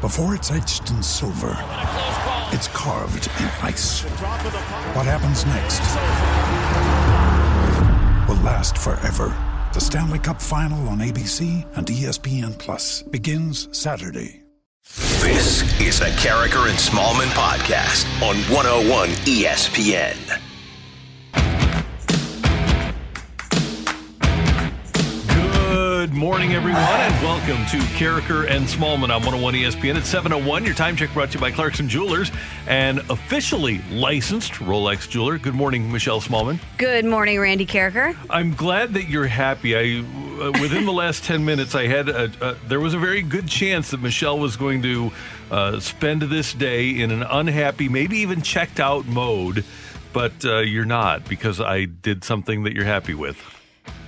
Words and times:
Before 0.00 0.34
it's 0.34 0.50
etched 0.50 0.88
in 0.88 1.02
silver, 1.02 1.58
it's 2.54 2.68
carved 2.68 3.26
in 3.38 3.44
ice. 3.60 4.00
What 4.94 5.04
happens 5.04 5.44
next 5.44 5.86
will 8.26 8.42
last 8.42 8.78
forever. 8.78 9.28
The 9.74 9.80
Stanley 9.80 10.18
Cup 10.18 10.40
Final 10.40 10.88
on 10.88 11.00
ABC 11.00 11.66
and 11.76 11.86
ESPN 11.86 12.56
Plus 12.56 13.02
begins 13.02 13.68
Saturday. 13.76 14.40
This 15.20 15.62
is 15.82 16.00
a 16.00 16.08
Karraker 16.16 16.70
and 16.70 16.78
Smallmon 16.78 17.28
podcast 17.34 18.06
on 18.22 18.36
101 18.50 19.10
ESPN. 19.26 20.40
Morning, 26.20 26.52
everyone, 26.52 26.82
and 26.82 27.24
welcome 27.24 27.64
to 27.68 27.78
Karraker 27.96 28.46
and 28.46 28.66
Smallmon 28.66 29.04
on 29.04 29.22
101 29.22 29.54
ESPN 29.54 29.94
at 29.94 30.04
701. 30.04 30.66
Your 30.66 30.74
time 30.74 30.94
check 30.94 31.10
brought 31.14 31.30
to 31.30 31.38
you 31.38 31.40
by 31.40 31.50
Clarkson 31.50 31.88
Jewelers 31.88 32.30
and 32.66 32.98
officially 33.08 33.80
licensed 33.90 34.52
Rolex 34.52 35.08
jeweler. 35.08 35.38
Good 35.38 35.54
morning, 35.54 35.90
Michelle 35.90 36.20
Smallmon. 36.20 36.60
Good 36.76 37.06
morning, 37.06 37.40
Randy 37.40 37.64
Karraker. 37.64 38.14
I'm 38.28 38.52
glad 38.52 38.92
that 38.92 39.08
you're 39.08 39.28
happy. 39.28 39.74
I 39.74 40.04
uh, 40.44 40.52
within 40.60 40.84
the 40.84 40.92
last 40.92 41.24
10 41.24 41.42
minutes, 41.42 41.74
I 41.74 41.86
had 41.86 42.10
a, 42.10 42.30
a, 42.42 42.54
there 42.68 42.80
was 42.80 42.92
a 42.92 42.98
very 42.98 43.22
good 43.22 43.48
chance 43.48 43.90
that 43.92 44.02
Michelle 44.02 44.38
was 44.38 44.58
going 44.58 44.82
to 44.82 45.12
uh, 45.50 45.80
spend 45.80 46.20
this 46.20 46.52
day 46.52 47.00
in 47.00 47.12
an 47.12 47.22
unhappy, 47.22 47.88
maybe 47.88 48.18
even 48.18 48.42
checked 48.42 48.78
out 48.78 49.06
mode. 49.06 49.64
But 50.12 50.44
uh, 50.44 50.58
you're 50.58 50.84
not 50.84 51.26
because 51.30 51.62
I 51.62 51.86
did 51.86 52.24
something 52.24 52.64
that 52.64 52.74
you're 52.74 52.84
happy 52.84 53.14
with. 53.14 53.42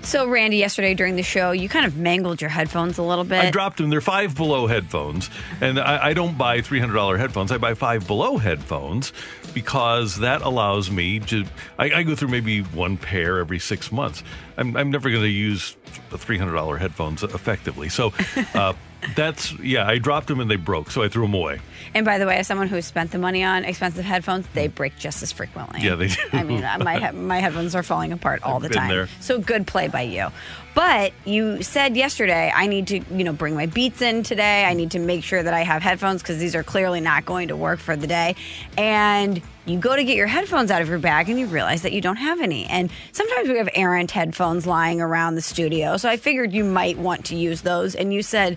So, 0.03 0.28
Randy, 0.28 0.56
yesterday 0.56 0.95
during 0.95 1.14
the 1.17 1.22
show, 1.22 1.53
you 1.53 1.69
kind 1.69 1.86
of 1.86 1.97
mangled 1.97 2.41
your 2.41 2.50
headphones 2.50 2.98
a 2.98 3.03
little 3.03 3.25
bit. 3.25 3.45
I 3.45 3.50
dropped 3.50 3.78
them. 3.78 3.89
They're 3.89 4.00
five 4.00 4.36
below 4.36 4.67
headphones, 4.67 5.31
and 5.61 5.78
I, 5.78 6.08
I 6.08 6.12
don't 6.12 6.36
buy 6.36 6.61
three 6.61 6.81
hundred 6.81 6.95
dollar 6.95 7.17
headphones. 7.17 7.53
I 7.53 7.58
buy 7.58 7.75
five 7.75 8.06
below 8.06 8.36
headphones 8.36 9.12
because 9.55 10.19
that 10.19 10.42
allows 10.42 10.91
me 10.91 11.20
to. 11.20 11.45
I, 11.78 11.92
I 11.92 12.03
go 12.03 12.17
through 12.17 12.28
maybe 12.28 12.61
one 12.61 12.97
pair 12.97 13.39
every 13.39 13.61
six 13.61 13.92
months. 13.92 14.25
I'm, 14.56 14.77
I'm 14.77 14.91
never 14.91 15.08
going 15.08 15.23
to 15.23 15.28
use 15.28 15.77
three 16.11 16.36
hundred 16.36 16.55
dollar 16.55 16.77
headphones 16.77 17.23
effectively. 17.23 17.89
So. 17.89 18.12
Uh, 18.55 18.75
that's 19.14 19.53
yeah. 19.58 19.86
I 19.86 19.98
dropped 19.98 20.28
them 20.28 20.41
and 20.41 20.50
they 20.50 20.56
broke, 20.56 20.91
so 20.91 21.03
I 21.03 21.08
threw 21.08 21.22
them 21.22 21.34
away. 21.34 21.61
And 21.95 22.06
by 22.06 22.19
the 22.19 22.27
way, 22.27 22.36
as 22.39 22.47
someone 22.47 22.69
who 22.69 22.81
spent 22.81 23.11
the 23.11 23.19
money 23.19 23.45
on 23.45 23.64
expensive 23.64 24.05
headphones, 24.05 24.47
they 24.55 24.69
break 24.69 24.97
just 24.98 25.22
as 25.22 25.33
frequently. 25.33 25.81
Yeah, 25.83 25.95
they 25.95 26.08
do. 26.08 26.20
I 26.33 26.42
mean, 26.42 26.64
uh, 26.64 26.78
my 26.78 27.11
my 27.12 27.39
headphones 27.41 27.75
are 27.75 27.83
falling 27.83 28.12
apart 28.12 28.42
all 28.45 28.56
I've 28.56 28.62
the 28.62 28.69
time. 28.70 28.89
there. 28.89 29.08
So 29.20 29.39
good 29.39 29.67
play 29.67 29.89
by 29.89 30.03
you. 30.03 30.28
But 30.75 31.12
you 31.27 31.62
said 31.62 31.97
yesterday, 31.97 32.51
I 32.55 32.67
need 32.67 32.87
to, 32.89 33.01
you 33.11 33.25
know, 33.25 33.33
bring 33.34 33.55
my 33.55 33.67
beats 33.67 34.01
in 34.01 34.23
today. 34.23 34.65
I 34.65 34.73
need 34.73 34.92
to 34.92 34.98
make 34.98 35.23
sure 35.23 35.42
that 35.42 35.53
I 35.53 35.62
have 35.62 35.83
headphones 35.83 36.23
because 36.23 36.39
these 36.39 36.55
are 36.55 36.62
clearly 36.62 37.01
not 37.01 37.27
going 37.27 37.48
to 37.48 37.56
work 37.56 37.79
for 37.79 37.95
the 37.95 38.06
day. 38.06 38.37
And 38.79 39.42
you 39.67 39.79
go 39.79 39.95
to 39.95 40.03
get 40.03 40.17
your 40.17 40.27
headphones 40.27 40.70
out 40.70 40.81
of 40.81 40.89
your 40.89 40.98
bag 40.98 41.29
and 41.29 41.39
you 41.39 41.47
realize 41.47 41.83
that 41.83 41.92
you 41.92 42.01
don't 42.01 42.17
have 42.17 42.41
any. 42.41 42.64
And 42.67 42.91
sometimes 43.12 43.51
we 43.51 43.58
have 43.58 43.69
errant 43.74 44.11
headphones 44.11 44.67
lying 44.67 45.01
around 45.01 45.35
the 45.35 45.42
studio. 45.42 45.98
So 45.98 46.08
I 46.08 46.17
figured 46.17 46.52
you 46.52 46.64
might 46.64 46.97
want 46.97 47.27
to 47.27 47.36
use 47.36 47.61
those. 47.61 47.95
And 47.95 48.13
you 48.13 48.23
said, 48.23 48.57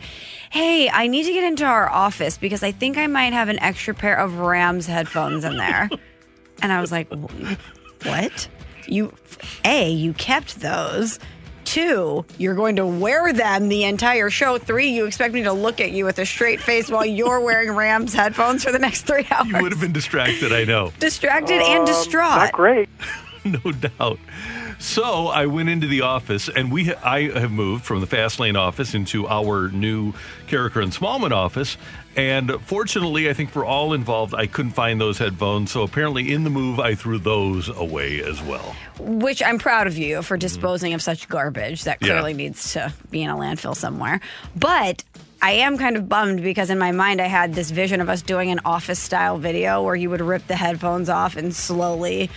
Hey, 0.50 0.90
I 0.90 1.08
need 1.08 1.26
to 1.26 1.34
get 1.34 1.44
into 1.44 1.66
our 1.66 1.90
office 1.90 2.38
because 2.38 2.64
I 2.64 2.72
think 2.72 2.98
I 2.98 3.08
might 3.08 3.34
have 3.34 3.50
an 3.50 3.60
extra 3.60 3.94
pair 3.94 4.16
of 4.16 4.40
Rams 4.40 4.88
headphones 4.88 5.44
in 5.44 5.58
there. 5.58 5.90
and 6.62 6.72
I 6.72 6.80
was 6.80 6.94
like, 6.94 7.12
What? 8.04 8.48
You, 8.88 9.14
A, 9.66 9.90
you 9.90 10.14
kept 10.14 10.60
those. 10.62 11.20
Two, 11.76 12.24
you're 12.38 12.56
going 12.56 12.78
to 12.78 12.86
wear 12.86 13.34
them 13.34 13.68
the 13.68 13.84
entire 13.84 14.30
show. 14.30 14.58
Three, 14.58 14.92
you 14.92 15.06
expect 15.06 15.34
me 15.34 15.44
to 15.44 15.52
look 15.52 15.82
at 15.82 15.92
you 15.92 16.06
with 16.06 16.18
a 16.20 16.26
straight 16.26 16.62
face 16.62 16.90
while 16.90 17.06
you're 17.06 17.42
wearing 17.42 17.70
Rams 17.70 18.14
headphones 18.14 18.64
for 18.64 18.72
the 18.72 18.80
next 18.80 19.02
three 19.02 19.28
hours. 19.32 19.48
You 19.48 19.62
would 19.62 19.74
have 19.74 19.82
been 19.82 19.92
distracted. 19.92 20.54
I 20.54 20.64
know. 20.64 20.94
distracted 21.02 21.62
and 21.62 21.82
um, 21.82 21.86
distraught. 21.86 22.38
Not 22.38 22.54
great. 22.54 22.88
no 23.44 23.74
doubt. 23.74 24.20
So 24.80 25.28
I 25.28 25.48
went 25.48 25.68
into 25.68 25.88
the 25.88 26.00
office, 26.00 26.48
and 26.48 26.72
we 26.72 26.94
I 26.96 27.38
have 27.38 27.52
moved 27.52 27.84
from 27.84 28.00
the 28.00 28.08
Fast 28.08 28.40
Lane 28.40 28.56
office 28.56 28.94
into 28.94 29.28
our 29.28 29.68
new 29.68 30.14
Karraker 30.48 30.82
and 30.82 30.94
Smallmon 30.94 31.32
office. 31.32 31.76
And 32.18 32.52
fortunately, 32.62 33.30
I 33.30 33.34
think 33.34 33.50
for 33.52 33.66
all 33.66 33.94
involved, 33.94 34.34
I 34.34 34.48
couldn't 34.48 34.72
find 34.72 35.02
those 35.02 35.18
headphones. 35.18 35.72
So 35.72 35.84
apparently, 35.84 36.32
in 36.34 36.44
the 36.46 36.50
move, 36.50 36.80
I 36.80 36.96
threw 36.96 37.18
those 37.20 37.68
away 37.70 38.22
as 38.24 38.42
well. 38.42 38.76
Which 39.00 39.44
I'm 39.44 39.60
proud 39.60 39.88
of 39.88 39.98
you 39.98 40.22
for 40.22 40.38
disposing 40.38 40.94
of 40.94 41.02
such 41.02 41.28
garbage 41.28 41.84
that 41.84 41.98
Yeah. 42.02 42.08
clearly 42.08 42.34
needs 42.34 42.72
to 42.74 42.94
be 43.12 43.22
in 43.22 43.30
a 43.30 43.36
landfill 43.36 43.76
somewhere. 43.76 44.22
But 44.56 45.04
I 45.42 45.52
am 45.52 45.78
kind 45.78 45.98
of 45.98 46.08
bummed 46.08 46.42
because 46.42 46.70
in 46.70 46.80
my 46.80 46.94
mind 46.94 47.20
I 47.22 47.28
had 47.28 47.54
this 47.54 47.70
vision 47.70 48.00
of 48.00 48.10
us 48.10 48.22
doing 48.22 48.50
an 48.50 48.62
office 48.64 48.98
style 49.00 49.38
video 49.38 49.84
where 49.84 49.96
you 49.96 50.10
would 50.10 50.22
rip 50.22 50.48
the 50.48 50.56
headphones 50.56 51.10
off 51.10 51.36
and 51.36 51.54
slowly 51.54 52.30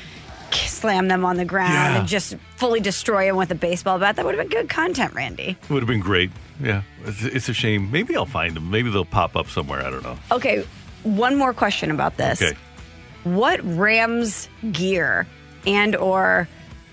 slam 0.50 1.09
them 1.09 1.25
on 1.25 1.37
the 1.37 1.45
ground 1.45 1.72
Yeah. 1.72 1.99
and 2.00 2.09
just 2.09 2.34
fully 2.56 2.81
destroy 2.81 3.27
them 3.27 3.37
with 3.37 3.50
a 3.53 3.55
baseball 3.55 3.99
bat. 3.99 4.16
That 4.16 4.25
would 4.25 4.34
have 4.37 4.49
been 4.50 4.59
good 4.60 4.69
content, 4.69 5.15
Randy. 5.15 5.56
It 5.62 5.71
would 5.71 5.83
have 5.83 5.89
been 5.89 6.00
great. 6.00 6.31
Yeah, 6.60 6.82
it's, 7.04 7.22
it's 7.22 7.48
a 7.48 7.54
shame. 7.54 7.91
Maybe 7.91 8.16
I'll 8.16 8.26
find 8.26 8.56
them. 8.56 8.70
Maybe 8.70 8.91
they'll 8.91 9.04
pop 9.04 9.36
up 9.36 9.48
somewhere. 9.48 9.80
I 9.80 9.91
don't 9.91 10.02
know. 10.02 10.19
Okay, 10.32 10.66
one 11.02 11.36
more 11.36 11.52
question 11.52 11.91
about 11.91 12.16
this. 12.16 12.42
Okay. 12.42 12.56
What 13.24 13.60
Rams 13.62 14.48
gear 14.72 15.26
and 15.66 15.94
or 15.97 16.48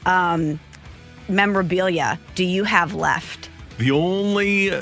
um, 0.06 0.60
memorabilia 1.30 2.20
do 2.36 2.44
you 2.44 2.64
have 2.64 2.94
left? 2.94 3.50
The 3.78 3.92
only 3.92 4.72
uh, 4.72 4.82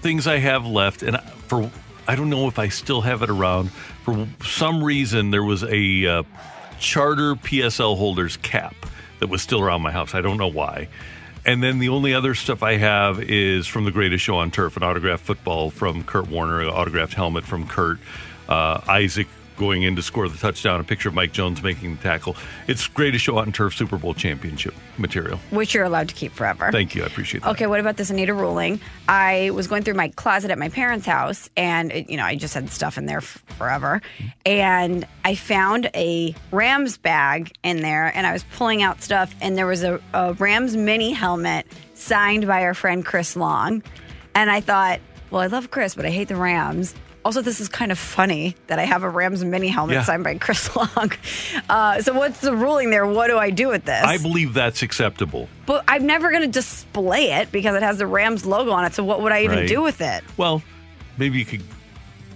things 0.00 0.26
I 0.26 0.38
have 0.38 0.66
left, 0.66 1.02
and 1.02 1.18
for 1.48 1.70
I 2.06 2.14
don't 2.16 2.30
know 2.30 2.48
if 2.48 2.58
I 2.58 2.68
still 2.68 3.00
have 3.02 3.22
it 3.22 3.30
around. 3.30 3.70
For 4.04 4.26
some 4.44 4.82
reason, 4.82 5.30
there 5.30 5.44
was 5.44 5.62
a 5.64 6.06
uh, 6.06 6.22
charter 6.80 7.34
PSL 7.36 7.96
holders 7.96 8.36
cap 8.38 8.74
that 9.20 9.28
was 9.28 9.40
still 9.40 9.60
around 9.60 9.82
my 9.82 9.92
house. 9.92 10.14
I 10.14 10.20
don't 10.20 10.36
know 10.36 10.48
why. 10.50 10.88
And 11.44 11.62
then 11.62 11.80
the 11.80 11.88
only 11.88 12.14
other 12.14 12.34
stuff 12.34 12.62
I 12.62 12.76
have 12.76 13.20
is 13.20 13.66
from 13.66 13.84
the 13.84 13.90
Greatest 13.90 14.22
Show 14.22 14.36
on 14.36 14.50
Turf, 14.50 14.76
an 14.76 14.84
autographed 14.84 15.24
football 15.24 15.70
from 15.70 16.04
Kurt 16.04 16.28
Warner, 16.28 16.60
an 16.60 16.68
autographed 16.68 17.14
helmet 17.14 17.44
from 17.44 17.66
Kurt, 17.66 17.98
uh, 18.48 18.80
Isaac 18.86 19.26
going 19.62 19.82
in 19.84 19.94
to 19.94 20.02
score 20.02 20.28
the 20.28 20.36
touchdown, 20.36 20.80
a 20.80 20.84
picture 20.84 21.08
of 21.08 21.14
Mike 21.14 21.32
Jones 21.32 21.62
making 21.62 21.94
the 21.96 22.02
tackle. 22.02 22.36
It's 22.66 22.88
Greatest 22.88 23.24
Show 23.24 23.38
on 23.38 23.52
Turf 23.52 23.76
Super 23.76 23.96
Bowl 23.96 24.12
championship 24.12 24.74
material. 24.98 25.38
Which 25.50 25.72
you're 25.72 25.84
allowed 25.84 26.08
to 26.08 26.14
keep 26.16 26.32
forever. 26.32 26.72
Thank 26.72 26.96
you. 26.96 27.04
I 27.04 27.06
appreciate 27.06 27.44
that. 27.44 27.50
Okay, 27.50 27.68
what 27.68 27.78
about 27.78 27.96
this 27.96 28.10
Anita 28.10 28.34
ruling? 28.34 28.80
I 29.08 29.50
was 29.50 29.68
going 29.68 29.84
through 29.84 29.94
my 29.94 30.08
closet 30.08 30.50
at 30.50 30.58
my 30.58 30.68
parents' 30.68 31.06
house, 31.06 31.48
and 31.56 31.92
it, 31.92 32.10
you 32.10 32.16
know, 32.16 32.24
I 32.24 32.34
just 32.34 32.54
had 32.54 32.70
stuff 32.70 32.98
in 32.98 33.06
there 33.06 33.18
f- 33.18 33.42
forever, 33.56 34.02
and 34.44 35.06
I 35.24 35.36
found 35.36 35.88
a 35.94 36.34
Rams 36.50 36.98
bag 36.98 37.52
in 37.62 37.82
there, 37.82 38.10
and 38.16 38.26
I 38.26 38.32
was 38.32 38.44
pulling 38.56 38.82
out 38.82 39.00
stuff, 39.00 39.32
and 39.40 39.56
there 39.56 39.66
was 39.66 39.84
a, 39.84 40.00
a 40.12 40.34
Rams 40.34 40.76
mini 40.76 41.12
helmet 41.12 41.66
signed 41.94 42.48
by 42.48 42.64
our 42.64 42.74
friend 42.74 43.04
Chris 43.06 43.36
Long, 43.36 43.82
and 44.34 44.50
I 44.50 44.60
thought, 44.60 44.98
well, 45.30 45.40
I 45.40 45.46
love 45.46 45.70
Chris, 45.70 45.94
but 45.94 46.04
I 46.04 46.10
hate 46.10 46.26
the 46.26 46.36
Rams. 46.36 46.96
Also, 47.24 47.40
this 47.40 47.60
is 47.60 47.68
kind 47.68 47.92
of 47.92 47.98
funny 47.98 48.56
that 48.66 48.78
I 48.80 48.84
have 48.84 49.04
a 49.04 49.08
Rams 49.08 49.44
mini 49.44 49.68
helmet 49.68 49.94
Yeah. 49.94 50.02
signed 50.02 50.24
by 50.24 50.36
Chris 50.38 50.74
Long. 50.96 51.12
Uh, 51.68 52.02
so, 52.02 52.12
what's 52.14 52.40
the 52.40 52.54
ruling 52.54 52.90
there? 52.90 53.06
What 53.06 53.28
do 53.28 53.38
I 53.38 53.50
do 53.50 53.68
with 53.68 53.84
this? 53.84 54.02
I 54.04 54.18
believe 54.18 54.54
that's 54.54 54.82
acceptable. 54.82 55.48
But 55.66 55.84
I'm 55.86 56.04
never 56.06 56.30
going 56.30 56.42
to 56.42 56.48
display 56.48 57.32
it 57.32 57.52
because 57.52 57.76
it 57.76 57.82
has 57.82 57.98
the 57.98 58.06
Rams 58.06 58.44
logo 58.44 58.72
on 58.72 58.84
it. 58.84 58.94
So 58.94 59.04
what 59.04 59.22
would 59.22 59.30
I 59.32 59.44
even 59.44 59.58
Right. 59.58 59.68
do 59.68 59.82
with 59.82 60.00
it? 60.00 60.24
Well, 60.36 60.62
maybe 61.16 61.38
you 61.38 61.44
could 61.44 61.62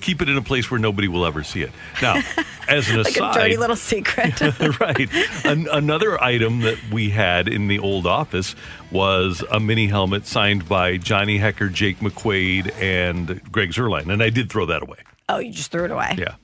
keep 0.01 0.23
it 0.23 0.29
in 0.29 0.37
a 0.37 0.43
place 0.43 0.71
where 0.71 0.79
nobody 0.81 1.09
will 1.09 1.25
ever 1.27 1.43
see 1.43 1.63
it. 1.63 1.71
Now, 2.03 2.23
as 2.69 2.89
an 2.91 2.99
Like 2.99 3.09
aside, 3.09 3.37
a 3.37 3.41
dirty 3.41 3.57
little 3.57 3.77
secret. 3.77 4.41
right. 4.81 5.09
An, 5.45 5.69
another 5.71 6.23
item 6.23 6.61
that 6.61 6.79
we 6.91 7.11
had 7.11 7.49
in 7.49 7.69
the 7.69 7.79
old 7.79 8.07
office 8.07 8.55
was 8.91 9.43
a 9.51 9.61
mini 9.61 9.87
helmet 9.87 10.27
signed 10.27 10.69
by 10.69 10.97
Johnny 10.97 11.39
Hekker, 11.39 11.73
Jake 11.73 11.99
McQuaide, 12.01 12.73
and 12.81 13.41
Greg 13.53 13.71
Zuerlein, 13.71 14.13
and 14.13 14.23
I 14.23 14.31
did 14.31 14.51
throw 14.51 14.67
that 14.67 14.83
away. 14.83 14.99
oh, 15.29 15.39
you 15.39 15.53
just 15.53 15.71
threw 15.73 15.85
it 15.85 15.91
away. 15.91 16.15
Yeah. 16.19 16.35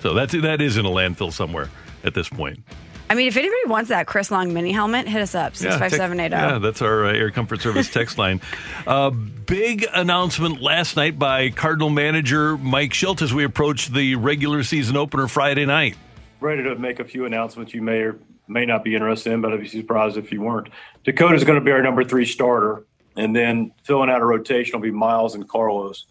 So 0.00 0.14
that's 0.14 0.32
that 0.32 0.60
is 0.60 0.76
in 0.76 0.84
a 0.84 0.90
landfill 0.90 1.32
somewhere 1.32 1.70
at 2.04 2.14
this 2.14 2.28
point. 2.28 2.60
I 3.08 3.14
mean, 3.14 3.28
if 3.28 3.36
anybody 3.36 3.66
wants 3.66 3.90
that 3.90 4.06
Chris 4.06 4.30
Long 4.30 4.52
mini 4.52 4.72
helmet, 4.72 5.06
hit 5.06 5.22
us 5.22 5.34
up 5.34 5.54
six 5.54 5.76
five 5.76 5.92
seven 5.92 6.18
eight 6.18 6.32
oh. 6.32 6.36
Yeah, 6.36 6.58
that's 6.58 6.82
our 6.82 7.06
uh, 7.06 7.12
Air 7.12 7.30
Comfort 7.30 7.60
Service 7.60 7.90
text 7.90 8.18
line. 8.18 8.40
Uh, 8.86 9.10
big 9.10 9.86
announcement 9.94 10.60
last 10.60 10.96
night 10.96 11.18
by 11.18 11.50
Cardinal 11.50 11.90
manager 11.90 12.56
Mike 12.56 12.92
Shildt 12.92 13.22
as 13.22 13.32
we 13.32 13.44
approach 13.44 13.88
the 13.88 14.16
regular 14.16 14.64
season 14.64 14.96
opener 14.96 15.28
Friday 15.28 15.66
night. 15.66 15.96
Ready 16.40 16.64
to 16.64 16.74
make 16.76 16.98
a 16.98 17.04
few 17.04 17.26
announcements 17.26 17.72
you 17.72 17.80
may 17.80 18.00
or 18.00 18.18
may 18.48 18.66
not 18.66 18.82
be 18.82 18.94
interested 18.94 19.32
in, 19.32 19.40
but 19.40 19.52
I'd 19.52 19.60
be 19.60 19.68
surprised 19.68 20.16
if 20.16 20.32
you 20.32 20.40
weren't. 20.40 20.68
Dakota's 21.04 21.44
going 21.44 21.58
to 21.58 21.64
be 21.64 21.70
our 21.70 21.82
number 21.82 22.02
three 22.02 22.26
starter, 22.26 22.84
and 23.16 23.34
then 23.34 23.72
filling 23.84 24.10
out 24.10 24.20
a 24.20 24.24
rotation 24.24 24.78
will 24.78 24.84
be 24.84 24.90
Miles 24.90 25.36
and 25.36 25.48
Carlos, 25.48 26.06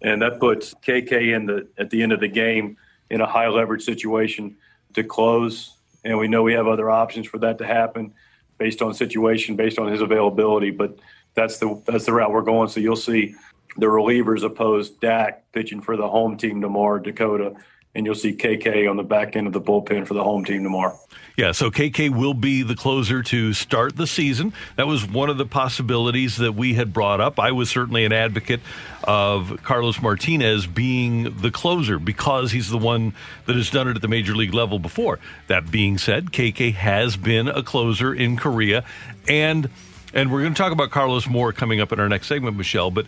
and 0.00 0.22
that 0.22 0.38
puts 0.38 0.72
KK 0.74 1.34
in 1.34 1.46
the 1.46 1.68
at 1.76 1.90
the 1.90 2.02
end 2.02 2.12
of 2.12 2.20
the 2.20 2.28
game 2.28 2.76
in 3.10 3.20
a 3.20 3.26
high 3.26 3.48
leverage 3.48 3.82
situation 3.82 4.56
to 4.94 5.02
close 5.02 5.77
and 6.04 6.18
we 6.18 6.28
know 6.28 6.42
we 6.42 6.52
have 6.54 6.66
other 6.66 6.90
options 6.90 7.26
for 7.26 7.38
that 7.38 7.58
to 7.58 7.66
happen 7.66 8.12
based 8.58 8.82
on 8.82 8.94
situation, 8.94 9.56
based 9.56 9.78
on 9.78 9.90
his 9.90 10.00
availability. 10.00 10.70
But 10.70 10.98
that's 11.34 11.58
the 11.58 11.80
that's 11.86 12.06
the 12.06 12.12
route 12.12 12.32
we're 12.32 12.42
going. 12.42 12.68
So 12.68 12.80
you'll 12.80 12.96
see 12.96 13.34
the 13.76 13.86
relievers 13.86 14.42
opposed 14.42 15.00
Dak 15.00 15.50
pitching 15.52 15.80
for 15.80 15.96
the 15.96 16.08
home 16.08 16.36
team 16.36 16.60
tomorrow, 16.60 16.98
Dakota, 16.98 17.54
and 17.94 18.06
you'll 18.06 18.14
see 18.14 18.32
KK 18.32 18.88
on 18.88 18.96
the 18.96 19.02
back 19.02 19.36
end 19.36 19.46
of 19.46 19.52
the 19.52 19.60
bullpen 19.60 20.06
for 20.06 20.14
the 20.14 20.22
home 20.22 20.44
team 20.44 20.62
tomorrow. 20.62 20.98
Yeah, 21.36 21.52
so 21.52 21.70
KK 21.70 22.10
will 22.10 22.34
be 22.34 22.62
the 22.62 22.74
closer 22.74 23.22
to 23.22 23.52
start 23.52 23.96
the 23.96 24.08
season. 24.08 24.52
That 24.74 24.88
was 24.88 25.06
one 25.06 25.30
of 25.30 25.38
the 25.38 25.46
possibilities 25.46 26.36
that 26.38 26.52
we 26.52 26.74
had 26.74 26.92
brought 26.92 27.20
up. 27.20 27.38
I 27.38 27.52
was 27.52 27.70
certainly 27.70 28.04
an 28.04 28.12
advocate 28.12 28.60
of 29.04 29.62
Carlos 29.62 30.02
Martinez 30.02 30.66
being 30.66 31.40
the 31.40 31.52
closer 31.52 32.00
because 32.00 32.50
he's 32.50 32.70
the 32.70 32.78
one 32.78 33.14
that 33.46 33.54
has 33.54 33.70
done 33.70 33.86
it 33.86 33.94
at 33.94 34.02
the 34.02 34.08
major 34.08 34.34
league 34.34 34.52
level 34.52 34.80
before. 34.80 35.20
That 35.46 35.70
being 35.70 35.96
said, 35.96 36.32
KK 36.32 36.74
has 36.74 37.16
been 37.16 37.46
a 37.46 37.62
closer 37.62 38.12
in 38.12 38.36
Korea 38.36 38.84
and 39.28 39.70
and 40.14 40.32
we're 40.32 40.40
going 40.40 40.54
to 40.54 40.58
talk 40.58 40.72
about 40.72 40.90
Carlos 40.90 41.28
more 41.28 41.52
coming 41.52 41.80
up 41.80 41.92
in 41.92 42.00
our 42.00 42.08
next 42.08 42.28
segment, 42.28 42.56
Michelle. 42.56 42.90
But 42.90 43.06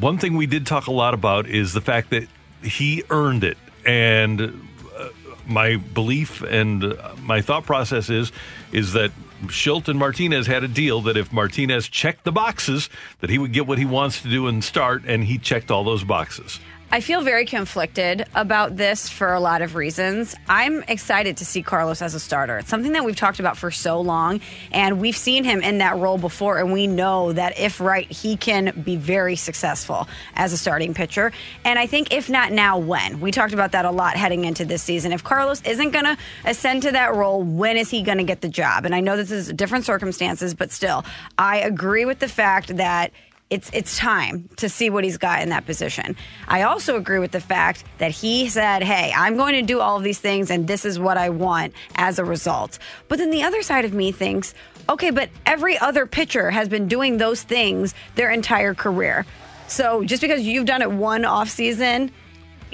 one 0.00 0.18
thing 0.18 0.36
we 0.36 0.46
did 0.46 0.66
talk 0.66 0.88
a 0.88 0.92
lot 0.92 1.14
about 1.14 1.46
is 1.46 1.72
the 1.72 1.80
fact 1.80 2.10
that 2.10 2.28
he 2.62 3.04
earned 3.08 3.44
it. 3.44 3.56
And 3.86 4.68
uh, 4.96 5.08
my 5.46 5.76
belief 5.76 6.42
and 6.42 6.98
my 7.20 7.40
thought 7.40 7.64
process 7.64 8.10
is 8.10 8.32
is 8.72 8.92
that 8.92 9.12
Shildt 9.46 9.88
and 9.88 9.98
Martinez 9.98 10.46
had 10.46 10.64
a 10.64 10.68
deal 10.68 11.00
that 11.02 11.16
if 11.16 11.32
Martinez 11.32 11.88
checked 11.88 12.24
the 12.24 12.32
boxes, 12.32 12.88
that 13.20 13.30
he 13.30 13.38
would 13.38 13.52
get 13.52 13.66
what 13.66 13.78
he 13.78 13.84
wants 13.84 14.22
to 14.22 14.28
do 14.28 14.46
and 14.46 14.62
start, 14.62 15.04
and 15.06 15.24
he 15.24 15.38
checked 15.38 15.70
all 15.70 15.84
those 15.84 16.04
boxes. 16.04 16.60
I 16.94 17.00
feel 17.00 17.22
very 17.22 17.44
conflicted 17.44 18.24
about 18.36 18.76
this 18.76 19.08
for 19.08 19.34
a 19.34 19.40
lot 19.40 19.62
of 19.62 19.74
reasons. 19.74 20.36
I'm 20.48 20.84
excited 20.84 21.38
to 21.38 21.44
see 21.44 21.60
Carlos 21.60 22.00
as 22.00 22.14
a 22.14 22.20
starter. 22.20 22.58
It's 22.58 22.68
something 22.68 22.92
that 22.92 23.04
we've 23.04 23.16
talked 23.16 23.40
about 23.40 23.56
for 23.56 23.72
so 23.72 24.00
long, 24.00 24.40
and 24.70 25.00
we've 25.00 25.16
seen 25.16 25.42
him 25.42 25.60
in 25.60 25.78
that 25.78 25.96
role 25.96 26.18
before, 26.18 26.58
and 26.58 26.72
we 26.72 26.86
know 26.86 27.32
that 27.32 27.58
if 27.58 27.80
right, 27.80 28.08
he 28.08 28.36
can 28.36 28.80
be 28.84 28.94
very 28.94 29.34
successful 29.34 30.06
as 30.36 30.52
a 30.52 30.56
starting 30.56 30.94
pitcher. 30.94 31.32
And 31.64 31.80
I 31.80 31.88
think 31.88 32.12
if 32.12 32.30
not 32.30 32.52
now, 32.52 32.78
when? 32.78 33.18
We 33.18 33.32
talked 33.32 33.54
about 33.54 33.72
that 33.72 33.84
a 33.84 33.90
lot 33.90 34.16
heading 34.16 34.44
into 34.44 34.64
this 34.64 34.84
season. 34.84 35.10
If 35.10 35.24
Carlos 35.24 35.62
isn't 35.62 35.90
going 35.90 36.04
to 36.04 36.16
ascend 36.44 36.82
to 36.82 36.92
that 36.92 37.16
role, 37.16 37.42
when 37.42 37.76
is 37.76 37.90
he 37.90 38.02
going 38.02 38.18
to 38.18 38.24
get 38.24 38.40
the 38.40 38.48
job? 38.48 38.84
And 38.84 38.94
I 38.94 39.00
know 39.00 39.16
this 39.16 39.32
is 39.32 39.52
different 39.52 39.84
circumstances, 39.84 40.54
but 40.54 40.70
still, 40.70 41.04
I 41.38 41.58
agree 41.58 42.04
with 42.04 42.20
the 42.20 42.28
fact 42.28 42.76
that 42.76 43.10
it's 43.50 43.70
it's 43.72 43.98
time 43.98 44.48
to 44.56 44.68
see 44.68 44.90
what 44.90 45.04
he's 45.04 45.18
got 45.18 45.42
in 45.42 45.50
that 45.50 45.66
position. 45.66 46.16
I 46.48 46.62
also 46.62 46.96
agree 46.96 47.18
with 47.18 47.32
the 47.32 47.40
fact 47.40 47.84
that 47.98 48.10
he 48.10 48.48
said, 48.48 48.82
"Hey, 48.82 49.12
I'm 49.14 49.36
going 49.36 49.54
to 49.54 49.62
do 49.62 49.80
all 49.80 49.96
of 49.96 50.02
these 50.02 50.18
things 50.18 50.50
and 50.50 50.66
this 50.66 50.84
is 50.84 50.98
what 50.98 51.16
I 51.16 51.28
want 51.28 51.74
as 51.96 52.18
a 52.18 52.24
result." 52.24 52.78
But 53.08 53.18
then 53.18 53.30
the 53.30 53.42
other 53.42 53.62
side 53.62 53.84
of 53.84 53.92
me 53.92 54.12
thinks, 54.12 54.54
"Okay, 54.88 55.10
but 55.10 55.28
every 55.46 55.78
other 55.78 56.06
pitcher 56.06 56.50
has 56.50 56.68
been 56.68 56.88
doing 56.88 57.18
those 57.18 57.42
things 57.42 57.94
their 58.14 58.30
entire 58.30 58.74
career." 58.74 59.26
So, 59.66 60.04
just 60.04 60.20
because 60.20 60.42
you've 60.42 60.66
done 60.66 60.82
it 60.82 60.90
one 60.90 61.24
off 61.24 61.48
season 61.48 62.10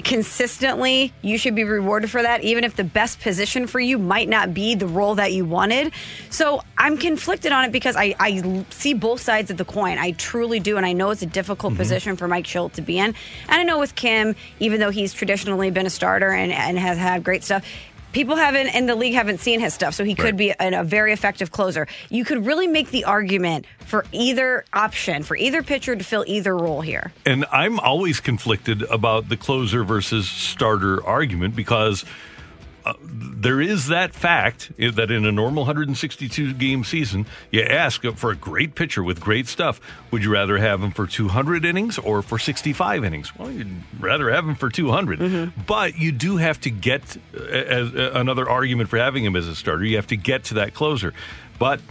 consistently, 0.03 1.13
you 1.21 1.37
should 1.37 1.55
be 1.55 1.63
rewarded 1.63 2.09
for 2.09 2.21
that, 2.21 2.43
even 2.43 2.63
if 2.63 2.75
the 2.75 2.83
best 2.83 3.19
position 3.19 3.67
for 3.67 3.79
you 3.79 3.97
might 3.97 4.29
not 4.29 4.53
be 4.53 4.75
the 4.75 4.87
role 4.87 5.15
that 5.15 5.33
you 5.33 5.45
wanted. 5.45 5.93
So 6.29 6.61
I'm 6.77 6.97
conflicted 6.97 7.51
on 7.51 7.65
it 7.65 7.71
because 7.71 7.95
I, 7.95 8.15
I 8.19 8.63
see 8.69 8.93
both 8.93 9.21
sides 9.21 9.51
of 9.51 9.57
the 9.57 9.65
coin. 9.65 9.97
I 9.97 10.11
truly 10.11 10.59
do. 10.59 10.77
And 10.77 10.85
I 10.85 10.93
know 10.93 11.11
it's 11.11 11.21
a 11.21 11.27
difficult 11.27 11.73
mm-hmm. 11.73 11.81
position 11.81 12.15
for 12.17 12.27
Mike 12.27 12.45
Shildt 12.45 12.73
to 12.73 12.81
be 12.81 12.97
in. 12.97 13.05
And 13.05 13.15
I 13.49 13.63
know 13.63 13.79
with 13.79 13.95
Kim, 13.95 14.35
even 14.59 14.79
though 14.79 14.89
he's 14.89 15.13
traditionally 15.13 15.71
been 15.71 15.85
a 15.85 15.91
starter 15.91 16.31
and, 16.31 16.51
and 16.51 16.77
has 16.79 16.97
had 16.97 17.23
great 17.23 17.43
stuff, 17.43 17.63
people 18.11 18.35
haven't 18.35 18.67
in 18.67 18.85
the 18.85 18.95
league 18.95 19.13
haven't 19.13 19.39
seen 19.39 19.59
his 19.59 19.73
stuff, 19.73 19.93
so 19.93 20.03
he 20.03 20.11
right. 20.11 20.17
could 20.17 20.37
be 20.37 20.53
an, 20.59 20.73
a 20.73 20.83
very 20.83 21.13
effective 21.13 21.51
closer. 21.51 21.87
You 22.09 22.25
could 22.25 22.45
really 22.45 22.67
make 22.67 22.91
the 22.91 23.05
argument 23.05 23.65
for 23.79 24.05
either 24.11 24.65
option, 24.73 25.23
for 25.23 25.35
either 25.35 25.63
pitcher 25.63 25.95
to 25.95 26.03
fill 26.03 26.23
either 26.27 26.55
role 26.55 26.81
here. 26.81 27.11
And 27.25 27.45
I'm 27.51 27.79
always 27.79 28.19
conflicted 28.19 28.83
about 28.83 29.29
the 29.29 29.37
closer 29.37 29.83
versus 29.83 30.29
starter 30.29 31.03
argument 31.05 31.55
because 31.55 32.05
uh, 32.85 32.93
there 33.03 33.61
is 33.61 33.87
that 33.87 34.13
fact 34.13 34.71
that 34.77 35.11
in 35.11 35.25
a 35.25 35.31
normal 35.31 35.63
162 35.63 36.53
game 36.53 36.83
season, 36.83 37.25
you 37.51 37.61
ask 37.61 38.03
for 38.15 38.31
a 38.31 38.35
great 38.35 38.75
pitcher 38.75 39.03
with 39.03 39.19
great 39.19 39.47
stuff. 39.47 39.79
Would 40.11 40.23
you 40.23 40.31
rather 40.31 40.57
have 40.57 40.81
him 40.81 40.91
for 40.91 41.05
200 41.05 41.65
innings 41.65 41.97
or 41.97 42.21
for 42.21 42.39
65 42.39 43.03
innings? 43.03 43.37
Well, 43.37 43.51
you'd 43.51 43.83
rather 43.99 44.31
have 44.31 44.47
him 44.47 44.55
for 44.55 44.69
200. 44.69 45.19
Mm-hmm. 45.19 45.61
But 45.67 45.97
you 45.97 46.11
do 46.11 46.37
have 46.37 46.59
to 46.61 46.69
get 46.69 47.17
uh, 47.35 47.43
as, 47.43 47.93
uh, 47.93 48.11
another 48.15 48.49
argument 48.49 48.89
for 48.89 48.97
having 48.97 49.23
him 49.23 49.35
as 49.35 49.47
a 49.47 49.55
starter. 49.55 49.83
You 49.83 49.97
have 49.97 50.07
to 50.07 50.17
get 50.17 50.45
to 50.45 50.55
that 50.55 50.73
closer. 50.73 51.13
But 51.59 51.81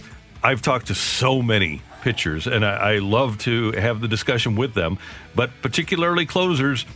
I've 0.42 0.62
talked 0.62 0.88
to 0.88 0.94
so 0.94 1.42
many 1.42 1.82
pitchers, 2.02 2.46
and 2.46 2.64
I, 2.64 2.94
I 2.94 2.98
love 2.98 3.38
to 3.38 3.72
have 3.72 4.00
the 4.00 4.08
discussion 4.08 4.56
with 4.56 4.74
them, 4.74 4.98
but 5.34 5.50
particularly 5.62 6.26
closers 6.26 6.86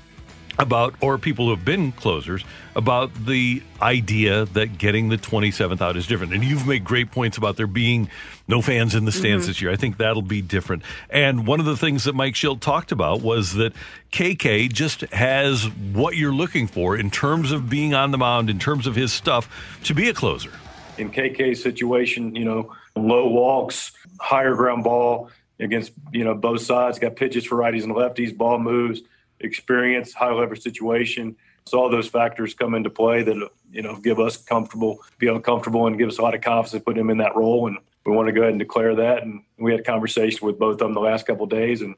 about, 0.59 0.95
or 1.01 1.19
people 1.19 1.47
who 1.47 1.51
have 1.53 1.65
been 1.65 1.93
closers, 1.93 2.45
about 2.77 3.27
the 3.27 3.63
idea 3.81 4.45
that 4.47 4.79
getting 4.79 5.09
the 5.09 5.17
27th 5.17 5.81
out 5.81 5.97
is 5.97 6.07
different. 6.07 6.33
And 6.33 6.45
you've 6.45 6.67
made 6.67 6.85
great 6.85 7.11
points 7.11 7.37
about 7.37 7.57
there 7.57 7.67
being 7.67 8.09
no 8.47 8.61
fans 8.63 8.95
in 8.95 9.05
the 9.05 9.13
stands 9.13 9.45
mm-hmm. 9.45 9.51
this 9.51 9.63
year. 9.63 9.71
I 9.71 9.77
think 9.77 9.97
that'll 9.97 10.23
be 10.23 10.43
different. 10.43 10.83
And 11.11 11.47
one 11.47 11.61
of 11.61 11.67
the 11.67 11.77
things 11.77 12.05
that 12.05 12.15
Mike 12.15 12.35
Shildt 12.35 12.61
talked 12.61 12.93
about 12.93 13.21
was 13.21 13.55
that 13.55 13.73
KK 14.13 14.73
just 14.73 15.01
has 15.13 15.65
what 15.65 16.17
you're 16.17 16.35
looking 16.35 16.67
for 16.67 16.97
in 16.97 17.11
terms 17.11 17.53
of 17.53 17.69
being 17.69 17.95
on 17.95 18.11
the 18.11 18.19
mound, 18.19 18.51
in 18.51 18.59
terms 18.59 18.87
of 18.87 18.95
his 18.95 19.13
stuff, 19.13 19.49
to 19.85 19.95
be 19.95 20.09
a 20.09 20.15
closer. 20.15 20.53
In 20.99 21.11
KK's 21.11 21.63
situation, 21.63 22.37
you 22.37 22.45
know, 22.45 22.73
low 22.95 23.29
walks, 23.29 23.93
higher 24.21 24.55
ground 24.55 24.85
ball 24.85 25.31
against, 25.59 25.93
you 26.13 26.25
know, 26.25 26.35
both 26.35 26.61
sides, 26.61 26.99
got 26.99 27.17
pitches 27.17 27.45
for 27.45 27.57
righties 27.57 27.85
and 27.85 27.93
lefties, 27.93 28.37
ball 28.37 28.59
moves 28.59 29.01
experience, 29.41 30.13
high 30.13 30.33
leverage 30.33 30.63
situation. 30.63 31.37
So 31.67 31.81
all 31.81 31.89
those 31.89 32.09
factors 32.09 32.55
come 32.55 32.75
into 32.75 32.91
play 32.91 33.23
that 33.23 33.51
you 33.71 33.83
know 33.83 33.97
give 33.97 34.21
us 34.21 34.37
comfortable, 34.37 35.01
be 35.19 35.29
uncomfortable, 35.29 35.87
and 35.87 35.99
give 35.99 36.09
us 36.09 36.19
a 36.19 36.23
lot 36.23 36.35
of 36.35 36.41
confidence 36.41 36.73
to 36.73 36.81
put 36.81 36.99
him 36.99 37.11
in 37.11 37.19
that 37.19 37.35
role. 37.37 37.67
And 37.67 37.79
we 38.05 38.13
want 38.13 38.27
to 38.29 38.33
go 38.33 38.43
ahead 38.43 38.53
and 38.53 38.59
declare 38.59 38.95
that. 38.97 39.23
And 39.23 39.43
we 39.59 39.71
had 39.71 39.81
a 39.81 39.85
conversation 39.85 40.47
with 40.47 40.59
both 40.59 40.75
of 40.75 40.79
them 40.79 40.95
the 40.95 41.01
last 41.01 41.27
couple 41.27 41.47
days, 41.47 41.81
and 41.81 41.95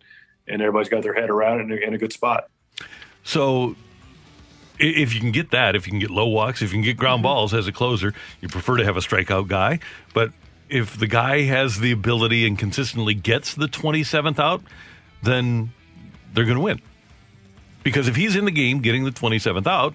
and 0.49 0.63
everybody's 0.63 0.89
got 0.89 1.03
their 1.03 1.15
head 1.15 1.31
around 1.31 1.61
it 1.61 1.63
in 1.65 1.73
a, 1.73 1.87
in 1.89 1.95
a 1.95 1.99
good 1.99 2.13
spot. 2.13 2.49
So 3.25 3.75
if 4.79 5.15
you 5.15 5.21
can 5.21 5.33
get 5.33 5.51
that, 5.51 5.75
if 5.75 5.87
you 5.87 5.91
can 5.91 5.99
get 5.99 6.11
low 6.11 6.29
walks, 6.29 6.63
if 6.63 6.71
you 6.71 6.77
can 6.77 6.85
get 6.85 6.97
ground 6.97 7.19
mm-hmm. 7.19 7.25
balls 7.25 7.55
as 7.55 7.67
a 7.67 7.73
closer, 7.73 8.15
you 8.41 8.49
prefer 8.49 8.77
to 8.77 8.85
have 8.85 8.97
a 8.97 9.01
strikeout 9.01 9.49
guy. 9.49 9.81
But 10.15 10.33
if 10.69 10.99
the 10.99 11.07
guy 11.07 11.43
has 11.43 11.81
the 11.81 11.93
ability 11.93 12.47
and 12.47 12.59
consistently 12.59 13.15
gets 13.15 13.55
the 13.55 13.67
27th 13.67 14.39
out, 14.39 14.63
then 15.23 15.73
they're 16.33 16.45
going 16.45 16.57
to 16.57 16.63
win. 16.63 16.81
Because 17.87 18.09
if 18.09 18.17
he's 18.17 18.35
in 18.35 18.47
the 18.47 18.51
game 18.51 18.81
getting 18.81 19.05
the 19.05 19.13
27th 19.13 19.69
out, 19.69 19.95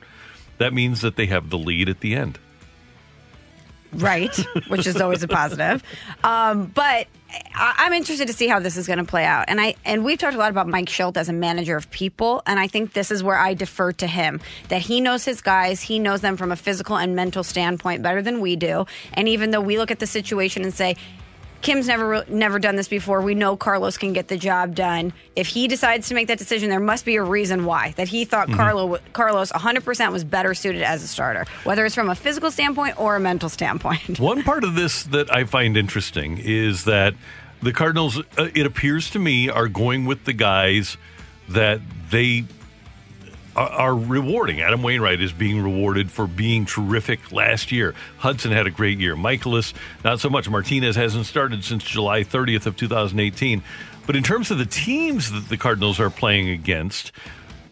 that 0.59 0.73
means 0.73 1.01
that 1.01 1.17
they 1.17 1.25
have 1.25 1.49
the 1.49 1.57
lead 1.57 1.89
at 1.89 1.99
the 1.99 2.15
end. 2.15 2.39
Right, 3.91 4.33
which 4.69 4.87
is 4.87 4.95
always 5.01 5.23
a 5.23 5.27
positive. 5.27 5.83
Um, 6.23 6.67
but 6.67 7.07
I, 7.53 7.87
am 7.87 7.91
interested 7.91 8.27
to 8.27 8.33
see 8.33 8.47
how 8.47 8.59
this 8.59 8.77
is 8.77 8.87
going 8.87 8.99
to 8.99 9.03
play 9.03 9.25
out. 9.25 9.43
And 9.49 9.59
I 9.59 9.75
and 9.83 10.05
we've 10.05 10.17
talked 10.17 10.35
a 10.35 10.37
lot 10.37 10.51
about 10.51 10.69
Mike 10.69 10.85
Shildt 10.85 11.17
as 11.17 11.27
a 11.27 11.33
manager 11.33 11.75
of 11.75 11.91
people, 11.91 12.41
and 12.47 12.61
I 12.61 12.67
think 12.67 12.93
this 12.93 13.11
is 13.11 13.23
where 13.23 13.37
I 13.37 13.55
defer 13.55 13.91
to 13.91 14.07
him. 14.07 14.39
That 14.69 14.79
he 14.79 15.01
knows 15.01 15.25
his 15.25 15.41
guys, 15.41 15.81
he 15.81 15.99
knows 15.99 16.21
them 16.21 16.37
from 16.37 16.53
a 16.53 16.55
physical 16.55 16.95
and 16.95 17.13
mental 17.13 17.43
standpoint 17.43 18.03
better 18.03 18.21
than 18.21 18.39
we 18.39 18.55
do. 18.55 18.85
And 19.11 19.27
even 19.27 19.51
though 19.51 19.59
we 19.59 19.77
look 19.77 19.91
at 19.91 19.99
the 19.99 20.07
situation 20.07 20.63
and 20.63 20.73
say, 20.73 20.95
Kim's 21.61 21.87
never 21.87 22.25
never 22.27 22.59
done 22.59 22.75
this 22.75 22.87
before. 22.87 23.21
We 23.21 23.35
know 23.35 23.55
Carlos 23.55 23.97
can 23.97 24.13
get 24.13 24.27
the 24.27 24.37
job 24.37 24.75
done. 24.75 25.13
If 25.35 25.47
he 25.47 25.67
decides 25.67 26.07
to 26.09 26.15
make 26.15 26.27
that 26.27 26.37
decision, 26.37 26.69
there 26.69 26.79
must 26.79 27.05
be 27.05 27.15
a 27.15 27.23
reason 27.23 27.65
why. 27.65 27.93
That 27.97 28.07
he 28.07 28.25
thought 28.25 28.47
mm-hmm. 28.47 28.57
Carlo, 28.57 28.97
Carlos 29.13 29.51
100% 29.51 30.11
was 30.11 30.23
better 30.23 30.53
suited 30.53 30.81
as 30.81 31.03
a 31.03 31.07
starter, 31.07 31.45
whether 31.63 31.85
it's 31.85 31.95
from 31.95 32.09
a 32.09 32.15
physical 32.15 32.51
standpoint 32.51 32.99
or 32.99 33.15
a 33.15 33.19
mental 33.19 33.49
standpoint. 33.49 34.19
One 34.19 34.43
part 34.43 34.63
of 34.63 34.75
this 34.75 35.03
that 35.03 35.33
I 35.33 35.45
find 35.45 35.77
interesting 35.77 36.37
is 36.37 36.85
that 36.85 37.13
the 37.61 37.71
Cardinals, 37.71 38.19
uh, 38.37 38.49
it 38.55 38.65
appears 38.65 39.09
to 39.11 39.19
me, 39.19 39.49
are 39.49 39.67
going 39.67 40.05
with 40.05 40.25
the 40.25 40.33
guys 40.33 40.97
that 41.49 41.81
they 42.09 42.45
are, 43.55 43.95
rewarding. 43.95 44.61
Adam 44.61 44.83
Wainwright 44.83 45.21
is 45.21 45.33
being 45.33 45.61
rewarded 45.61 46.11
for 46.11 46.27
being 46.27 46.65
terrific 46.65 47.31
last 47.31 47.71
year. 47.71 47.93
Hudson 48.17 48.51
had 48.51 48.67
a 48.67 48.71
great 48.71 48.99
year. 48.99 49.15
Mikolas, 49.15 49.73
not 50.03 50.19
so 50.19 50.29
much. 50.29 50.49
Martinez 50.49 50.95
hasn't 50.95 51.25
started 51.25 51.63
since 51.63 51.83
July 51.83 52.23
30th 52.23 52.65
of 52.65 52.77
2018. 52.77 53.63
But 54.05 54.15
in 54.15 54.23
terms 54.23 54.51
of 54.51 54.57
the 54.57 54.65
teams 54.65 55.31
that 55.31 55.49
the 55.49 55.57
Cardinals 55.57 55.99
are 55.99 56.09
playing 56.09 56.49
against, 56.49 57.11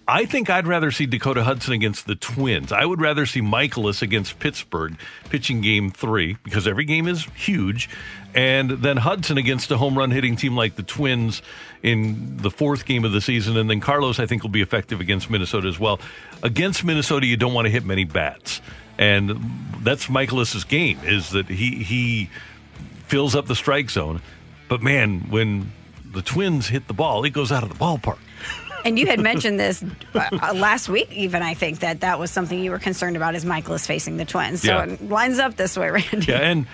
I 0.07 0.25
think 0.25 0.49
I'd 0.49 0.65
rather 0.65 0.89
see 0.89 1.05
Dakota 1.05 1.43
Hudson 1.43 1.73
against 1.73 2.07
the 2.07 2.15
Twins. 2.15 2.71
I 2.71 2.83
would 2.83 2.99
rather 2.99 3.27
see 3.27 3.41
Mikolas 3.41 4.01
against 4.01 4.39
Pittsburgh 4.39 4.97
pitching 5.29 5.61
game 5.61 5.91
three 5.91 6.37
because 6.43 6.67
every 6.67 6.85
game 6.85 7.07
is 7.07 7.25
huge. 7.35 7.89
And 8.33 8.71
then 8.71 8.97
Hudson 8.97 9.37
against 9.37 9.69
a 9.69 9.77
home 9.77 9.95
run 9.95 10.09
hitting 10.09 10.35
team 10.35 10.55
like 10.55 10.75
the 10.75 10.83
Twins 10.83 11.43
in 11.83 12.37
the 12.37 12.51
fourth 12.51 12.85
game 12.85 13.05
of 13.05 13.11
the 13.11 13.21
season. 13.21 13.55
And 13.57 13.69
then 13.69 13.79
Carlos, 13.79 14.19
I 14.19 14.25
think, 14.25 14.43
will 14.43 14.49
be 14.49 14.61
effective 14.61 14.99
against 14.99 15.29
Minnesota 15.29 15.67
as 15.67 15.79
well. 15.79 15.99
Against 16.43 16.83
Minnesota, 16.83 17.25
you 17.25 17.37
don't 17.37 17.53
want 17.53 17.65
to 17.65 17.69
hit 17.71 17.85
many 17.85 18.03
bats. 18.03 18.61
And 18.97 19.31
that's 19.81 20.07
Mikolas's 20.07 20.65
game 20.65 20.99
is 21.03 21.29
that 21.31 21.47
he, 21.47 21.83
he 21.83 22.29
fills 23.07 23.35
up 23.35 23.45
the 23.47 23.55
strike 23.55 23.89
zone. 23.89 24.21
But 24.67 24.81
man, 24.81 25.21
when 25.29 25.71
the 26.11 26.21
Twins 26.21 26.67
hit 26.67 26.87
the 26.87 26.93
ball, 26.93 27.23
it 27.23 27.29
goes 27.31 27.51
out 27.51 27.63
of 27.63 27.69
the 27.69 27.75
ballpark. 27.75 28.17
And 28.85 28.97
you 28.97 29.07
had 29.07 29.19
mentioned 29.19 29.59
this 29.59 29.83
uh, 30.13 30.29
uh, 30.41 30.53
last 30.53 30.87
week, 30.89 31.11
even 31.11 31.41
I 31.41 31.53
think 31.53 31.79
that 31.79 31.99
that 32.01 32.17
was 32.17 32.31
something 32.31 32.57
you 32.59 32.71
were 32.71 32.79
concerned 32.79 33.17
about 33.17 33.35
is 33.35 33.43
Mikolas 33.43 33.85
facing 33.85 34.15
the 34.17 34.23
Twins. 34.25 34.61
So 34.61 34.67
Yeah. 34.73 34.83
it 34.93 35.09
lines 35.09 35.37
up 35.39 35.55
this 35.57 35.77
way, 35.77 35.89
Randy. 35.91 36.27
Yeah, 36.31 36.39
and 36.39 36.65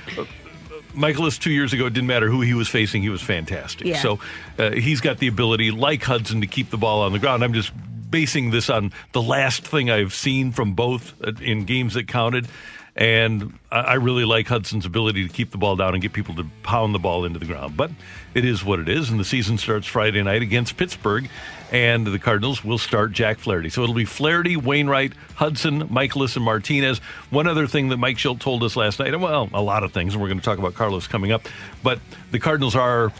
Mikolas 0.95 1.39
two 1.39 1.51
years 1.51 1.73
ago, 1.73 1.85
it 1.85 1.93
didn't 1.93 2.07
matter 2.07 2.29
who 2.29 2.41
he 2.41 2.53
was 2.53 2.67
facing, 2.67 3.01
he 3.01 3.09
was 3.09 3.21
fantastic. 3.21 3.87
Yeah. 3.87 4.01
So 4.01 4.19
uh, 4.57 4.71
he's 4.71 5.01
got 5.01 5.19
the 5.19 5.27
ability, 5.27 5.71
like 5.71 6.03
Hudson, 6.03 6.41
to 6.41 6.47
keep 6.47 6.69
the 6.69 6.77
ball 6.77 7.01
on 7.01 7.11
the 7.11 7.19
ground. 7.19 7.43
I'm 7.43 7.53
just 7.53 7.71
basing 8.09 8.51
this 8.51 8.69
on 8.69 8.93
the 9.11 9.21
last 9.21 9.65
thing 9.65 9.89
I've 9.89 10.13
seen 10.13 10.51
from 10.51 10.73
both 10.73 11.13
uh, 11.21 11.33
in 11.41 11.65
games 11.65 11.95
that 11.95 12.07
counted. 12.07 12.47
And 12.95 13.59
I 13.71 13.79
I 13.79 13.93
really 13.95 14.23
like 14.23 14.47
Hudson's 14.47 14.85
ability 14.85 15.27
to 15.27 15.33
keep 15.33 15.51
the 15.51 15.57
ball 15.57 15.75
down 15.75 15.93
and 15.93 16.01
get 16.01 16.13
people 16.13 16.33
to 16.35 16.45
pound 16.63 16.95
the 16.95 16.99
ball 16.99 17.25
into 17.25 17.39
the 17.39 17.45
ground. 17.45 17.75
But 17.75 17.91
it 18.33 18.45
is 18.45 18.63
what 18.63 18.79
it 18.79 18.87
is, 18.87 19.09
and 19.09 19.19
the 19.19 19.25
season 19.25 19.57
starts 19.57 19.85
Friday 19.85 20.23
night 20.23 20.41
against 20.41 20.77
Pittsburgh, 20.77 21.29
and 21.71 22.05
the 22.05 22.19
Cardinals 22.19 22.63
will 22.63 22.77
start 22.77 23.11
Jack 23.11 23.39
Flaherty. 23.39 23.69
So 23.69 23.83
it'll 23.83 23.95
be 23.95 24.05
Flaherty, 24.05 24.55
Wainwright, 24.55 25.13
Hudson, 25.35 25.87
Mikolas, 25.89 26.35
and 26.35 26.45
Martinez. 26.45 26.99
One 27.29 27.47
other 27.47 27.67
thing 27.67 27.89
that 27.89 27.97
Mike 27.97 28.17
Shildt 28.17 28.39
told 28.39 28.63
us 28.63 28.75
last 28.75 28.99
night, 28.99 29.13
and 29.13 29.21
well, 29.21 29.49
a 29.53 29.61
lot 29.61 29.83
of 29.83 29.91
things, 29.91 30.13
and 30.13 30.21
we're 30.21 30.29
going 30.29 30.39
to 30.39 30.45
talk 30.45 30.59
about 30.59 30.75
Carlos 30.75 31.07
coming 31.07 31.31
up, 31.31 31.47
but 31.83 31.99
the 32.31 32.39
Cardinals 32.39 32.75
are 32.75 33.11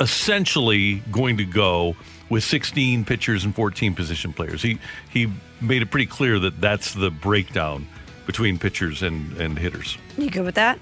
essentially 0.00 1.02
going 1.12 1.36
to 1.36 1.44
go 1.44 1.94
with 2.30 2.44
16 2.44 3.04
pitchers 3.04 3.44
and 3.44 3.54
14 3.54 3.94
position 3.94 4.32
players. 4.32 4.62
He 4.62 4.78
he 5.10 5.30
made 5.60 5.82
it 5.82 5.90
pretty 5.90 6.06
clear 6.06 6.38
that 6.38 6.60
that's 6.60 6.94
the 6.94 7.10
breakdown 7.10 7.86
between 8.24 8.58
pitchers 8.58 9.02
and, 9.02 9.36
and 9.38 9.58
hitters. 9.58 9.98
You 10.16 10.30
good 10.30 10.44
with 10.44 10.54
that? 10.54 10.78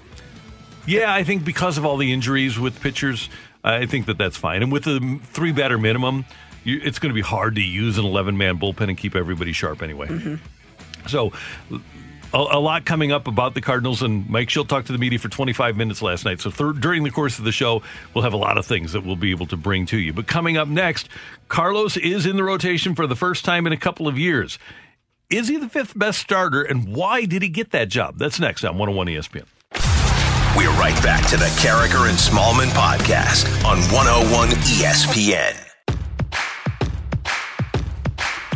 Yeah, 0.85 1.13
I 1.13 1.23
think 1.23 1.43
because 1.43 1.77
of 1.77 1.85
all 1.85 1.97
the 1.97 2.13
injuries 2.13 2.57
with 2.59 2.79
pitchers, 2.79 3.29
I 3.63 3.85
think 3.85 4.05
that 4.05 4.17
that's 4.17 4.37
fine. 4.37 4.63
And 4.63 4.71
with 4.71 4.83
the 4.85 5.19
three 5.23 5.51
batter 5.51 5.77
minimum, 5.77 6.25
you, 6.69 6.81
it's 6.83 6.99
going 6.99 7.09
to 7.09 7.15
be 7.15 7.21
hard 7.21 7.55
to 7.55 7.61
use 7.61 7.97
an 7.97 8.05
11 8.05 8.37
man 8.37 8.57
bullpen 8.57 8.89
and 8.89 8.97
keep 8.97 9.15
everybody 9.15 9.51
sharp 9.51 9.81
anyway. 9.81 10.07
Mm-hmm. 10.07 10.35
So, 11.07 11.31
a, 12.33 12.37
a 12.37 12.59
lot 12.59 12.85
coming 12.85 13.11
up 13.11 13.27
about 13.27 13.53
the 13.53 13.61
Cardinals, 13.61 14.01
and 14.01 14.29
Mike 14.29 14.49
Shildt 14.49 14.67
talked 14.67 14.87
to 14.87 14.93
the 14.93 14.99
media 14.99 15.19
for 15.19 15.29
25 15.29 15.75
minutes 15.75 16.01
last 16.01 16.25
night. 16.25 16.39
So, 16.39 16.51
thir- 16.51 16.73
during 16.73 17.03
the 17.03 17.11
course 17.11 17.39
of 17.39 17.45
the 17.45 17.51
show, 17.51 17.81
we'll 18.13 18.23
have 18.23 18.33
a 18.33 18.37
lot 18.37 18.57
of 18.57 18.65
things 18.65 18.93
that 18.93 19.05
we'll 19.05 19.15
be 19.15 19.31
able 19.31 19.47
to 19.47 19.57
bring 19.57 19.85
to 19.87 19.97
you. 19.97 20.13
But 20.13 20.27
coming 20.27 20.57
up 20.57 20.67
next, 20.67 21.09
Carlos 21.47 21.97
is 21.97 22.25
in 22.25 22.35
the 22.35 22.43
rotation 22.43 22.95
for 22.95 23.07
the 23.07 23.15
first 23.15 23.45
time 23.45 23.65
in 23.65 23.73
a 23.73 23.77
couple 23.77 24.07
of 24.07 24.17
years. 24.17 24.59
Is 25.29 25.47
he 25.47 25.57
the 25.57 25.69
fifth 25.69 25.97
best 25.97 26.19
starter, 26.19 26.63
and 26.63 26.95
why 26.95 27.25
did 27.25 27.41
he 27.41 27.49
get 27.49 27.71
that 27.71 27.89
job? 27.89 28.17
That's 28.17 28.39
next 28.39 28.63
on 28.63 28.77
101 28.77 29.07
ESPN. 29.07 29.45
We're 30.57 30.71
right 30.71 31.01
back 31.03 31.27
to 31.27 31.37
the 31.37 31.45
Karraker 31.45 32.09
and 32.09 32.17
Smallmon 32.17 32.69
podcast 32.71 33.45
on 33.63 33.77
101 33.93 34.49
ESPN. 34.49 35.68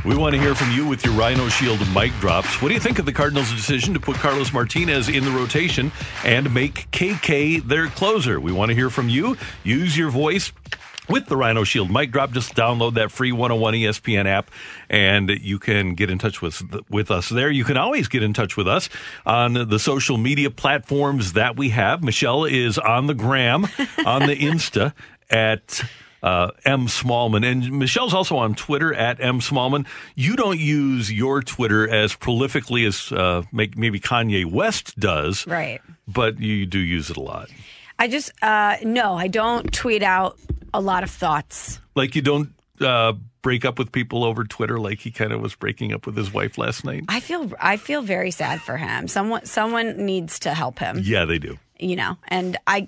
We 0.06 0.18
want 0.18 0.36
to 0.36 0.42
hear 0.42 0.54
from 0.54 0.70
you 0.72 0.86
with 0.86 1.06
your 1.06 1.14
Rhino 1.14 1.48
Shield 1.48 1.80
mic 1.96 2.12
drops. 2.20 2.62
What 2.62 2.68
do 2.68 2.74
you 2.74 2.80
think 2.82 3.00
of 3.00 3.06
the 3.06 3.14
Cardinals' 3.14 3.50
decision 3.52 3.94
to 3.94 4.02
put 4.02 4.18
Carlos 4.18 4.52
Martinez 4.52 5.08
in 5.08 5.24
the 5.24 5.32
rotation 5.32 5.94
and 6.26 6.54
make 6.54 6.92
KK 6.92 7.66
their 7.66 7.88
closer? 7.88 8.38
We 8.38 8.52
want 8.52 8.68
to 8.68 8.76
hear 8.76 8.90
from 8.90 9.08
you. 9.08 9.38
Use 9.64 9.98
your 9.98 10.10
voice. 10.10 10.52
With 11.08 11.28
the 11.28 11.38
Rhino 11.38 11.64
Shield 11.64 11.90
mic 11.90 12.12
drop, 12.12 12.32
just 12.32 12.54
download 12.54 12.96
that 12.96 13.12
free 13.12 13.32
101 13.32 13.74
ESPN 13.74 14.26
app 14.26 14.52
and 14.90 15.30
you 15.30 15.60
can 15.60 15.96
get 15.96 16.10
in 16.10 16.18
touch 16.18 16.42
with 16.42 16.64
with 16.90 17.12
us 17.12 17.30
there. 17.30 17.52
You 17.52 17.66
can 17.66 17.78
always 17.78 18.08
get 18.08 18.24
in 18.24 18.34
touch 18.34 18.56
with 18.56 18.70
us 18.70 18.90
on 19.26 19.54
the 19.54 19.80
social 19.80 20.18
media 20.18 20.50
platforms 20.50 21.34
that 21.34 21.58
we 21.58 21.70
have. 21.70 22.04
Michelle 22.04 22.46
is 22.46 22.78
on 22.78 23.08
the 23.08 23.14
gram, 23.14 23.66
on 24.06 24.28
the 24.28 24.36
Insta 24.40 24.94
at 25.30 25.84
uh, 26.24 26.50
M 26.66 26.88
Smallmon. 26.88 27.46
And 27.46 27.72
Michelle's 27.74 28.14
also 28.14 28.38
on 28.38 28.56
Twitter 28.56 28.94
at 28.94 29.22
M 29.22 29.40
Smallmon. 29.42 29.86
You 30.16 30.36
don't 30.36 30.60
use 30.60 31.12
your 31.12 31.42
Twitter 31.44 31.88
as 31.88 32.16
prolifically 32.16 32.88
as 32.88 33.12
uh, 33.12 33.44
make, 33.52 33.78
maybe 33.78 34.00
Kanye 34.00 34.46
West 34.50 34.98
does, 35.00 35.46
Right. 35.46 35.82
but 36.08 36.40
you 36.40 36.66
do 36.66 36.80
use 36.80 37.10
it 37.12 37.18
a 37.18 37.22
lot. 37.22 37.50
I 38.00 38.08
just, 38.08 38.32
uh, 38.42 38.78
no, 38.84 39.14
I 39.16 39.28
don't 39.28 39.72
tweet 39.72 40.02
out 40.02 40.40
a 40.74 40.82
lot 40.82 41.04
of 41.04 41.12
thoughts. 41.12 41.80
Like 41.94 42.16
you 42.16 42.22
don't 42.24 42.50
uh, 42.82 43.14
break 43.44 43.66
up 43.66 43.78
with 43.78 43.92
people 43.92 44.24
over 44.24 44.44
Twitter, 44.46 44.80
like 44.80 45.00
he 45.00 45.12
kind 45.12 45.32
of 45.32 45.42
was 45.42 45.54
breaking 45.56 45.94
up 45.94 46.06
with 46.08 46.18
his 46.18 46.34
wife 46.34 46.58
last 46.58 46.84
night. 46.84 47.04
I 47.08 47.20
feel, 47.20 47.52
I 47.60 47.78
feel 47.78 48.02
very 48.02 48.32
sad 48.32 48.62
for 48.62 48.78
him. 48.78 49.08
Someone, 49.08 49.46
someone 49.46 50.06
needs 50.06 50.40
to 50.40 50.54
help 50.54 50.80
him. 50.80 51.00
Yeah, 51.04 51.26
they 51.26 51.38
do. 51.38 51.60
you 51.80 51.96
know 51.98 52.18
and 52.30 52.56
i 52.68 52.88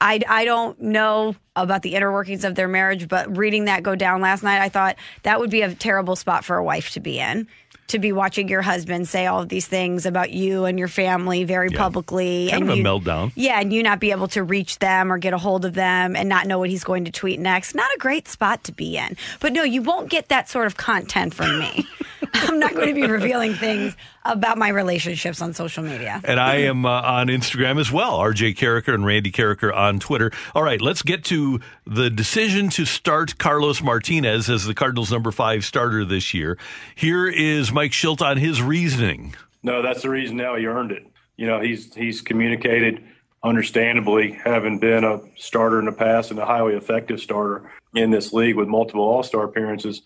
I, 0.00 0.20
I 0.28 0.44
don't 0.44 0.78
know 0.80 1.34
about 1.54 1.82
the 1.82 1.94
inner 1.94 2.12
workings 2.12 2.44
of 2.44 2.54
their 2.54 2.68
marriage, 2.68 3.08
but 3.08 3.34
reading 3.36 3.64
that 3.64 3.82
go 3.82 3.94
down 3.94 4.20
last 4.20 4.42
night, 4.42 4.60
I 4.60 4.68
thought 4.68 4.96
that 5.22 5.40
would 5.40 5.50
be 5.50 5.62
a 5.62 5.74
terrible 5.74 6.16
spot 6.16 6.44
for 6.44 6.56
a 6.56 6.64
wife 6.64 6.90
to 6.90 7.00
be 7.00 7.18
in. 7.18 7.48
To 7.88 7.98
be 8.00 8.12
watching 8.12 8.48
your 8.48 8.62
husband 8.62 9.06
say 9.08 9.26
all 9.26 9.40
of 9.42 9.48
these 9.48 9.66
things 9.66 10.06
about 10.06 10.30
you 10.32 10.64
and 10.64 10.78
your 10.78 10.88
family 10.88 11.44
very 11.44 11.68
Yeah. 11.70 11.78
publicly, 11.78 12.48
Kind 12.50 12.62
and 12.62 12.70
of 12.70 12.74
a 12.74 12.78
you, 12.78 12.84
meltdown. 12.84 13.32
yeah, 13.36 13.60
and 13.60 13.72
you 13.72 13.82
not 13.82 14.00
be 14.00 14.10
able 14.10 14.28
to 14.28 14.42
reach 14.42 14.78
them 14.80 15.12
or 15.12 15.18
get 15.18 15.32
a 15.32 15.38
hold 15.38 15.64
of 15.64 15.74
them 15.74 16.16
and 16.16 16.28
not 16.28 16.46
know 16.46 16.58
what 16.58 16.68
he's 16.70 16.84
going 16.84 17.04
to 17.04 17.12
tweet 17.12 17.38
next. 17.38 17.74
Not 17.74 17.88
a 17.94 17.98
great 17.98 18.26
spot 18.28 18.64
to 18.64 18.72
be 18.72 18.96
in. 18.96 19.16
But 19.40 19.52
no, 19.52 19.62
you 19.62 19.82
won't 19.82 20.10
get 20.10 20.28
that 20.28 20.48
sort 20.48 20.66
of 20.66 20.76
content 20.76 21.32
from 21.34 21.58
me. 21.60 21.86
I'm 22.34 22.58
not 22.58 22.74
going 22.74 22.88
to 22.88 22.94
be 22.94 23.06
revealing 23.06 23.54
things 23.54 23.96
about 24.24 24.58
my 24.58 24.68
relationships 24.68 25.40
on 25.40 25.54
social 25.54 25.84
media. 25.84 26.20
And 26.24 26.40
I 26.40 26.56
am 26.56 26.84
uh, 26.84 27.00
on 27.02 27.28
Instagram 27.28 27.78
as 27.80 27.92
well, 27.92 28.18
RJ 28.18 28.56
Karraker 28.56 28.92
and 28.92 29.06
Randy 29.06 29.30
Karraker 29.30 29.72
on 29.74 30.00
Twitter. 30.00 30.32
All 30.54 30.62
right, 30.64 30.80
let's 30.82 31.02
get 31.02 31.22
to 31.26 31.60
the 31.86 32.10
decision 32.10 32.68
to 32.70 32.84
start 32.84 33.38
Carlos 33.38 33.80
Martinez 33.80 34.50
as 34.50 34.64
the 34.64 34.74
Cardinals' 34.74 35.12
number 35.12 35.30
five 35.30 35.64
starter 35.64 36.04
this 36.04 36.34
year. 36.34 36.58
Here 36.96 37.28
is 37.28 37.70
Mike 37.76 37.92
Shildt 37.92 38.22
on 38.22 38.38
his 38.38 38.62
reasoning. 38.62 39.34
No, 39.62 39.82
that's 39.82 40.00
the 40.00 40.08
reason 40.08 40.38
now 40.38 40.56
he 40.56 40.64
earned 40.64 40.92
it. 40.92 41.06
You 41.36 41.46
know, 41.46 41.60
he's 41.60 41.94
he's 41.94 42.22
communicated 42.22 43.04
understandably, 43.44 44.32
having 44.32 44.78
been 44.78 45.04
a 45.04 45.20
starter 45.36 45.78
in 45.78 45.84
the 45.84 45.92
past 45.92 46.30
and 46.30 46.40
a 46.40 46.46
highly 46.46 46.72
effective 46.72 47.20
starter 47.20 47.70
in 47.94 48.10
this 48.10 48.32
league 48.32 48.56
with 48.56 48.66
multiple 48.66 49.02
All 49.02 49.22
Star 49.22 49.44
appearances, 49.44 50.00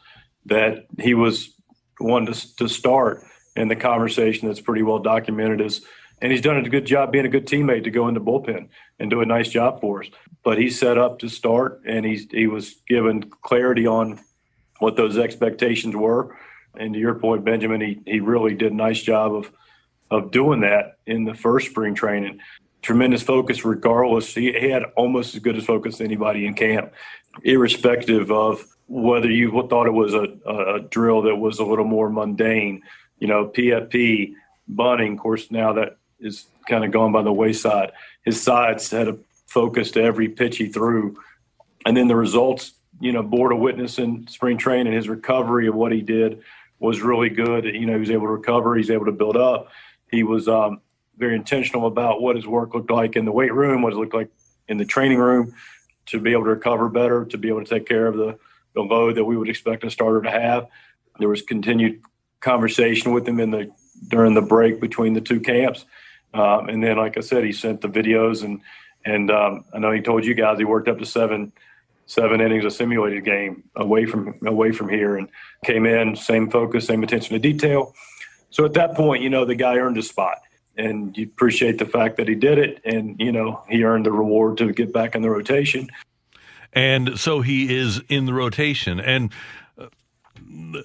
that 0.47 0.87
he 0.99 1.15
was 1.15 1.55
one 1.99 2.27
to, 2.27 2.57
to 2.57 2.67
start 2.67 3.23
in 3.55 3.69
the 3.69 3.77
conversation 3.77 4.49
that's 4.49 4.61
pretty 4.61 4.83
well 4.83 4.99
documented 4.99 5.61
is, 5.61 5.87
and 6.21 6.33
he's 6.33 6.41
done 6.41 6.57
a 6.57 6.69
good 6.69 6.87
job 6.87 7.13
being 7.13 7.25
a 7.25 7.29
good 7.29 7.47
teammate 7.47 7.85
to 7.85 7.91
go 7.93 8.09
in 8.09 8.15
the 8.15 8.21
bullpen 8.21 8.67
and 8.99 9.11
do 9.11 9.21
a 9.21 9.27
nice 9.27 9.49
job 9.49 9.81
for 9.81 10.03
us. 10.03 10.11
But 10.43 10.59
he's 10.59 10.77
set 10.77 10.99
up 10.99 11.21
to 11.21 11.29
start 11.29 11.83
and 11.87 12.05
he's 12.05 12.27
he 12.33 12.49
was 12.49 12.75
given 12.89 13.31
clarity 13.43 13.87
on 13.87 14.19
what 14.81 14.97
those 14.97 15.19
expectations 15.19 15.95
were. 15.95 16.37
And 16.77 16.95
to 16.95 17.01
your 17.01 17.15
point, 17.15 17.45
Benjamin, 17.45 17.81
he, 17.81 18.01
he 18.07 18.21
really 18.21 18.55
did 18.55 18.73
a 18.73 18.77
nice 18.77 19.01
job 19.03 19.35
of 19.35 19.51
of 20.11 20.31
doing 20.31 20.61
that 20.61 20.99
in 21.07 21.25
the 21.25 21.35
first 21.35 21.71
spring 21.71 21.95
training. 21.95 22.41
Tremendous 22.83 23.23
focus, 23.23 23.65
regardless. 23.65 24.35
He, 24.35 24.53
he 24.53 24.71
had 24.71 24.85
almost 24.97 25.35
as 25.35 25.41
good 25.41 25.57
as 25.57 25.65
focus 25.65 25.97
as 25.97 26.01
anybody 26.01 26.47
in 26.47 26.55
camp, 26.55 26.93
irrespective 27.45 28.31
of 28.31 28.65
whether 28.89 29.31
you 29.31 29.51
thought 29.69 29.87
it 29.87 29.93
was 29.93 30.15
a, 30.15 30.27
a, 30.47 30.81
drill 30.81 31.23
that 31.23 31.37
was 31.37 31.61
a 31.61 31.65
little 31.65 31.85
more 31.85 32.11
mundane. 32.11 32.83
You 33.21 33.29
know, 33.29 33.47
PFP, 33.47 34.35
bunting, 34.67 35.13
of 35.13 35.19
course, 35.19 35.51
now 35.51 35.75
that 35.75 35.99
is 36.19 36.47
kind 36.69 36.85
of 36.85 36.91
gone 36.91 37.13
by 37.13 37.23
the 37.23 37.33
wayside. 37.33 37.93
His 38.25 38.43
sides 38.43 38.91
had 38.91 39.09
a 39.09 39.19
focus 39.47 39.93
to 39.93 40.03
every 40.03 40.29
pitch 40.29 40.57
he 40.57 40.69
threw. 40.69 41.19
And 41.87 41.97
then 41.97 42.09
the 42.09 42.17
results, 42.17 42.73
you 43.01 43.13
know, 43.13 43.23
board 43.23 43.53
a 43.53 43.57
witness 43.57 43.99
in 43.99 44.27
spring 44.27 44.59
training, 44.59 44.93
his 44.93 45.09
recovery 45.09 45.69
of 45.69 45.75
what 45.75 45.93
he 45.93 46.01
did 46.01 46.43
was 46.81 47.01
really 47.01 47.29
good. 47.29 47.65
You 47.65 47.87
know, 47.87 47.93
he 47.93 48.01
was 48.01 48.11
able 48.11 48.27
to 48.27 48.33
recover, 48.33 48.75
he's 48.75 48.91
able 48.91 49.05
to 49.05 49.13
build 49.13 49.37
up. 49.37 49.69
He 50.11 50.25
was 50.25 50.49
um, 50.49 50.81
very 51.17 51.37
intentional 51.37 51.87
about 51.87 52.21
what 52.21 52.35
his 52.35 52.47
work 52.47 52.75
looked 52.75 52.91
like 52.91 53.15
in 53.15 53.25
the 53.25 53.33
weight 53.33 53.55
room, 53.55 53.83
what 53.83 53.93
it 53.93 53.97
looked 53.97 54.15
like 54.15 54.31
in 54.67 54.79
the 54.79 54.85
training 54.85 55.19
room 55.19 55.55
to 56.07 56.19
be 56.19 56.33
able 56.33 56.45
to 56.45 56.51
recover 56.51 56.89
better, 56.89 57.25
to 57.27 57.39
be 57.39 57.49
able 57.49 57.63
to 57.63 57.71
take 57.71 57.87
care 57.87 58.07
of 58.07 58.17
the, 58.17 58.37
the 58.75 58.81
load 58.81 59.17
that 59.17 59.25
we 59.25 59.37
would 59.37 59.49
expect 59.49 59.85
a 59.85 59.91
starter 59.91 60.23
to 60.23 60.31
have. 60.31 60.67
There 61.19 61.29
was 61.29 61.43
continued 61.43 62.01
conversation 62.41 63.13
with 63.13 63.29
him 63.29 63.39
in 63.39 63.51
the 63.51 63.71
during 64.09 64.35
the 64.35 64.43
break 64.43 64.81
between 64.81 65.13
the 65.13 65.21
two 65.21 65.41
camps. 65.41 65.85
Um, 66.33 66.69
and 66.71 66.83
then, 66.83 66.97
like 66.97 67.19
I 67.19 67.21
said, 67.21 67.45
he 67.45 67.53
sent 67.53 67.83
the 67.83 67.89
videos 67.89 68.43
and 68.43 68.61
and 69.05 69.31
um, 69.31 69.65
I 69.73 69.79
know 69.79 69.93
he 69.93 70.01
told 70.01 70.25
you 70.25 70.35
guys 70.35 70.59
he 70.59 70.65
worked 70.65 70.89
up 70.89 70.99
to 70.99 71.07
seven 71.07 71.53
seven 72.11 72.41
innings 72.41 72.65
of 72.65 72.73
simulated 72.73 73.25
game 73.25 73.63
away 73.77 74.05
from 74.05 74.35
away 74.45 74.73
from 74.73 74.89
here 74.89 75.17
and 75.17 75.29
came 75.65 75.87
in 75.87 76.17
same 76.17 76.51
focus, 76.51 76.87
same 76.87 77.05
attention 77.05 77.35
to 77.35 77.39
detail. 77.39 77.95
So 78.51 78.65
at 78.65 78.73
that 78.73 78.97
point, 78.97 79.23
you 79.23 79.31
know, 79.31 79.45
the 79.45 79.55
guy 79.55 79.77
earned 79.77 79.97
a 79.97 80.03
spot 80.03 80.39
and 80.77 81.17
you 81.17 81.27
appreciate 81.27 81.79
the 81.79 81.87
fact 81.87 82.17
that 82.17 82.27
he 82.27 82.35
did 82.35 82.59
it 82.59 82.81
and 82.85 83.19
you 83.21 83.31
know 83.31 83.63
he 83.69 83.85
earned 83.85 84.07
the 84.07 84.13
reward 84.13 84.59
to 84.59 84.73
get 84.73 84.93
back 84.93 85.15
in 85.15 85.23
the 85.23 85.31
rotation 85.31 85.89
and 86.73 87.19
so 87.19 87.41
he 87.41 87.77
is 87.77 88.01
in 88.09 88.27
the 88.27 88.33
rotation 88.33 89.01
and 89.01 89.33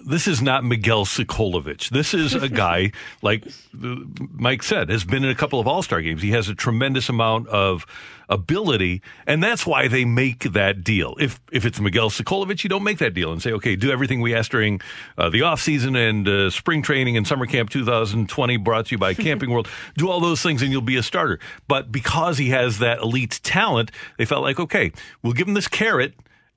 this 0.06 0.28
is 0.28 0.42
not 0.42 0.64
Miguel 0.64 1.06
Socolovich. 1.06 1.90
This 1.90 2.14
is 2.14 2.34
a 2.34 2.50
guy, 2.66 2.92
like 3.22 3.46
Mike 3.74 4.64
said, 4.64 4.90
has 4.90 5.04
been 5.04 5.24
in 5.24 5.30
a 5.30 5.36
couple 5.36 5.60
of 5.60 5.68
All 5.68 5.82
Star 5.82 6.02
games. 6.02 6.22
He 6.22 6.32
has 6.32 6.50
a 6.50 6.56
tremendous 6.56 7.10
amount 7.10 7.48
of 7.48 7.86
ability, 8.30 9.02
and 9.26 9.44
that's 9.44 9.66
why 9.66 9.88
they 9.88 10.06
make 10.06 10.54
that 10.54 10.84
deal. 10.84 11.16
If 11.20 11.40
if 11.52 11.66
it's 11.66 11.80
Miguel 11.80 12.10
Socolovich, 12.10 12.64
you 12.64 12.70
don't 12.70 12.84
make 12.84 13.00
that 13.00 13.14
deal 13.14 13.32
and 13.32 13.42
say, 13.42 13.52
okay, 13.54 13.76
do 13.76 13.92
everything 13.92 14.22
we 14.22 14.36
asked 14.36 14.52
during 14.52 14.82
uh, 15.18 15.30
the 15.30 15.42
off 15.42 15.62
season 15.62 15.96
and 15.96 16.28
uh, 16.28 16.50
spring 16.50 16.82
training 16.82 17.18
and 17.18 17.28
summer 17.28 17.46
camp 17.46 17.70
2020, 17.70 18.58
brought 18.58 18.88
to 18.88 18.92
you 18.92 18.98
by 18.98 19.14
Camping 19.16 19.50
World. 19.50 19.68
Do 19.98 20.10
all 20.10 20.20
those 20.20 20.42
things, 20.42 20.62
and 20.62 20.72
you'll 20.72 20.82
be 20.82 20.98
a 20.98 21.04
starter. 21.04 21.40
But 21.68 21.92
because 21.92 22.38
he 22.38 22.50
has 22.50 22.80
that 22.80 23.00
elite 23.00 23.40
talent, 23.44 23.92
they 24.18 24.26
felt 24.26 24.44
like, 24.44 24.60
okay, 24.60 24.92
we'll 25.24 25.34
give 25.34 25.48
him 25.48 25.56
this 25.56 25.68
carrot 25.68 26.14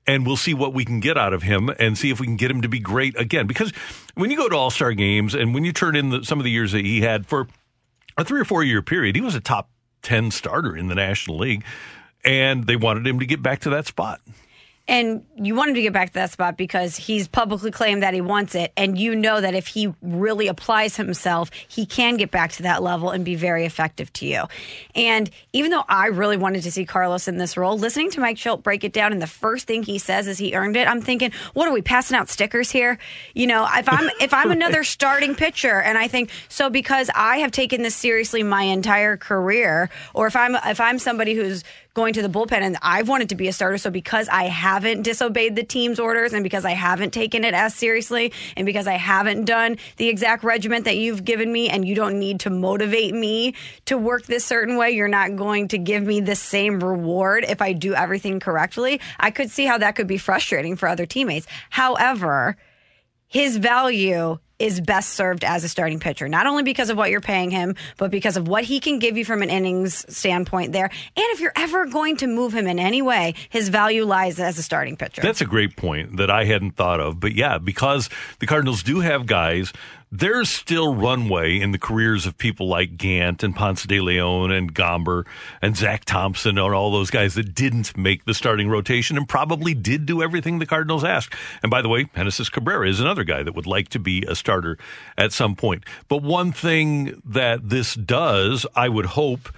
and 0.09 0.25
we'll 0.25 0.35
see 0.35 0.55
what 0.55 0.73
we 0.73 0.83
can 0.83 0.99
get 0.99 1.19
out 1.19 1.33
of 1.33 1.43
him 1.43 1.69
and 1.77 1.95
see 1.95 2.09
if 2.09 2.19
we 2.19 2.25
can 2.25 2.35
get 2.35 2.49
him 2.49 2.63
to 2.63 2.67
be 2.67 2.79
great 2.79 3.15
again. 3.15 3.45
Because 3.45 3.71
when 4.15 4.31
you 4.31 4.37
go 4.37 4.49
to 4.49 4.55
All 4.55 4.71
Star 4.71 4.91
games 4.93 5.35
and 5.35 5.53
when 5.53 5.63
you 5.63 5.71
turn 5.71 5.95
in 5.95 6.09
the, 6.09 6.23
some 6.23 6.39
of 6.39 6.45
the 6.45 6.49
years 6.49 6.71
that 6.71 6.83
he 6.83 7.01
had 7.01 7.27
for 7.27 7.47
a 8.17 8.25
three 8.25 8.41
or 8.41 8.45
four 8.45 8.63
year 8.63 8.81
period, 8.81 9.15
he 9.15 9.21
was 9.21 9.35
a 9.35 9.39
top 9.39 9.69
10 10.01 10.31
starter 10.31 10.75
in 10.75 10.87
the 10.87 10.95
National 10.95 11.37
League, 11.37 11.63
and 12.25 12.65
they 12.65 12.75
wanted 12.75 13.05
him 13.05 13.19
to 13.19 13.25
get 13.27 13.43
back 13.43 13.59
to 13.59 13.69
that 13.69 13.85
spot. 13.85 14.19
And 14.89 15.23
you 15.35 15.53
want 15.53 15.69
him 15.69 15.75
to 15.75 15.83
get 15.83 15.93
back 15.93 16.07
to 16.09 16.13
that 16.15 16.31
spot 16.31 16.57
because 16.57 16.95
he's 16.95 17.27
publicly 17.27 17.69
claimed 17.69 18.01
that 18.01 18.15
he 18.15 18.21
wants 18.21 18.55
it. 18.55 18.73
And 18.75 18.97
you 18.97 19.15
know 19.15 19.39
that 19.39 19.53
if 19.53 19.67
he 19.67 19.93
really 20.01 20.47
applies 20.47 20.97
himself, 20.97 21.51
he 21.67 21.85
can 21.85 22.17
get 22.17 22.31
back 22.31 22.53
to 22.53 22.63
that 22.63 22.81
level 22.81 23.11
and 23.11 23.23
be 23.23 23.35
very 23.35 23.65
effective 23.65 24.11
to 24.13 24.25
you. 24.25 24.45
And 24.95 25.29
even 25.53 25.69
though 25.69 25.83
I 25.87 26.07
really 26.07 26.37
wanted 26.37 26.63
to 26.63 26.71
see 26.71 26.85
Carlos 26.85 27.27
in 27.27 27.37
this 27.37 27.55
role, 27.55 27.77
listening 27.77 28.09
to 28.11 28.19
Mike 28.19 28.37
Shildt 28.37 28.63
break 28.63 28.83
it 28.83 28.91
down 28.91 29.13
and 29.13 29.21
the 29.21 29.27
first 29.27 29.67
thing 29.67 29.83
he 29.83 29.99
says 29.99 30.27
is 30.27 30.39
he 30.39 30.55
earned 30.55 30.75
it, 30.75 30.87
I'm 30.87 31.01
thinking, 31.01 31.33
what 31.53 31.67
are 31.67 31.73
we 31.73 31.83
passing 31.83 32.17
out 32.17 32.27
stickers 32.27 32.71
here? 32.71 32.97
You 33.35 33.45
know, 33.45 33.67
if 33.71 33.87
I'm 33.87 34.09
if 34.19 34.33
I'm 34.33 34.49
another 34.49 34.83
starting 34.83 35.35
pitcher 35.35 35.79
and 35.79 35.99
I 35.99 36.07
think 36.07 36.31
so 36.47 36.71
because 36.71 37.11
I 37.13 37.37
have 37.37 37.51
taken 37.51 37.83
this 37.83 37.95
seriously 37.95 38.41
my 38.41 38.63
entire 38.63 39.17
career, 39.17 39.91
or 40.15 40.25
if 40.25 40.35
I'm 40.35 40.55
if 40.55 40.79
I'm 40.79 40.97
somebody 40.97 41.35
who's 41.35 41.63
going 41.99 42.13
to 42.13 42.21
the 42.21 42.29
bullpen 42.29 42.61
and 42.61 42.77
I've 42.81 43.09
wanted 43.09 43.27
to 43.27 43.35
be 43.35 43.49
a 43.49 43.53
starter. 43.53 43.77
So 43.77 43.91
because 43.91 44.29
I 44.29 44.43
haven't 44.45 45.01
disobeyed 45.01 45.57
the 45.57 45.65
team's 45.65 45.99
orders 45.99 46.31
and 46.31 46.43
because 46.43 46.63
I 46.63 46.71
haven't 46.71 47.11
taken 47.11 47.43
it 47.43 47.53
as 47.53 47.75
seriously 47.75 48.31
and 48.55 48.65
because 48.65 48.87
I 48.87 48.93
haven't 48.93 49.43
done 49.43 49.75
the 49.97 50.07
exact 50.07 50.45
regiment 50.45 50.85
that 50.85 50.95
you've 50.95 51.25
given 51.25 51.51
me 51.51 51.67
and 51.67 51.85
you 51.85 51.95
don't 51.95 52.17
need 52.17 52.39
to 52.41 52.49
motivate 52.49 53.13
me 53.13 53.53
to 53.87 53.97
work 53.97 54.25
this 54.27 54.45
certain 54.45 54.77
way, 54.77 54.91
you're 54.91 55.09
not 55.09 55.35
going 55.35 55.67
to 55.67 55.77
give 55.77 56.03
me 56.03 56.21
the 56.21 56.37
same 56.37 56.79
reward 56.79 57.43
if 57.43 57.61
I 57.61 57.73
do 57.73 57.93
everything 57.93 58.39
correctly. 58.39 59.01
I 59.19 59.29
could 59.31 59.51
see 59.51 59.65
how 59.65 59.77
that 59.79 59.95
could 59.95 60.07
be 60.07 60.17
frustrating 60.17 60.77
for 60.77 60.87
other 60.87 61.05
teammates. 61.05 61.47
However, 61.69 62.55
his 63.27 63.57
value 63.57 64.37
is 64.59 64.81
best 64.81 65.11
served 65.11 65.43
as 65.43 65.63
a 65.63 65.69
starting 65.69 65.99
pitcher, 65.99 66.27
not 66.27 66.45
only 66.45 66.63
because 66.63 66.89
of 66.89 66.97
what 66.97 67.09
you're 67.09 67.21
paying 67.21 67.49
him, 67.49 67.75
but 67.97 68.11
because 68.11 68.37
of 68.37 68.47
what 68.47 68.63
he 68.63 68.79
can 68.79 68.99
give 68.99 69.17
you 69.17 69.25
from 69.25 69.41
an 69.41 69.49
innings 69.49 70.05
standpoint 70.13 70.73
there. 70.73 70.85
And 70.85 71.25
if 71.31 71.39
you're 71.39 71.53
ever 71.55 71.85
going 71.85 72.17
to 72.17 72.27
move 72.27 72.53
him 72.53 72.67
in 72.67 72.79
any 72.79 73.01
way, 73.01 73.35
his 73.49 73.69
value 73.69 74.05
lies 74.05 74.39
as 74.39 74.57
a 74.57 74.63
starting 74.63 74.97
pitcher. 74.97 75.21
That's 75.21 75.41
a 75.41 75.45
great 75.45 75.75
point 75.75 76.17
that 76.17 76.29
I 76.29 76.45
hadn't 76.45 76.75
thought 76.75 76.99
of. 76.99 77.19
But 77.19 77.33
yeah, 77.33 77.57
because 77.57 78.09
the 78.39 78.45
Cardinals 78.45 78.83
do 78.83 78.99
have 78.99 79.25
guys 79.25 79.73
there's 80.11 80.49
still 80.49 80.95
runway 80.95 81.59
in 81.59 81.71
the 81.71 81.77
careers 81.77 82.25
of 82.25 82.35
people 82.37 82.67
like 82.67 82.97
Gant 82.97 83.43
and 83.43 83.55
Ponce 83.55 83.83
de 83.83 83.99
Leon 83.99 84.51
and 84.51 84.73
Gomber 84.73 85.25
and 85.61 85.77
Zach 85.77 86.03
Thompson 86.03 86.57
and 86.57 86.73
all 86.73 86.91
those 86.91 87.11
guys 87.11 87.35
that 87.35 87.53
didn't 87.53 87.95
make 87.95 88.25
the 88.25 88.33
starting 88.33 88.69
rotation 88.69 89.17
and 89.17 89.29
probably 89.29 89.75
did 89.75 90.07
do 90.07 90.23
everything 90.23 90.57
the 90.57 90.65
Cardinals 90.65 91.03
asked. 91.03 91.35
And 91.61 91.69
by 91.69 91.83
the 91.83 91.89
way, 91.89 92.05
Genesis 92.15 92.49
Cabrera 92.49 92.89
is 92.89 92.99
another 92.99 93.23
guy 93.23 93.43
that 93.43 93.53
would 93.53 93.67
like 93.67 93.89
to 93.89 93.99
be 93.99 94.23
a 94.27 94.35
starter 94.35 94.48
at 95.17 95.31
some 95.31 95.55
point. 95.55 95.83
But 96.07 96.21
one 96.23 96.51
thing 96.51 97.21
that 97.25 97.69
this 97.69 97.95
does, 97.95 98.65
I 98.75 98.89
would 98.89 99.07
hope, 99.07 99.49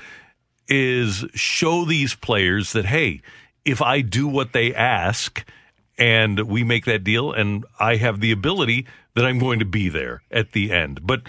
is 0.67 1.25
show 1.33 1.85
these 1.85 2.15
players 2.15 2.73
that, 2.73 2.85
hey, 2.85 3.21
if 3.65 3.81
I 3.81 4.01
do 4.01 4.27
what 4.27 4.53
they 4.53 4.73
ask, 4.73 5.43
and 5.97 6.39
we 6.47 6.63
make 6.63 6.85
that 6.85 7.03
deal 7.03 7.31
and 7.31 7.63
I 7.79 7.97
have 7.97 8.21
the 8.21 8.31
ability 8.31 8.87
that 9.13 9.23
I'm 9.23 9.37
going 9.37 9.59
to 9.59 9.65
be 9.65 9.87
there 9.89 10.23
at 10.31 10.53
the 10.53 10.71
end. 10.71 11.05
But 11.05 11.21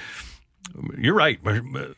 you're 0.96 1.14
right. 1.14 1.38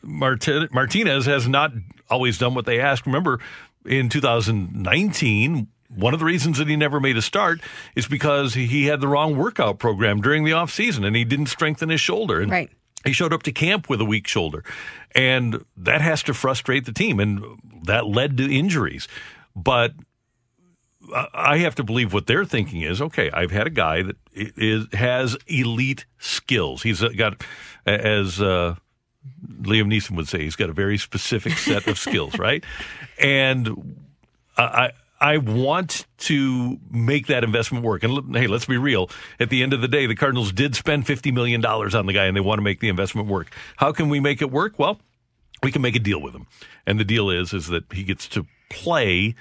Martinez 0.03 1.25
has 1.25 1.47
not 1.47 1.71
always 2.09 2.37
done 2.37 2.53
what 2.53 2.65
they 2.65 2.81
asked. 2.81 3.05
Remember, 3.05 3.39
in 3.85 4.09
2019, 4.09 5.67
one 5.95 6.13
of 6.13 6.19
the 6.19 6.25
reasons 6.25 6.57
that 6.57 6.67
he 6.67 6.75
never 6.75 6.99
made 6.99 7.17
a 7.17 7.21
start 7.21 7.61
is 7.95 8.07
because 8.07 8.53
he 8.53 8.85
had 8.85 9.01
the 9.01 9.07
wrong 9.07 9.37
workout 9.37 9.79
program 9.79 10.21
during 10.21 10.43
the 10.43 10.51
offseason 10.51 11.05
and 11.05 11.15
he 11.15 11.23
didn't 11.23 11.47
strengthen 11.47 11.89
his 11.89 12.01
shoulder. 12.01 12.41
And 12.41 12.51
right. 12.51 12.69
He 13.05 13.13
showed 13.13 13.33
up 13.33 13.43
to 13.43 13.51
camp 13.51 13.87
with 13.87 14.01
a 14.01 14.05
weak 14.05 14.27
shoulder. 14.27 14.63
And 15.13 15.63
that 15.77 16.01
has 16.01 16.23
to 16.23 16.33
frustrate 16.33 16.85
the 16.85 16.91
team. 16.91 17.19
And 17.19 17.43
that 17.83 18.07
led 18.07 18.35
to 18.37 18.51
injuries. 18.51 19.07
But 19.55 19.93
I 21.33 21.57
have 21.57 21.75
to 21.75 21.83
believe 21.83 22.13
what 22.13 22.27
they're 22.27 22.45
thinking 22.45 22.81
is 22.81 23.01
okay. 23.01 23.29
I've 23.31 23.51
had 23.51 23.67
a 23.67 23.71
guy 23.71 24.01
that 24.03 24.17
is 24.33 24.87
has 24.93 25.37
elite 25.47 26.05
skills. 26.17 26.83
He's 26.83 27.01
got, 27.01 27.43
as 27.85 28.41
uh, 28.41 28.75
Liam 29.61 29.87
Neeson 29.87 30.15
would 30.15 30.27
say, 30.27 30.39
he's 30.39 30.55
got 30.55 30.69
a 30.69 30.73
very 30.73 30.97
specific 30.97 31.53
set 31.53 31.87
of 31.87 31.97
skills, 31.97 32.37
right? 32.39 32.63
And 33.21 33.95
I. 34.57 34.91
I 35.19 35.37
want 35.37 36.05
to 36.19 36.77
make 36.89 37.27
that 37.27 37.43
investment 37.43 37.85
work. 37.85 38.03
And 38.03 38.35
hey, 38.35 38.47
let's 38.47 38.65
be 38.65 38.77
real. 38.77 39.09
At 39.39 39.49
the 39.49 39.63
end 39.63 39.73
of 39.73 39.81
the 39.81 39.87
day, 39.87 40.07
the 40.07 40.15
Cardinals 40.15 40.51
did 40.51 40.75
spend 40.75 41.05
$50 41.05 41.33
million 41.33 41.65
on 41.65 42.05
the 42.05 42.13
guy 42.13 42.25
and 42.25 42.35
they 42.35 42.41
want 42.41 42.57
to 42.59 42.63
make 42.63 42.79
the 42.79 42.89
investment 42.89 43.27
work. 43.27 43.53
How 43.77 43.91
can 43.91 44.09
we 44.09 44.19
make 44.19 44.41
it 44.41 44.51
work? 44.51 44.77
Well, 44.77 44.99
we 45.63 45.71
can 45.71 45.81
make 45.81 45.95
a 45.95 45.99
deal 45.99 46.21
with 46.21 46.35
him. 46.35 46.47
And 46.85 46.99
the 46.99 47.05
deal 47.05 47.29
is, 47.29 47.53
is 47.53 47.67
that 47.67 47.91
he 47.93 48.03
gets 48.03 48.27
to 48.29 48.45
play 48.69 49.35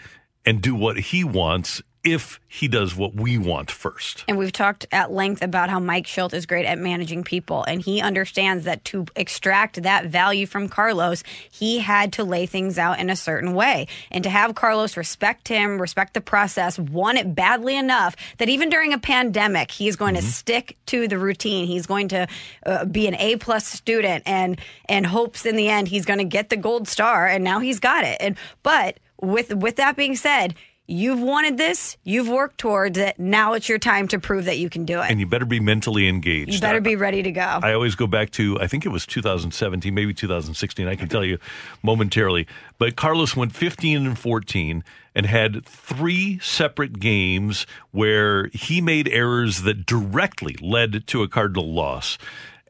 and 0.46 0.62
do 0.62 0.74
what 0.74 0.98
he 0.98 1.24
wants 1.24 1.82
if 2.04 2.38
he 2.46 2.68
does 2.68 2.94
what 2.94 3.14
we 3.14 3.38
want 3.38 3.70
first. 3.70 4.24
And 4.28 4.38
we've 4.38 4.52
talked 4.52 4.86
at 4.92 5.10
length 5.10 5.42
about 5.42 5.70
how 5.70 5.80
Mike 5.80 6.06
Shildt 6.06 6.34
is 6.34 6.46
great 6.46 6.66
at 6.66 6.78
managing 6.78 7.24
people. 7.24 7.64
And 7.64 7.80
he 7.80 8.00
understands 8.00 8.64
that 8.64 8.84
to 8.86 9.06
extract 9.16 9.82
that 9.82 10.06
value 10.06 10.46
from 10.46 10.68
Carlos, 10.68 11.24
he 11.50 11.78
had 11.78 12.12
to 12.14 12.24
lay 12.24 12.46
things 12.46 12.78
out 12.78 13.00
in 13.00 13.08
a 13.08 13.16
certain 13.16 13.54
way. 13.54 13.88
And 14.10 14.22
to 14.24 14.30
have 14.30 14.54
Carlos 14.54 14.96
respect 14.96 15.48
him, 15.48 15.80
respect 15.80 16.14
the 16.14 16.20
process, 16.20 16.78
want 16.78 17.18
it 17.18 17.34
badly 17.34 17.76
enough 17.76 18.16
that 18.38 18.48
even 18.48 18.68
during 18.68 18.92
a 18.92 18.98
pandemic, 18.98 19.70
he's 19.70 19.96
going 19.96 20.14
mm-hmm. 20.14 20.26
to 20.26 20.32
stick 20.32 20.76
to 20.86 21.08
the 21.08 21.18
routine. 21.18 21.66
He's 21.66 21.86
going 21.86 22.08
to 22.08 22.28
uh, 22.66 22.84
be 22.84 23.08
an 23.08 23.14
A 23.16 23.36
plus 23.36 23.66
student 23.66 24.22
and, 24.26 24.60
and 24.88 25.06
hopes 25.06 25.46
in 25.46 25.56
the 25.56 25.68
end 25.68 25.88
he's 25.88 26.04
going 26.04 26.18
to 26.18 26.24
get 26.24 26.50
the 26.50 26.56
gold 26.56 26.86
star. 26.86 27.26
And 27.26 27.42
now 27.42 27.60
he's 27.60 27.80
got 27.80 28.04
it. 28.04 28.18
And, 28.20 28.36
but 28.62 28.98
with 29.20 29.54
with 29.54 29.76
that 29.76 29.96
being 29.96 30.16
said, 30.16 30.54
you've 30.86 31.20
wanted 31.20 31.56
this, 31.56 31.96
you've 32.04 32.28
worked 32.28 32.58
towards 32.58 32.98
it. 32.98 33.18
Now 33.18 33.54
it's 33.54 33.68
your 33.68 33.78
time 33.78 34.08
to 34.08 34.18
prove 34.18 34.44
that 34.44 34.58
you 34.58 34.68
can 34.68 34.84
do 34.84 35.00
it. 35.00 35.10
And 35.10 35.18
you 35.18 35.26
better 35.26 35.46
be 35.46 35.60
mentally 35.60 36.08
engaged. 36.08 36.52
You 36.52 36.60
better 36.60 36.80
be 36.80 36.96
ready 36.96 37.22
to 37.22 37.32
go. 37.32 37.60
I 37.62 37.72
always 37.72 37.94
go 37.94 38.06
back 38.06 38.30
to 38.32 38.58
I 38.60 38.66
think 38.66 38.84
it 38.84 38.90
was 38.90 39.06
2017, 39.06 39.94
maybe 39.94 40.12
2016. 40.12 40.86
I 40.86 40.96
can 40.96 41.08
tell 41.08 41.24
you 41.24 41.38
momentarily. 41.82 42.46
But 42.78 42.96
Carlos 42.96 43.34
went 43.36 43.54
15 43.54 44.06
and 44.06 44.18
14 44.18 44.84
and 45.14 45.26
had 45.26 45.64
three 45.64 46.38
separate 46.40 46.98
games 46.98 47.66
where 47.92 48.48
he 48.48 48.80
made 48.80 49.08
errors 49.08 49.62
that 49.62 49.86
directly 49.86 50.56
led 50.60 51.06
to 51.06 51.22
a 51.22 51.28
Cardinal 51.28 51.72
loss. 51.72 52.18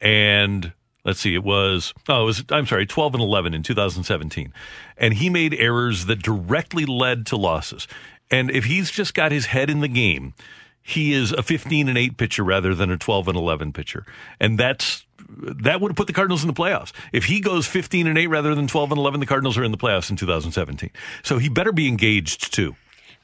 And 0.01 0.73
let's 1.05 1.21
see, 1.21 1.35
it 1.35 1.45
was, 1.45 1.93
oh, 2.09 2.23
it 2.23 2.25
was, 2.25 2.45
I'm 2.51 2.67
sorry, 2.67 2.87
12 2.87 3.15
and 3.15 3.23
11 3.23 3.55
in 3.55 3.63
2017. 3.63 4.53
And 4.97 5.15
he 5.15 5.31
made 5.31 5.55
errors 5.55 6.07
that 6.07 6.23
directly 6.23 6.87
led 6.87 7.27
to 7.27 7.37
losses. 7.37 7.87
And 8.31 8.51
if 8.51 8.65
he's 8.65 8.91
just 8.91 9.15
got 9.15 9.33
his 9.33 9.47
head 9.47 9.69
in 9.71 9.81
the 9.81 9.89
game, 9.89 10.35
he 10.83 11.13
is 11.13 11.33
a 11.33 11.43
15 11.43 11.89
and 11.89 11.97
8 11.97 12.17
pitcher 12.17 12.43
rather 12.43 12.75
than 12.75 12.91
a 12.91 12.97
12 12.97 13.29
and 13.29 13.37
11 13.37 13.73
pitcher. 13.73 14.05
And 14.41 14.59
that's, 14.59 15.07
that 15.29 15.81
would 15.81 15.93
have 15.93 15.97
put 15.97 16.07
the 16.07 16.13
Cardinals 16.13 16.43
in 16.43 16.49
the 16.49 16.55
playoffs. 16.55 16.93
If 17.13 17.25
he 17.27 17.41
goes 17.41 17.67
15 17.67 18.07
and 18.07 18.19
8 18.19 18.27
rather 18.27 18.55
than 18.55 18.67
12 18.67 18.93
and 18.93 18.99
11, 18.99 19.21
the 19.21 19.27
Cardinals 19.27 19.57
are 19.57 19.65
in 19.65 19.73
the 19.73 19.79
playoffs 19.79 20.11
in 20.11 20.17
2017. 20.17 20.91
So 21.23 21.39
he 21.39 21.49
better 21.49 21.73
be 21.73 21.89
engaged 21.89 22.53
too. 22.53 22.77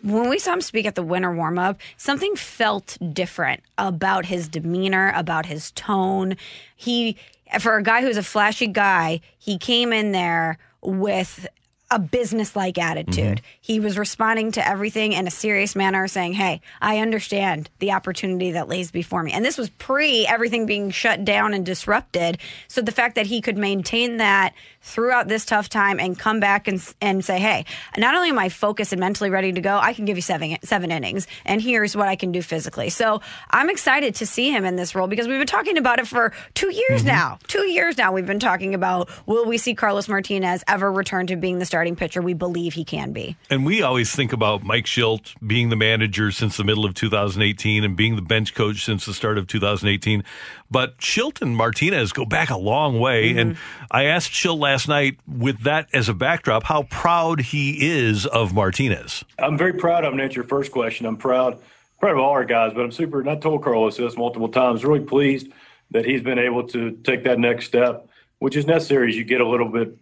when 0.03 0.29
we 0.31 0.39
saw 0.39 0.55
him 0.55 0.61
speak 0.63 0.87
at 0.87 0.95
the 0.95 1.03
winter 1.03 1.33
warm 1.35 1.59
up, 1.59 1.79
something 1.97 2.35
felt 2.37 2.97
different 3.13 3.63
about 3.77 4.27
his 4.27 4.49
demeanor, 4.49 5.13
about 5.15 5.47
his 5.47 5.71
tone. 5.73 6.37
He, 6.77 7.17
for 7.59 7.77
a 7.77 7.83
guy 7.83 8.03
who's 8.03 8.17
a 8.17 8.23
flashy 8.23 8.67
guy, 8.67 9.21
he 9.39 9.59
came 9.59 9.93
in 9.93 10.13
there 10.13 10.59
with 10.83 11.47
a 11.91 11.99
business-like 11.99 12.79
attitude. 12.79 13.39
Mm-hmm. 13.39 13.57
He 13.61 13.81
was 13.81 13.99
responding 13.99 14.53
to 14.53 14.67
everything 14.67 15.13
in 15.13 15.27
a 15.27 15.31
serious 15.31 15.75
manner, 15.75 16.07
saying, 16.09 16.35
"Hey, 16.35 16.61
I 16.81 16.99
understand 16.99 17.69
the 17.79 17.93
opportunity 17.93 18.53
that 18.53 18.69
lays 18.69 18.91
before 18.91 19.23
me." 19.23 19.33
And 19.33 19.45
this 19.45 19.59
was 19.59 19.71
pre 19.71 20.27
everything 20.27 20.67
being 20.67 20.91
shut 20.91 21.25
down 21.25 21.55
and 21.55 21.67
disrupted. 21.67 22.39
So 22.69 22.81
the 22.81 22.93
fact 22.93 23.17
that 23.17 23.27
he 23.27 23.41
could 23.41 23.59
maintain 23.59 24.19
that 24.19 24.55
throughout 24.83 25.29
this 25.29 25.45
tough 25.45 25.69
time 25.69 26.01
and 26.01 26.19
come 26.19 26.41
back 26.41 26.69
and 26.69 26.83
and 27.01 27.25
say, 27.25 27.39
"Hey, 27.39 27.65
not 27.99 28.15
only 28.15 28.31
am 28.31 28.39
I 28.39 28.49
focused 28.49 28.93
and 28.93 29.01
mentally 29.01 29.31
ready 29.31 29.53
to 29.53 29.61
go, 29.61 29.79
I 29.79 29.93
can 29.93 30.05
give 30.05 30.17
you 30.17 30.23
seven 30.23 30.57
seven 30.63 30.91
innings, 30.91 31.27
and 31.45 31.61
here's 31.61 31.97
what 31.97 32.09
I 32.09 32.17
can 32.17 32.33
do 32.33 32.43
physically." 32.43 32.91
So 32.91 33.21
I'm 33.51 33.69
excited 33.69 34.15
to 34.17 34.27
see 34.27 34.51
him 34.51 34.65
in 34.65 34.77
this 34.77 34.95
role 34.95 35.07
because 35.07 35.27
we've 35.27 35.39
been 35.39 35.47
talking 35.47 35.77
about 35.77 35.99
it 35.99 36.07
for 36.07 36.33
two 36.55 36.73
years 36.73 37.05
now. 37.05 37.39
Two 37.49 37.67
years 37.67 37.99
now, 37.99 38.13
we've 38.13 38.27
been 38.27 38.41
talking 38.41 38.75
about 38.75 39.09
will 39.27 39.45
we 39.45 39.59
see 39.59 39.75
Carlos 39.75 40.09
Martinez 40.09 40.63
ever 40.69 40.91
return 40.93 41.27
to 41.27 41.37
being 41.37 41.59
the 41.59 41.67
starting 41.81 41.97
pitcher? 41.97 42.21
We 42.21 42.35
believe 42.35 42.75
he 42.75 42.85
can 42.85 43.13
be. 43.13 43.39
And 43.49 43.65
we 43.65 43.81
always 43.81 44.15
think 44.15 44.35
about 44.35 44.63
Mike 44.63 44.85
Shildt 44.85 45.35
being 45.47 45.71
the 45.71 45.77
manager 45.77 46.31
since 46.31 46.59
the 46.59 46.65
middle 46.65 46.85
of 46.85 46.93
2018 46.93 47.85
and 47.85 47.97
being 47.97 48.17
the 48.17 48.23
bench 48.23 48.55
coach 48.55 48.85
since 48.85 49.07
the 49.07 49.15
start 49.15 49.39
of 49.39 49.47
2018. 49.47 50.23
But 50.71 50.99
Shildt 50.99 51.41
and 51.41 51.57
Martinez 51.57 52.13
go 52.13 52.27
back 52.27 52.51
a 52.51 52.59
long 52.59 53.01
way. 53.01 53.31
Mm-hmm. 53.31 53.39
And 53.39 53.57
I 53.91 54.05
asked 54.05 54.31
Shildt 54.31 54.59
last 54.59 54.89
night, 54.89 55.17
with 55.27 55.63
that 55.63 55.89
as 55.95 56.11
a 56.11 56.13
backdrop, 56.13 56.65
how 56.65 56.83
proud 56.83 57.41
he 57.41 57.89
is 57.89 58.27
of 58.27 58.53
Martinez. 58.53 59.25
I'm 59.39 59.57
very 59.57 59.73
proud 59.73 60.05
of 60.05 60.13
him. 60.13 60.19
To 60.19 60.25
answer 60.25 60.41
your 60.41 60.45
first 60.45 60.73
question, 60.73 61.07
I'm 61.07 61.17
proud, 61.17 61.59
proud 61.99 62.13
of 62.13 62.19
all 62.19 62.33
our 62.33 62.45
guys, 62.45 62.75
but 62.75 62.83
I'm 62.83 62.93
super. 62.93 63.21
And 63.21 63.31
I 63.31 63.37
told 63.37 63.65
Carlos 63.65 63.97
this 63.97 64.19
multiple 64.19 64.51
times. 64.51 64.85
Really 64.85 65.01
pleased 65.01 65.49
that 65.93 66.05
he's 66.05 66.23
been 66.23 66.39
able 66.39 66.69
to 66.69 66.91
take 67.05 67.25
that 67.25 67.39
next 67.39 67.65
step, 67.65 68.07
which 68.39 68.55
is 68.55 68.67
necessary 68.67 69.09
as 69.09 69.17
you 69.17 69.25
get 69.25 69.41
a 69.41 69.49
little 69.49 69.71
bit, 69.71 69.97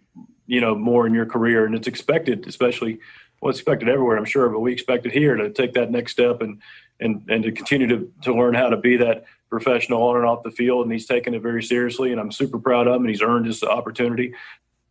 you 0.48 0.60
know, 0.60 0.74
more 0.74 1.06
in 1.06 1.14
your 1.14 1.26
career, 1.26 1.64
and 1.64 1.74
it's 1.76 1.86
expected, 1.86 2.48
especially 2.48 2.98
well, 3.40 3.50
it's 3.50 3.60
expected 3.60 3.88
everywhere, 3.88 4.16
I'm 4.16 4.24
sure, 4.24 4.48
but 4.48 4.60
we 4.60 4.72
expect 4.72 5.06
it 5.06 5.12
here 5.12 5.36
to 5.36 5.50
take 5.50 5.74
that 5.74 5.92
next 5.92 6.12
step 6.12 6.40
and 6.42 6.60
and 6.98 7.22
and 7.28 7.44
to 7.44 7.52
continue 7.52 7.86
to 7.86 8.12
to 8.22 8.34
learn 8.34 8.54
how 8.54 8.68
to 8.68 8.76
be 8.76 8.96
that 8.96 9.24
professional 9.48 10.02
on 10.02 10.16
and 10.16 10.26
off 10.26 10.42
the 10.42 10.50
field. 10.50 10.82
And 10.82 10.92
he's 10.92 11.06
taken 11.06 11.34
it 11.34 11.42
very 11.42 11.62
seriously, 11.62 12.10
and 12.10 12.20
I'm 12.20 12.32
super 12.32 12.58
proud 12.58 12.88
of 12.88 12.96
him. 12.96 13.02
And 13.02 13.10
he's 13.10 13.22
earned 13.22 13.46
this 13.46 13.62
opportunity. 13.62 14.34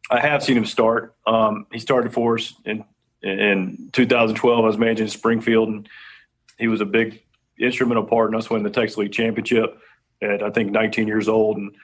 I 0.09 0.21
have 0.21 0.43
seen 0.43 0.57
him 0.57 0.65
start. 0.65 1.15
Um, 1.25 1.67
he 1.73 1.79
started 1.79 2.13
for 2.13 2.35
us 2.35 2.53
in 2.63 2.85
in 3.21 3.89
2012. 3.91 4.63
I 4.63 4.67
was 4.67 4.77
managing 4.77 5.07
Springfield, 5.09 5.67
and 5.67 5.89
he 6.57 6.67
was 6.67 6.79
a 6.79 6.85
big 6.85 7.21
instrumental 7.59 8.03
part 8.03 8.29
in 8.29 8.35
us 8.35 8.49
winning 8.49 8.63
the 8.63 8.69
Texas 8.69 8.97
League 8.97 9.11
championship 9.11 9.79
at 10.21 10.41
I 10.41 10.51
think 10.51 10.71
19 10.71 11.07
years 11.07 11.27
old, 11.27 11.57
and 11.57 11.75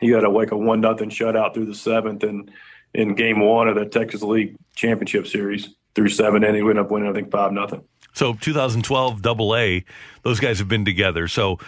he 0.00 0.08
had 0.08 0.24
a 0.24 0.30
like 0.30 0.52
a 0.52 0.56
one 0.56 0.80
nothing 0.80 1.10
shutout 1.10 1.52
through 1.52 1.66
the 1.66 1.74
seventh, 1.74 2.22
and 2.22 2.50
in 2.94 3.14
game 3.14 3.40
one 3.40 3.68
of 3.68 3.74
the 3.74 3.86
Texas 3.86 4.22
League 4.22 4.56
championship 4.74 5.26
series 5.26 5.68
through 5.94 6.08
seven 6.08 6.44
innings, 6.44 6.64
we 6.64 6.70
ended 6.70 6.84
up 6.84 6.90
winning 6.90 7.08
I 7.08 7.12
think 7.12 7.30
five 7.30 7.52
nothing. 7.52 7.82
So 8.14 8.34
2012 8.34 9.22
Double 9.22 9.54
A, 9.56 9.84
those 10.22 10.40
guys 10.40 10.58
have 10.58 10.68
been 10.68 10.84
together. 10.84 11.28
So 11.28 11.58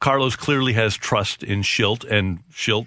Carlos 0.00 0.36
clearly 0.36 0.72
has 0.74 0.96
trust 0.96 1.42
in 1.42 1.62
Shildt, 1.62 2.04
and 2.10 2.42
Shildt 2.50 2.86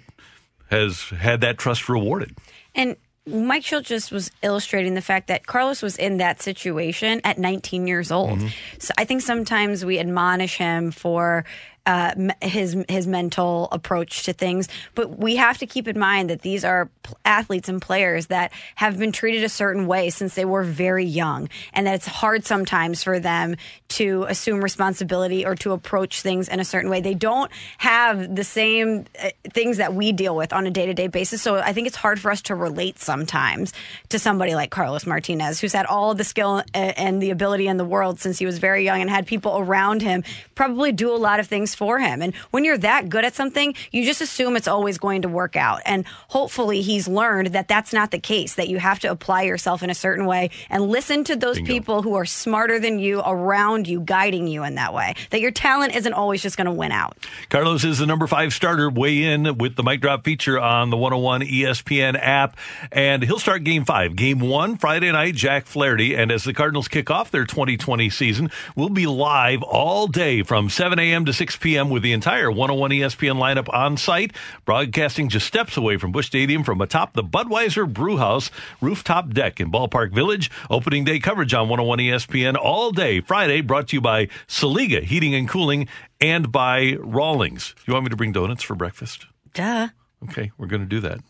has 0.70 1.02
had 1.10 1.40
that 1.42 1.58
trust 1.58 1.88
rewarded. 1.88 2.36
And 2.74 2.96
Mike 3.26 3.62
Shildt 3.62 3.84
just 3.84 4.12
was 4.12 4.30
illustrating 4.42 4.94
the 4.94 5.00
fact 5.00 5.28
that 5.28 5.46
Carlos 5.46 5.80
was 5.80 5.96
in 5.96 6.18
that 6.18 6.42
situation 6.42 7.20
at 7.24 7.38
19 7.38 7.86
years 7.86 8.10
old. 8.10 8.38
Mm-hmm. 8.38 8.48
So 8.78 8.92
I 8.98 9.04
think 9.04 9.22
sometimes 9.22 9.84
we 9.84 9.98
admonish 9.98 10.58
him 10.58 10.90
for 10.90 11.44
uh, 11.86 12.14
his 12.40 12.76
his 12.88 13.06
mental 13.06 13.68
approach 13.70 14.24
to 14.24 14.32
things, 14.32 14.68
but 14.94 15.18
we 15.18 15.36
have 15.36 15.58
to 15.58 15.66
keep 15.66 15.86
in 15.86 15.98
mind 15.98 16.30
that 16.30 16.42
these 16.42 16.64
are 16.64 16.88
athletes 17.24 17.68
and 17.68 17.80
players 17.82 18.26
that 18.28 18.52
have 18.74 18.98
been 18.98 19.12
treated 19.12 19.44
a 19.44 19.48
certain 19.48 19.86
way 19.86 20.10
since 20.10 20.34
they 20.34 20.44
were 20.44 20.62
very 20.62 21.04
young, 21.04 21.48
and 21.72 21.86
that 21.86 21.94
it's 21.94 22.06
hard 22.06 22.44
sometimes 22.46 23.02
for 23.04 23.20
them 23.20 23.56
to 23.88 24.24
assume 24.28 24.62
responsibility 24.62 25.44
or 25.44 25.54
to 25.54 25.72
approach 25.72 26.22
things 26.22 26.48
in 26.48 26.58
a 26.58 26.64
certain 26.64 26.90
way. 26.90 27.00
They 27.00 27.14
don't 27.14 27.50
have 27.78 28.34
the 28.34 28.44
same 28.44 29.04
uh, 29.22 29.30
things 29.52 29.76
that 29.76 29.94
we 29.94 30.12
deal 30.12 30.34
with 30.34 30.52
on 30.52 30.66
a 30.66 30.70
day 30.70 30.86
to 30.86 30.94
day 30.94 31.08
basis. 31.08 31.42
So 31.42 31.56
I 31.56 31.72
think 31.72 31.86
it's 31.86 31.96
hard 31.96 32.18
for 32.18 32.30
us 32.30 32.42
to 32.42 32.54
relate 32.54 32.98
sometimes 32.98 33.72
to 34.08 34.18
somebody 34.18 34.54
like 34.54 34.70
Carlos 34.70 35.06
Martinez, 35.06 35.60
who's 35.60 35.72
had 35.72 35.86
all 35.86 36.14
the 36.14 36.24
skill 36.24 36.62
a- 36.74 36.98
and 36.98 37.22
the 37.22 37.30
ability 37.30 37.66
in 37.66 37.76
the 37.76 37.84
world 37.84 38.20
since 38.20 38.38
he 38.38 38.46
was 38.46 38.58
very 38.58 38.84
young 38.84 39.00
and 39.00 39.10
had 39.10 39.26
people 39.26 39.58
around 39.58 40.02
him 40.02 40.24
probably 40.54 40.92
do 40.92 41.10
a 41.10 41.16
lot 41.16 41.40
of 41.40 41.46
things 41.46 41.74
for 41.74 41.98
him. 41.98 42.22
And 42.22 42.34
when 42.50 42.64
you're 42.64 42.78
that 42.78 43.08
good 43.08 43.24
at 43.24 43.34
something, 43.34 43.74
you 43.90 44.04
just 44.04 44.20
assume 44.20 44.56
it's 44.56 44.68
always 44.68 44.98
going 44.98 45.22
to 45.22 45.28
work 45.28 45.56
out. 45.56 45.80
And 45.84 46.06
hopefully 46.28 46.82
he's 46.82 47.08
learned 47.08 47.48
that 47.48 47.68
that's 47.68 47.92
not 47.92 48.10
the 48.10 48.18
case, 48.18 48.54
that 48.54 48.68
you 48.68 48.78
have 48.78 49.00
to 49.00 49.10
apply 49.10 49.42
yourself 49.42 49.82
in 49.82 49.90
a 49.90 49.94
certain 49.94 50.26
way 50.26 50.50
and 50.70 50.88
listen 50.88 51.24
to 51.24 51.36
those 51.36 51.56
Bingo. 51.56 51.72
people 51.72 52.02
who 52.02 52.14
are 52.14 52.24
smarter 52.24 52.78
than 52.78 52.98
you 52.98 53.20
around 53.20 53.88
you, 53.88 54.00
guiding 54.00 54.46
you 54.46 54.64
in 54.64 54.76
that 54.76 54.94
way. 54.94 55.14
That 55.30 55.40
your 55.40 55.50
talent 55.50 55.94
isn't 55.96 56.12
always 56.12 56.42
just 56.42 56.56
going 56.56 56.66
to 56.66 56.72
win 56.72 56.92
out. 56.92 57.16
Carlos 57.48 57.84
is 57.84 57.98
the 57.98 58.06
number 58.06 58.26
five 58.26 58.52
starter. 58.52 58.88
Weigh 58.90 59.24
in 59.24 59.58
with 59.58 59.76
the 59.76 59.82
mic 59.82 60.00
drop 60.00 60.24
feature 60.24 60.58
on 60.60 60.90
the 60.90 60.96
101 60.96 61.42
ESPN 61.42 62.18
app, 62.20 62.56
and 62.92 63.22
he'll 63.22 63.38
start 63.38 63.64
game 63.64 63.84
five. 63.84 64.16
Game 64.16 64.40
one, 64.40 64.76
Friday 64.76 65.10
night, 65.10 65.34
Jack 65.34 65.66
Flaherty. 65.66 66.14
And 66.14 66.30
as 66.30 66.44
the 66.44 66.54
Cardinals 66.54 66.88
kick 66.88 67.10
off 67.10 67.30
their 67.30 67.44
2020 67.44 68.10
season, 68.10 68.50
we'll 68.76 68.88
be 68.88 69.06
live 69.06 69.62
all 69.62 70.06
day 70.06 70.42
from 70.44 70.68
7 70.68 70.98
a.m. 70.98 71.24
to 71.24 71.32
6 71.32 71.56
p.m. 71.56 71.90
with 71.90 72.02
the 72.02 72.12
entire 72.12 72.50
101 72.50 72.90
ESPN 72.90 73.36
lineup 73.36 73.72
on 73.72 73.96
site, 73.96 74.32
broadcasting 74.64 75.28
just 75.28 75.46
steps 75.46 75.76
away 75.76 75.96
from 75.96 76.12
Busch 76.12 76.26
Stadium 76.26 76.62
from 76.64 76.80
atop 76.80 77.14
the 77.14 77.22
Budweiser 77.24 77.92
Brewhouse 77.92 78.50
rooftop 78.80 79.34
deck 79.34 79.60
in 79.60 79.70
Ballpark 79.72 80.12
Village. 80.12 80.50
Opening 80.70 81.04
day 81.04 81.18
coverage 81.18 81.54
on 81.54 81.68
101 81.68 81.98
ESPN 81.98 82.56
all 82.56 82.90
day 82.90 83.20
Friday, 83.20 83.60
brought 83.60 83.88
to 83.88 83.96
you 83.96 84.00
by 84.00 84.26
Saliga 84.46 85.02
Heating 85.02 85.34
and 85.34 85.48
Cooling 85.48 85.88
and 86.20 86.52
by 86.52 86.96
Rawlings. 87.00 87.74
You 87.86 87.94
want 87.94 88.04
me 88.04 88.10
to 88.10 88.16
bring 88.16 88.32
donuts 88.32 88.62
for 88.62 88.74
breakfast? 88.74 89.26
Duh. 89.54 89.88
Okay, 90.24 90.52
we're 90.58 90.66
going 90.66 90.82
to 90.82 90.88
do 90.88 91.00
that. 91.00 91.20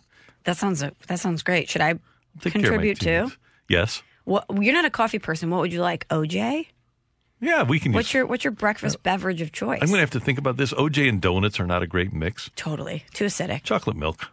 That 0.45 0.57
sounds 0.57 0.81
that 0.81 1.19
sounds 1.19 1.43
great. 1.43 1.69
Should 1.69 1.83
I 1.83 1.95
Take 2.41 2.53
care 2.53 2.61
of 2.61 2.63
my 2.63 2.69
contribute 2.69 3.01
too? 3.01 3.33
Yes. 3.69 4.03
What 4.25 4.47
you're 4.61 4.75
not 4.75 4.85
a 4.85 4.91
coffee 4.91 5.19
person. 5.19 5.51
What 5.51 5.61
would 5.61 5.73
you 5.73 5.81
like? 5.81 6.09
OJ? 6.09 6.67
Yeah, 7.45 7.63
we 7.63 7.79
can. 7.79 7.93
What's 7.93 8.07
just, 8.07 8.15
your 8.15 8.27
what's 8.27 8.43
your 8.43 8.53
breakfast 8.53 8.97
uh, 8.97 9.01
beverage 9.03 9.43
of 9.43 9.53
choice? 9.53 9.81
I'm 9.83 9.89
going 9.89 9.99
to 9.99 10.01
have 10.01 10.11
to 10.13 10.21
think 10.21 10.39
about 10.39 10.57
this. 10.57 10.73
OJ 10.73 11.09
and 11.09 11.21
donuts 11.21 11.61
are 11.61 11.67
not 11.67 11.83
a 11.83 11.87
great 11.87 12.13
mix. 12.13 12.51
totally 12.57 13.05
too 13.13 13.27
acidic. 13.27 13.63
Chocolate 13.65 13.97
milk. 13.97 14.31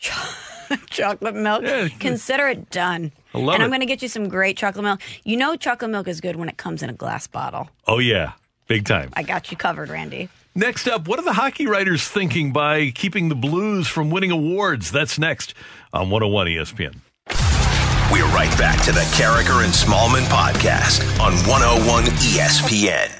chocolate 0.90 1.34
milk. 1.36 1.62
Yeah. 1.62 1.88
Consider 2.00 2.48
it 2.48 2.70
done. 2.70 3.12
I 3.32 3.38
love 3.38 3.54
and 3.54 3.62
I'm 3.62 3.70
going 3.70 3.80
to 3.80 3.86
get 3.86 4.02
you 4.02 4.08
some 4.08 4.28
great 4.28 4.56
chocolate 4.56 4.84
milk. 4.84 5.00
You 5.24 5.36
know, 5.36 5.54
chocolate 5.54 5.90
milk 5.90 6.08
is 6.08 6.20
good 6.20 6.36
when 6.36 6.48
it 6.48 6.56
comes 6.56 6.82
in 6.82 6.90
a 6.90 6.94
glass 6.94 7.26
bottle. 7.28 7.70
Oh 7.86 8.00
yeah, 8.00 8.32
big 8.66 8.84
time. 8.84 9.10
I 9.14 9.22
got 9.22 9.50
you 9.52 9.56
covered, 9.56 9.88
Randy. 9.88 10.28
Next 10.56 10.88
up, 10.88 11.06
what 11.06 11.20
are 11.20 11.24
the 11.24 11.34
hockey 11.34 11.68
writers 11.68 12.08
thinking 12.08 12.52
by 12.52 12.90
keeping 12.90 13.28
the 13.28 13.36
Blues 13.36 13.86
from 13.86 14.10
winning 14.10 14.32
awards? 14.32 14.90
That's 14.90 15.16
next 15.16 15.54
on 15.92 16.10
101 16.10 16.48
ESPN. 16.48 16.96
We're 18.10 18.24
right 18.28 18.56
back 18.56 18.82
to 18.84 18.92
the 18.92 19.00
Karraker 19.00 19.62
and 19.62 19.72
Smallmon 19.72 20.24
podcast 20.30 21.02
on 21.20 21.34
101 21.46 22.04
ESPN. 22.04 23.14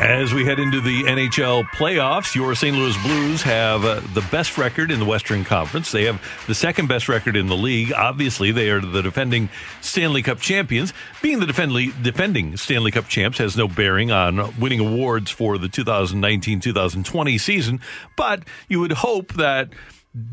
As 0.00 0.32
we 0.32 0.44
head 0.44 0.60
into 0.60 0.80
the 0.80 1.02
NHL 1.02 1.64
playoffs, 1.70 2.36
your 2.36 2.54
St. 2.54 2.76
Louis 2.76 2.96
Blues 3.02 3.42
have 3.42 3.84
uh, 3.84 4.00
the 4.14 4.24
best 4.30 4.56
record 4.56 4.92
in 4.92 5.00
the 5.00 5.04
Western 5.04 5.44
Conference. 5.44 5.90
They 5.90 6.04
have 6.04 6.22
the 6.46 6.54
second 6.54 6.86
best 6.86 7.08
record 7.08 7.34
in 7.34 7.48
the 7.48 7.56
league. 7.56 7.92
Obviously, 7.92 8.52
they 8.52 8.70
are 8.70 8.80
the 8.80 9.02
defending 9.02 9.48
Stanley 9.80 10.22
Cup 10.22 10.38
champions. 10.38 10.92
Being 11.20 11.40
the 11.40 11.46
defending 11.46 12.56
Stanley 12.56 12.92
Cup 12.92 13.08
champs 13.08 13.38
has 13.38 13.56
no 13.56 13.66
bearing 13.66 14.12
on 14.12 14.56
winning 14.60 14.78
awards 14.78 15.32
for 15.32 15.58
the 15.58 15.68
2019 15.68 16.60
2020 16.60 17.38
season, 17.38 17.80
but 18.14 18.44
you 18.68 18.78
would 18.78 18.92
hope 18.92 19.32
that 19.32 19.70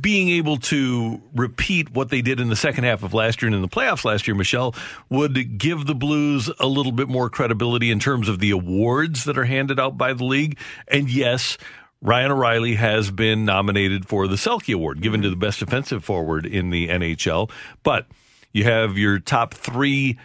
being 0.01 0.29
able 0.29 0.57
to 0.57 1.21
repeat 1.35 1.91
what 1.91 2.09
they 2.09 2.21
did 2.21 2.39
in 2.39 2.49
the 2.49 2.55
second 2.55 2.85
half 2.85 3.03
of 3.03 3.13
last 3.13 3.41
year 3.41 3.47
and 3.47 3.55
in 3.55 3.61
the 3.61 3.67
playoffs 3.67 4.05
last 4.05 4.27
year, 4.27 4.35
Michelle, 4.35 4.73
would 5.09 5.57
give 5.57 5.85
the 5.85 5.95
Blues 5.95 6.49
a 6.59 6.67
little 6.67 6.91
bit 6.91 7.07
more 7.07 7.29
credibility 7.29 7.91
in 7.91 7.99
terms 7.99 8.29
of 8.29 8.39
the 8.39 8.51
awards 8.51 9.25
that 9.25 9.37
are 9.37 9.45
handed 9.45 9.79
out 9.79 9.97
by 9.97 10.13
the 10.13 10.23
league. 10.23 10.57
And 10.87 11.09
yes, 11.09 11.57
Ryan 12.01 12.31
O'Reilly 12.31 12.75
has 12.75 13.11
been 13.11 13.45
nominated 13.45 14.07
for 14.07 14.27
the 14.27 14.35
Selke 14.35 14.73
Award, 14.73 15.01
given 15.01 15.21
to 15.23 15.29
the 15.29 15.35
best 15.35 15.59
defensive 15.59 16.03
forward 16.03 16.45
in 16.45 16.69
the 16.69 16.87
NHL. 16.87 17.51
But 17.83 18.07
you 18.53 18.63
have 18.63 18.97
your 18.97 19.19
top 19.19 19.53
three 19.53 20.17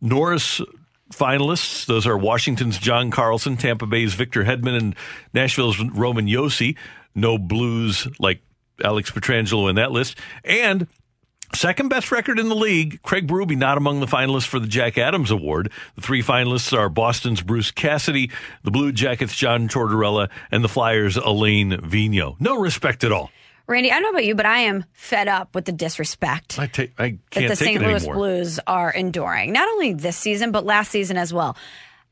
Norris 0.00 0.60
finalists. 1.12 1.86
Those 1.86 2.06
are 2.06 2.18
Washington's 2.18 2.78
John 2.78 3.10
Carlson, 3.10 3.56
Tampa 3.56 3.86
Bay's 3.86 4.14
Victor 4.14 4.44
Hedman, 4.44 4.76
and 4.76 4.96
Nashville's 5.32 5.80
Roman 5.80 6.26
Josi. 6.26 6.76
No 7.14 7.38
Blues 7.38 8.06
like 8.18 8.42
Alex 8.82 9.10
Pietrangelo 9.10 9.68
in 9.68 9.76
that 9.76 9.92
list. 9.92 10.16
And 10.44 10.86
Second 11.54 11.88
best 11.88 12.12
record 12.12 12.38
in 12.38 12.48
the 12.48 12.54
league. 12.54 13.02
Craig 13.02 13.26
Berube 13.26 13.56
not 13.56 13.76
among 13.76 14.00
the 14.00 14.06
finalists 14.06 14.46
for 14.46 14.60
the 14.60 14.68
Jack 14.68 14.96
Adams 14.96 15.32
Award. 15.32 15.72
The 15.96 16.00
three 16.00 16.22
finalists 16.22 16.76
are 16.76 16.88
Boston's 16.88 17.42
Bruce 17.42 17.72
Cassidy, 17.72 18.30
the 18.62 18.70
Blue 18.70 18.92
Jackets' 18.92 19.34
John 19.34 19.68
Tortorella, 19.68 20.30
and 20.52 20.62
the 20.62 20.68
Flyers' 20.68 21.16
Alain 21.16 21.72
Vigneault. 21.72 22.36
No 22.40 22.56
respect 22.56 23.02
at 23.02 23.10
all. 23.10 23.30
Randy, 23.66 23.90
I 23.90 23.94
don't 23.94 24.04
know 24.04 24.10
about 24.10 24.24
you, 24.24 24.34
but 24.34 24.46
I 24.46 24.60
am 24.60 24.84
fed 24.92 25.28
up 25.28 25.54
with 25.54 25.64
the 25.64 25.72
disrespect 25.72 26.58
I, 26.58 26.66
ta- 26.66 26.86
I 26.98 27.10
that 27.10 27.20
the 27.32 27.48
take 27.48 27.56
St. 27.56 27.80
Louis 27.80 27.94
anymore. 27.94 28.14
Blues 28.14 28.60
are 28.66 28.90
enduring. 28.90 29.52
Not 29.52 29.68
only 29.68 29.92
this 29.92 30.16
season, 30.16 30.50
but 30.50 30.64
last 30.64 30.90
season 30.90 31.16
as 31.16 31.32
well. 31.32 31.56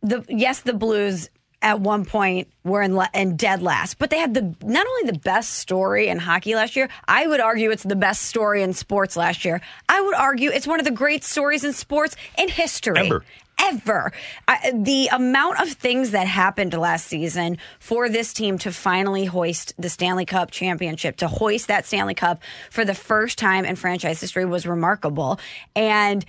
The 0.03 0.25
yes, 0.29 0.61
the 0.61 0.73
Blues 0.73 1.31
at 1.61 1.81
one 1.81 2.05
point 2.05 2.49
were 2.65 2.83
in, 2.83 2.95
la- 2.95 3.09
in 3.15 3.37
dead 3.37 3.63
last, 3.63 3.99
but 3.99 4.11
they 4.11 4.19
had 4.19 4.35
the 4.35 4.55
not 4.65 4.87
only 4.87 5.11
the 5.11 5.19
best 5.19 5.55
story 5.55 6.09
in 6.09 6.19
hockey 6.19 6.55
last 6.55 6.77
year. 6.77 6.89
I 7.07 7.27
would 7.27 7.41
argue 7.41 7.71
it's 7.71 7.83
the 7.83 7.97
best 7.97 8.23
story 8.23 8.63
in 8.63 8.73
sports 8.73 9.17
last 9.17 9.45
year. 9.45 9.61
I 9.89 10.01
would 10.01 10.15
argue 10.15 10.51
it's 10.51 10.67
one 10.67 10.79
of 10.79 10.85
the 10.85 10.93
great 10.93 11.25
stories 11.25 11.65
in 11.65 11.73
sports 11.73 12.15
in 12.37 12.49
history 12.49 13.07
Ever. 13.07 13.25
ever. 13.61 14.13
I, 14.47 14.73
the 14.73 15.09
amount 15.09 15.61
of 15.61 15.69
things 15.71 16.13
that 16.13 16.29
happened 16.29 16.75
last 16.75 17.07
season 17.07 17.59
for 17.81 18.09
this 18.09 18.33
team 18.33 18.59
to 18.59 18.71
finally 18.71 19.25
hoist 19.25 19.75
the 19.79 19.89
Stanley 19.89 20.27
Cup 20.27 20.53
championship, 20.53 21.17
to 21.17 21.27
hoist 21.29 21.67
that 21.67 21.87
Stanley 21.87 22.15
Cup 22.15 22.41
for 22.71 22.85
the 22.85 22.95
first 22.95 23.37
time 23.37 23.65
in 23.65 23.75
franchise 23.75 24.21
history 24.21 24.45
was 24.45 24.65
remarkable. 24.65 25.41
And 25.75 26.25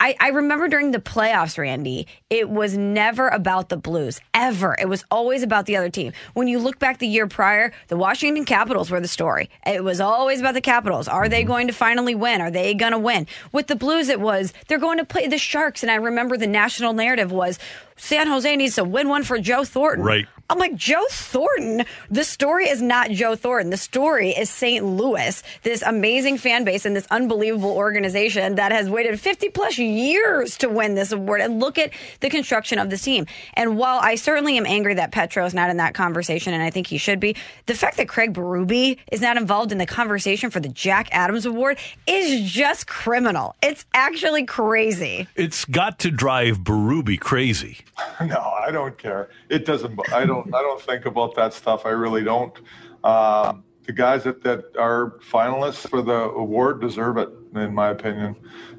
I, 0.00 0.16
I 0.18 0.28
remember 0.30 0.68
during 0.68 0.90
the 0.90 0.98
playoffs, 0.98 1.56
Randy, 1.56 2.06
it 2.28 2.50
was 2.50 2.76
never 2.76 3.28
about 3.28 3.68
the 3.68 3.76
Blues, 3.76 4.20
ever. 4.34 4.76
It 4.78 4.88
was 4.88 5.04
always 5.10 5.42
about 5.42 5.66
the 5.66 5.76
other 5.76 5.88
team. 5.88 6.12
When 6.34 6.48
you 6.48 6.58
look 6.58 6.78
back 6.78 6.98
the 6.98 7.06
year 7.06 7.28
prior, 7.28 7.72
the 7.88 7.96
Washington 7.96 8.44
Capitals 8.44 8.90
were 8.90 9.00
the 9.00 9.08
story. 9.08 9.50
It 9.64 9.84
was 9.84 10.00
always 10.00 10.40
about 10.40 10.54
the 10.54 10.60
Capitals. 10.60 11.06
Are 11.06 11.28
they 11.28 11.40
mm-hmm. 11.40 11.48
going 11.48 11.66
to 11.68 11.72
finally 11.72 12.14
win? 12.14 12.40
Are 12.40 12.50
they 12.50 12.74
going 12.74 12.92
to 12.92 12.98
win? 12.98 13.26
With 13.52 13.68
the 13.68 13.76
Blues, 13.76 14.08
it 14.08 14.20
was 14.20 14.52
they're 14.66 14.78
going 14.78 14.98
to 14.98 15.04
play 15.04 15.28
the 15.28 15.38
Sharks. 15.38 15.82
And 15.82 15.90
I 15.90 15.96
remember 15.96 16.36
the 16.36 16.48
national 16.48 16.92
narrative 16.92 17.30
was 17.30 17.58
San 17.96 18.26
Jose 18.26 18.56
needs 18.56 18.76
to 18.76 18.84
win 18.84 19.08
one 19.08 19.22
for 19.22 19.38
Joe 19.38 19.64
Thornton. 19.64 20.04
Right. 20.04 20.26
I'm 20.50 20.58
like, 20.58 20.76
Joe 20.76 21.04
Thornton? 21.08 21.86
The 22.10 22.22
story 22.22 22.68
is 22.68 22.82
not 22.82 23.10
Joe 23.10 23.34
Thornton. 23.34 23.70
The 23.70 23.78
story 23.78 24.30
is 24.30 24.50
St. 24.50 24.84
Louis, 24.84 25.42
this 25.62 25.80
amazing 25.80 26.36
fan 26.36 26.64
base 26.64 26.84
and 26.84 26.94
this 26.94 27.06
unbelievable 27.10 27.70
organization 27.70 28.56
that 28.56 28.70
has 28.70 28.90
waited 28.90 29.18
50 29.18 29.48
plus 29.50 29.78
years 29.78 30.58
to 30.58 30.68
win 30.68 30.96
this 30.96 31.12
award. 31.12 31.40
And 31.40 31.60
look 31.60 31.78
at 31.78 31.92
the 32.20 32.28
construction 32.28 32.78
of 32.78 32.90
this 32.90 33.02
team. 33.02 33.24
And 33.54 33.78
while 33.78 33.98
I 34.00 34.16
certainly 34.16 34.58
am 34.58 34.66
angry 34.66 34.92
that 34.94 35.12
Petro 35.12 35.46
is 35.46 35.54
not 35.54 35.70
in 35.70 35.78
that 35.78 35.94
conversation, 35.94 36.52
and 36.52 36.62
I 36.62 36.68
think 36.68 36.88
he 36.88 36.98
should 36.98 37.20
be, 37.20 37.36
the 37.64 37.74
fact 37.74 37.96
that 37.96 38.08
Craig 38.08 38.34
Berube 38.34 38.98
is 39.10 39.22
not 39.22 39.38
involved 39.38 39.72
in 39.72 39.78
the 39.78 39.86
conversation 39.86 40.50
for 40.50 40.60
the 40.60 40.68
Jack 40.68 41.08
Adams 41.10 41.46
Award 41.46 41.78
is 42.06 42.52
just 42.52 42.86
criminal. 42.86 43.56
It's 43.62 43.86
actually 43.94 44.44
crazy. 44.44 45.26
It's 45.36 45.64
got 45.64 46.00
to 46.00 46.10
drive 46.10 46.58
Berube 46.58 47.18
crazy. 47.18 47.78
No, 48.24 48.40
I 48.40 48.70
don't 48.70 48.96
care. 48.96 49.30
It 49.48 49.64
doesn't. 49.64 49.98
I 50.12 50.24
don't. 50.24 50.52
I 50.54 50.62
don't 50.62 50.80
think 50.80 51.06
about 51.06 51.34
that 51.36 51.52
stuff. 51.52 51.86
I 51.86 51.90
really 51.90 52.24
don't. 52.24 52.56
Um, 53.04 53.64
the 53.84 53.92
guys 53.92 54.24
that, 54.24 54.42
that 54.42 54.76
are 54.78 55.18
finalists 55.30 55.88
for 55.88 56.00
the 56.02 56.30
award 56.30 56.80
deserve 56.80 57.18
it, 57.18 57.28
in 57.54 57.74
my 57.74 57.90
opinion. 57.90 58.34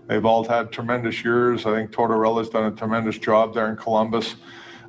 They've 0.07 0.25
all 0.25 0.43
had 0.43 0.71
tremendous 0.71 1.23
years. 1.23 1.65
I 1.65 1.73
think 1.73 1.91
Tortorella's 1.91 2.49
done 2.49 2.71
a 2.71 2.75
tremendous 2.75 3.17
job 3.17 3.53
there 3.53 3.69
in 3.69 3.77
Columbus. 3.77 4.35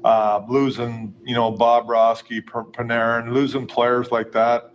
Uh, 0.05 0.45
losing, 0.49 1.15
you 1.25 1.35
know, 1.35 1.53
Bobrovsky, 1.53 2.43
Panarin, 2.43 3.33
losing 3.33 3.67
players 3.67 4.11
like 4.11 4.33
that. 4.33 4.73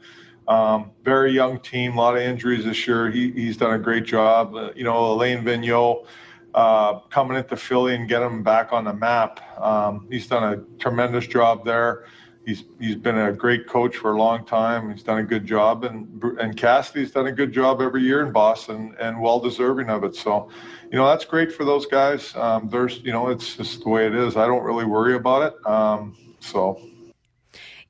Um, 0.48 0.92
very 1.04 1.32
young 1.32 1.60
team, 1.60 1.94
a 1.94 1.98
lot 1.98 2.16
of 2.18 2.22
injuries 2.22 2.66
this 2.66 2.86
year. 2.86 3.10
He, 3.10 3.32
he's 3.32 3.58
done 3.58 3.74
a 3.74 3.80
great 3.80 4.04
job. 4.04 4.56
Uh, 4.56 4.72
you 4.76 4.84
know, 4.84 5.14
Elaine 5.14 5.44
Vigneault 5.44 6.06
uh, 6.54 7.00
coming 7.10 7.38
into 7.38 7.56
Philly 7.56 7.96
and 7.96 8.08
get 8.08 8.22
him 8.22 8.44
back 8.44 8.74
on 8.74 8.86
the 8.86 8.94
map. 8.94 9.40
Um, 9.60 10.08
he's 10.10 10.28
done 10.28 10.44
a 10.54 10.58
tremendous 10.80 11.28
job 11.28 11.66
there. 11.66 12.06
He's 12.46 12.64
he's 12.80 12.96
been 12.96 13.18
a 13.18 13.32
great 13.32 13.68
coach 13.68 13.96
for 13.98 14.14
a 14.14 14.18
long 14.18 14.46
time. 14.46 14.92
He's 14.92 15.04
done 15.04 15.20
a 15.20 15.24
good 15.24 15.46
job, 15.46 15.84
and 15.84 16.22
and 16.40 16.58
Cassidy's 16.58 17.12
done 17.12 17.28
a 17.28 17.32
good 17.32 17.54
job 17.54 17.82
every 17.82 18.02
year 18.02 18.26
in 18.26 18.32
Boston, 18.32 18.96
and 19.00 19.22
well 19.22 19.40
deserving 19.40 19.90
of 19.90 20.04
it. 20.04 20.16
So, 20.16 20.50
you 20.92 20.98
know, 20.98 21.08
that's 21.08 21.24
great 21.24 21.52
for 21.52 21.66
those 21.66 21.86
guys. 21.86 22.36
Um, 22.36 22.68
there's, 22.70 23.00
you 23.04 23.12
know, 23.12 23.30
it's 23.30 23.56
just 23.58 23.84
the 23.84 23.90
way 23.90 24.08
it 24.08 24.16
is. 24.16 24.38
I 24.38 24.48
don't 24.48 24.64
really 24.64 24.86
worry 24.86 25.16
about 25.16 25.54
it. 25.54 25.68
Um, 25.68 26.16
so. 26.40 26.82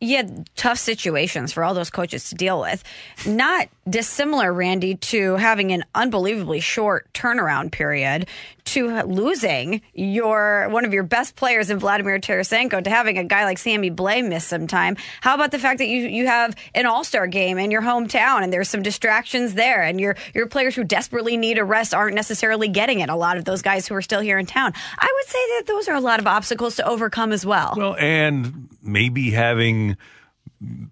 Yeah, 0.02 0.24
tough 0.56 0.80
situations 0.80 1.54
for 1.54 1.64
all 1.64 1.76
those 1.76 1.92
coaches 1.92 2.30
to 2.30 2.36
deal 2.36 2.60
with. 2.60 2.84
Not 3.26 3.70
dissimilar, 3.88 4.52
Randy, 4.52 4.96
to 4.96 5.36
having 5.36 5.72
an 5.72 5.86
unbelievably 5.94 6.60
short 6.60 7.08
turnaround 7.14 7.72
period, 7.72 8.28
to 8.66 9.02
losing 9.04 9.82
your 9.94 10.68
one 10.70 10.86
of 10.86 10.94
your 10.94 11.04
best 11.04 11.36
players 11.36 11.70
in 11.70 11.80
Vladimir 11.80 12.20
Tarasenko, 12.20 12.84
to 12.84 12.90
having 12.90 13.18
a 13.18 13.24
guy 13.24 13.46
like 13.46 13.58
Sammy 13.58 13.92
Blais 13.92 14.28
miss 14.28 14.46
some 14.46 14.68
time. 14.68 14.96
How 15.22 15.36
about 15.36 15.52
the 15.52 15.60
fact 15.60 15.80
that 15.80 15.88
you 15.88 16.08
you 16.08 16.28
have 16.28 16.56
an 16.76 16.86
All 16.86 17.04
Star 17.04 17.28
game 17.28 17.58
in 17.58 17.72
your 17.72 17.82
hometown 17.82 18.44
and 18.44 18.52
there's 18.52 18.70
some 18.70 18.82
distractions 18.82 19.54
there, 19.54 19.82
and 19.84 20.00
your 20.00 20.16
your 20.34 20.48
players 20.48 20.76
who 20.76 20.84
desperately 20.84 21.38
need 21.38 21.58
a 21.58 21.64
rest 21.64 21.94
aren't 21.94 22.16
necessarily 22.16 22.68
getting 22.68 23.00
it. 23.00 23.10
A 23.10 23.16
lot 23.16 23.38
of 23.38 23.46
those 23.46 23.62
guys 23.62 23.88
who 23.88 23.96
are 23.96 24.02
still 24.02 24.22
here 24.22 24.38
in 24.38 24.46
town. 24.46 24.74
I 24.98 25.14
would 25.14 25.28
say 25.28 25.40
that 25.58 25.64
those 25.68 25.88
are 25.88 25.96
a 25.96 26.02
lot 26.02 26.20
of 26.20 26.28
obstacles 26.28 26.76
to 26.78 26.88
overcome 26.88 27.32
as 27.32 27.46
well. 27.46 27.74
Well, 27.76 27.96
and 27.98 28.70
maybe 28.84 29.32
having 29.32 29.98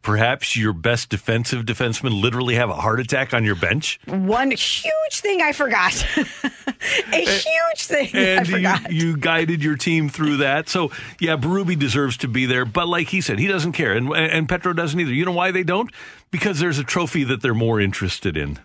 perhaps 0.02 0.56
your 0.56 0.74
best 0.74 1.10
defensive 1.10 1.66
defenseman 1.66 2.22
literally 2.22 2.56
have 2.56 2.70
a 2.70 2.76
heart 2.76 3.00
attack 3.00 3.34
on 3.34 3.44
your 3.44 3.56
bench. 3.56 4.00
One 4.06 4.52
huge 4.52 5.20
thing 5.22 5.42
I 5.42 5.52
forgot. 5.52 6.06
a 6.18 7.26
huge 7.26 7.84
thing 7.84 8.10
I 8.14 8.20
and 8.20 8.48
forgot. 8.48 8.92
you, 8.92 9.10
you 9.10 9.18
guided 9.18 9.64
your 9.64 9.76
team 9.76 10.10
through 10.10 10.38
that. 10.38 10.70
So 10.70 10.92
yeah, 11.20 11.36
Berube 11.38 11.78
deserves 11.78 12.18
to 12.18 12.28
be 12.28 12.46
there, 12.46 12.66
but 12.66 12.88
like 12.88 13.10
he 13.10 13.22
said, 13.22 13.40
he 13.40 13.48
doesn't 13.48 13.74
care, 13.74 13.94
and 13.94 14.12
and 14.12 14.50
Petro 14.50 14.74
doesn't 14.74 15.00
either. 15.00 15.14
You 15.14 15.26
know 15.26 15.32
why 15.32 15.52
they 15.52 15.64
don't? 15.64 15.92
Because 16.32 16.60
there's 16.60 16.80
a 16.80 16.84
trophy 16.84 17.24
that 17.26 17.42
they're 17.42 17.54
more 17.54 17.80
interested 17.80 18.38
in. 18.38 18.60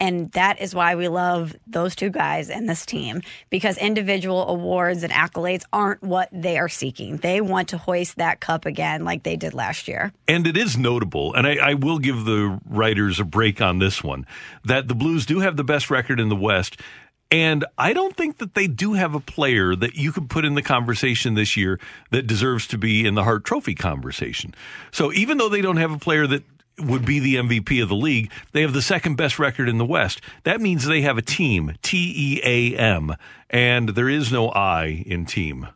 And 0.00 0.32
that 0.32 0.60
is 0.60 0.74
why 0.74 0.94
we 0.94 1.08
love 1.08 1.54
those 1.66 1.94
two 1.94 2.10
guys 2.10 2.48
and 2.48 2.68
this 2.68 2.86
team 2.86 3.20
because 3.50 3.76
individual 3.76 4.48
awards 4.48 5.02
and 5.02 5.12
accolades 5.12 5.64
aren't 5.72 6.02
what 6.02 6.30
they 6.32 6.58
are 6.58 6.68
seeking. 6.68 7.18
They 7.18 7.42
want 7.42 7.68
to 7.68 7.78
hoist 7.78 8.16
that 8.16 8.40
cup 8.40 8.64
again 8.64 9.04
like 9.04 9.22
they 9.22 9.36
did 9.36 9.52
last 9.52 9.86
year. 9.86 10.12
And 10.26 10.46
it 10.46 10.56
is 10.56 10.78
notable, 10.78 11.34
and 11.34 11.46
I, 11.46 11.56
I 11.56 11.74
will 11.74 11.98
give 11.98 12.24
the 12.24 12.58
writers 12.64 13.20
a 13.20 13.24
break 13.24 13.60
on 13.60 13.78
this 13.78 14.02
one, 14.02 14.26
that 14.64 14.88
the 14.88 14.94
Blues 14.94 15.26
do 15.26 15.40
have 15.40 15.56
the 15.56 15.64
best 15.64 15.90
record 15.90 16.18
in 16.18 16.30
the 16.30 16.36
West. 16.36 16.80
And 17.30 17.64
I 17.78 17.92
don't 17.92 18.16
think 18.16 18.38
that 18.38 18.54
they 18.54 18.66
do 18.66 18.94
have 18.94 19.14
a 19.14 19.20
player 19.20 19.76
that 19.76 19.94
you 19.94 20.10
could 20.10 20.28
put 20.28 20.44
in 20.44 20.54
the 20.54 20.62
conversation 20.62 21.34
this 21.34 21.56
year 21.56 21.78
that 22.10 22.26
deserves 22.26 22.66
to 22.68 22.78
be 22.78 23.06
in 23.06 23.14
the 23.14 23.22
Hart 23.22 23.44
Trophy 23.44 23.74
conversation. 23.74 24.52
So 24.90 25.12
even 25.12 25.38
though 25.38 25.48
they 25.48 25.60
don't 25.60 25.76
have 25.76 25.92
a 25.92 25.98
player 25.98 26.26
that 26.26 26.42
would 26.82 27.04
be 27.04 27.18
the 27.18 27.36
MVP 27.36 27.82
of 27.82 27.88
the 27.88 27.94
league, 27.94 28.30
they 28.52 28.62
have 28.62 28.72
the 28.72 28.82
second 28.82 29.16
best 29.16 29.38
record 29.38 29.68
in 29.68 29.78
the 29.78 29.84
West. 29.84 30.20
That 30.44 30.60
means 30.60 30.86
they 30.86 31.02
have 31.02 31.18
a 31.18 31.22
team, 31.22 31.74
T 31.82 32.12
E 32.16 32.40
A 32.44 32.76
M, 32.76 33.14
and 33.48 33.90
there 33.90 34.08
is 34.08 34.32
no 34.32 34.48
I 34.50 35.04
in 35.06 35.26
team. 35.26 35.68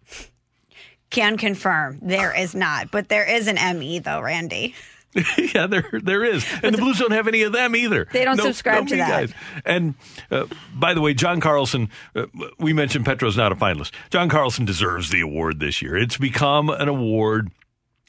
Can 1.10 1.36
confirm 1.36 1.98
there 2.02 2.36
is 2.36 2.54
not, 2.54 2.90
but 2.90 3.08
there 3.08 3.28
is 3.28 3.46
an 3.46 3.56
ME 3.78 4.00
though, 4.00 4.20
Randy. 4.20 4.74
yeah, 5.54 5.66
there 5.66 5.88
there 5.92 6.24
is, 6.24 6.44
and 6.62 6.74
the, 6.74 6.78
Blues 6.78 6.98
don't 6.98 7.12
have 7.12 7.28
any 7.28 7.42
of 7.42 7.52
them 7.52 7.76
either. 7.76 8.08
They 8.12 8.24
don't 8.24 8.40
subscribe 8.40 8.88
to 8.88 8.94
me 8.94 9.00
that. 9.00 9.08
Guys. 9.08 9.32
And 9.64 9.94
uh, 10.30 10.46
by 10.74 10.92
the 10.92 11.00
way, 11.00 11.14
John 11.14 11.40
Carlson, 11.40 11.88
uh, 12.16 12.26
we 12.58 12.72
mentioned 12.72 13.04
Petro's 13.04 13.36
not 13.36 13.52
a 13.52 13.54
finalist. 13.54 13.92
John 14.10 14.28
Carlson 14.28 14.64
deserves 14.64 15.10
the 15.10 15.20
award 15.20 15.60
this 15.60 15.80
year. 15.80 15.96
It's 15.96 16.16
become 16.16 16.68
an 16.68 16.88
award 16.88 17.52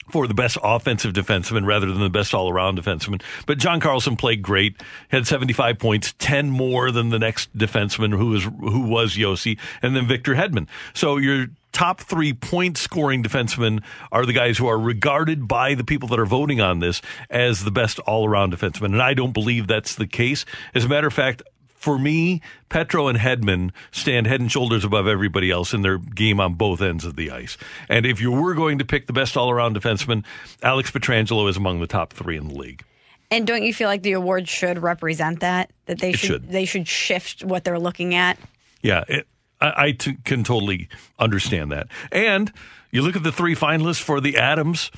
for 0.09 0.27
the 0.27 0.33
best 0.33 0.57
offensive 0.63 1.13
defenseman 1.13 1.65
rather 1.65 1.87
than 1.87 1.99
the 1.99 2.09
best 2.09 2.33
all 2.33 2.49
around 2.49 2.77
defenseman. 2.77 3.21
But 3.45 3.57
John 3.57 3.79
Carlson 3.79 4.15
played 4.15 4.41
great, 4.41 4.81
had 5.09 5.27
75 5.27 5.79
points, 5.79 6.13
10 6.19 6.49
more 6.49 6.91
than 6.91 7.09
the 7.09 7.19
next 7.19 7.55
defenseman 7.57 8.17
who 8.17 8.29
was, 8.29 8.43
who 8.43 8.81
was 8.81 9.15
Josi, 9.15 9.57
and 9.81 9.95
then 9.95 10.07
Victor 10.07 10.35
Hedman. 10.35 10.67
So 10.93 11.17
your 11.17 11.47
top 11.75 11.99
three 11.99 12.31
point 12.31 12.77
scoring 12.77 13.21
defensemen 13.21 13.83
are 14.11 14.25
the 14.25 14.33
guys 14.33 14.57
who 14.57 14.67
are 14.67 14.79
regarded 14.79 15.47
by 15.47 15.75
the 15.75 15.83
people 15.83 16.07
that 16.07 16.19
are 16.19 16.25
voting 16.25 16.61
on 16.61 16.79
this 16.79 17.01
as 17.29 17.65
the 17.65 17.71
best 17.71 17.99
all 17.99 18.27
around 18.27 18.53
defenseman. 18.53 18.85
And 18.85 19.01
I 19.01 19.13
don't 19.13 19.33
believe 19.33 19.67
that's 19.67 19.95
the 19.95 20.07
case. 20.07 20.45
As 20.73 20.85
a 20.85 20.87
matter 20.87 21.07
of 21.07 21.13
fact, 21.13 21.41
for 21.85 21.99
me, 21.99 22.41
Petro 22.67 23.07
and 23.07 23.19
Hedman 23.19 23.71
stand 23.91 24.25
head 24.25 24.41
and 24.41 24.51
shoulders 24.51 24.83
above 24.83 25.07
everybody 25.07 25.51
else 25.51 25.71
in 25.71 25.83
their 25.83 25.99
game 25.99 26.39
on 26.39 26.55
both 26.55 26.81
ends 26.81 27.05
of 27.05 27.15
the 27.15 27.29
ice. 27.29 27.59
And 27.87 28.07
if 28.07 28.19
you 28.19 28.31
were 28.31 28.55
going 28.55 28.79
to 28.79 28.85
pick 28.85 29.05
the 29.05 29.13
best 29.13 29.37
all 29.37 29.51
around 29.51 29.77
defenseman, 29.77 30.25
Alex 30.63 30.89
Pietrangelo 30.89 31.47
is 31.47 31.57
among 31.57 31.81
the 31.81 31.87
top 31.87 32.11
three 32.11 32.37
in 32.37 32.47
the 32.47 32.55
league. 32.55 32.83
And 33.29 33.45
don't 33.45 33.61
you 33.61 33.71
feel 33.71 33.87
like 33.87 34.01
the 34.01 34.13
award 34.13 34.49
should 34.49 34.79
represent 34.79 35.41
that? 35.41 35.69
That 35.85 35.99
they 35.99 36.13
should, 36.13 36.27
should. 36.27 36.49
they 36.49 36.65
should 36.65 36.87
shift 36.87 37.43
what 37.43 37.63
they're 37.63 37.77
looking 37.77 38.15
at. 38.15 38.39
Yeah, 38.81 39.03
it, 39.07 39.27
I, 39.61 39.73
I 39.77 39.91
t- 39.91 40.17
can 40.25 40.43
totally 40.43 40.89
understand 41.19 41.71
that. 41.71 41.87
And 42.11 42.51
you 42.89 43.03
look 43.03 43.15
at 43.15 43.21
the 43.21 43.31
three 43.31 43.55
finalists 43.55 44.01
for 44.01 44.19
the 44.19 44.37
Adams. 44.37 44.89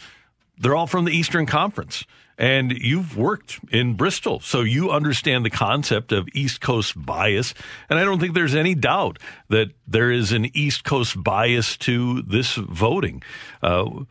they're 0.57 0.75
all 0.75 0.87
from 0.87 1.03
the 1.03 1.11
Eastern 1.11 1.45
Conference. 1.45 2.05
And 2.37 2.71
you've 2.71 3.17
worked 3.17 3.59
in 3.71 3.95
Bristol, 3.95 4.39
so 4.39 4.61
you 4.61 4.91
understand 4.91 5.43
the 5.43 5.49
concept 5.49 6.11
of 6.11 6.27
East 6.33 6.61
Coast 6.61 6.93
bias. 6.95 7.55
And 7.89 7.97
I 7.97 8.03
don't 8.03 8.19
think 8.19 8.35
there's 8.35 8.53
any 8.53 8.75
doubt 8.75 9.17
that 9.49 9.71
there 9.87 10.11
is 10.11 10.31
an 10.31 10.55
East 10.55 10.83
Coast 10.83 11.21
bias 11.23 11.77
to 11.77 12.21
this 12.21 12.53
voting. 12.55 13.23
Uh, 13.63 14.03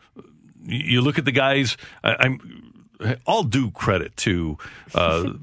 you 0.65 1.01
look 1.01 1.17
at 1.17 1.23
the 1.23 1.31
guys, 1.31 1.77
I, 2.03 2.25
am 2.25 2.73
all 3.25 3.43
due 3.43 3.71
credit 3.71 4.15
to 4.17 4.57
uh, 4.93 5.33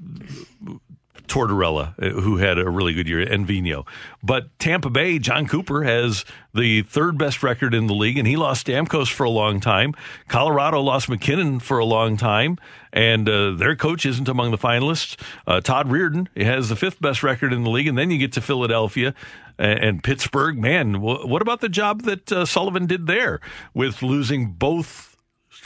Tortorella, 1.26 1.94
uh, 2.00 2.20
who 2.20 2.36
had 2.36 2.58
a 2.58 2.68
really 2.68 2.92
good 2.92 3.08
year, 3.08 3.20
and 3.20 3.46
Vino. 3.46 3.84
But 4.22 4.56
Tampa 4.58 4.90
Bay, 4.90 5.18
Jon 5.18 5.46
Cooper 5.46 5.82
has 5.84 6.24
the 6.54 6.82
third 6.82 7.18
best 7.18 7.42
record 7.42 7.74
in 7.74 7.86
the 7.86 7.94
league, 7.94 8.18
and 8.18 8.28
he 8.28 8.36
lost 8.36 8.66
Stamkos 8.66 9.12
for 9.12 9.24
a 9.24 9.30
long 9.30 9.60
time. 9.60 9.94
Colorado 10.28 10.80
lost 10.80 11.08
MacKinnon 11.08 11.60
for 11.60 11.78
a 11.78 11.84
long 11.84 12.16
time, 12.16 12.58
and 12.92 13.28
uh, 13.28 13.52
their 13.52 13.74
coach 13.74 14.06
isn't 14.06 14.28
among 14.28 14.50
the 14.50 14.58
finalists. 14.58 15.18
Uh, 15.46 15.60
Todd 15.60 15.88
Reirden 15.88 16.28
has 16.40 16.68
the 16.68 16.76
fifth 16.76 17.00
best 17.00 17.22
record 17.22 17.52
in 17.52 17.64
the 17.64 17.70
league, 17.70 17.88
and 17.88 17.98
then 17.98 18.10
you 18.10 18.18
get 18.18 18.32
to 18.32 18.40
Philadelphia 18.40 19.14
and, 19.58 19.78
and 19.78 20.04
Pittsburgh. 20.04 20.58
Man, 20.58 21.00
what 21.00 21.42
about 21.42 21.60
the 21.60 21.68
job 21.68 22.02
that 22.02 22.30
uh, 22.30 22.44
Sullivan 22.44 22.86
did 22.86 23.06
there 23.06 23.40
with 23.72 24.02
losing 24.02 24.52
both? 24.52 25.13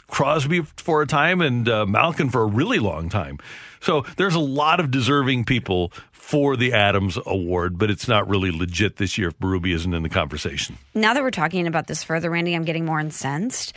Crosby 0.09 0.63
for 0.77 1.03
a 1.03 1.07
time 1.07 1.41
and 1.41 1.69
uh, 1.69 1.87
Malkin 1.87 2.31
for 2.31 2.43
a 2.43 2.47
really 2.47 2.79
long 2.79 3.09
time. 3.09 3.39
So 3.81 4.05
there's 4.17 4.35
a 4.35 4.41
lot 4.41 4.81
of 4.81 4.91
deserving 4.91 5.45
people 5.45 5.93
for 6.13 6.57
the 6.57 6.73
Adams 6.73 7.19
Award, 7.27 7.79
but 7.79 7.91
it's 7.91 8.09
not 8.09 8.29
really 8.29 8.51
legit 8.51 8.97
this 8.97 9.17
year 9.17 9.29
if 9.29 9.39
Berube 9.39 9.73
isn't 9.73 9.95
in 9.95 10.03
the 10.03 10.09
conversation. 10.09 10.77
Now 10.95 11.15
that 11.15 11.23
we're 11.23 11.31
talking 11.31 11.67
about 11.67 11.87
this 11.87 12.03
further, 12.03 12.31
Randy, 12.31 12.55
I'm 12.55 12.65
getting 12.65 12.85
more 12.85 13.01
incensed. 13.01 13.73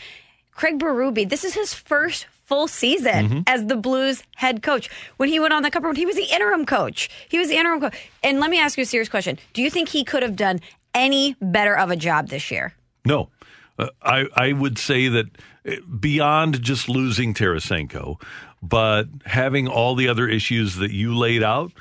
Craig 0.54 0.80
Berube, 0.80 1.30
this 1.30 1.44
is 1.44 1.54
his 1.54 1.74
first 1.74 2.28
full 2.46 2.68
season 2.68 3.30
mm-hmm. 3.30 3.40
as 3.48 3.68
the 3.68 3.78
Blues 3.78 4.24
head 4.36 4.62
coach. 4.62 4.90
When 5.18 5.30
he 5.30 5.40
went 5.40 5.54
on 5.54 5.64
the 5.64 5.72
Cup 5.72 5.84
he 5.96 6.06
was 6.06 6.18
the 6.18 6.26
interim 6.26 6.66
coach. 6.66 7.10
He 7.30 7.40
was 7.40 7.48
the 7.48 7.56
interim 7.56 7.80
coach. 7.80 7.96
And 8.24 8.40
let 8.42 8.50
me 8.50 8.60
ask 8.60 8.78
you 8.78 8.82
a 8.82 8.86
serious 8.86 9.08
question. 9.08 9.40
Do 9.54 9.62
you 9.62 9.70
think 9.70 9.88
he 9.88 10.04
could 10.04 10.22
have 10.22 10.36
done 10.36 10.60
any 10.94 11.38
better 11.42 11.78
of 11.78 11.92
a 11.92 11.96
job 11.96 12.28
this 12.28 12.52
year? 12.52 12.74
No. 13.06 13.30
I, 14.02 14.28
I 14.36 14.54
would 14.54 14.78
say 14.78 15.08
that 15.08 15.26
uh, 15.68 15.76
beyond 16.00 16.62
just 16.62 16.90
losing 16.90 17.34
Tarasenko, 17.34 18.22
but 18.62 19.06
having 19.26 19.68
all 19.68 19.96
the 19.96 20.08
other 20.08 20.28
issues 20.28 20.76
that 20.76 20.92
you 20.92 21.16
laid 21.16 21.44
out, 21.44 21.72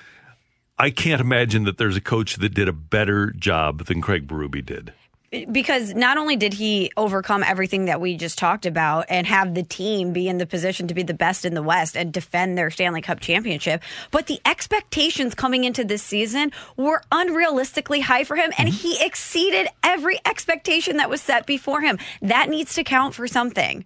I 0.79 0.91
can't 0.91 1.21
imagine 1.21 1.65
that 1.65 1.79
there's 1.79 1.97
a 1.97 2.01
coach 2.01 2.37
that 2.37 2.55
did 2.55 2.69
a 2.69 2.73
better 2.73 3.33
job 3.33 3.87
than 3.87 4.01
Craig 4.01 4.27
Berube 4.27 4.65
did 4.65 4.93
because 5.31 5.95
not 5.95 6.19
only 6.19 6.35
did 6.37 6.53
he 6.55 6.91
overcome 6.97 7.45
everything 7.45 7.85
that 7.85 8.01
we 8.01 8.17
just 8.17 8.37
talked 8.37 8.67
about 8.67 9.07
and 9.09 9.27
have 9.27 9.55
the 9.55 9.63
team 9.63 10.13
be 10.13 10.29
in 10.29 10.39
the 10.39 10.47
position 10.47 10.89
to 10.89 10.95
be 10.95 11.05
the 11.05 11.15
best 11.15 11.45
in 11.45 11.55
the 11.55 11.63
West 11.63 11.97
and 11.97 12.13
defend 12.13 12.59
their 12.59 12.71
Stanley 12.71 13.01
Cup 13.01 13.21
championship, 13.21 13.83
but 14.11 14.27
the 14.27 14.41
expectations 14.45 15.35
coming 15.35 15.65
into 15.65 15.85
this 15.85 16.03
season 16.03 16.51
were 16.77 17.03
unrealistically 17.13 18.03
high 18.03 18.25
for 18.25 18.37
him, 18.37 18.51
and 18.59 18.69
mm-hmm. 18.69 18.89
he 18.89 19.05
exceeded 19.05 19.69
every 19.85 20.19
expectation 20.27 20.97
that 20.97 21.11
was 21.11 21.21
set 21.21 21.47
before 21.47 21.81
him. 21.81 21.99
That 22.21 22.49
needs 22.49 22.75
to 22.75 22.85
count 22.85 23.15
for 23.15 23.29
something. 23.29 23.85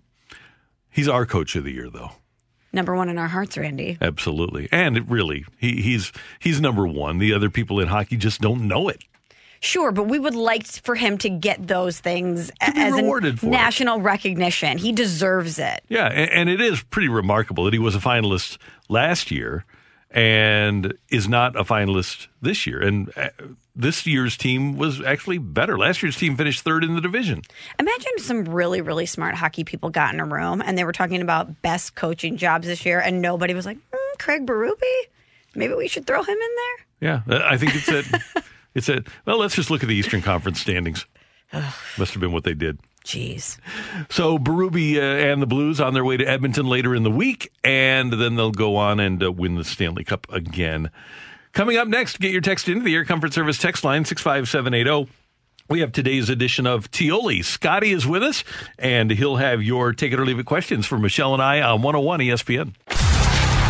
He's 0.91 1.09
our 1.09 1.27
coach 1.27 1.57
of 1.57 1.65
the 1.65 1.73
year, 1.73 1.91
though 1.91 2.13
number 2.73 2.97
one 2.97 3.09
in 3.09 3.19
our 3.19 3.29
hearts, 3.29 3.57
Randy. 3.57 3.97
Absolutely, 4.01 4.69
and 4.73 5.09
really, 5.09 5.45
he, 5.59 5.81
he's 5.81 6.11
he's 6.41 6.61
number 6.61 6.87
one. 6.87 7.19
The 7.19 7.33
other 7.33 7.49
people 7.49 7.79
in 7.79 7.87
hockey 7.87 8.17
just 8.17 8.41
don't 8.41 8.67
know 8.67 8.89
it. 8.89 9.05
Sure, 9.65 9.93
but 9.93 10.09
we 10.09 10.19
would 10.19 10.35
like 10.35 10.67
for 10.67 10.95
him 10.95 11.17
to 11.19 11.31
get 11.31 11.67
those 11.67 11.99
things 11.99 12.53
as 12.61 12.75
a 12.77 13.47
national 13.47 13.99
it. 13.99 14.03
recognition. 14.03 14.77
He 14.77 14.93
deserves 14.93 15.59
it. 15.59 15.83
Yeah, 15.89 16.05
and, 16.07 16.31
and 16.31 16.49
it 16.51 16.61
is 16.61 16.83
pretty 16.83 17.09
remarkable 17.09 17.65
that 17.65 17.73
he 17.73 17.79
was 17.79 17.95
a 17.95 17.99
finalist 17.99 18.59
last 18.91 19.31
year 19.31 19.65
and 20.11 20.93
is 21.09 21.31
not 21.31 21.57
a 21.57 21.65
finalist 21.65 22.27
this 22.43 22.67
year. 22.67 22.79
And 22.83 23.11
uh, 23.17 23.31
this 23.75 24.07
year's 24.07 24.37
team 24.37 24.77
was 24.77 25.01
actually 25.01 25.39
better. 25.39 25.79
Last 25.79 26.03
year's 26.03 26.19
team 26.19 26.37
finished 26.37 26.61
third 26.61 26.85
in 26.85 26.95
the 26.95 27.01
division. 27.01 27.41
Imagine 27.79 28.19
some 28.19 28.45
really, 28.45 28.83
really 28.83 29.07
smart 29.07 29.35
hockey 29.35 29.65
people 29.65 29.89
got 29.89 30.13
in 30.13 30.21
a 30.21 30.27
room 30.27 30.61
and 30.61 30.77
they 30.77 30.85
were 30.85 30.93
talking 30.93 31.23
about 31.23 31.63
best 31.63 31.95
coaching 31.95 32.37
jobs 32.37 32.67
this 32.67 32.85
year, 32.85 33.01
and 33.01 33.23
nobody 33.23 33.55
was 33.55 33.65
like, 33.65 33.79
mm, 33.79 34.19
Craig 34.19 34.45
Berube? 34.45 34.83
Maybe 35.55 35.73
we 35.73 35.89
should 35.89 36.07
throw 36.07 36.23
him 36.23 36.37
in 36.37 36.51
there? 37.01 37.23
Yeah, 37.27 37.49
I 37.49 37.57
think 37.57 37.75
it's 37.75 37.89
it. 37.89 38.05
It 38.75 38.85
said, 38.85 39.07
well, 39.25 39.39
let's 39.39 39.55
just 39.55 39.71
look 39.71 39.83
at 39.83 39.89
the 39.89 39.95
Eastern 39.95 40.23
Conference 40.23 40.61
standings. 40.61 41.07
Must 41.53 42.13
have 42.13 42.21
been 42.21 42.33
what 42.33 42.45
they 42.45 42.55
did. 42.55 42.81
Jeez. 43.05 43.59
So 44.11 44.39
Berube 44.39 44.97
uh, 44.97 45.01
and 45.01 45.43
the 45.43 45.47
Blues 45.47 45.81
on 45.81 45.93
their 45.93 46.05
way 46.05 46.17
to 46.17 46.27
Edmonton 46.27 46.67
later 46.67 46.95
in 46.95 47.03
the 47.03 47.11
week, 47.11 47.53
and 47.63 48.13
then 48.13 48.37
they'll 48.37 48.51
go 48.51 48.77
on 48.77 48.99
and 48.99 49.23
uh, 49.23 49.31
win 49.31 49.57
the 49.57 49.65
Stanley 49.65 50.05
Cup 50.05 50.27
again. 50.33 50.91
Coming 51.53 51.77
up 51.77 51.87
next, 51.87 52.19
get 52.19 52.33
your 52.33 52.41
text 52.41 52.69
into 52.69 52.83
the 52.83 52.95
Air 52.95 53.05
Comfort 53.05 53.33
Service 53.33 53.59
text 53.59 53.85
line 53.85 54.05
65780. 54.05 55.11
We 55.69 55.81
have 55.81 55.93
today's 55.93 56.29
edition 56.29 56.67
of 56.67 56.91
Tioli. 56.91 57.45
Scotty 57.45 57.93
is 57.93 58.07
with 58.07 58.23
us, 58.23 58.43
and 58.79 59.11
he'll 59.11 59.37
have 59.37 59.63
your 59.63 59.93
take 59.93 60.13
it 60.13 60.19
or 60.19 60.27
leave 60.27 60.39
it 60.39 60.47
questions 60.47 60.85
for 60.85 60.99
Michelle 60.99 61.33
and 61.33 61.43
I 61.43 61.61
on 61.61 61.83
101 61.83 62.21
ESPN. 62.21 62.75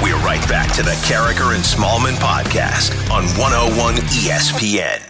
We're 0.02 0.18
right 0.18 0.46
back 0.48 0.72
to 0.74 0.82
the 0.82 0.90
Karraker 1.06 1.54
and 1.54 1.64
Smallmon 1.64 2.16
podcast 2.16 2.92
on 3.10 3.24
101 3.38 3.94
ESPN. 3.94 5.00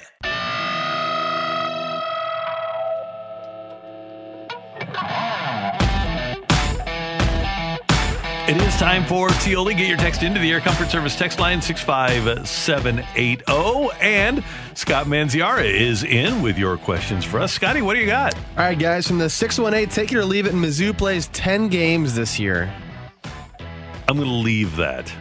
It 8.47 8.59
is 8.59 8.77
time 8.77 9.07
for 9.07 9.29
Tioli. 9.29 9.75
Get 9.75 9.89
your 9.89 9.97
text 9.97 10.23
into 10.23 10.39
the 10.39 10.53
Air 10.53 10.61
Comfort 10.61 10.91
Service 10.91 11.17
text 11.17 11.41
line 11.41 11.63
65780. 11.63 13.91
And 14.03 14.45
Scott 14.75 15.07
Manziara 15.07 15.65
is 15.65 16.05
in 16.05 16.43
with 16.43 16.59
your 16.59 16.77
questions 16.77 17.25
for 17.25 17.41
us. 17.41 17.55
Scotty, 17.55 17.81
what 17.81 17.95
do 17.95 18.01
you 18.01 18.07
got? 18.07 18.35
All 18.35 18.41
right, 18.59 18.79
guys, 18.79 19.09
from 19.09 19.17
the 19.17 19.31
618, 19.31 19.89
take 19.89 20.13
it 20.13 20.19
or 20.19 20.27
leave 20.27 20.45
it. 20.47 20.53
Mizzou 20.53 20.95
plays 20.97 21.29
10 21.29 21.69
games 21.69 22.15
this 22.15 22.39
year. 22.39 22.71
I'm 24.09 24.17
going 24.17 24.29
to 24.29 24.35
leave 24.35 24.77
that, 24.77 25.13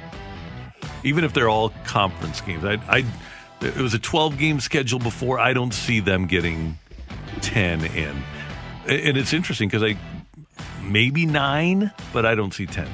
even 1.03 1.23
if 1.23 1.33
they're 1.33 1.49
all 1.49 1.69
conference 1.85 2.41
games. 2.41 2.65
I, 2.65 2.73
I, 2.87 3.05
it 3.61 3.77
was 3.77 3.93
a 3.93 3.99
12 3.99 4.37
game 4.37 4.59
schedule 4.59 4.99
before. 4.99 5.39
I 5.39 5.53
don't 5.53 5.73
see 5.73 5.99
them 5.99 6.27
getting 6.27 6.77
10 7.41 7.85
in, 7.85 8.23
and 8.87 9.17
it's 9.17 9.33
interesting 9.33 9.69
because 9.69 9.83
I 9.83 9.97
maybe 10.81 11.25
nine, 11.25 11.91
but 12.11 12.25
I 12.25 12.35
don't 12.35 12.53
see 12.53 12.65
10. 12.65 12.87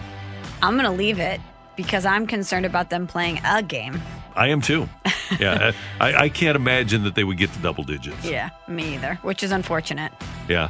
I'm 0.61 0.73
going 0.75 0.85
to 0.85 0.91
leave 0.91 1.19
it 1.19 1.41
because 1.75 2.05
I'm 2.05 2.27
concerned 2.27 2.65
about 2.65 2.89
them 2.89 3.07
playing 3.07 3.39
a 3.45 3.63
game. 3.63 4.01
I 4.35 4.47
am 4.49 4.61
too. 4.61 4.87
Yeah, 5.39 5.71
I, 5.99 6.13
I 6.13 6.29
can't 6.29 6.55
imagine 6.55 7.03
that 7.03 7.15
they 7.15 7.23
would 7.23 7.37
get 7.37 7.51
to 7.53 7.59
double 7.59 7.83
digits. 7.83 8.23
Yeah, 8.23 8.49
me 8.67 8.95
either, 8.95 9.15
which 9.21 9.43
is 9.43 9.51
unfortunate. 9.51 10.11
Yeah. 10.47 10.69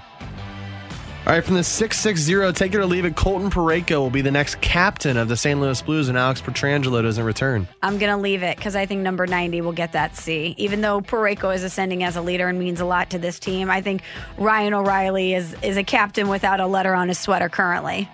All 1.28 1.36
right, 1.36 1.44
from 1.44 1.56
the 1.56 1.64
660, 1.64 2.54
take 2.54 2.74
it 2.74 2.78
or 2.78 2.86
leave 2.88 3.06
it. 3.06 3.16
Colton 3.16 3.52
Parayko 3.52 4.00
will 4.00 4.10
be 4.10 4.22
the 4.22 4.32
next 4.32 4.62
captain 4.62 5.16
of 5.16 5.28
the 5.28 5.38
St. 5.38 5.60
Louis 5.60 5.80
Blues, 5.82 6.10
and 6.10 6.18
Alex 6.18 6.42
Pietrangelo 6.42 7.04
doesn't 7.04 7.24
return. 7.24 7.68
I'm 7.84 8.00
going 8.00 8.10
to 8.12 8.18
leave 8.18 8.42
it 8.42 8.56
because 8.58 8.76
I 8.76 8.88
think 8.88 9.02
number 9.02 9.28
90 9.28 9.62
will 9.62 9.74
get 9.74 9.92
that 9.92 10.16
C. 10.16 10.56
Even 10.58 10.82
though 10.82 11.02
Parayko 11.02 11.54
is 11.54 11.64
ascending 11.64 12.04
as 12.04 12.16
a 12.16 12.22
leader 12.22 12.48
and 12.48 12.58
means 12.58 12.80
a 12.80 12.86
lot 12.86 13.12
to 13.12 13.20
this 13.20 13.38
team, 13.38 13.70
I 13.70 13.82
think 13.82 14.02
Ryan 14.40 14.74
O'Reilly 14.74 15.36
is, 15.36 15.56
is 15.62 15.78
a 15.78 15.84
captain 15.84 16.30
without 16.30 16.62
a 16.62 16.66
letter 16.66 16.96
on 16.96 17.10
his 17.10 17.20
sweater 17.20 17.50
currently. 17.50 18.10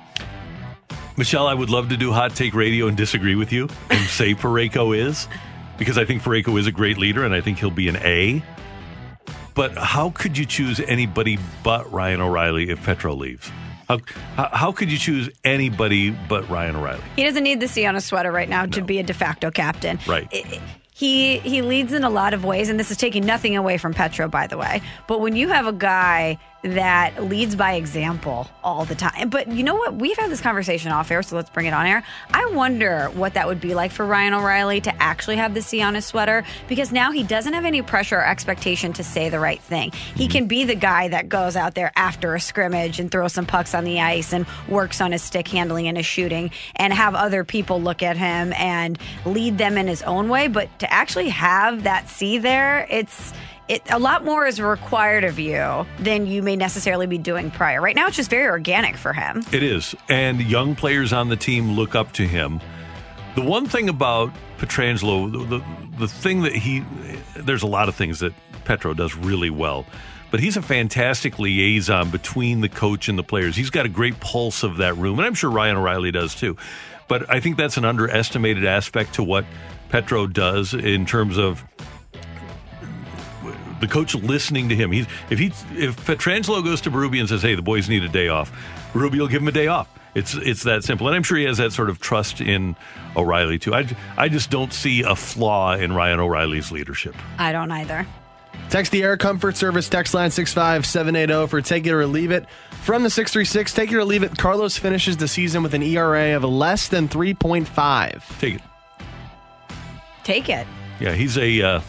Michelle, 1.15 1.47
I 1.47 1.53
would 1.53 1.69
love 1.69 1.89
to 1.89 1.97
do 1.97 2.11
hot 2.11 2.35
take 2.35 2.53
radio 2.53 2.87
and 2.87 2.97
disagree 2.97 3.35
with 3.35 3.53
you 3.53 3.69
and 3.89 4.05
say 4.09 4.33
Parayko 4.33 4.97
is, 4.97 5.29
because 5.77 5.97
I 5.97 6.03
think 6.03 6.21
Parayko 6.21 6.59
is 6.59 6.67
a 6.67 6.71
great 6.71 6.97
leader 6.97 7.23
and 7.23 7.33
I 7.33 7.39
think 7.39 7.59
he'll 7.59 7.71
be 7.71 7.87
an 7.87 7.97
A. 7.97 8.43
But 9.55 9.77
how 9.77 10.11
could 10.11 10.37
you 10.37 10.45
choose 10.45 10.79
anybody 10.81 11.39
but 11.63 11.91
Ryan 11.91 12.21
O'Reilly 12.21 12.69
if 12.69 12.83
Petro 12.83 13.15
leaves? 13.15 13.49
How, 13.87 13.99
how, 14.35 14.71
could 14.71 14.91
you 14.91 14.97
choose 14.97 15.29
anybody 15.43 16.09
but 16.09 16.49
Ryan 16.49 16.75
O'Reilly? 16.75 17.01
He 17.15 17.23
doesn't 17.23 17.43
need 17.43 17.59
the 17.59 17.67
C 17.67 17.85
on 17.85 17.95
a 17.95 18.01
sweater 18.01 18.31
right 18.31 18.49
now 18.49 18.65
no. 18.65 18.71
to 18.71 18.81
be 18.81 18.99
a 18.99 19.03
de 19.03 19.13
facto 19.13 19.51
captain. 19.51 19.99
Right. 20.07 20.27
It, 20.31 20.61
he 20.91 21.39
he 21.39 21.61
leads 21.61 21.91
in 21.91 22.03
a 22.03 22.09
lot 22.09 22.33
of 22.33 22.45
ways, 22.45 22.69
and 22.69 22.79
this 22.79 22.89
is 22.89 22.97
taking 22.97 23.25
nothing 23.25 23.57
away 23.57 23.77
from 23.77 23.93
Petro, 23.93 24.29
by 24.29 24.47
the 24.47 24.57
way. 24.57 24.81
But 25.07 25.19
when 25.19 25.35
you 25.35 25.49
have 25.49 25.67
a 25.67 25.73
guy 25.73 26.37
that 26.65 27.23
leads 27.23 27.55
by 27.55 27.73
example 27.73 28.49
all 28.63 28.85
the 28.85 28.95
time. 28.95 29.29
But 29.29 29.49
you 29.49 29.63
know 29.63 29.75
what? 29.75 29.95
We've 29.95 30.17
had 30.17 30.31
this 30.31 30.41
conversation 30.41 30.91
off 30.91 31.11
air, 31.11 31.21
so 31.21 31.35
let's 31.35 31.49
bring 31.51 31.67
it 31.67 31.73
on 31.73 31.85
air. 31.85 32.03
I 32.33 32.47
wonder 32.53 33.05
what 33.13 33.35
that 33.35 33.47
would 33.47 33.61
be 33.61 33.75
like 33.75 33.91
for 33.91 34.03
Ryan 34.03 34.33
O'Reilly 34.33 34.81
to 34.81 35.03
actually 35.03 35.35
have 35.35 35.53
the 35.53 35.61
C 35.61 35.83
on 35.83 35.93
his 35.93 36.05
sweater 36.05 36.43
because 36.67 36.91
now 36.91 37.11
he 37.11 37.21
doesn't 37.21 37.53
have 37.53 37.65
any 37.65 37.83
pressure 37.83 38.17
or 38.17 38.25
expectation 38.25 38.93
to 38.93 39.03
say 39.03 39.29
the 39.29 39.39
right 39.39 39.61
thing. 39.61 39.91
He 39.91 40.23
mm-hmm. 40.23 40.31
can 40.31 40.47
be 40.47 40.63
the 40.63 40.75
guy 40.75 41.07
that 41.09 41.29
goes 41.29 41.55
out 41.55 41.75
there 41.75 41.91
after 41.95 42.33
a 42.33 42.39
scrimmage 42.39 42.99
and 42.99 43.11
throws 43.11 43.33
some 43.33 43.45
pucks 43.45 43.75
on 43.75 43.83
the 43.83 44.01
ice 44.01 44.33
and 44.33 44.47
works 44.67 45.01
on 45.01 45.11
his 45.11 45.21
stick 45.21 45.47
handling 45.47 45.87
and 45.87 45.97
his 45.97 46.05
shooting 46.05 46.49
and 46.75 46.93
have 46.93 47.13
other 47.13 47.43
people 47.43 47.79
look 47.79 48.01
at 48.01 48.17
him 48.17 48.53
and 48.53 48.97
lead 49.23 49.59
them 49.59 49.77
in 49.77 49.87
his 49.87 50.01
own 50.01 50.29
way. 50.29 50.47
But 50.47 50.79
to 50.79 50.91
actually 50.91 51.29
have 51.29 51.83
that 51.83 52.09
C 52.09 52.39
there, 52.39 52.87
it's 52.89 53.33
it, 53.67 53.81
a 53.89 53.99
lot 53.99 54.23
more 54.23 54.45
is 54.45 54.61
required 54.61 55.23
of 55.23 55.39
you 55.39 55.85
than 55.99 56.27
you 56.27 56.43
may 56.43 56.55
necessarily 56.55 57.07
be 57.07 57.17
doing 57.17 57.51
prior. 57.51 57.81
Right 57.81 57.95
now, 57.95 58.07
it's 58.07 58.15
just 58.15 58.29
very 58.29 58.47
organic 58.47 58.95
for 58.95 59.13
him. 59.13 59.43
It 59.51 59.63
is. 59.63 59.95
And 60.09 60.41
young 60.41 60.75
players 60.75 61.13
on 61.13 61.29
the 61.29 61.35
team 61.35 61.71
look 61.71 61.95
up 61.95 62.11
to 62.13 62.27
him. 62.27 62.61
The 63.35 63.41
one 63.41 63.65
thing 63.65 63.89
about 63.89 64.31
Pietrangelo, 64.59 65.31
the, 65.31 65.57
the, 65.57 65.65
the 65.99 66.07
thing 66.07 66.43
that 66.43 66.55
he, 66.55 66.83
there's 67.35 67.63
a 67.63 67.67
lot 67.67 67.89
of 67.89 67.95
things 67.95 68.19
that 68.19 68.33
Petro 68.63 68.93
does 68.93 69.15
really 69.15 69.49
well, 69.49 69.85
but 70.31 70.39
he's 70.39 70.57
a 70.57 70.61
fantastic 70.61 71.39
liaison 71.39 72.09
between 72.11 72.61
the 72.61 72.69
coach 72.69 73.09
and 73.09 73.17
the 73.17 73.23
players. 73.23 73.55
He's 73.55 73.69
got 73.69 73.85
a 73.85 73.89
great 73.89 74.19
pulse 74.19 74.63
of 74.63 74.77
that 74.77 74.95
room, 74.95 75.19
and 75.19 75.25
I'm 75.25 75.33
sure 75.33 75.49
Ryan 75.51 75.77
O'Reilly 75.77 76.11
does 76.11 76.35
too. 76.35 76.55
But 77.07 77.29
I 77.29 77.39
think 77.39 77.57
that's 77.57 77.77
an 77.77 77.85
underestimated 77.85 78.65
aspect 78.65 79.15
to 79.15 79.23
what 79.23 79.45
Petro 79.89 80.27
does 80.27 80.73
in 80.73 81.05
terms 81.05 81.37
of 81.37 81.63
the 83.79 83.87
coach 83.87 84.15
listening 84.15 84.69
to 84.69 84.75
him. 84.75 84.91
He's 84.91 85.07
if 85.29 85.39
he 85.39 85.47
if 85.77 85.95
Pietrangelo 86.05 86.63
goes 86.63 86.81
to 86.81 86.91
Berube 86.91 87.19
and 87.19 87.29
says, 87.29 87.41
"Hey, 87.41 87.55
the 87.55 87.61
boys 87.61 87.89
need 87.89 88.03
a 88.03 88.09
day 88.09 88.27
off," 88.27 88.51
Berube 88.93 89.17
will 89.17 89.27
give 89.27 89.41
him 89.41 89.47
a 89.47 89.53
day 89.53 89.67
off. 89.67 89.87
It's 90.13 90.33
it's 90.33 90.63
that 90.63 90.83
simple, 90.83 91.07
and 91.07 91.15
I'm 91.15 91.23
sure 91.23 91.37
he 91.37 91.43
has 91.43 91.57
that 91.57 91.73
sort 91.73 91.89
of 91.89 91.99
trust 91.99 92.39
in 92.39 92.75
O'Reilly 93.15 93.59
too. 93.59 93.73
I 93.73 93.85
I 94.17 94.29
just 94.29 94.49
don't 94.49 94.71
see 94.71 95.01
a 95.01 95.15
flaw 95.15 95.75
in 95.75 95.93
Ryan 95.93 96.19
O'Reilly's 96.19 96.71
leadership. 96.71 97.15
I 97.37 97.51
don't 97.51 97.71
either. 97.71 98.07
Text 98.69 98.91
the 98.91 99.03
Air 99.03 99.17
Comfort 99.17 99.57
Service 99.57 99.89
text 99.89 100.13
line 100.13 100.31
65780 100.31 101.47
for 101.47 101.61
take 101.61 101.85
it 101.85 101.91
or 101.91 102.07
leave 102.07 102.31
it. 102.31 102.45
From 102.83 103.03
the 103.03 103.09
636, 103.09 103.73
take 103.73 103.91
it 103.91 103.95
or 103.95 104.05
leave 104.05 104.23
it. 104.23 104.37
Carlos 104.37 104.77
finishes 104.77 105.17
the 105.17 105.27
season 105.27 105.63
with 105.63 105.73
an 105.73 105.83
ERA 105.83 106.35
of 106.35 106.43
less 106.43 106.87
than 106.87 107.07
3.5. 107.07 108.39
Take 108.39 108.55
it. 108.55 108.61
Take 110.23 110.49
it. 110.49 110.67
Yeah, 110.99 111.13
he's 111.13 111.37
a 111.37 111.61
uh, 111.61 111.81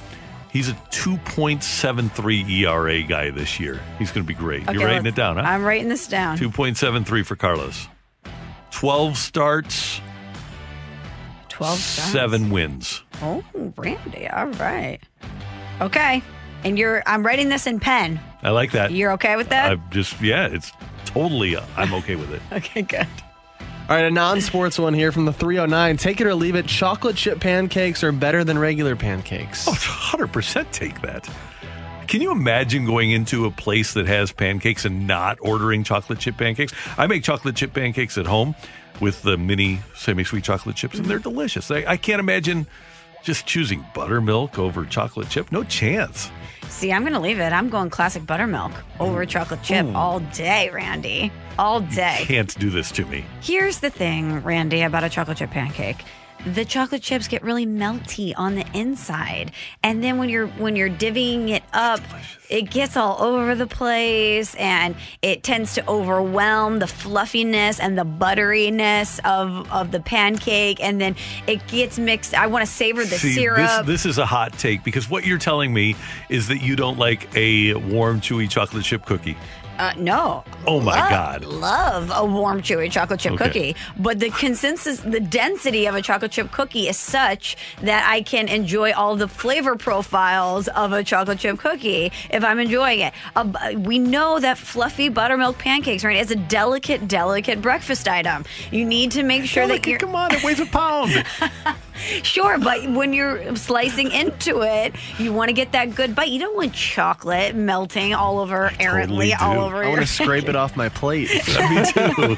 he's 0.57 0.71
a 0.71 0.75
2.73 0.91 2.51
ERA 2.51 3.03
guy 3.03 3.31
this 3.31 3.61
year. 3.61 3.79
He's 3.99 4.11
going 4.11 4.25
to 4.25 4.29
be 4.29 4.35
great. 4.35 4.63
Okay, 4.63 4.73
You're 4.73 4.87
writing 4.87 5.07
it 5.07 5.15
down, 5.15 5.37
huh? 5.37 5.43
I'm 5.43 5.63
writing 5.65 5.89
this 5.89 6.09
down. 6.09 6.39
2.73 6.39 7.27
for 7.27 7.37
Carlos. 7.37 7.89
12 8.71 9.17
starts, 9.19 10.01
12 11.49 11.79
starts. 11.79 12.13
seven 12.13 12.51
wins. 12.51 13.03
Oh, 13.23 13.45
Randy. 13.77 14.29
All 14.29 14.47
right. 14.47 14.99
Okay. 15.81 16.23
And 16.65 16.79
you're, 16.79 17.03
I'm 17.07 17.25
writing 17.25 17.49
this 17.51 17.67
in 17.67 17.79
pen. 17.79 18.19
I 18.43 18.51
like 18.51 18.73
that. 18.73 18.93
You're 18.93 19.13
okay 19.13 19.37
with 19.37 19.51
that? 19.51 19.73
I'm 19.73 19.83
just 19.91 20.21
yeah, 20.21 20.47
it's 20.47 20.73
totally. 21.05 21.57
I'm 21.77 21.93
okay 21.95 22.17
with 22.17 22.33
it. 22.33 22.43
okay, 22.53 22.83
good. 22.83 23.07
All 23.89 23.95
right, 23.95 24.05
a 24.05 24.11
non 24.11 24.41
sports 24.41 24.81
one 24.81 24.95
here 24.95 25.13
from 25.13 25.27
the 25.27 25.33
309. 25.33 25.97
Take 25.97 26.21
it 26.21 26.27
or 26.27 26.35
leave 26.35 26.57
it. 26.57 26.67
Chocolate 26.67 27.15
chip 27.15 27.39
pancakes 27.39 28.03
are 28.03 28.11
better 28.11 28.43
than 28.43 28.59
regular 28.59 28.97
pancakes. 28.97 29.69
Oh, 29.69 29.71
100% 29.71 30.73
take 30.73 31.01
that. 31.03 31.29
Can 32.09 32.21
you 32.21 32.33
imagine 32.33 32.85
going 32.85 33.13
into 33.13 33.47
a 33.47 33.51
place 33.53 33.95
that 33.95 34.07
has 34.07 34.33
pancakes 34.33 34.85
and 34.85 35.07
not 35.07 35.39
ordering 35.41 35.85
chocolate 35.85 36.19
chip 36.19 36.37
pancakes? 36.37 36.73
I 36.99 37.07
make 37.07 37.23
chocolate 37.23 37.55
chip 37.55 37.75
pancakes 37.75 38.19
at 38.19 38.27
home 38.27 38.57
with 39.01 39.23
the 39.23 39.37
mini 39.37 39.79
semi 39.95 40.25
sweet 40.25 40.43
chocolate 40.43 40.75
chips, 40.75 40.99
and 40.99 41.07
they're 41.07 41.21
delicious. 41.21 41.71
I, 41.71 41.85
I 41.87 41.97
can't 41.97 42.19
imagine 42.19 42.67
just 43.23 43.47
choosing 43.47 43.85
buttermilk 43.95 44.59
over 44.59 44.85
chocolate 44.85 45.29
chip. 45.29 45.53
No 45.53 45.63
chance. 45.63 46.29
See, 46.69 46.93
I'm 46.93 47.03
going 47.03 47.15
to 47.15 47.21
leave 47.21 47.39
it. 47.39 47.53
I'm 47.53 47.69
going 47.71 47.91
classic 47.91 48.27
buttermilk 48.27 48.73
over 49.01 49.25
chocolate 49.25 49.63
chip 49.63 49.87
all 49.95 50.21
day, 50.21 50.71
Randy. 50.71 51.33
All 51.59 51.81
day. 51.81 52.19
Can't 52.21 52.55
do 52.59 52.71
this 52.71 52.91
to 52.93 53.07
me. 53.07 53.25
Here's 53.41 53.79
the 53.79 53.91
thing, 53.91 54.43
Randy, 54.43 54.83
about 54.83 55.05
a 55.05 55.09
chocolate 55.09 55.39
chip 55.39 55.51
pancake. 55.51 56.05
The 56.47 56.65
chocolate 56.65 57.03
chips 57.03 57.27
get 57.27 57.43
really 57.43 57.67
melty 57.67 58.33
on 58.37 58.55
the 58.55 58.65
inside, 58.73 59.51
and 59.83 60.03
then 60.03 60.17
when 60.17 60.29
you're 60.29 60.47
when 60.47 60.77
you're 60.77 60.89
divvying 60.89 61.49
it 61.49 61.65
up, 61.73 62.01
it 62.49 62.71
gets 62.71 62.97
all 62.97 63.21
over 63.21 63.57
the 63.57 63.67
place, 63.67 64.55
and 64.55 64.95
it 65.23 65.43
tends 65.43 65.75
to 65.75 65.89
overwhelm 65.89 66.79
the 66.79 66.87
fluffiness 66.87 67.81
and 67.81 67.99
the 67.99 68.05
butteriness 68.05 69.19
of 69.25 69.69
of 69.73 69.91
the 69.91 69.99
pancake, 69.99 70.81
and 70.81 71.01
then 71.01 71.17
it 71.49 71.67
gets 71.67 71.99
mixed. 71.99 72.33
I 72.33 72.47
want 72.47 72.65
to 72.65 72.71
savor 72.71 73.05
the 73.05 73.19
See, 73.19 73.35
syrup. 73.35 73.85
This, 73.85 74.05
this 74.05 74.07
is 74.07 74.19
a 74.19 74.27
hot 74.27 74.53
take 74.53 74.85
because 74.85 75.11
what 75.11 75.27
you're 75.27 75.39
telling 75.39 75.75
me 75.75 75.97
is 76.29 76.47
that 76.47 76.63
you 76.63 76.77
don't 76.77 76.97
like 76.97 77.29
a 77.37 77.75
warm, 77.75 78.21
chewy 78.21 78.49
chocolate 78.49 78.85
chip 78.85 79.05
cookie. 79.05 79.37
Uh, 79.79 79.93
no. 79.99 80.43
Oh, 80.67 80.81
my 80.81 80.99
Love- 80.99 81.11
God. 81.11 81.45
Love 81.45 82.13
a 82.15 82.25
warm, 82.25 82.63
chewy 82.63 82.91
chocolate 82.91 83.21
chip 83.21 83.33
Okay. 83.35 83.45
cookie, 83.45 83.77
but 83.99 84.19
the 84.21 84.31
consensus, 84.31 84.99
the 85.01 85.21
density 85.21 85.87
of 85.87 85.95
a 85.95 86.03
chocolate 86.03 86.33
chip 86.33 86.51
cookie 86.51 86.89
is 86.89 86.97
such 86.97 87.57
that 87.83 88.09
I 88.09 88.23
can 88.23 88.49
enjoy 88.49 88.93
all 88.93 89.17
the 89.17 89.29
flavor 89.29 89.77
profiles 89.77 90.69
of 90.69 90.93
a 90.93 91.05
chocolate 91.05 91.39
chip 91.39 91.59
cookie 91.59 92.11
if 92.31 92.43
I'm 92.43 92.59
enjoying 92.59 93.01
it. 93.01 93.13
Uh, 93.37 93.47
we 93.77 93.99
know 93.99 94.41
that 94.41 94.59
fluffy 94.59 95.09
buttermilk 95.09 95.59
pancakes, 95.59 96.05
right? 96.05 96.17
It's 96.17 96.31
a 96.31 96.37
delicate, 96.37 97.07
delicate 97.07 97.61
breakfast 97.63 98.09
item. 98.09 98.45
You 98.71 98.85
need 98.85 99.11
to 99.13 99.23
make 99.23 99.45
sure 99.45 99.67
that 99.69 99.87
you're. 99.87 99.99
Come 99.99 100.15
on, 100.17 100.35
it 100.35 100.43
weighs 100.43 100.61
a 100.61 100.67
pound. 100.67 101.13
Sure, 102.23 102.59
but 102.59 102.91
when 102.91 103.15
you're 103.15 103.57
slicing 103.57 104.13
into 104.13 104.61
it, 104.61 104.95
you 105.19 105.33
want 105.33 105.49
to 105.49 105.55
get 105.55 105.73
that 105.73 105.95
good 105.95 106.15
bite. 106.15 106.29
You 106.29 106.39
don't 106.39 106.55
want 106.55 106.75
chocolate 106.75 107.55
melting 107.57 108.13
all 108.13 108.39
over, 108.39 108.71
errantly 108.79 109.31
do. 109.31 109.37
all 109.41 109.59
over 109.61 109.66
I 109.75 109.89
want 109.89 110.01
to 110.01 110.07
scrape 110.07 110.49
it 110.49 110.57
off 110.57 110.77
my 110.77 110.89
plate. 110.89 111.29
me 111.71 111.85
too. 111.87 112.37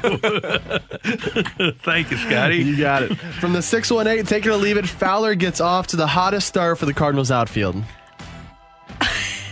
Thank 1.83 2.11
you, 2.11 2.17
Scotty. 2.17 2.57
You 2.57 2.77
got 2.77 3.03
it. 3.03 3.15
From 3.15 3.53
the 3.53 3.61
618, 3.61 4.25
take 4.25 4.45
it 4.45 4.49
or 4.49 4.55
leave 4.55 4.77
it. 4.77 4.87
Fowler 4.87 5.35
gets 5.35 5.61
off 5.61 5.87
to 5.87 5.95
the 5.95 6.07
hottest 6.07 6.47
start 6.47 6.77
for 6.77 6.85
the 6.85 6.93
Cardinals 6.93 7.31
outfield. 7.31 7.83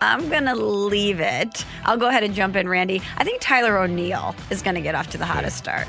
I'm 0.00 0.28
going 0.28 0.46
to 0.46 0.54
leave 0.54 1.20
it. 1.20 1.64
I'll 1.84 1.98
go 1.98 2.08
ahead 2.08 2.22
and 2.22 2.34
jump 2.34 2.56
in, 2.56 2.68
Randy. 2.68 3.02
I 3.16 3.24
think 3.24 3.40
Tyler 3.40 3.78
O'Neill 3.78 4.34
is 4.50 4.62
going 4.62 4.76
to 4.76 4.80
get 4.80 4.94
off 4.94 5.10
to 5.10 5.18
the 5.18 5.26
hottest 5.26 5.58
start. 5.58 5.86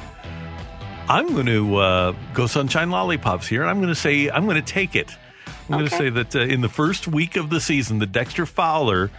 I'm 1.07 1.33
going 1.33 1.45
to 1.47 1.75
uh, 1.77 2.15
go 2.33 2.47
sunshine 2.47 2.89
lollipops 2.89 3.47
here, 3.47 3.61
and 3.61 3.69
I'm 3.69 3.77
going 3.77 3.89
to 3.89 3.95
say 3.95 4.29
I'm 4.29 4.45
going 4.45 4.61
to 4.61 4.61
take 4.61 4.95
it. 4.95 5.15
I'm 5.69 5.77
going 5.77 5.89
to 5.89 5.95
say 5.95 6.09
that 6.09 6.35
uh, 6.35 6.39
in 6.39 6.61
the 6.61 6.69
first 6.69 7.07
week 7.07 7.37
of 7.37 7.49
the 7.49 7.61
season, 7.61 7.99
the 7.99 8.05
Dexter 8.05 8.45
Fowler 8.45 9.09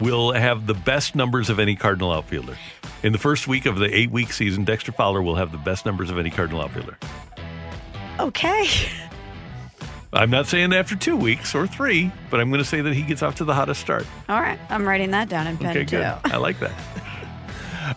will 0.00 0.32
have 0.32 0.66
the 0.66 0.74
best 0.74 1.14
numbers 1.14 1.50
of 1.50 1.58
any 1.58 1.76
Cardinal 1.76 2.10
outfielder. 2.12 2.56
In 3.02 3.12
the 3.12 3.18
first 3.18 3.46
week 3.48 3.66
of 3.66 3.78
the 3.78 3.94
eight 3.94 4.10
week 4.10 4.32
season, 4.32 4.64
Dexter 4.64 4.92
Fowler 4.92 5.22
will 5.22 5.36
have 5.36 5.52
the 5.52 5.58
best 5.58 5.86
numbers 5.86 6.10
of 6.10 6.18
any 6.18 6.30
Cardinal 6.30 6.62
outfielder. 6.62 6.96
Okay. 8.18 8.66
I'm 10.12 10.30
not 10.30 10.46
saying 10.46 10.72
after 10.72 10.96
two 10.96 11.16
weeks 11.16 11.54
or 11.54 11.66
three, 11.66 12.10
but 12.30 12.40
I'm 12.40 12.50
going 12.50 12.60
to 12.62 12.68
say 12.68 12.80
that 12.80 12.94
he 12.94 13.02
gets 13.02 13.22
off 13.22 13.36
to 13.36 13.44
the 13.44 13.54
hottest 13.54 13.80
start. 13.80 14.06
All 14.28 14.40
right. 14.40 14.58
I'm 14.68 14.86
writing 14.86 15.12
that 15.12 15.28
down 15.28 15.46
in 15.46 15.56
pen, 15.56 15.70
Okay, 15.70 15.84
too. 15.84 15.98
good. 15.98 16.14
I 16.24 16.36
like 16.36 16.58
that. 16.60 16.72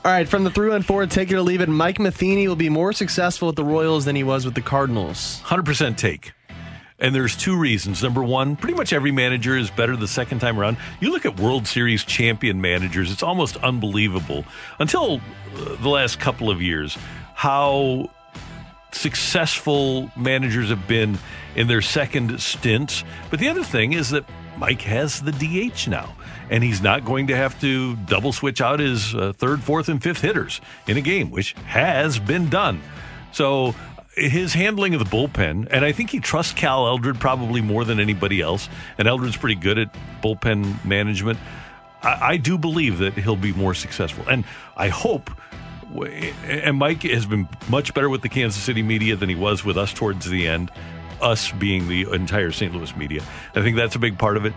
All 0.05 0.11
right, 0.11 0.27
from 0.27 0.43
the 0.43 0.49
314, 0.49 1.09
take 1.09 1.29
it 1.31 1.35
or 1.35 1.41
leave 1.41 1.61
it. 1.61 1.69
Mike 1.69 1.99
Matheny 1.99 2.47
will 2.47 2.55
be 2.55 2.69
more 2.69 2.93
successful 2.93 3.47
with 3.47 3.55
the 3.55 3.63
Royals 3.63 4.05
than 4.05 4.15
he 4.15 4.23
was 4.23 4.43
with 4.45 4.55
the 4.55 4.61
Cardinals. 4.61 5.41
100% 5.45 5.97
take. 5.97 6.31
And 7.03 7.13
there's 7.13 7.35
two 7.35 7.57
reasons. 7.57 8.01
Number 8.01 8.23
one, 8.23 8.55
pretty 8.55 8.75
much 8.75 8.93
every 8.93 9.11
manager 9.11 9.57
is 9.57 9.69
better 9.69 9.97
the 9.97 10.07
second 10.07 10.39
time 10.39 10.57
around. 10.57 10.77
You 11.01 11.11
look 11.11 11.25
at 11.25 11.37
World 11.37 11.67
Series 11.67 12.05
champion 12.05 12.61
managers, 12.61 13.11
it's 13.11 13.21
almost 13.21 13.57
unbelievable 13.57 14.45
until 14.79 15.19
uh, 15.55 15.75
the 15.81 15.89
last 15.89 16.21
couple 16.21 16.49
of 16.49 16.61
years 16.61 16.97
how 17.35 18.09
successful 18.93 20.09
managers 20.15 20.69
have 20.69 20.87
been 20.87 21.19
in 21.57 21.67
their 21.67 21.81
second 21.81 22.39
stints. 22.39 23.03
But 23.29 23.39
the 23.39 23.49
other 23.49 23.63
thing 23.65 23.91
is 23.91 24.11
that 24.11 24.23
Mike 24.57 24.81
has 24.83 25.19
the 25.19 25.33
DH 25.33 25.89
now, 25.89 26.15
and 26.49 26.63
he's 26.63 26.81
not 26.81 27.03
going 27.03 27.27
to 27.27 27.35
have 27.35 27.59
to 27.59 27.97
double 27.97 28.31
switch 28.31 28.61
out 28.61 28.79
his 28.79 29.13
uh, 29.13 29.33
third, 29.33 29.61
fourth, 29.61 29.89
and 29.89 30.01
fifth 30.01 30.21
hitters 30.21 30.61
in 30.87 30.95
a 30.95 31.01
game, 31.01 31.31
which 31.31 31.51
has 31.65 32.17
been 32.17 32.47
done. 32.47 32.81
So 33.33 33.75
his 34.15 34.53
handling 34.53 34.93
of 34.93 34.99
the 34.99 35.05
bullpen, 35.05 35.67
and 35.71 35.83
I 35.83 35.91
think 35.91 36.09
he 36.09 36.19
trusts 36.19 36.53
Cal 36.53 36.87
Eldred 36.87 37.19
probably 37.19 37.61
more 37.61 37.83
than 37.83 37.99
anybody 37.99 38.41
else, 38.41 38.69
and 38.97 39.07
Eldred's 39.07 39.37
pretty 39.37 39.55
good 39.55 39.77
at 39.77 39.95
bullpen 40.21 40.83
management. 40.85 41.39
I, 42.01 42.33
I 42.33 42.37
do 42.37 42.57
believe 42.57 42.99
that 42.99 43.13
he'll 43.13 43.35
be 43.35 43.53
more 43.53 43.73
successful, 43.73 44.25
and 44.29 44.45
I 44.75 44.89
hope. 44.89 45.31
And 46.47 46.77
Mike 46.77 47.03
has 47.03 47.27
been 47.27 47.47
much 47.69 47.93
better 47.93 48.09
with 48.09 48.23
the 48.23 48.29
Kansas 48.29 48.61
City 48.61 48.81
media 48.81 49.15
than 49.15 49.29
he 49.29 49.35
was 49.35 49.63
with 49.63 49.77
us 49.77 49.93
towards 49.93 50.27
the 50.27 50.47
end. 50.47 50.71
Us 51.21 51.51
being 51.51 51.87
the 51.87 52.11
entire 52.11 52.51
St. 52.51 52.73
Louis 52.73 52.95
media, 52.97 53.23
I 53.55 53.61
think 53.61 53.77
that's 53.77 53.95
a 53.95 53.99
big 53.99 54.17
part 54.17 54.35
of 54.35 54.45
it, 54.45 54.53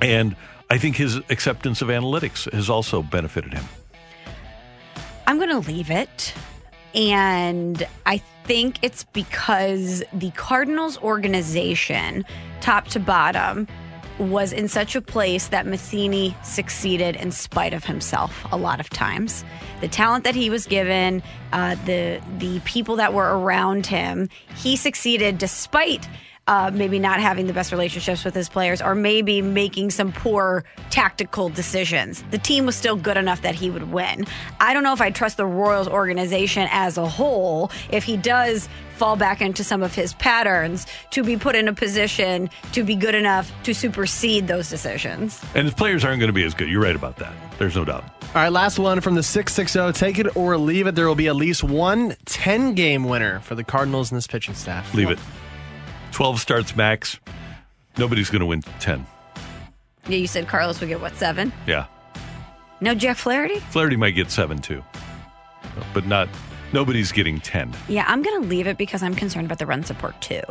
and 0.00 0.34
I 0.68 0.78
think 0.78 0.96
his 0.96 1.16
acceptance 1.28 1.82
of 1.82 1.88
analytics 1.88 2.50
has 2.52 2.70
also 2.70 3.02
benefited 3.02 3.52
him. 3.52 3.64
I'm 5.26 5.36
going 5.36 5.50
to 5.50 5.58
leave 5.58 5.90
it. 5.90 6.34
And 6.94 7.86
I 8.04 8.22
think 8.44 8.78
it's 8.82 9.04
because 9.12 10.02
the 10.12 10.30
Cardinals 10.32 10.98
organization, 10.98 12.24
top 12.60 12.86
to 12.88 13.00
bottom, 13.00 13.66
was 14.18 14.52
in 14.52 14.68
such 14.68 14.94
a 14.94 15.00
place 15.00 15.48
that 15.48 15.66
Matheny 15.66 16.36
succeeded 16.44 17.16
in 17.16 17.30
spite 17.32 17.72
of 17.72 17.84
himself 17.84 18.44
a 18.52 18.56
lot 18.56 18.78
of 18.78 18.90
times. 18.90 19.44
The 19.80 19.88
talent 19.88 20.24
that 20.24 20.34
he 20.34 20.50
was 20.50 20.66
given, 20.66 21.22
uh, 21.52 21.76
the 21.86 22.20
the 22.38 22.60
people 22.60 22.96
that 22.96 23.14
were 23.14 23.38
around 23.38 23.86
him, 23.86 24.28
he 24.56 24.76
succeeded 24.76 25.38
despite 25.38 26.08
uh, 26.46 26.70
maybe 26.72 26.98
not 26.98 27.20
having 27.20 27.46
the 27.46 27.52
best 27.52 27.70
relationships 27.70 28.24
with 28.24 28.34
his 28.34 28.48
players, 28.48 28.82
or 28.82 28.94
maybe 28.94 29.40
making 29.42 29.90
some 29.90 30.12
poor 30.12 30.64
tactical 30.90 31.48
decisions. 31.48 32.22
The 32.30 32.38
team 32.38 32.66
was 32.66 32.76
still 32.76 32.96
good 32.96 33.16
enough 33.16 33.42
that 33.42 33.54
he 33.54 33.70
would 33.70 33.92
win. 33.92 34.26
I 34.60 34.74
don't 34.74 34.82
know 34.82 34.92
if 34.92 35.00
I 35.00 35.10
trust 35.10 35.36
the 35.36 35.46
Royals 35.46 35.88
organization 35.88 36.68
as 36.70 36.98
a 36.98 37.06
whole 37.08 37.70
if 37.90 38.04
he 38.04 38.16
does 38.16 38.68
fall 38.96 39.16
back 39.16 39.40
into 39.40 39.64
some 39.64 39.82
of 39.82 39.94
his 39.94 40.14
patterns 40.14 40.86
to 41.10 41.24
be 41.24 41.36
put 41.36 41.56
in 41.56 41.66
a 41.68 41.72
position 41.72 42.48
to 42.72 42.84
be 42.84 42.94
good 42.94 43.14
enough 43.14 43.50
to 43.64 43.74
supersede 43.74 44.46
those 44.46 44.68
decisions. 44.68 45.42
And 45.54 45.66
his 45.66 45.74
players 45.74 46.04
aren't 46.04 46.20
going 46.20 46.28
to 46.28 46.32
be 46.32 46.44
as 46.44 46.54
good. 46.54 46.68
You're 46.68 46.82
right 46.82 46.94
about 46.94 47.16
that. 47.16 47.32
There's 47.58 47.76
no 47.76 47.84
doubt. 47.84 48.04
All 48.34 48.42
right, 48.42 48.52
last 48.52 48.78
one 48.78 49.00
from 49.00 49.14
the 49.14 49.22
660. 49.22 49.98
Take 49.98 50.18
it 50.18 50.36
or 50.36 50.56
leave 50.56 50.86
it. 50.86 50.94
There 50.94 51.06
will 51.06 51.14
be 51.14 51.28
at 51.28 51.36
least 51.36 51.62
one 51.64 52.16
10 52.24 52.74
game 52.74 53.04
winner 53.04 53.40
for 53.40 53.54
the 53.54 53.64
Cardinals 53.64 54.10
and 54.10 54.16
this 54.16 54.26
pitching 54.26 54.54
staff. 54.54 54.94
Leave 54.94 55.10
it. 55.10 55.18
12 56.12 56.40
starts 56.40 56.76
max. 56.76 57.18
Nobody's 57.98 58.30
going 58.30 58.40
to 58.40 58.46
win 58.46 58.62
10. 58.80 59.06
Yeah, 60.08 60.16
you 60.16 60.26
said 60.26 60.48
Carlos 60.48 60.80
would 60.80 60.88
get 60.88 61.00
what, 61.00 61.14
seven? 61.16 61.52
Yeah. 61.66 61.86
No 62.80 62.94
Jack 62.94 63.16
Flaherty? 63.16 63.58
Flaherty 63.58 63.96
might 63.96 64.12
get 64.12 64.30
seven 64.30 64.58
too, 64.58 64.82
but 65.94 66.06
not. 66.06 66.28
Nobody's 66.72 67.12
getting 67.12 67.38
10. 67.38 67.72
Yeah, 67.88 68.04
I'm 68.08 68.22
going 68.22 68.42
to 68.42 68.48
leave 68.48 68.66
it 68.66 68.78
because 68.78 69.02
I'm 69.02 69.14
concerned 69.14 69.46
about 69.46 69.58
the 69.58 69.66
run 69.66 69.84
support 69.84 70.20
too. 70.20 70.42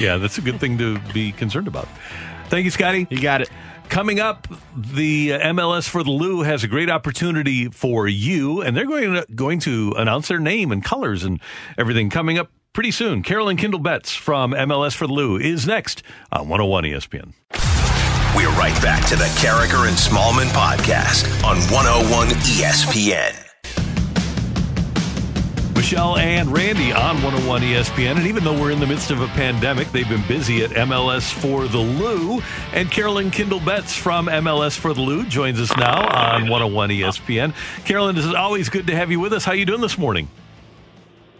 Yeah, 0.00 0.16
that's 0.16 0.38
a 0.38 0.40
good 0.40 0.58
thing 0.58 0.78
to 0.78 0.98
be 1.12 1.32
concerned 1.32 1.68
about. 1.68 1.88
Thank 2.48 2.64
you, 2.64 2.70
Scotty. 2.70 3.06
You 3.10 3.20
got 3.20 3.42
it. 3.42 3.50
Coming 3.90 4.20
up, 4.20 4.46
the 4.74 5.30
MLS 5.30 5.88
for 5.88 6.02
the 6.02 6.10
Lou 6.10 6.42
has 6.42 6.64
a 6.64 6.68
great 6.68 6.88
opportunity 6.88 7.68
for 7.68 8.08
you, 8.08 8.62
and 8.62 8.76
they're 8.76 8.86
going 8.86 9.14
to, 9.14 9.26
going 9.34 9.60
to 9.60 9.92
announce 9.96 10.28
their 10.28 10.38
name 10.38 10.72
and 10.72 10.82
colors 10.82 11.24
and 11.24 11.40
everything 11.76 12.08
coming 12.10 12.38
up 12.38 12.50
pretty 12.76 12.90
soon. 12.90 13.22
Carolyn 13.22 13.56
Kindle 13.56 13.80
Betts 13.80 14.14
from 14.14 14.52
MLS 14.52 14.94
for 14.94 15.06
the 15.06 15.12
Lou 15.14 15.38
is 15.38 15.66
next 15.66 16.02
on 16.30 16.46
101 16.46 16.84
ESPN. 16.84 17.32
We're 18.36 18.50
right 18.50 18.78
back 18.82 19.08
to 19.08 19.16
the 19.16 19.24
Karraker 19.40 19.88
and 19.88 19.96
Smallmon 19.96 20.48
podcast 20.48 21.24
on 21.42 21.56
101 21.72 22.28
ESPN. 22.28 23.32
Michelle 25.74 26.18
and 26.18 26.52
Randy 26.52 26.92
on 26.92 27.22
101 27.22 27.62
ESPN. 27.62 28.18
And 28.18 28.26
even 28.26 28.44
though 28.44 28.60
we're 28.60 28.72
in 28.72 28.80
the 28.80 28.86
midst 28.86 29.10
of 29.10 29.22
a 29.22 29.28
pandemic, 29.28 29.90
they've 29.90 30.06
been 30.06 30.26
busy 30.28 30.62
at 30.62 30.68
MLS 30.72 31.32
for 31.32 31.68
the 31.68 31.78
Lou. 31.78 32.42
And 32.74 32.90
Carolyn 32.90 33.30
Kindle 33.30 33.60
Betts 33.60 33.96
from 33.96 34.26
MLS 34.26 34.76
for 34.76 34.92
the 34.92 35.00
Lou 35.00 35.24
joins 35.24 35.58
us 35.58 35.74
now 35.78 36.06
on 36.08 36.42
101 36.42 36.90
ESPN. 36.90 37.54
Carolyn, 37.86 38.14
this 38.14 38.26
is 38.26 38.34
always 38.34 38.68
good 38.68 38.86
to 38.88 38.94
have 38.94 39.10
you 39.10 39.18
with 39.18 39.32
us. 39.32 39.46
How 39.46 39.52
are 39.52 39.56
you 39.56 39.64
doing 39.64 39.80
this 39.80 39.96
morning? 39.96 40.28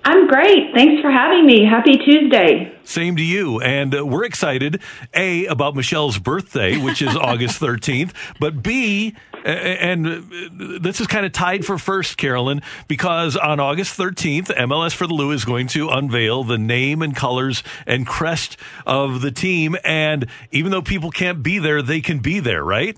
I'm 0.07 0.29
great. 0.29 0.73
Thanks 0.73 1.03
for 1.03 1.11
having 1.11 1.45
me. 1.45 1.65
Happy 1.65 1.97
Tuesday. 1.97 2.73
Same 2.85 3.17
to 3.17 3.25
you. 3.25 3.61
And 3.61 3.93
uh, 3.93 4.07
we're 4.07 4.25
excited, 4.25 4.81
A, 5.13 5.47
about 5.47 5.75
Michelle's 5.75 6.17
birthday, 6.17 6.77
which 6.77 7.03
is 7.03 7.17
August 7.21 7.61
13th, 7.61 8.13
but 8.39 8.63
B, 8.63 9.17
and 9.45 10.07
uh, 10.07 10.79
this 10.81 11.01
is 11.01 11.09
kind 11.09 11.27
of 11.27 11.33
tied 11.33 11.65
for 11.65 11.77
first, 11.77 12.19
Carolyn, 12.19 12.63
because 12.87 13.37
on 13.37 13.59
August 13.59 13.99
13th, 13.99 14.57
MLS 14.57 14.95
for 14.95 15.09
the 15.09 15.13
Lou 15.13 15.33
is 15.33 15.45
going 15.45 15.67
to 15.69 15.89
unveil 15.89 16.45
the 16.45 16.57
name 16.57 17.03
and 17.03 17.17
colors 17.17 17.65
and 17.85 18.07
crest 18.07 18.57
of 18.87 19.23
the 19.23 19.33
team. 19.33 19.77
And 19.83 20.29
even 20.53 20.71
though 20.71 20.83
people 20.83 21.11
can't 21.11 21.43
be 21.43 21.59
there, 21.59 21.83
they 21.83 22.01
can 22.01 22.21
be 22.21 22.39
there, 22.39 22.63
right? 22.63 22.97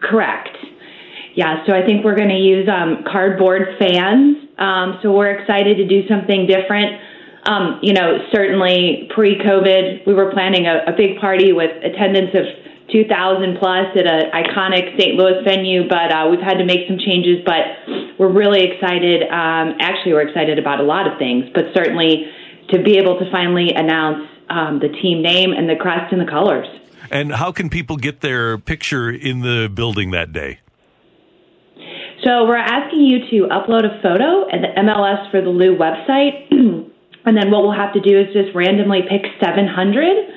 Correct. 0.00 0.57
Yeah, 1.34 1.64
so 1.66 1.72
I 1.72 1.84
think 1.84 2.04
we're 2.04 2.16
going 2.16 2.30
to 2.30 2.40
use 2.40 2.68
um, 2.68 3.04
cardboard 3.04 3.76
fans. 3.78 4.48
Um, 4.58 4.98
so 5.02 5.12
we're 5.12 5.30
excited 5.30 5.76
to 5.76 5.86
do 5.86 6.06
something 6.08 6.46
different. 6.46 7.00
Um, 7.44 7.78
you 7.82 7.92
know, 7.92 8.18
certainly 8.32 9.08
pre 9.14 9.38
COVID, 9.38 10.06
we 10.06 10.14
were 10.14 10.32
planning 10.32 10.66
a, 10.66 10.84
a 10.86 10.92
big 10.96 11.18
party 11.20 11.52
with 11.52 11.70
attendance 11.84 12.34
of 12.34 12.44
2,000 12.90 13.58
plus 13.58 13.86
at 13.96 14.06
an 14.06 14.30
iconic 14.32 14.98
St. 14.98 15.14
Louis 15.14 15.44
venue, 15.44 15.88
but 15.88 16.12
uh, 16.12 16.28
we've 16.30 16.40
had 16.40 16.58
to 16.58 16.64
make 16.64 16.88
some 16.88 16.98
changes. 16.98 17.44
But 17.44 18.18
we're 18.18 18.32
really 18.32 18.64
excited. 18.64 19.22
Um, 19.22 19.76
actually, 19.80 20.14
we're 20.14 20.26
excited 20.26 20.58
about 20.58 20.80
a 20.80 20.84
lot 20.84 21.06
of 21.06 21.18
things, 21.18 21.46
but 21.54 21.66
certainly 21.74 22.26
to 22.70 22.82
be 22.82 22.98
able 22.98 23.18
to 23.18 23.30
finally 23.30 23.72
announce 23.72 24.28
um, 24.50 24.80
the 24.80 24.88
team 24.88 25.22
name 25.22 25.52
and 25.52 25.68
the 25.68 25.76
crest 25.76 26.12
and 26.12 26.20
the 26.20 26.30
colors. 26.30 26.66
And 27.10 27.32
how 27.32 27.52
can 27.52 27.70
people 27.70 27.96
get 27.96 28.20
their 28.20 28.58
picture 28.58 29.10
in 29.10 29.40
the 29.40 29.70
building 29.72 30.10
that 30.10 30.32
day? 30.32 30.60
So 32.28 32.44
we're 32.44 32.58
asking 32.58 33.06
you 33.06 33.20
to 33.30 33.48
upload 33.48 33.88
a 33.88 34.02
photo 34.02 34.44
at 34.52 34.60
the 34.60 34.68
MLS 34.82 35.30
for 35.30 35.40
the 35.40 35.48
Lou 35.48 35.78
website. 35.78 36.44
and 37.24 37.34
then 37.34 37.50
what 37.50 37.62
we'll 37.62 37.72
have 37.72 37.94
to 37.94 38.00
do 38.00 38.20
is 38.20 38.26
just 38.34 38.54
randomly 38.54 39.00
pick 39.08 39.24
700 39.40 40.28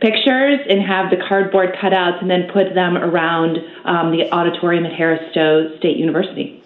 pictures 0.00 0.60
and 0.70 0.80
have 0.80 1.10
the 1.10 1.16
cardboard 1.28 1.74
cutouts 1.74 2.22
and 2.22 2.30
then 2.30 2.46
put 2.52 2.72
them 2.72 2.96
around 2.96 3.58
um, 3.84 4.12
the 4.12 4.30
auditorium 4.32 4.86
at 4.86 4.92
Harris 4.92 5.20
Stowe 5.32 5.74
State 5.78 5.96
University. 5.96 6.59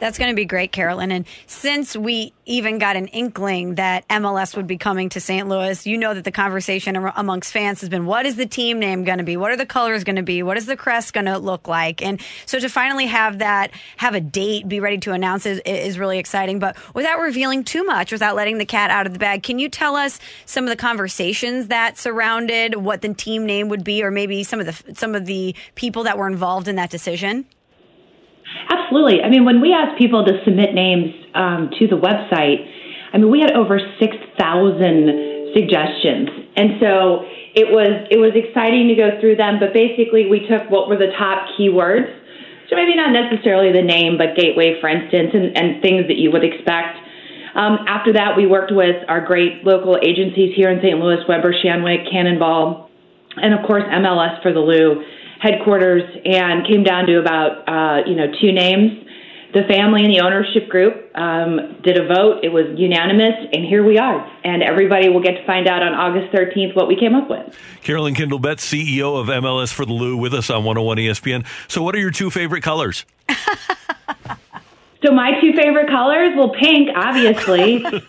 That's 0.00 0.16
going 0.16 0.30
to 0.30 0.36
be 0.36 0.44
great, 0.44 0.70
Carolyn. 0.70 1.10
And 1.10 1.26
since 1.46 1.96
we 1.96 2.32
even 2.46 2.78
got 2.78 2.94
an 2.94 3.08
inkling 3.08 3.74
that 3.76 4.06
MLS 4.08 4.56
would 4.56 4.68
be 4.68 4.76
coming 4.76 5.08
to 5.10 5.20
St. 5.20 5.48
Louis, 5.48 5.86
you 5.86 5.98
know 5.98 6.14
that 6.14 6.24
the 6.24 6.30
conversation 6.30 6.96
amongst 7.16 7.52
fans 7.52 7.80
has 7.80 7.88
been 7.88 8.06
what 8.06 8.24
is 8.24 8.36
the 8.36 8.46
team 8.46 8.78
name 8.78 9.02
going 9.02 9.18
to 9.18 9.24
be? 9.24 9.36
What 9.36 9.50
are 9.50 9.56
the 9.56 9.66
colors 9.66 10.04
going 10.04 10.16
to 10.16 10.22
be? 10.22 10.42
What 10.42 10.56
is 10.56 10.66
the 10.66 10.76
crest 10.76 11.14
going 11.14 11.26
to 11.26 11.38
look 11.38 11.66
like? 11.66 12.00
And 12.00 12.20
so 12.46 12.60
to 12.60 12.68
finally 12.68 13.06
have 13.06 13.38
that, 13.38 13.72
have 13.96 14.14
a 14.14 14.20
date, 14.20 14.68
be 14.68 14.78
ready 14.78 14.98
to 14.98 15.12
announce 15.12 15.46
it 15.46 15.66
is 15.66 15.98
really 15.98 16.18
exciting. 16.18 16.60
But 16.60 16.76
without 16.94 17.18
revealing 17.18 17.64
too 17.64 17.84
much, 17.84 18.12
without 18.12 18.36
letting 18.36 18.58
the 18.58 18.66
cat 18.66 18.90
out 18.90 19.06
of 19.06 19.12
the 19.12 19.18
bag, 19.18 19.42
can 19.42 19.58
you 19.58 19.68
tell 19.68 19.96
us 19.96 20.20
some 20.46 20.64
of 20.64 20.70
the 20.70 20.76
conversations 20.76 21.68
that 21.68 21.98
surrounded 21.98 22.76
what 22.76 23.02
the 23.02 23.12
team 23.14 23.44
name 23.44 23.68
would 23.68 23.82
be, 23.82 24.04
or 24.04 24.12
maybe 24.12 24.44
some 24.44 24.60
of 24.60 24.66
the 24.66 24.94
some 24.94 25.14
of 25.14 25.26
the 25.26 25.54
people 25.74 26.04
that 26.04 26.16
were 26.16 26.28
involved 26.28 26.68
in 26.68 26.76
that 26.76 26.90
decision? 26.90 27.46
Absolutely. 28.70 29.22
I 29.22 29.28
mean, 29.28 29.44
when 29.44 29.60
we 29.60 29.72
asked 29.72 29.98
people 29.98 30.24
to 30.24 30.44
submit 30.44 30.74
names 30.74 31.14
um, 31.34 31.70
to 31.78 31.86
the 31.86 31.96
website, 31.96 32.68
I 33.12 33.18
mean, 33.18 33.30
we 33.30 33.40
had 33.40 33.52
over 33.52 33.78
6,000 33.78 35.52
suggestions. 35.54 36.28
And 36.56 36.80
so 36.80 37.24
it 37.54 37.68
was, 37.72 38.06
it 38.10 38.18
was 38.18 38.32
exciting 38.34 38.88
to 38.88 38.94
go 38.94 39.20
through 39.20 39.36
them, 39.36 39.58
but 39.58 39.72
basically 39.72 40.28
we 40.28 40.46
took 40.46 40.68
what 40.70 40.88
were 40.88 40.96
the 40.96 41.12
top 41.18 41.48
keywords. 41.56 42.12
So 42.68 42.76
maybe 42.76 42.94
not 42.94 43.12
necessarily 43.12 43.72
the 43.72 43.82
name, 43.82 44.18
but 44.18 44.36
gateway, 44.36 44.78
for 44.80 44.88
instance, 44.88 45.32
and, 45.32 45.56
and 45.56 45.80
things 45.80 46.06
that 46.08 46.16
you 46.20 46.30
would 46.30 46.44
expect. 46.44 46.98
Um, 47.54 47.80
after 47.88 48.12
that, 48.12 48.36
we 48.36 48.46
worked 48.46 48.72
with 48.72 48.96
our 49.08 49.24
great 49.24 49.64
local 49.64 49.98
agencies 50.02 50.54
here 50.54 50.70
in 50.70 50.80
St. 50.80 50.98
Louis, 50.98 51.24
Weber, 51.26 51.54
Shandwick, 51.54 52.10
Cannonball, 52.10 52.87
and 53.42 53.54
of 53.54 53.66
course 53.66 53.84
MLS 53.84 54.42
for 54.42 54.52
the 54.52 54.60
Lou 54.60 55.02
headquarters 55.40 56.02
and 56.24 56.66
came 56.66 56.82
down 56.82 57.06
to 57.06 57.18
about 57.18 57.68
uh, 57.68 58.08
you 58.08 58.16
know 58.16 58.26
two 58.40 58.52
names. 58.52 59.04
The 59.54 59.62
family 59.62 60.04
and 60.04 60.12
the 60.12 60.20
ownership 60.20 60.68
group 60.68 61.10
um, 61.16 61.80
did 61.82 61.96
a 61.96 62.06
vote. 62.06 62.44
It 62.44 62.50
was 62.50 62.66
unanimous, 62.76 63.48
and 63.50 63.64
here 63.64 63.82
we 63.82 63.96
are. 63.96 64.30
And 64.44 64.62
everybody 64.62 65.08
will 65.08 65.22
get 65.22 65.36
to 65.38 65.46
find 65.46 65.66
out 65.66 65.82
on 65.82 65.94
August 65.94 66.34
13th 66.34 66.76
what 66.76 66.86
we 66.86 66.96
came 66.96 67.14
up 67.14 67.30
with. 67.30 67.56
Carolyn 67.82 68.14
Kindle 68.14 68.38
Betts, 68.38 68.70
CEO 68.70 69.18
of 69.18 69.28
MLS 69.28 69.72
for 69.72 69.86
the 69.86 69.94
Lou, 69.94 70.18
with 70.18 70.34
us 70.34 70.50
on 70.50 70.64
101 70.64 70.98
ESPN. 70.98 71.46
So, 71.66 71.82
what 71.82 71.94
are 71.94 71.98
your 71.98 72.10
two 72.10 72.28
favorite 72.28 72.62
colors? 72.62 73.06
So 75.04 75.12
my 75.12 75.40
two 75.40 75.52
favorite 75.52 75.88
colors, 75.88 76.30
well, 76.36 76.50
pink, 76.50 76.88
obviously, 76.92 77.84
um, 77.84 78.00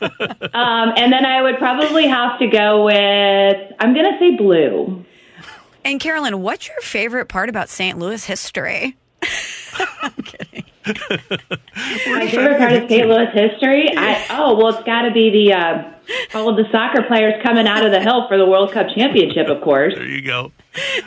and 0.97 1.13
then 1.13 1.23
I 1.23 1.43
would 1.43 1.59
probably 1.59 2.07
have 2.07 2.39
to 2.39 2.47
go 2.47 2.85
with 2.85 3.57
I'm 3.79 3.93
going 3.93 4.11
to 4.11 4.17
say 4.17 4.35
blue. 4.35 5.05
And 5.83 5.99
Carolyn, 5.99 6.41
what's 6.41 6.67
your 6.67 6.79
favorite 6.81 7.27
part 7.27 7.49
about 7.49 7.69
St. 7.69 7.97
Louis 7.97 8.23
history? 8.23 8.97
I'm 10.01 10.11
kidding. 10.23 10.65
My 10.85 12.27
favorite 12.27 12.57
part 12.57 12.73
of 12.73 12.89
St. 12.89 13.07
Louis 13.07 13.29
history? 13.33 13.95
I, 13.95 14.25
oh, 14.31 14.55
well, 14.57 14.69
it's 14.75 14.85
got 14.85 15.03
to 15.03 15.11
be 15.11 15.29
the 15.29 15.53
uh, 15.53 15.91
all 16.33 16.49
of 16.49 16.55
the 16.55 16.65
soccer 16.71 17.03
players 17.03 17.33
coming 17.43 17.67
out 17.67 17.85
of 17.85 17.91
the 17.91 18.01
hill 18.01 18.27
for 18.27 18.37
the 18.37 18.45
World 18.45 18.71
Cup 18.71 18.87
championship, 18.95 19.47
of 19.47 19.61
course. 19.61 19.93
There 19.95 20.05
you 20.05 20.21
go. 20.21 20.51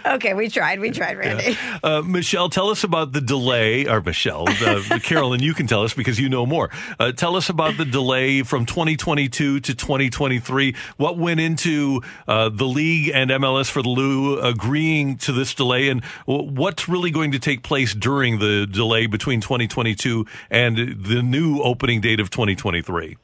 Okay, 0.04 0.34
we 0.34 0.48
tried. 0.48 0.80
We 0.80 0.90
tried, 0.90 1.16
Randy. 1.16 1.56
Uh, 1.82 2.02
Michelle, 2.02 2.48
tell 2.48 2.68
us 2.70 2.84
about 2.84 3.12
the 3.12 3.20
delay, 3.20 3.86
or 3.86 4.00
Michelle, 4.00 4.48
uh, 4.48 4.98
Carolyn, 5.02 5.42
you 5.42 5.54
can 5.54 5.66
tell 5.66 5.82
us 5.82 5.94
because 5.94 6.18
you 6.18 6.28
know 6.28 6.44
more. 6.44 6.70
Uh, 6.98 7.12
tell 7.12 7.36
us 7.36 7.48
about 7.48 7.76
the 7.76 7.84
delay 7.84 8.42
from 8.42 8.66
2022 8.66 9.60
to 9.60 9.74
2023. 9.74 10.74
What 10.96 11.16
went 11.16 11.40
into 11.40 12.02
uh, 12.26 12.48
the 12.48 12.66
league 12.66 13.12
and 13.14 13.30
MLS 13.30 13.70
for 13.70 13.82
the 13.82 13.88
Lou 13.88 14.38
agreeing 14.40 15.16
to 15.18 15.32
this 15.32 15.54
delay, 15.54 15.88
and 15.88 16.04
what's 16.26 16.88
really 16.88 17.10
going 17.10 17.32
to 17.32 17.38
take 17.38 17.62
place 17.62 17.94
during 17.94 18.40
the 18.40 18.66
delay 18.66 19.06
between 19.06 19.40
2022 19.40 20.26
and 20.50 20.76
the 20.76 21.22
new 21.22 21.60
opening 21.62 22.00
date 22.00 22.20
of 22.20 22.30
2023? 22.30 23.16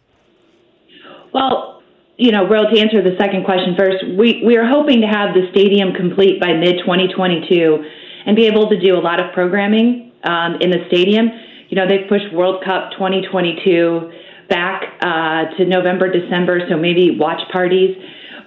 Well, 1.38 1.82
you 2.16 2.32
know, 2.32 2.44
Will, 2.50 2.66
to 2.68 2.80
answer 2.80 3.00
the 3.00 3.14
second 3.16 3.44
question 3.44 3.76
first, 3.78 4.02
we, 4.18 4.42
we 4.44 4.56
are 4.56 4.66
hoping 4.66 5.02
to 5.02 5.06
have 5.06 5.34
the 5.34 5.46
stadium 5.52 5.94
complete 5.94 6.40
by 6.40 6.52
mid 6.52 6.80
2022 6.80 7.78
and 8.26 8.34
be 8.34 8.46
able 8.46 8.68
to 8.68 8.80
do 8.80 8.96
a 8.96 8.98
lot 8.98 9.20
of 9.20 9.32
programming 9.32 10.10
um, 10.24 10.56
in 10.60 10.70
the 10.70 10.82
stadium. 10.88 11.30
You 11.68 11.76
know, 11.76 11.86
they've 11.86 12.08
pushed 12.08 12.34
World 12.34 12.64
Cup 12.64 12.90
2022 12.98 14.10
back 14.48 14.98
uh, 15.00 15.54
to 15.56 15.64
November, 15.64 16.10
December, 16.10 16.58
so 16.68 16.76
maybe 16.76 17.16
watch 17.16 17.40
parties. 17.52 17.94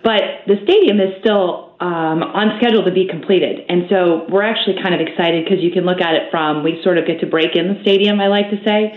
But 0.04 0.47
the 0.47 0.58
stadium 0.64 0.99
is 0.99 1.20
still 1.20 1.72
um, 1.82 2.22
on 2.22 2.58
schedule 2.58 2.86
to 2.86 2.91
be 2.91 3.08
completed. 3.08 3.66
And 3.68 3.86
so 3.89 4.26
we're 4.30 4.43
actually 4.43 4.82
kind 4.82 4.93
of 4.93 5.02
excited 5.02 5.45
because 5.45 5.64
you 5.64 5.72
can 5.72 5.84
look 5.84 5.99
at 5.99 6.14
it 6.14 6.30
from, 6.30 6.64
we 6.64 6.82
sort 6.84 6.97
of 6.97 7.06
get 7.06 7.20
to 7.22 7.28
break 7.28 7.56
in 7.56 7.74
the 7.74 7.82
stadium, 7.82 8.22
I 8.22 8.28
like 8.28 8.49
to 8.52 8.64
say, 8.64 8.93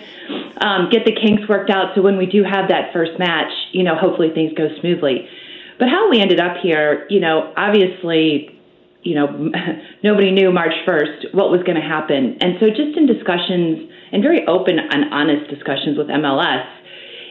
um, 0.61 0.89
get 0.91 1.05
the 1.05 1.13
kinks 1.13 1.49
worked 1.49 1.71
out. 1.71 1.95
So 1.95 2.03
when 2.03 2.17
we 2.17 2.27
do 2.27 2.45
have 2.45 2.69
that 2.69 2.93
first 2.93 3.19
match, 3.19 3.53
you 3.73 3.83
know, 3.83 3.97
hopefully 3.97 4.31
things 4.35 4.53
go 4.53 4.69
smoothly. 4.81 5.29
But 5.79 5.89
how 5.89 6.11
we 6.11 6.21
ended 6.21 6.41
up 6.41 6.59
here, 6.63 7.07
you 7.09 7.21
know, 7.21 7.53
obviously, 7.57 8.59
you 9.03 9.15
know, 9.15 9.51
nobody 10.03 10.31
knew 10.31 10.53
March 10.53 10.75
1st 10.87 11.35
what 11.35 11.51
was 11.51 11.63
going 11.63 11.81
to 11.81 11.87
happen. 11.87 12.37
And 12.41 12.57
so 12.61 12.69
just 12.69 12.97
in 12.97 13.07
discussions 13.07 13.91
and 14.13 14.23
very 14.23 14.47
open 14.47 14.79
and 14.79 15.13
honest 15.13 15.51
discussions 15.51 15.97
with 15.97 16.09
MLS, 16.09 16.69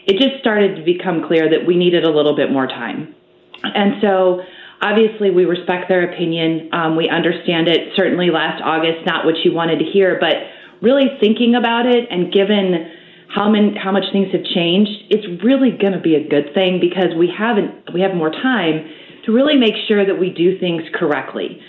it 0.06 0.20
just 0.20 0.42
started 0.42 0.76
to 0.78 0.84
become 0.84 1.26
clear 1.28 1.50
that 1.50 1.66
we 1.66 1.76
needed 1.76 2.04
a 2.04 2.10
little 2.10 2.36
bit 2.36 2.52
more 2.52 2.68
time. 2.68 3.16
And 3.64 4.02
so 4.02 4.42
obviously 4.82 5.32
we 5.32 5.46
respect 5.46 5.88
their 5.88 6.12
opinion. 6.12 6.70
Um, 6.74 6.96
we 6.96 7.10
understand 7.10 7.68
it. 7.68 7.94
Certainly 7.96 8.30
last 8.30 8.62
August, 8.64 9.06
not 9.06 9.26
what 9.26 9.36
you 9.44 9.54
wanted 9.54 9.80
to 9.80 9.86
hear, 9.86 10.18
but 10.20 10.36
really 10.82 11.08
thinking 11.20 11.56
about 11.56 11.86
it 11.86 12.08
and 12.12 12.32
given 12.32 12.92
how 13.34 13.50
many, 13.50 13.74
how 13.82 13.92
much 13.92 14.04
things 14.12 14.32
have 14.32 14.44
changed, 14.44 14.92
it's 15.10 15.44
really 15.44 15.72
going 15.72 15.94
to 15.94 16.02
be 16.02 16.16
a 16.16 16.28
good 16.28 16.54
thing 16.54 16.80
because 16.80 17.16
we 17.18 17.32
haven't, 17.36 17.94
we 17.94 18.02
have 18.02 18.14
more 18.14 18.30
time 18.30 18.86
to 19.26 19.32
really 19.32 19.56
make 19.56 19.74
sure 19.88 20.06
that 20.06 20.20
we 20.20 20.30
do 20.30 20.60
things 20.60 20.84
correctly. 20.94 21.60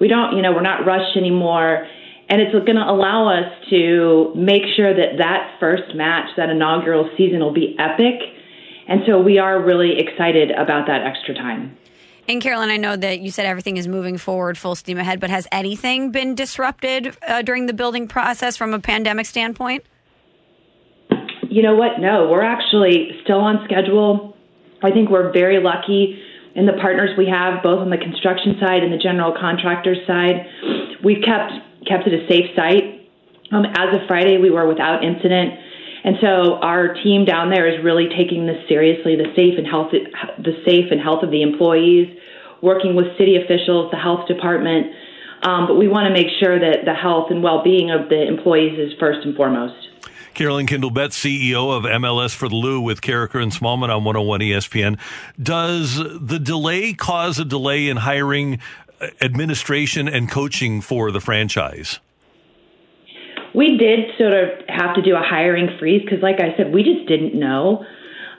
We 0.00 0.08
don't, 0.08 0.36
you 0.36 0.42
know, 0.42 0.52
we're 0.52 0.62
not 0.62 0.84
rushed 0.84 1.16
anymore. 1.16 1.86
And 2.28 2.40
it's 2.40 2.52
going 2.52 2.76
to 2.76 2.84
allow 2.84 3.28
us 3.28 3.52
to 3.70 4.32
make 4.34 4.62
sure 4.76 4.92
that 4.92 5.18
that 5.18 5.56
first 5.60 5.94
match, 5.94 6.28
that 6.36 6.50
inaugural 6.50 7.08
season 7.16 7.40
will 7.40 7.54
be 7.54 7.76
epic 7.78 8.20
and 8.88 9.02
so 9.06 9.20
we 9.20 9.38
are 9.38 9.60
really 9.60 9.98
excited 9.98 10.50
about 10.50 10.86
that 10.86 11.02
extra 11.02 11.34
time. 11.34 11.76
And 12.26 12.40
Carolyn, 12.40 12.70
I 12.70 12.78
know 12.78 12.96
that 12.96 13.20
you 13.20 13.30
said 13.30 13.44
everything 13.44 13.76
is 13.76 13.86
moving 13.86 14.16
forward 14.16 14.56
full 14.56 14.74
steam 14.74 14.98
ahead, 14.98 15.20
but 15.20 15.28
has 15.28 15.46
anything 15.52 16.10
been 16.10 16.34
disrupted 16.34 17.16
uh, 17.26 17.42
during 17.42 17.66
the 17.66 17.74
building 17.74 18.08
process 18.08 18.56
from 18.56 18.72
a 18.72 18.78
pandemic 18.78 19.26
standpoint? 19.26 19.84
You 21.50 21.62
know 21.62 21.74
what? 21.74 22.00
No, 22.00 22.28
we're 22.28 22.42
actually 22.42 23.10
still 23.22 23.40
on 23.40 23.60
schedule. 23.64 24.36
I 24.82 24.90
think 24.90 25.10
we're 25.10 25.32
very 25.32 25.62
lucky 25.62 26.20
in 26.54 26.66
the 26.66 26.72
partners 26.74 27.10
we 27.18 27.26
have, 27.26 27.62
both 27.62 27.80
on 27.80 27.90
the 27.90 27.98
construction 27.98 28.56
side 28.58 28.82
and 28.82 28.92
the 28.92 28.98
general 28.98 29.32
contractor 29.38 29.94
side. 30.06 30.46
We've 31.02 31.22
kept 31.22 31.52
kept 31.86 32.06
it 32.06 32.14
a 32.14 32.26
safe 32.26 32.50
site. 32.56 33.08
Um, 33.52 33.66
as 33.66 33.94
of 33.94 34.06
Friday, 34.08 34.38
we 34.38 34.50
were 34.50 34.66
without 34.66 35.04
incident. 35.04 35.52
And 36.04 36.16
so 36.20 36.56
our 36.60 36.92
team 37.02 37.24
down 37.24 37.48
there 37.48 37.66
is 37.66 37.82
really 37.82 38.08
taking 38.14 38.46
this 38.46 38.68
seriously, 38.68 39.16
the 39.16 39.32
safe 39.34 39.56
and 39.56 39.66
health, 39.66 39.90
the 39.90 40.62
safe 40.66 40.92
and 40.92 41.00
health 41.00 41.22
of 41.22 41.30
the 41.30 41.42
employees, 41.42 42.14
working 42.60 42.94
with 42.94 43.06
city 43.16 43.36
officials, 43.36 43.90
the 43.90 43.96
health 43.96 44.28
department. 44.28 44.94
Um, 45.42 45.66
but 45.66 45.76
we 45.76 45.88
want 45.88 46.06
to 46.06 46.12
make 46.12 46.28
sure 46.38 46.58
that 46.58 46.84
the 46.84 46.94
health 46.94 47.30
and 47.30 47.42
well-being 47.42 47.90
of 47.90 48.10
the 48.10 48.26
employees 48.26 48.78
is 48.78 48.92
first 49.00 49.24
and 49.24 49.34
foremost. 49.34 49.88
Carolyn 50.34 50.66
Kindle 50.66 50.90
Betts, 50.90 51.18
CEO 51.18 51.74
of 51.74 51.84
MLS 51.84 52.34
for 52.34 52.48
the 52.48 52.56
Lou 52.56 52.80
with 52.80 53.00
Karraker 53.00 53.40
and 53.40 53.52
Smallmon 53.52 53.88
on 53.88 54.04
101 54.04 54.40
ESPN. 54.40 54.98
Does 55.40 55.96
the 55.96 56.40
delay 56.40 56.92
cause 56.92 57.38
a 57.38 57.44
delay 57.44 57.88
in 57.88 57.98
hiring 57.98 58.58
administration 59.20 60.08
and 60.08 60.30
coaching 60.30 60.80
for 60.80 61.10
the 61.10 61.20
franchise? 61.20 62.00
We 63.54 63.76
did 63.78 64.10
sort 64.18 64.34
of 64.34 64.66
have 64.68 64.94
to 64.96 65.02
do 65.02 65.14
a 65.14 65.22
hiring 65.22 65.76
freeze 65.78 66.02
because, 66.02 66.22
like 66.22 66.40
I 66.40 66.56
said, 66.56 66.72
we 66.74 66.82
just 66.82 67.06
didn't 67.06 67.38
know. 67.38 67.84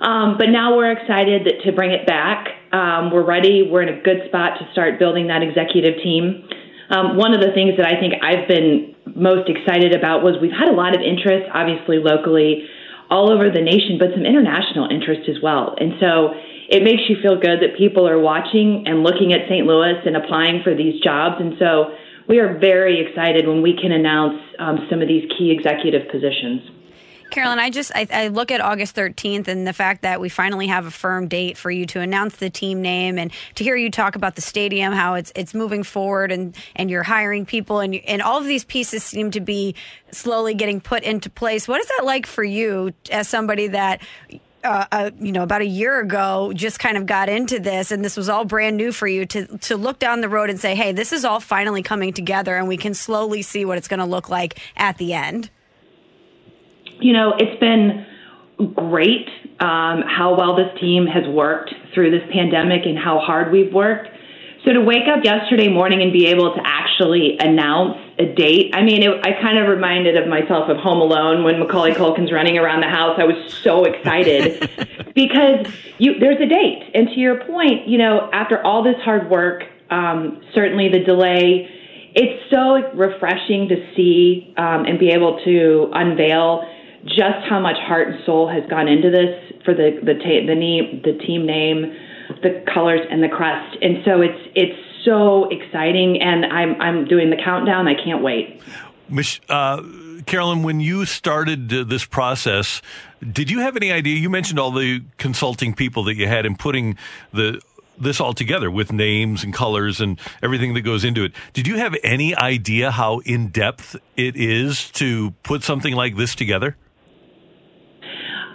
Um, 0.01 0.35
but 0.37 0.49
now 0.49 0.75
we're 0.75 0.91
excited 0.91 1.45
that 1.45 1.63
to 1.63 1.71
bring 1.71 1.91
it 1.91 2.05
back. 2.05 2.49
Um, 2.73 3.11
we're 3.11 3.25
ready. 3.25 3.67
We're 3.71 3.81
in 3.81 3.89
a 3.89 4.01
good 4.01 4.27
spot 4.27 4.59
to 4.59 4.67
start 4.73 4.99
building 4.99 5.27
that 5.27 5.41
executive 5.41 6.03
team. 6.03 6.43
Um, 6.89 7.17
one 7.17 7.33
of 7.33 7.39
the 7.39 7.51
things 7.55 7.77
that 7.77 7.87
I 7.87 7.99
think 7.99 8.21
I've 8.21 8.47
been 8.47 8.93
most 9.15 9.49
excited 9.49 9.95
about 9.95 10.21
was 10.21 10.35
we've 10.41 10.51
had 10.51 10.67
a 10.67 10.75
lot 10.75 10.93
of 10.93 11.01
interest, 11.01 11.49
obviously 11.53 11.97
locally, 11.97 12.67
all 13.09 13.31
over 13.31 13.49
the 13.49 13.61
nation, 13.61 13.97
but 13.97 14.09
some 14.13 14.25
international 14.25 14.91
interest 14.91 15.29
as 15.29 15.41
well. 15.41 15.75
And 15.79 15.93
so 15.99 16.35
it 16.67 16.83
makes 16.83 17.07
you 17.07 17.15
feel 17.21 17.39
good 17.39 17.61
that 17.61 17.77
people 17.77 18.07
are 18.07 18.19
watching 18.19 18.83
and 18.85 19.01
looking 19.01 19.33
at 19.33 19.47
St. 19.47 19.65
Louis 19.65 19.95
and 20.05 20.17
applying 20.17 20.61
for 20.63 20.75
these 20.75 20.99
jobs. 21.01 21.37
And 21.39 21.55
so 21.57 21.93
we 22.27 22.39
are 22.39 22.57
very 22.57 23.05
excited 23.05 23.47
when 23.47 23.61
we 23.61 23.75
can 23.75 23.91
announce 23.91 24.41
um, 24.59 24.87
some 24.89 25.01
of 25.01 25.07
these 25.07 25.29
key 25.37 25.51
executive 25.51 26.09
positions. 26.09 26.61
Carolyn, 27.31 27.59
I 27.59 27.69
just 27.69 27.91
I, 27.95 28.07
I, 28.11 28.27
look 28.27 28.51
at 28.51 28.61
August 28.61 28.95
13th 28.95 29.47
and 29.47 29.67
the 29.67 29.73
fact 29.73 30.03
that 30.03 30.21
we 30.21 30.29
finally 30.29 30.67
have 30.67 30.85
a 30.85 30.91
firm 30.91 31.27
date 31.27 31.57
for 31.57 31.71
you 31.71 31.85
to 31.87 31.99
announce 31.99 32.35
the 32.37 32.49
team 32.49 32.81
name 32.81 33.17
and 33.17 33.31
to 33.55 33.63
hear 33.63 33.75
you 33.75 33.89
talk 33.89 34.15
about 34.15 34.35
the 34.35 34.41
stadium, 34.41 34.93
how 34.93 35.15
it's 35.15 35.31
it's 35.35 35.53
moving 35.53 35.83
forward 35.83 36.31
and 36.31 36.55
and 36.75 36.89
you're 36.89 37.03
hiring 37.03 37.45
people 37.45 37.79
and 37.79 37.95
and 37.95 38.21
all 38.21 38.37
of 38.37 38.45
these 38.45 38.63
pieces 38.63 39.03
seem 39.03 39.31
to 39.31 39.39
be 39.39 39.75
slowly 40.11 40.53
getting 40.53 40.79
put 40.79 41.03
into 41.03 41.29
place. 41.29 41.67
What 41.67 41.81
is 41.81 41.87
that 41.97 42.05
like 42.05 42.25
for 42.25 42.43
you 42.43 42.93
as 43.11 43.27
somebody 43.27 43.67
that 43.67 44.01
uh, 44.65 44.85
uh, 44.91 45.11
you 45.19 45.31
know, 45.31 45.43
about 45.43 45.61
a 45.61 45.67
year 45.67 45.99
ago, 45.99 46.51
just 46.53 46.79
kind 46.79 46.97
of 46.97 47.05
got 47.05 47.29
into 47.29 47.59
this, 47.59 47.91
and 47.91 48.03
this 48.03 48.17
was 48.17 48.27
all 48.27 48.43
brand 48.43 48.75
new 48.75 48.91
for 48.91 49.07
you 49.07 49.25
to 49.27 49.57
to 49.59 49.77
look 49.77 49.99
down 49.99 50.21
the 50.21 50.29
road 50.29 50.49
and 50.49 50.59
say, 50.59 50.75
"Hey, 50.75 50.91
this 50.91 51.13
is 51.13 51.23
all 51.23 51.39
finally 51.39 51.83
coming 51.83 52.11
together, 52.11 52.55
and 52.55 52.67
we 52.67 52.77
can 52.77 52.93
slowly 52.93 53.41
see 53.41 53.63
what 53.63 53.77
it's 53.77 53.87
going 53.87 53.99
to 53.99 54.05
look 54.05 54.29
like 54.29 54.59
at 54.75 54.97
the 54.97 55.13
end." 55.13 55.49
You 56.99 57.13
know, 57.13 57.33
it's 57.37 57.59
been 57.59 58.05
great 58.73 59.27
um, 59.59 60.03
how 60.07 60.35
well 60.37 60.55
this 60.55 60.69
team 60.79 61.05
has 61.07 61.27
worked 61.27 61.73
through 61.93 62.11
this 62.11 62.23
pandemic 62.31 62.85
and 62.85 62.97
how 62.97 63.19
hard 63.19 63.51
we've 63.51 63.73
worked. 63.73 64.09
So 64.65 64.73
to 64.73 64.81
wake 64.81 65.07
up 65.07 65.23
yesterday 65.23 65.67
morning 65.67 66.01
and 66.01 66.11
be 66.11 66.25
able 66.25 66.51
to 66.55 66.61
actually 66.63 67.37
announce 67.39 67.99
a 68.17 68.25
date, 68.33 68.73
I 68.73 68.81
mean, 68.81 69.03
it, 69.03 69.23
I 69.23 69.39
kind 69.39 69.59
of 69.59 69.67
reminded 69.67 70.17
of 70.17 70.27
myself 70.27 70.69
of 70.69 70.77
Home 70.77 71.01
Alone 71.01 71.43
when 71.43 71.59
Macaulay 71.59 71.93
Culkin's 71.93 72.31
running 72.31 72.57
around 72.57 72.81
the 72.81 72.89
house. 72.89 73.19
I 73.19 73.25
was 73.25 73.53
so 73.53 73.83
excited 73.83 74.67
because 75.15 75.67
you, 75.99 76.17
there's 76.19 76.41
a 76.41 76.47
date. 76.47 76.89
And 76.95 77.09
to 77.09 77.19
your 77.19 77.43
point, 77.45 77.87
you 77.87 77.99
know, 77.99 78.27
after 78.33 78.65
all 78.65 78.81
this 78.83 78.99
hard 79.03 79.29
work, 79.29 79.65
um, 79.91 80.41
certainly 80.55 80.89
the 80.89 81.03
delay, 81.03 81.69
it's 82.15 82.49
so 82.49 82.91
refreshing 82.97 83.67
to 83.69 83.75
see 83.95 84.51
um, 84.57 84.85
and 84.85 84.97
be 84.97 85.09
able 85.09 85.39
to 85.45 85.91
unveil 85.93 86.67
just 87.05 87.45
how 87.47 87.59
much 87.59 87.77
heart 87.77 88.07
and 88.07 88.25
soul 88.25 88.49
has 88.49 88.67
gone 88.67 88.87
into 88.87 89.11
this 89.11 89.61
for 89.63 89.75
the 89.75 89.99
the, 90.01 90.15
ta- 90.15 90.47
the 90.47 90.55
name 90.55 91.01
the 91.03 91.13
team 91.23 91.45
name 91.45 91.93
the 92.45 92.63
colors 92.71 93.01
and 93.09 93.23
the 93.23 93.27
crest. 93.27 93.77
And 93.81 93.97
so 94.05 94.21
it's 94.21 94.39
it's 94.53 94.79
so 95.03 95.49
exciting, 95.49 96.21
and 96.21 96.45
I'm 96.45 96.79
I'm 96.79 97.05
doing 97.05 97.29
the 97.31 97.37
countdown. 97.43 97.87
I 97.87 97.95
can't 97.95 98.21
wait. 98.21 98.61
Uh, 99.49 99.83
Carolyn, 100.25 100.63
when 100.63 100.79
you 100.79 101.05
started 101.05 101.69
this 101.69 102.05
process, 102.05 102.81
did 103.19 103.51
you 103.51 103.59
have 103.59 103.75
any 103.75 103.91
idea? 103.91 104.17
You 104.17 104.29
mentioned 104.29 104.59
all 104.59 104.71
the 104.71 105.03
consulting 105.17 105.73
people 105.73 106.03
that 106.05 106.15
you 106.15 106.27
had 106.27 106.45
in 106.45 106.55
putting 106.55 106.97
the 107.33 107.61
this 107.97 108.19
all 108.19 108.33
together 108.33 108.69
with 108.69 108.91
names 108.91 109.43
and 109.43 109.53
colors 109.53 110.01
and 110.01 110.19
everything 110.43 110.73
that 110.73 110.81
goes 110.81 111.05
into 111.05 111.23
it. 111.23 111.31
Did 111.53 111.65
you 111.65 111.77
have 111.77 111.95
any 112.03 112.35
idea 112.35 112.91
how 112.91 113.19
in 113.19 113.47
depth 113.47 113.95
it 114.17 114.35
is 114.35 114.91
to 114.91 115.31
put 115.43 115.63
something 115.63 115.95
like 115.95 116.17
this 116.17 116.35
together? 116.35 116.75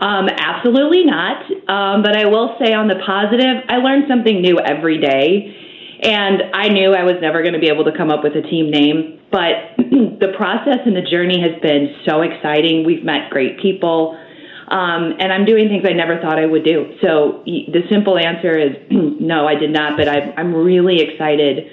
Um, 0.00 0.28
absolutely 0.28 1.04
not. 1.04 1.44
Um, 1.68 2.02
but 2.02 2.16
I 2.16 2.24
will 2.26 2.56
say 2.58 2.72
on 2.72 2.88
the 2.88 2.96
positive, 3.04 3.64
I 3.68 3.76
learned 3.76 4.04
something 4.08 4.40
new 4.40 4.58
every 4.58 4.98
day. 4.98 5.56
And 6.02 6.42
I 6.54 6.68
knew 6.68 6.94
I 6.94 7.04
was 7.04 7.16
never 7.20 7.42
going 7.42 7.52
to 7.52 7.60
be 7.60 7.68
able 7.68 7.84
to 7.84 7.92
come 7.94 8.10
up 8.10 8.24
with 8.24 8.34
a 8.34 8.40
team 8.40 8.70
name. 8.70 9.20
But 9.30 9.76
the 9.76 10.32
process 10.36 10.78
and 10.86 10.96
the 10.96 11.02
journey 11.02 11.42
has 11.42 11.60
been 11.60 11.94
so 12.08 12.22
exciting. 12.22 12.86
We've 12.86 13.04
met 13.04 13.28
great 13.28 13.60
people. 13.60 14.18
Um, 14.68 15.16
and 15.18 15.32
I'm 15.32 15.44
doing 15.44 15.68
things 15.68 15.84
I 15.86 15.92
never 15.92 16.18
thought 16.20 16.38
I 16.38 16.46
would 16.46 16.64
do. 16.64 16.96
So 17.02 17.42
the 17.44 17.82
simple 17.90 18.16
answer 18.16 18.56
is 18.56 18.76
no, 18.90 19.46
I 19.46 19.54
did 19.56 19.70
not. 19.70 19.98
But 19.98 20.08
i 20.08 20.32
am 20.38 20.54
really 20.54 21.00
excited 21.02 21.66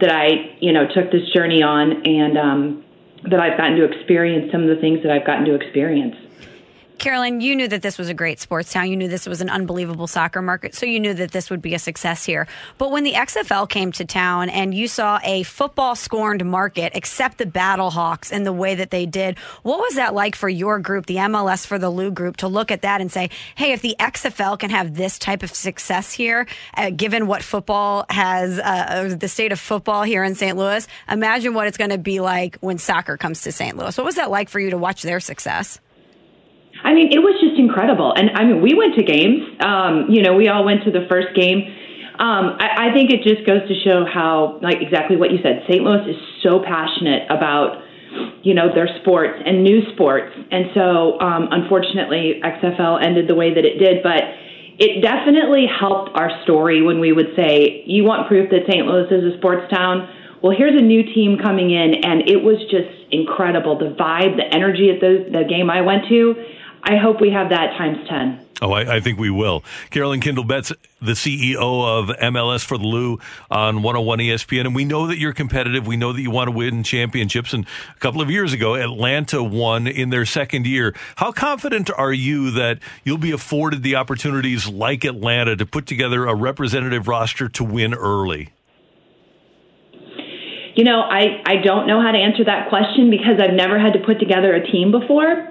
that 0.00 0.10
I, 0.10 0.56
you 0.60 0.72
know, 0.72 0.86
took 0.92 1.10
this 1.10 1.28
journey 1.32 1.62
on 1.62 2.06
and 2.06 2.36
um, 2.36 2.84
that 3.30 3.40
I've 3.40 3.56
gotten 3.56 3.76
to 3.76 3.84
experience 3.84 4.52
some 4.52 4.62
of 4.62 4.68
the 4.68 4.80
things 4.80 5.02
that 5.04 5.12
I've 5.12 5.26
gotten 5.26 5.46
to 5.46 5.54
experience. 5.54 6.16
Carolyn, 7.00 7.40
you 7.40 7.56
knew 7.56 7.66
that 7.66 7.80
this 7.80 7.96
was 7.96 8.10
a 8.10 8.14
great 8.14 8.40
sports 8.40 8.74
town. 8.74 8.90
You 8.90 8.96
knew 8.96 9.08
this 9.08 9.26
was 9.26 9.40
an 9.40 9.48
unbelievable 9.48 10.06
soccer 10.06 10.42
market, 10.42 10.74
so 10.74 10.84
you 10.84 11.00
knew 11.00 11.14
that 11.14 11.30
this 11.30 11.48
would 11.48 11.62
be 11.62 11.72
a 11.72 11.78
success 11.78 12.26
here. 12.26 12.46
But 12.76 12.90
when 12.90 13.04
the 13.04 13.14
XFL 13.14 13.70
came 13.70 13.90
to 13.92 14.04
town 14.04 14.50
and 14.50 14.74
you 14.74 14.86
saw 14.86 15.18
a 15.24 15.42
football 15.44 15.96
scorned 15.96 16.44
market 16.44 16.94
accept 16.94 17.38
the 17.38 17.46
Battlehawks 17.46 18.30
in 18.30 18.44
the 18.44 18.52
way 18.52 18.74
that 18.74 18.90
they 18.90 19.06
did, 19.06 19.38
what 19.62 19.78
was 19.78 19.94
that 19.94 20.12
like 20.12 20.36
for 20.36 20.50
your 20.50 20.78
group, 20.78 21.06
the 21.06 21.16
MLS 21.16 21.66
for 21.66 21.78
the 21.78 21.88
Lou 21.88 22.10
group, 22.10 22.36
to 22.36 22.48
look 22.48 22.70
at 22.70 22.82
that 22.82 23.00
and 23.00 23.10
say, 23.10 23.30
hey, 23.54 23.72
if 23.72 23.80
the 23.80 23.96
XFL 23.98 24.58
can 24.58 24.68
have 24.68 24.94
this 24.94 25.18
type 25.18 25.42
of 25.42 25.54
success 25.54 26.12
here, 26.12 26.46
uh, 26.74 26.90
given 26.90 27.26
what 27.26 27.42
football 27.42 28.04
has, 28.10 28.58
uh, 28.58 28.62
uh 28.62 29.14
the 29.14 29.28
state 29.28 29.52
of 29.52 29.58
football 29.58 30.02
here 30.02 30.22
in 30.22 30.34
St. 30.34 30.54
Louis, 30.54 30.86
imagine 31.08 31.54
what 31.54 31.66
it's 31.66 31.78
going 31.78 31.90
to 31.90 31.98
be 31.98 32.20
like 32.20 32.58
when 32.58 32.76
soccer 32.76 33.16
comes 33.16 33.40
to 33.42 33.52
St. 33.52 33.74
Louis. 33.74 33.96
What 33.96 34.04
was 34.04 34.16
that 34.16 34.30
like 34.30 34.50
for 34.50 34.60
you 34.60 34.68
to 34.68 34.76
watch 34.76 35.00
their 35.00 35.18
success? 35.18 35.80
I 36.82 36.94
mean, 36.94 37.12
it 37.12 37.18
was 37.18 37.36
just 37.40 37.58
incredible. 37.58 38.12
And 38.16 38.30
I 38.34 38.44
mean, 38.44 38.62
we 38.62 38.74
went 38.74 38.94
to 38.96 39.04
games. 39.04 39.42
Um, 39.60 40.06
you 40.08 40.22
know, 40.22 40.34
we 40.34 40.48
all 40.48 40.64
went 40.64 40.84
to 40.84 40.90
the 40.90 41.06
first 41.08 41.34
game. 41.34 41.68
Um, 42.18 42.56
I, 42.60 42.90
I 42.90 42.92
think 42.92 43.10
it 43.10 43.22
just 43.22 43.46
goes 43.46 43.64
to 43.68 43.74
show 43.80 44.04
how, 44.04 44.60
like 44.62 44.76
exactly 44.80 45.16
what 45.16 45.30
you 45.30 45.38
said, 45.42 45.64
St. 45.68 45.82
Louis 45.82 46.04
is 46.08 46.20
so 46.42 46.60
passionate 46.60 47.24
about, 47.30 47.80
you 48.42 48.54
know, 48.54 48.72
their 48.74 48.88
sports 49.00 49.40
and 49.44 49.64
new 49.64 49.80
sports. 49.92 50.32
And 50.50 50.66
so, 50.74 51.20
um, 51.20 51.48
unfortunately, 51.50 52.40
XFL 52.44 53.02
ended 53.02 53.28
the 53.28 53.34
way 53.34 53.54
that 53.54 53.64
it 53.64 53.78
did, 53.78 54.02
but 54.02 54.20
it 54.80 55.02
definitely 55.02 55.66
helped 55.68 56.10
our 56.14 56.30
story 56.44 56.82
when 56.82 57.00
we 57.00 57.12
would 57.12 57.36
say, 57.36 57.84
you 57.86 58.04
want 58.04 58.28
proof 58.28 58.50
that 58.50 58.64
St. 58.68 58.86
Louis 58.86 59.08
is 59.12 59.34
a 59.34 59.36
sports 59.38 59.70
town? 59.72 60.08
Well, 60.42 60.56
here's 60.56 60.72
a 60.72 60.82
new 60.82 61.02
team 61.02 61.36
coming 61.36 61.70
in, 61.70 62.00
and 62.02 62.28
it 62.28 62.40
was 62.42 62.56
just 62.70 62.88
incredible. 63.12 63.78
The 63.78 63.92
vibe, 63.92 64.36
the 64.36 64.48
energy 64.48 64.88
at 64.88 65.00
the, 65.00 65.28
the 65.30 65.44
game 65.44 65.68
I 65.68 65.82
went 65.82 66.08
to, 66.08 66.34
I 66.82 66.96
hope 66.96 67.20
we 67.20 67.30
have 67.30 67.50
that 67.50 67.76
times 67.76 67.98
10. 68.08 68.46
Oh, 68.62 68.72
I, 68.72 68.96
I, 68.96 69.00
think 69.00 69.18
we 69.18 69.30
will. 69.30 69.64
Carolyn 69.88 70.20
Kindle 70.20 70.44
Betts, 70.44 70.70
the 71.00 71.12
CEO 71.12 71.56
of 71.58 72.08
MLS 72.18 72.62
for 72.62 72.76
the 72.76 72.84
Lou 72.84 73.18
on 73.50 73.76
101 73.82 74.18
ESPN. 74.18 74.66
And 74.66 74.74
we 74.74 74.84
know 74.84 75.06
that 75.06 75.18
you're 75.18 75.32
competitive. 75.32 75.86
We 75.86 75.96
know 75.96 76.12
that 76.12 76.20
you 76.20 76.30
want 76.30 76.48
to 76.48 76.52
win 76.52 76.82
championships. 76.82 77.54
And 77.54 77.64
a 77.96 77.98
couple 78.00 78.20
of 78.20 78.30
years 78.30 78.52
ago, 78.52 78.74
Atlanta 78.74 79.42
won 79.42 79.86
in 79.86 80.10
their 80.10 80.26
second 80.26 80.66
year. 80.66 80.94
How 81.16 81.32
confident 81.32 81.90
are 81.90 82.12
you 82.12 82.50
that 82.50 82.80
you'll 83.02 83.16
be 83.16 83.32
afforded 83.32 83.82
the 83.82 83.96
opportunities 83.96 84.68
like 84.68 85.04
Atlanta 85.04 85.56
to 85.56 85.64
put 85.64 85.86
together 85.86 86.26
a 86.26 86.34
representative 86.34 87.08
roster 87.08 87.48
to 87.48 87.64
win 87.64 87.94
early? 87.94 88.52
You 90.74 90.84
know, 90.84 91.00
I, 91.00 91.42
I 91.46 91.56
don't 91.56 91.86
know 91.86 92.00
how 92.00 92.12
to 92.12 92.18
answer 92.18 92.44
that 92.44 92.68
question 92.68 93.10
because 93.10 93.40
I've 93.40 93.54
never 93.54 93.78
had 93.78 93.94
to 93.94 93.98
put 94.00 94.20
together 94.20 94.54
a 94.54 94.70
team 94.70 94.90
before. 94.90 95.48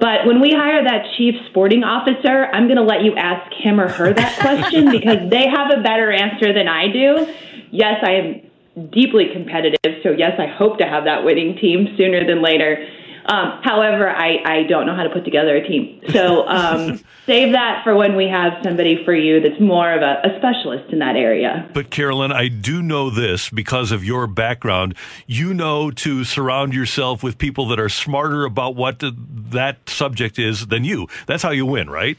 But 0.00 0.26
when 0.26 0.40
we 0.40 0.52
hire 0.52 0.84
that 0.84 1.06
chief 1.16 1.34
sporting 1.50 1.82
officer, 1.82 2.46
I'm 2.52 2.66
going 2.66 2.76
to 2.76 2.84
let 2.84 3.02
you 3.02 3.14
ask 3.16 3.52
him 3.52 3.80
or 3.80 3.88
her 3.88 4.12
that 4.12 4.38
question 4.40 4.90
because 4.90 5.28
they 5.28 5.48
have 5.48 5.72
a 5.76 5.82
better 5.82 6.12
answer 6.12 6.52
than 6.52 6.68
I 6.68 6.88
do. 6.88 7.34
Yes, 7.70 8.02
I 8.02 8.12
am 8.12 8.90
deeply 8.90 9.26
competitive. 9.32 10.02
So, 10.02 10.10
yes, 10.10 10.38
I 10.38 10.46
hope 10.46 10.78
to 10.78 10.84
have 10.84 11.04
that 11.04 11.24
winning 11.24 11.56
team 11.56 11.94
sooner 11.96 12.24
than 12.26 12.42
later. 12.42 12.86
Um, 13.28 13.60
however, 13.62 14.08
I, 14.08 14.38
I 14.44 14.62
don't 14.62 14.86
know 14.86 14.96
how 14.96 15.02
to 15.02 15.10
put 15.10 15.24
together 15.24 15.54
a 15.54 15.66
team. 15.66 16.00
So 16.12 16.48
um, 16.48 16.98
save 17.26 17.52
that 17.52 17.84
for 17.84 17.94
when 17.94 18.16
we 18.16 18.26
have 18.26 18.54
somebody 18.62 19.04
for 19.04 19.14
you 19.14 19.40
that's 19.40 19.60
more 19.60 19.92
of 19.92 20.00
a, 20.00 20.22
a, 20.24 20.38
specialist 20.38 20.90
in 20.92 21.00
that 21.00 21.14
area. 21.14 21.68
But, 21.74 21.90
Carolyn, 21.90 22.32
I 22.32 22.48
do 22.48 22.82
know 22.82 23.10
this 23.10 23.50
because 23.50 23.92
of 23.92 24.02
your 24.02 24.26
background. 24.26 24.94
You 25.26 25.52
know 25.52 25.90
to 25.90 26.24
surround 26.24 26.72
yourself 26.72 27.22
with 27.22 27.36
people 27.36 27.68
that 27.68 27.78
are 27.78 27.90
smarter 27.90 28.46
about 28.46 28.76
what 28.76 29.02
that 29.02 29.88
subject 29.88 30.38
is 30.38 30.68
than 30.68 30.84
you. 30.84 31.06
That's 31.26 31.42
how 31.42 31.50
you 31.50 31.66
win, 31.66 31.90
right? 31.90 32.16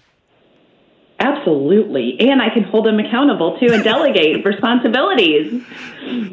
Absolutely. 1.20 2.18
And 2.20 2.42
I 2.42 2.50
can 2.50 2.64
hold 2.64 2.86
them 2.86 2.98
accountable 2.98 3.60
too 3.60 3.74
and 3.74 3.84
delegate 3.84 4.46
responsibilities. 4.46 5.64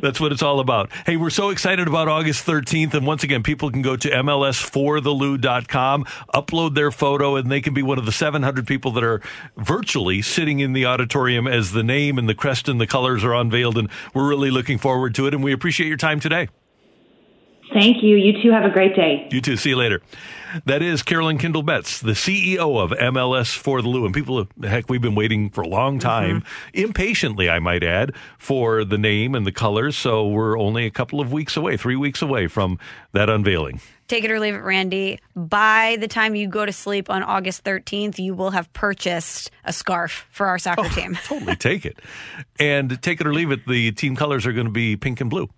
That's 0.00 0.20
what 0.20 0.30
it's 0.30 0.42
all 0.42 0.60
about. 0.60 0.90
Hey, 1.04 1.16
we're 1.16 1.30
so 1.30 1.50
excited 1.50 1.88
about 1.88 2.06
August 2.06 2.46
13th. 2.46 2.94
And 2.94 3.04
once 3.04 3.24
again, 3.24 3.42
people 3.42 3.70
can 3.70 3.82
go 3.82 3.96
to 3.96 4.08
MLSforthelou.com, 4.08 6.04
upload 6.32 6.74
their 6.74 6.92
photo, 6.92 7.34
and 7.34 7.50
they 7.50 7.60
can 7.60 7.74
be 7.74 7.82
one 7.82 7.98
of 7.98 8.06
the 8.06 8.12
700 8.12 8.64
people 8.66 8.92
that 8.92 9.02
are 9.02 9.20
virtually 9.56 10.22
sitting 10.22 10.60
in 10.60 10.72
the 10.72 10.86
auditorium 10.86 11.48
as 11.48 11.72
the 11.72 11.82
name 11.82 12.16
and 12.16 12.28
the 12.28 12.34
crest 12.34 12.68
and 12.68 12.80
the 12.80 12.86
colors 12.86 13.24
are 13.24 13.34
unveiled. 13.34 13.76
And 13.76 13.90
we're 14.14 14.28
really 14.28 14.50
looking 14.50 14.78
forward 14.78 15.16
to 15.16 15.26
it. 15.26 15.34
And 15.34 15.42
we 15.42 15.52
appreciate 15.52 15.88
your 15.88 15.96
time 15.96 16.20
today. 16.20 16.48
Thank 17.76 18.02
you. 18.02 18.16
You 18.16 18.42
too 18.42 18.52
have 18.52 18.64
a 18.64 18.70
great 18.70 18.96
day. 18.96 19.28
You 19.30 19.42
too. 19.42 19.58
See 19.58 19.68
you 19.68 19.76
later. 19.76 20.00
That 20.64 20.80
is 20.80 21.02
Carolyn 21.02 21.36
Kindle 21.36 21.62
Betts, 21.62 22.00
the 22.00 22.12
CEO 22.12 22.80
of 22.80 22.90
MLS 22.92 23.54
for 23.54 23.82
the 23.82 23.88
Lou. 23.88 24.06
And 24.06 24.14
people, 24.14 24.48
heck, 24.62 24.88
we've 24.88 25.02
been 25.02 25.14
waiting 25.14 25.50
for 25.50 25.60
a 25.60 25.68
long 25.68 25.98
time, 25.98 26.40
mm-hmm. 26.40 26.80
impatiently, 26.84 27.50
I 27.50 27.58
might 27.58 27.84
add, 27.84 28.14
for 28.38 28.82
the 28.82 28.96
name 28.96 29.34
and 29.34 29.46
the 29.46 29.52
colors. 29.52 29.94
So 29.94 30.26
we're 30.26 30.58
only 30.58 30.86
a 30.86 30.90
couple 30.90 31.20
of 31.20 31.34
weeks 31.34 31.54
away, 31.54 31.76
three 31.76 31.96
weeks 31.96 32.22
away 32.22 32.46
from 32.46 32.78
that 33.12 33.28
unveiling. 33.28 33.82
Take 34.08 34.24
it 34.24 34.30
or 34.30 34.40
leave 34.40 34.54
it, 34.54 34.62
Randy. 34.62 35.18
By 35.34 35.98
the 36.00 36.08
time 36.08 36.34
you 36.34 36.48
go 36.48 36.64
to 36.64 36.72
sleep 36.72 37.10
on 37.10 37.22
August 37.22 37.62
13th, 37.64 38.18
you 38.18 38.34
will 38.34 38.52
have 38.52 38.72
purchased 38.72 39.50
a 39.64 39.72
scarf 39.74 40.26
for 40.30 40.46
our 40.46 40.58
soccer 40.58 40.86
oh, 40.86 40.88
team. 40.88 41.18
totally 41.24 41.56
take 41.56 41.84
it. 41.84 41.98
And 42.58 43.02
take 43.02 43.20
it 43.20 43.26
or 43.26 43.34
leave 43.34 43.50
it, 43.50 43.66
the 43.66 43.92
team 43.92 44.16
colors 44.16 44.46
are 44.46 44.52
going 44.52 44.66
to 44.66 44.72
be 44.72 44.96
pink 44.96 45.20
and 45.20 45.28
blue. 45.28 45.50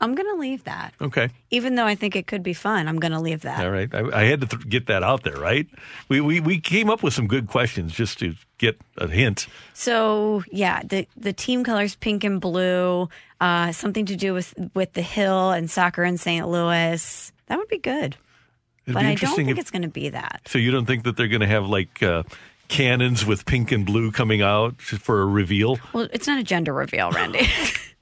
I'm 0.00 0.14
going 0.14 0.28
to 0.28 0.38
leave 0.38 0.64
that. 0.64 0.92
Okay. 1.00 1.30
Even 1.50 1.74
though 1.74 1.86
I 1.86 1.94
think 1.94 2.16
it 2.16 2.26
could 2.26 2.42
be 2.42 2.52
fun, 2.52 2.86
I'm 2.86 2.98
going 2.98 3.12
to 3.12 3.20
leave 3.20 3.42
that. 3.42 3.64
All 3.64 3.70
right. 3.70 3.92
I, 3.94 4.20
I 4.20 4.24
had 4.24 4.42
to 4.42 4.46
th- 4.46 4.68
get 4.68 4.86
that 4.86 5.02
out 5.02 5.22
there, 5.22 5.36
right? 5.36 5.66
We, 6.08 6.20
we 6.20 6.40
we 6.40 6.60
came 6.60 6.90
up 6.90 7.02
with 7.02 7.14
some 7.14 7.26
good 7.26 7.48
questions 7.48 7.92
just 7.92 8.18
to 8.18 8.34
get 8.58 8.78
a 8.98 9.08
hint. 9.08 9.46
So 9.72 10.44
yeah, 10.50 10.82
the 10.82 11.08
the 11.16 11.32
team 11.32 11.64
colors 11.64 11.96
pink 11.96 12.24
and 12.24 12.40
blue, 12.40 13.08
uh, 13.40 13.72
something 13.72 14.04
to 14.06 14.16
do 14.16 14.34
with 14.34 14.54
with 14.74 14.92
the 14.92 15.02
hill 15.02 15.50
and 15.50 15.70
soccer 15.70 16.04
in 16.04 16.18
St. 16.18 16.46
Louis. 16.46 17.32
That 17.46 17.58
would 17.58 17.68
be 17.68 17.78
good. 17.78 18.16
It'd 18.84 18.94
but 18.94 19.00
be 19.00 19.06
I 19.06 19.14
don't 19.14 19.34
think 19.34 19.50
if, 19.50 19.58
it's 19.58 19.70
going 19.70 19.82
to 19.82 19.88
be 19.88 20.10
that. 20.10 20.42
So 20.46 20.58
you 20.58 20.70
don't 20.70 20.86
think 20.86 21.04
that 21.04 21.16
they're 21.16 21.28
going 21.28 21.40
to 21.40 21.46
have 21.46 21.66
like. 21.66 22.02
Uh, 22.02 22.22
cannons 22.68 23.24
with 23.24 23.46
pink 23.46 23.70
and 23.70 23.86
blue 23.86 24.10
coming 24.10 24.42
out 24.42 24.82
for 24.82 25.22
a 25.22 25.24
reveal. 25.24 25.78
Well, 25.92 26.08
it's 26.12 26.26
not 26.26 26.40
a 26.40 26.42
gender 26.42 26.72
reveal, 26.72 27.12
Randy. 27.12 27.48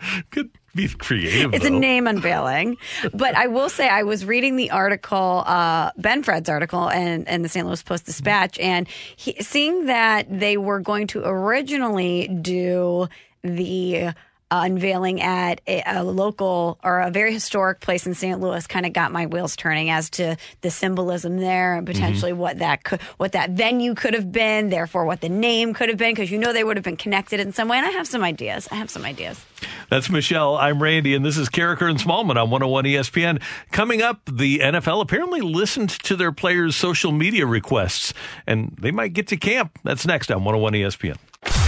Good 0.30 0.50
be 0.78 0.88
creative. 0.88 1.52
It's 1.52 1.68
though. 1.68 1.76
a 1.76 1.78
name 1.78 2.06
unveiling. 2.06 2.76
but 3.12 3.36
I 3.36 3.48
will 3.48 3.68
say, 3.68 3.88
I 3.88 4.04
was 4.04 4.24
reading 4.24 4.56
the 4.56 4.70
article, 4.70 5.42
uh, 5.46 5.90
Ben 5.96 6.22
Fred's 6.22 6.48
article, 6.48 6.88
and, 6.88 7.26
and 7.28 7.44
the 7.44 7.48
St. 7.48 7.66
Louis 7.66 7.82
Post 7.82 8.06
Dispatch, 8.06 8.58
and 8.58 8.88
he, 9.16 9.34
seeing 9.40 9.86
that 9.86 10.26
they 10.30 10.56
were 10.56 10.80
going 10.80 11.08
to 11.08 11.22
originally 11.24 12.28
do 12.28 13.08
the 13.42 14.12
uh, 14.50 14.62
unveiling 14.64 15.20
at 15.20 15.60
a, 15.66 15.82
a, 15.86 16.04
local 16.04 16.78
or 16.82 17.00
a 17.00 17.10
very 17.10 17.32
historic 17.32 17.80
place 17.80 18.06
in 18.06 18.14
St. 18.14 18.40
Louis 18.40 18.66
kind 18.66 18.86
of 18.86 18.92
got 18.92 19.12
my 19.12 19.26
wheels 19.26 19.56
turning 19.56 19.90
as 19.90 20.08
to 20.10 20.36
the 20.62 20.70
symbolism 20.70 21.36
there 21.36 21.76
and 21.76 21.86
potentially 21.86 22.32
mm-hmm. 22.32 22.40
what 22.40 22.58
that 22.58 22.82
could, 22.82 23.00
what 23.18 23.32
that 23.32 23.50
venue 23.50 23.94
could 23.94 24.14
have 24.14 24.32
been, 24.32 24.70
therefore 24.70 25.04
what 25.04 25.20
the 25.20 25.28
name 25.28 25.74
could 25.74 25.90
have 25.90 25.98
been, 25.98 26.12
because 26.12 26.30
you 26.30 26.38
know 26.38 26.52
they 26.52 26.64
would 26.64 26.76
have 26.76 26.84
been 26.84 26.96
connected 26.96 27.40
in 27.40 27.52
some 27.52 27.68
way. 27.68 27.76
And 27.76 27.86
I 27.86 27.90
have 27.90 28.06
some 28.06 28.24
ideas. 28.24 28.68
I 28.70 28.76
have 28.76 28.90
some 28.90 29.04
ideas. 29.04 29.44
That's 29.90 30.08
Michelle. 30.08 30.56
I'm 30.56 30.82
Randy, 30.82 31.14
and 31.14 31.24
this 31.24 31.36
is 31.36 31.48
Karraker 31.48 31.90
and 31.90 31.98
Smallmon 31.98 32.36
on 32.36 32.50
101 32.50 32.84
ESPN. 32.84 33.42
Coming 33.70 34.00
up, 34.00 34.20
the 34.30 34.60
NFL 34.60 35.02
apparently 35.02 35.40
listened 35.40 35.90
to 35.90 36.16
their 36.16 36.32
players' 36.32 36.76
social 36.76 37.12
media 37.12 37.46
requests, 37.46 38.14
and 38.46 38.74
they 38.80 38.90
might 38.90 39.12
get 39.12 39.26
to 39.28 39.36
camp. 39.36 39.78
That's 39.84 40.06
next 40.06 40.30
on 40.30 40.44
101 40.44 40.72
ESPN. 40.72 41.67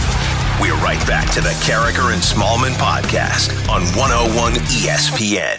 We're 0.61 0.75
right 0.75 1.03
back 1.07 1.31
to 1.33 1.41
the 1.41 1.49
Karraker 1.65 2.13
and 2.13 2.21
Smallmon 2.21 2.73
podcast 2.73 3.49
on 3.67 3.81
101 3.97 4.53
ESPN. 4.69 5.57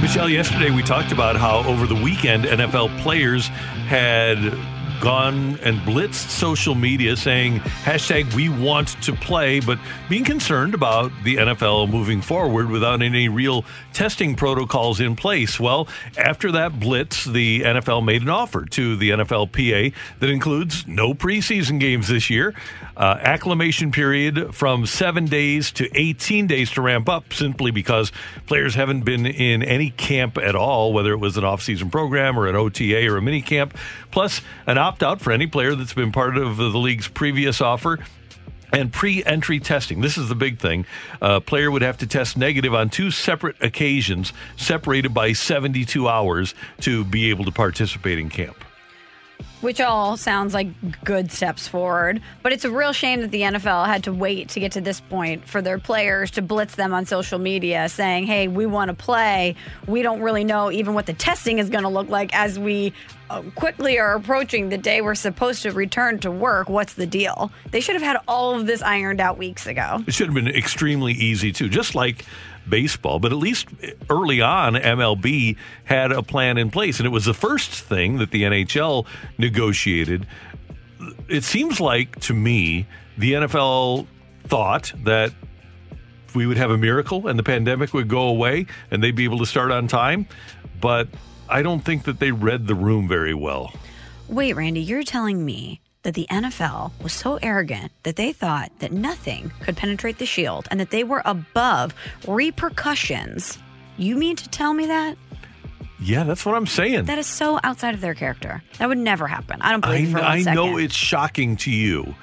Michelle, 0.00 0.30
yesterday 0.30 0.70
we 0.70 0.82
talked 0.82 1.12
about 1.12 1.36
how 1.36 1.58
over 1.68 1.86
the 1.86 1.94
weekend 1.94 2.44
NFL 2.44 2.98
players 3.02 3.48
had 3.86 4.38
gone 5.00 5.58
and 5.62 5.78
blitzed 5.80 6.28
social 6.30 6.74
media 6.74 7.16
saying 7.16 7.60
hashtag 7.60 8.32
we 8.34 8.48
want 8.48 8.88
to 9.02 9.12
play, 9.12 9.60
but 9.60 9.78
being 10.08 10.24
concerned 10.24 10.74
about 10.74 11.12
the 11.22 11.36
NFL 11.36 11.90
moving 11.90 12.20
forward 12.20 12.70
without 12.70 13.02
any 13.02 13.28
real 13.28 13.64
testing 13.92 14.34
protocols 14.34 15.00
in 15.00 15.16
place. 15.16 15.58
Well, 15.60 15.88
after 16.18 16.52
that 16.52 16.78
blitz, 16.80 17.24
the 17.24 17.62
NFL 17.62 18.04
made 18.04 18.22
an 18.22 18.28
offer 18.28 18.64
to 18.64 18.96
the 18.96 19.10
NFLPA 19.10 19.92
that 20.20 20.30
includes 20.30 20.86
no 20.86 21.14
preseason 21.14 21.78
games 21.80 22.08
this 22.08 22.30
year, 22.30 22.54
uh, 22.96 23.18
acclimation 23.20 23.92
period 23.92 24.54
from 24.54 24.86
seven 24.86 25.26
days 25.26 25.70
to 25.72 25.88
18 25.98 26.46
days 26.46 26.70
to 26.72 26.82
ramp 26.82 27.08
up 27.08 27.32
simply 27.32 27.70
because 27.70 28.12
players 28.46 28.74
haven't 28.74 29.04
been 29.04 29.26
in 29.26 29.62
any 29.62 29.90
camp 29.90 30.38
at 30.38 30.54
all, 30.54 30.92
whether 30.92 31.12
it 31.12 31.18
was 31.18 31.36
an 31.36 31.44
off-season 31.44 31.90
program 31.90 32.38
or 32.38 32.46
an 32.46 32.56
OTA 32.56 33.06
or 33.08 33.16
a 33.16 33.22
mini 33.22 33.42
camp, 33.42 33.76
plus 34.10 34.40
an 34.66 34.78
opt 34.84 35.02
out 35.02 35.18
for 35.18 35.32
any 35.32 35.46
player 35.46 35.74
that's 35.74 35.94
been 35.94 36.12
part 36.12 36.36
of 36.36 36.58
the 36.58 36.68
league's 36.68 37.08
previous 37.08 37.62
offer. 37.62 37.98
And 38.70 38.92
pre 38.92 39.24
entry 39.24 39.60
testing. 39.60 40.00
This 40.00 40.18
is 40.18 40.28
the 40.28 40.34
big 40.34 40.58
thing. 40.58 40.84
A 41.22 41.40
player 41.40 41.70
would 41.70 41.82
have 41.82 41.96
to 41.98 42.08
test 42.08 42.36
negative 42.36 42.74
on 42.74 42.90
two 42.90 43.12
separate 43.12 43.56
occasions, 43.62 44.32
separated 44.56 45.14
by 45.14 45.32
72 45.32 46.08
hours, 46.08 46.56
to 46.80 47.04
be 47.04 47.30
able 47.30 47.44
to 47.44 47.52
participate 47.52 48.18
in 48.18 48.28
camp 48.28 48.56
which 49.64 49.80
all 49.80 50.18
sounds 50.18 50.52
like 50.52 50.68
good 51.04 51.32
steps 51.32 51.66
forward. 51.66 52.20
But 52.42 52.52
it's 52.52 52.66
a 52.66 52.70
real 52.70 52.92
shame 52.92 53.22
that 53.22 53.30
the 53.30 53.40
NFL 53.40 53.86
had 53.86 54.04
to 54.04 54.12
wait 54.12 54.50
to 54.50 54.60
get 54.60 54.72
to 54.72 54.82
this 54.82 55.00
point 55.00 55.48
for 55.48 55.62
their 55.62 55.78
players 55.78 56.30
to 56.32 56.42
blitz 56.42 56.74
them 56.74 56.92
on 56.92 57.06
social 57.06 57.38
media 57.38 57.88
saying, 57.88 58.26
hey, 58.26 58.46
we 58.46 58.66
want 58.66 58.90
to 58.90 58.94
play. 58.94 59.56
We 59.86 60.02
don't 60.02 60.20
really 60.20 60.44
know 60.44 60.70
even 60.70 60.92
what 60.92 61.06
the 61.06 61.14
testing 61.14 61.58
is 61.60 61.70
going 61.70 61.84
to 61.84 61.88
look 61.88 62.10
like 62.10 62.34
as 62.34 62.58
we 62.58 62.92
uh, 63.30 63.40
quickly 63.54 63.98
are 63.98 64.14
approaching 64.14 64.68
the 64.68 64.76
day 64.76 65.00
we're 65.00 65.14
supposed 65.14 65.62
to 65.62 65.72
return 65.72 66.18
to 66.18 66.30
work. 66.30 66.68
What's 66.68 66.92
the 66.92 67.06
deal? 67.06 67.50
They 67.70 67.80
should 67.80 67.94
have 67.94 68.02
had 68.02 68.18
all 68.28 68.54
of 68.54 68.66
this 68.66 68.82
ironed 68.82 69.22
out 69.22 69.38
weeks 69.38 69.66
ago. 69.66 70.04
It 70.06 70.12
should 70.12 70.26
have 70.26 70.34
been 70.34 70.48
extremely 70.48 71.14
easy, 71.14 71.52
too. 71.52 71.70
Just 71.70 71.94
like 71.94 72.26
baseball, 72.68 73.18
but 73.18 73.32
at 73.32 73.38
least 73.38 73.68
early 74.08 74.40
on, 74.40 74.74
MLB 74.74 75.56
had 75.84 76.12
a 76.12 76.22
plan 76.22 76.58
in 76.58 76.70
place. 76.70 76.98
And 76.98 77.06
it 77.06 77.10
was 77.10 77.24
the 77.24 77.34
first 77.34 77.70
thing 77.70 78.18
that 78.18 78.30
the 78.30 78.44
NHL 78.44 79.06
negotiated 79.38 80.26
it 81.28 81.44
seems 81.44 81.80
like 81.80 82.18
to 82.20 82.34
me 82.34 82.86
the 83.18 83.34
NFL 83.34 84.06
thought 84.44 84.92
that 85.04 85.32
we 86.34 86.46
would 86.46 86.56
have 86.56 86.70
a 86.70 86.78
miracle 86.78 87.28
and 87.28 87.38
the 87.38 87.42
pandemic 87.42 87.94
would 87.94 88.08
go 88.08 88.22
away 88.22 88.66
and 88.90 89.02
they'd 89.02 89.14
be 89.14 89.24
able 89.24 89.38
to 89.38 89.46
start 89.46 89.70
on 89.70 89.86
time. 89.86 90.26
But 90.80 91.08
I 91.48 91.62
don't 91.62 91.80
think 91.80 92.04
that 92.04 92.18
they 92.18 92.32
read 92.32 92.66
the 92.66 92.74
room 92.74 93.08
very 93.08 93.34
well. 93.34 93.72
Wait, 94.28 94.54
Randy, 94.54 94.80
you're 94.80 95.02
telling 95.02 95.44
me 95.44 95.80
that 96.04 96.14
the 96.14 96.26
NFL 96.30 96.92
was 97.02 97.12
so 97.12 97.38
arrogant 97.42 97.90
that 98.04 98.16
they 98.16 98.32
thought 98.32 98.70
that 98.78 98.92
nothing 98.92 99.50
could 99.60 99.76
penetrate 99.76 100.18
the 100.18 100.26
shield 100.26 100.68
and 100.70 100.78
that 100.78 100.90
they 100.90 101.02
were 101.02 101.22
above 101.24 101.94
repercussions. 102.28 103.58
You 103.96 104.16
mean 104.16 104.36
to 104.36 104.48
tell 104.48 104.72
me 104.72 104.86
that? 104.86 105.16
Yeah, 106.00 106.24
that's 106.24 106.44
what 106.44 106.54
I'm 106.54 106.66
saying. 106.66 107.06
That 107.06 107.18
is 107.18 107.26
so 107.26 107.58
outside 107.64 107.94
of 107.94 108.00
their 108.00 108.14
character. 108.14 108.62
That 108.78 108.88
would 108.88 108.98
never 108.98 109.26
happen. 109.26 109.62
I 109.62 109.70
don't 109.70 109.80
believe 109.80 110.14
I, 110.14 110.18
for 110.18 110.18
one 110.18 110.30
I 110.32 110.42
second. 110.42 110.54
know 110.54 110.76
it's 110.76 110.94
shocking 110.94 111.56
to 111.58 111.70
you, 111.70 112.14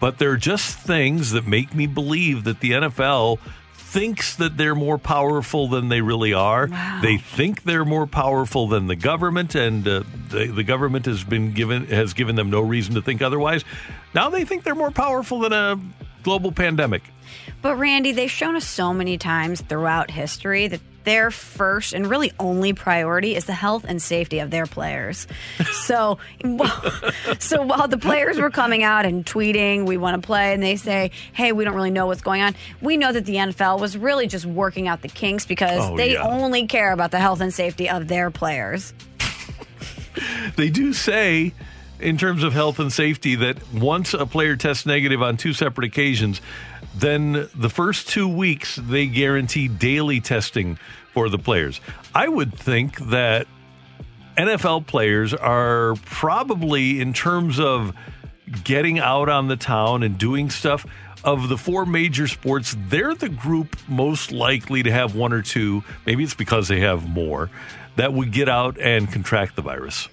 but 0.00 0.18
they're 0.18 0.36
just 0.36 0.78
things 0.78 1.32
that 1.32 1.46
make 1.46 1.74
me 1.74 1.86
believe 1.86 2.44
that 2.44 2.60
the 2.60 2.72
NFL 2.72 3.38
thinks 3.96 4.36
that 4.36 4.58
they're 4.58 4.74
more 4.74 4.98
powerful 4.98 5.68
than 5.68 5.88
they 5.88 6.02
really 6.02 6.34
are. 6.34 6.68
They 7.00 7.16
think 7.16 7.62
they're 7.62 7.86
more 7.86 8.06
powerful 8.06 8.68
than 8.68 8.88
the 8.88 8.94
government, 8.94 9.54
and 9.54 9.88
uh, 9.88 10.02
the, 10.28 10.48
the 10.48 10.64
government 10.64 11.06
has 11.06 11.24
been 11.24 11.54
given 11.54 11.86
has 11.86 12.12
given 12.12 12.36
them 12.36 12.50
no 12.50 12.60
reason 12.60 12.94
to 12.96 13.00
think 13.00 13.22
otherwise. 13.22 13.64
Now 14.14 14.28
they 14.28 14.44
think 14.44 14.64
they're 14.64 14.74
more 14.74 14.90
powerful 14.90 15.40
than 15.40 15.54
a 15.54 15.80
global 16.22 16.52
pandemic. 16.52 17.04
But 17.62 17.76
Randy, 17.76 18.12
they've 18.12 18.30
shown 18.30 18.54
us 18.54 18.68
so 18.68 18.92
many 18.92 19.16
times 19.16 19.62
throughout 19.62 20.10
history 20.10 20.68
that 20.68 20.80
their 21.06 21.30
first 21.30 21.94
and 21.94 22.06
really 22.06 22.32
only 22.38 22.74
priority 22.74 23.34
is 23.34 23.46
the 23.46 23.54
health 23.54 23.86
and 23.88 24.02
safety 24.02 24.40
of 24.40 24.50
their 24.50 24.66
players. 24.66 25.26
So, 25.86 26.18
so 27.38 27.62
while 27.62 27.88
the 27.88 27.96
players 27.98 28.38
were 28.38 28.50
coming 28.50 28.82
out 28.82 29.06
and 29.06 29.24
tweeting, 29.24 29.86
"We 29.86 29.96
want 29.96 30.20
to 30.20 30.26
play," 30.26 30.52
and 30.52 30.62
they 30.62 30.76
say, 30.76 31.12
"Hey, 31.32 31.52
we 31.52 31.64
don't 31.64 31.74
really 31.74 31.90
know 31.90 32.06
what's 32.06 32.20
going 32.22 32.42
on," 32.42 32.54
we 32.82 32.96
know 32.98 33.12
that 33.12 33.24
the 33.24 33.36
NFL 33.36 33.78
was 33.80 33.96
really 33.96 34.26
just 34.26 34.44
working 34.44 34.88
out 34.88 35.00
the 35.02 35.08
kinks 35.08 35.46
because 35.46 35.80
Oh, 35.90 35.96
they 35.96 36.12
yeah. 36.12 36.26
only 36.26 36.66
care 36.66 36.92
about 36.92 37.10
the 37.12 37.20
health 37.20 37.40
and 37.40 37.54
safety 37.54 37.88
of 37.88 38.08
their 38.08 38.30
players. 38.30 38.92
They 40.56 40.70
do 40.70 40.92
say, 40.92 41.52
in 42.00 42.16
terms 42.18 42.42
of 42.42 42.52
health 42.52 42.78
and 42.78 42.92
safety, 42.92 43.34
that 43.36 43.58
once 43.72 44.14
a 44.14 44.26
player 44.26 44.56
tests 44.56 44.86
negative 44.86 45.22
on 45.22 45.36
two 45.36 45.52
separate 45.52 45.84
occasions, 45.86 46.40
then 46.98 47.48
the 47.54 47.70
first 47.70 48.08
two 48.08 48.28
weeks 48.28 48.76
they 48.76 49.06
guarantee 49.06 49.68
daily 49.68 50.20
testing 50.20 50.78
for 51.12 51.28
the 51.28 51.38
players. 51.38 51.80
I 52.14 52.28
would 52.28 52.54
think 52.54 52.98
that 53.08 53.46
NFL 54.36 54.86
players 54.86 55.32
are 55.32 55.94
probably, 56.04 57.00
in 57.00 57.12
terms 57.12 57.58
of 57.58 57.94
getting 58.64 58.98
out 58.98 59.28
on 59.28 59.48
the 59.48 59.56
town 59.56 60.02
and 60.02 60.18
doing 60.18 60.50
stuff, 60.50 60.86
of 61.24 61.48
the 61.48 61.58
four 61.58 61.84
major 61.84 62.28
sports, 62.28 62.76
they're 62.88 63.14
the 63.14 63.28
group 63.28 63.76
most 63.88 64.30
likely 64.30 64.82
to 64.84 64.92
have 64.92 65.16
one 65.16 65.32
or 65.32 65.42
two, 65.42 65.82
maybe 66.06 66.22
it's 66.22 66.34
because 66.34 66.68
they 66.68 66.80
have 66.80 67.08
more, 67.08 67.50
that 67.96 68.12
would 68.12 68.30
get 68.30 68.48
out 68.48 68.78
and 68.78 69.10
contract 69.10 69.56
the 69.56 69.62
virus. 69.62 70.08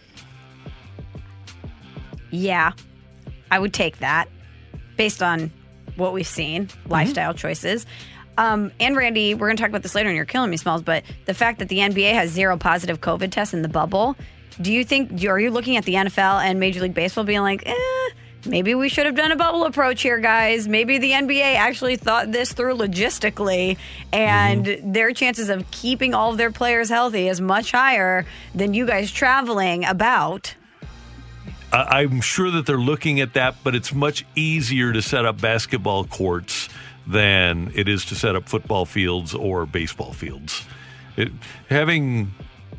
Yeah, 2.32 2.72
I 3.52 3.60
would 3.60 3.74
take 3.74 4.00
that 4.00 4.28
based 4.98 5.22
on 5.22 5.52
what 5.96 6.14
we've 6.14 6.28
seen, 6.28 6.70
lifestyle 6.88 7.34
choices. 7.34 7.86
Um, 8.38 8.72
and 8.80 8.96
Randy, 8.96 9.36
we're 9.36 9.48
going 9.48 9.58
to 9.58 9.62
talk 9.62 9.70
about 9.70 9.84
this 9.84 9.96
later, 9.96 10.10
and 10.10 10.16
you're 10.16 10.26
killing 10.26 10.50
me, 10.50 10.58
Smells. 10.58 10.82
But 10.82 11.04
the 11.26 11.34
fact 11.34 11.60
that 11.60 11.70
the 11.70 11.80
NBA 11.80 12.14
has 12.14 12.32
zero 12.32 12.58
positive 12.58 13.02
COVID 13.02 13.32
tests 13.32 13.54
in 13.54 13.62
the 13.62 13.70
bubble, 13.70 14.16
do 14.62 14.72
you 14.72 14.84
think, 14.84 15.24
are 15.26 15.40
you 15.40 15.52
looking 15.52 15.78
at 15.78 15.86
the 15.86 15.94
NFL 15.96 16.44
and 16.44 16.60
Major 16.60 16.82
League 16.82 16.94
Baseball 16.94 17.24
being 17.24 17.42
like, 17.42 17.64
eh, 17.66 18.10
maybe 18.46 18.76
we 18.76 18.90
should 18.90 19.06
have 19.06 19.16
done 19.16 19.32
a 19.32 19.36
bubble 19.36 19.66
approach 19.66 20.02
here, 20.02 20.20
guys? 20.20 20.68
Maybe 20.68 20.98
the 20.98 21.12
NBA 21.12 21.56
actually 21.56 21.96
thought 21.96 22.32
this 22.32 22.54
through 22.54 22.76
logistically, 22.76 23.78
and 24.12 24.80
their 24.84 25.12
chances 25.14 25.50
of 25.50 25.70
keeping 25.72 26.14
all 26.14 26.32
of 26.32 26.38
their 26.38 26.52
players 26.52 26.90
healthy 26.90 27.28
is 27.28 27.40
much 27.40 27.72
higher 27.72 28.26
than 28.56 28.74
you 28.74 28.86
guys 28.86 29.12
traveling 29.12 29.86
about. 29.86 30.56
I'm 31.74 32.22
sure 32.22 32.52
that 32.52 32.68
they're 32.68 32.78
looking 32.78 33.20
at 33.20 33.34
that, 33.34 33.56
but 33.64 33.74
it's 33.74 33.94
much 33.94 34.26
easier 34.36 34.94
to 34.94 35.02
set 35.02 35.26
up 35.26 35.42
basketball 35.42 36.06
courts 36.06 36.70
than 37.08 37.72
it 37.74 37.88
is 37.88 38.06
to 38.06 38.16
set 38.16 38.36
up 38.36 38.48
football 38.48 38.86
fields 38.86 39.34
or 39.34 39.66
baseball 39.66 40.14
fields. 40.14 40.66
It, 41.18 41.32
having 41.70 42.34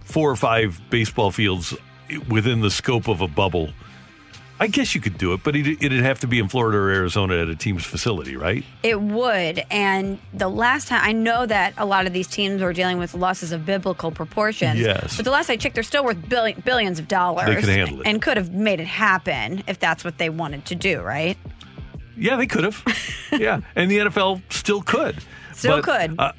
four 0.04 0.30
or 0.30 0.36
five 0.36 0.80
baseball 0.90 1.32
fields 1.32 1.74
within 2.28 2.60
the 2.60 2.70
scope 2.70 3.08
of 3.08 3.20
a 3.20 3.28
bubble, 3.28 3.70
I 4.60 4.68
guess 4.68 4.94
you 4.94 5.00
could 5.00 5.18
do 5.18 5.32
it, 5.32 5.42
but 5.42 5.56
it, 5.56 5.82
it'd 5.82 6.00
have 6.00 6.20
to 6.20 6.28
be 6.28 6.38
in 6.38 6.48
Florida 6.48 6.78
or 6.78 6.90
Arizona 6.90 7.42
at 7.42 7.48
a 7.48 7.56
team's 7.56 7.84
facility, 7.84 8.36
right? 8.36 8.64
It 8.84 9.00
would. 9.00 9.64
And 9.70 10.18
the 10.32 10.48
last 10.48 10.88
time, 10.88 11.00
I 11.02 11.12
know 11.12 11.44
that 11.44 11.74
a 11.76 11.84
lot 11.84 12.06
of 12.06 12.12
these 12.12 12.28
teams 12.28 12.62
were 12.62 12.72
dealing 12.72 12.98
with 12.98 13.14
losses 13.14 13.50
of 13.50 13.66
biblical 13.66 14.12
proportions. 14.12 14.78
Yes. 14.78 15.16
But 15.16 15.24
the 15.24 15.32
last 15.32 15.50
I 15.50 15.56
checked, 15.56 15.74
they're 15.74 15.82
still 15.82 16.04
worth 16.04 16.28
billion, 16.28 16.60
billions 16.60 17.00
of 17.00 17.08
dollars. 17.08 17.46
They 17.46 17.56
could 17.56 17.68
handle 17.68 18.00
it. 18.00 18.06
And 18.06 18.22
could 18.22 18.36
have 18.36 18.52
made 18.52 18.78
it 18.78 18.86
happen 18.86 19.64
if 19.66 19.80
that's 19.80 20.04
what 20.04 20.18
they 20.18 20.30
wanted 20.30 20.66
to 20.66 20.76
do, 20.76 21.00
right? 21.00 21.36
Yeah, 22.16 22.36
they 22.36 22.46
could 22.46 22.62
have. 22.62 22.82
yeah, 23.32 23.60
and 23.74 23.90
the 23.90 23.98
NFL 23.98 24.40
still 24.50 24.82
could. 24.82 25.16
Still 25.52 25.82
But, 25.82 25.84
could. 25.84 26.20
Uh, 26.20 26.32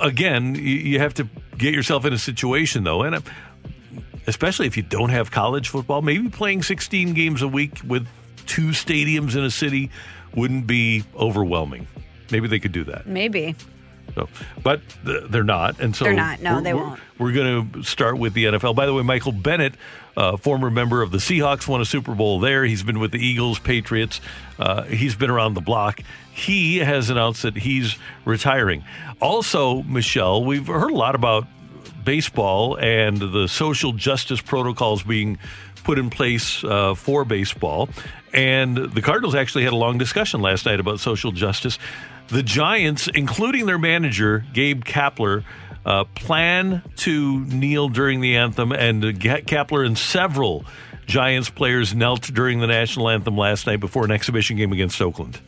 again, 0.00 0.54
you, 0.54 0.62
you 0.62 0.98
have 0.98 1.14
to 1.14 1.28
get 1.56 1.74
yourself 1.74 2.04
in 2.04 2.12
a 2.12 2.18
situation 2.18 2.84
though, 2.84 3.02
and 3.02 3.16
uh, 3.16 3.20
especially 4.28 4.66
if 4.66 4.76
you 4.76 4.82
don't 4.82 5.10
have 5.10 5.30
college 5.30 5.68
football, 5.68 6.02
maybe 6.02 6.28
playing 6.28 6.62
16 6.62 7.14
games 7.14 7.42
a 7.42 7.48
week 7.48 7.80
with 7.86 8.06
two 8.46 8.68
stadiums 8.68 9.34
in 9.36 9.42
a 9.44 9.50
city 9.50 9.90
wouldn't 10.34 10.66
be 10.66 11.02
overwhelming. 11.16 11.86
Maybe 12.30 12.46
they 12.46 12.58
could 12.60 12.72
do 12.72 12.84
that. 12.84 13.06
Maybe. 13.06 13.56
So, 14.14 14.28
but 14.62 14.80
they're 15.04 15.44
not, 15.44 15.80
and 15.80 15.94
so 15.94 16.04
They're 16.04 16.14
not. 16.14 16.40
No, 16.40 16.52
we're- 16.54 16.64
they 16.64 16.74
won't. 16.74 17.00
We're 17.18 17.32
going 17.32 17.70
to 17.72 17.82
start 17.82 18.16
with 18.18 18.32
the 18.34 18.44
NFL. 18.44 18.74
By 18.76 18.86
the 18.86 18.94
way, 18.94 19.02
Michael 19.02 19.32
Bennett, 19.32 19.74
uh, 20.16 20.36
former 20.36 20.70
member 20.70 21.02
of 21.02 21.10
the 21.10 21.18
Seahawks, 21.18 21.66
won 21.66 21.80
a 21.80 21.84
Super 21.84 22.14
Bowl 22.14 22.38
there. 22.40 22.64
He's 22.64 22.82
been 22.82 23.00
with 23.00 23.10
the 23.12 23.18
Eagles, 23.18 23.58
Patriots. 23.58 24.20
Uh, 24.58 24.82
he's 24.84 25.14
been 25.16 25.30
around 25.30 25.54
the 25.54 25.60
block. 25.60 26.00
He 26.32 26.78
has 26.78 27.10
announced 27.10 27.42
that 27.42 27.56
he's 27.56 27.96
retiring. 28.24 28.84
Also, 29.20 29.82
Michelle, 29.82 30.44
we've 30.44 30.68
heard 30.68 30.90
a 30.92 30.96
lot 30.96 31.14
about 31.16 31.46
baseball 32.04 32.76
and 32.78 33.18
the 33.18 33.46
social 33.48 33.92
justice 33.92 34.40
protocols 34.40 35.02
being 35.02 35.38
put 35.84 35.98
in 35.98 36.10
place 36.10 36.62
uh, 36.64 36.94
for 36.94 37.24
baseball. 37.24 37.88
And 38.32 38.76
the 38.76 39.02
Cardinals 39.02 39.34
actually 39.34 39.64
had 39.64 39.72
a 39.72 39.76
long 39.76 39.98
discussion 39.98 40.40
last 40.40 40.66
night 40.66 40.80
about 40.80 41.00
social 41.00 41.32
justice. 41.32 41.78
The 42.28 42.42
Giants, 42.42 43.08
including 43.08 43.66
their 43.66 43.78
manager, 43.78 44.44
Gabe 44.52 44.84
Kapler, 44.84 45.44
uh, 45.86 46.04
plan 46.04 46.82
to 46.96 47.40
kneel 47.40 47.88
during 47.88 48.20
the 48.20 48.36
anthem, 48.36 48.72
and 48.72 49.02
uh, 49.02 49.12
Kapler 49.12 49.86
and 49.86 49.96
several 49.96 50.66
Giants 51.06 51.48
players 51.48 51.94
knelt 51.94 52.22
during 52.22 52.60
the 52.60 52.66
national 52.66 53.08
anthem 53.08 53.38
last 53.38 53.66
night 53.66 53.80
before 53.80 54.04
an 54.04 54.10
exhibition 54.10 54.58
game 54.58 54.72
against 54.72 55.00
Oakland. 55.00 55.40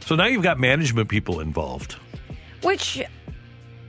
So 0.00 0.14
now 0.14 0.26
you've 0.26 0.44
got 0.44 0.60
management 0.60 1.08
people 1.08 1.40
involved. 1.40 1.96
Which 2.62 3.02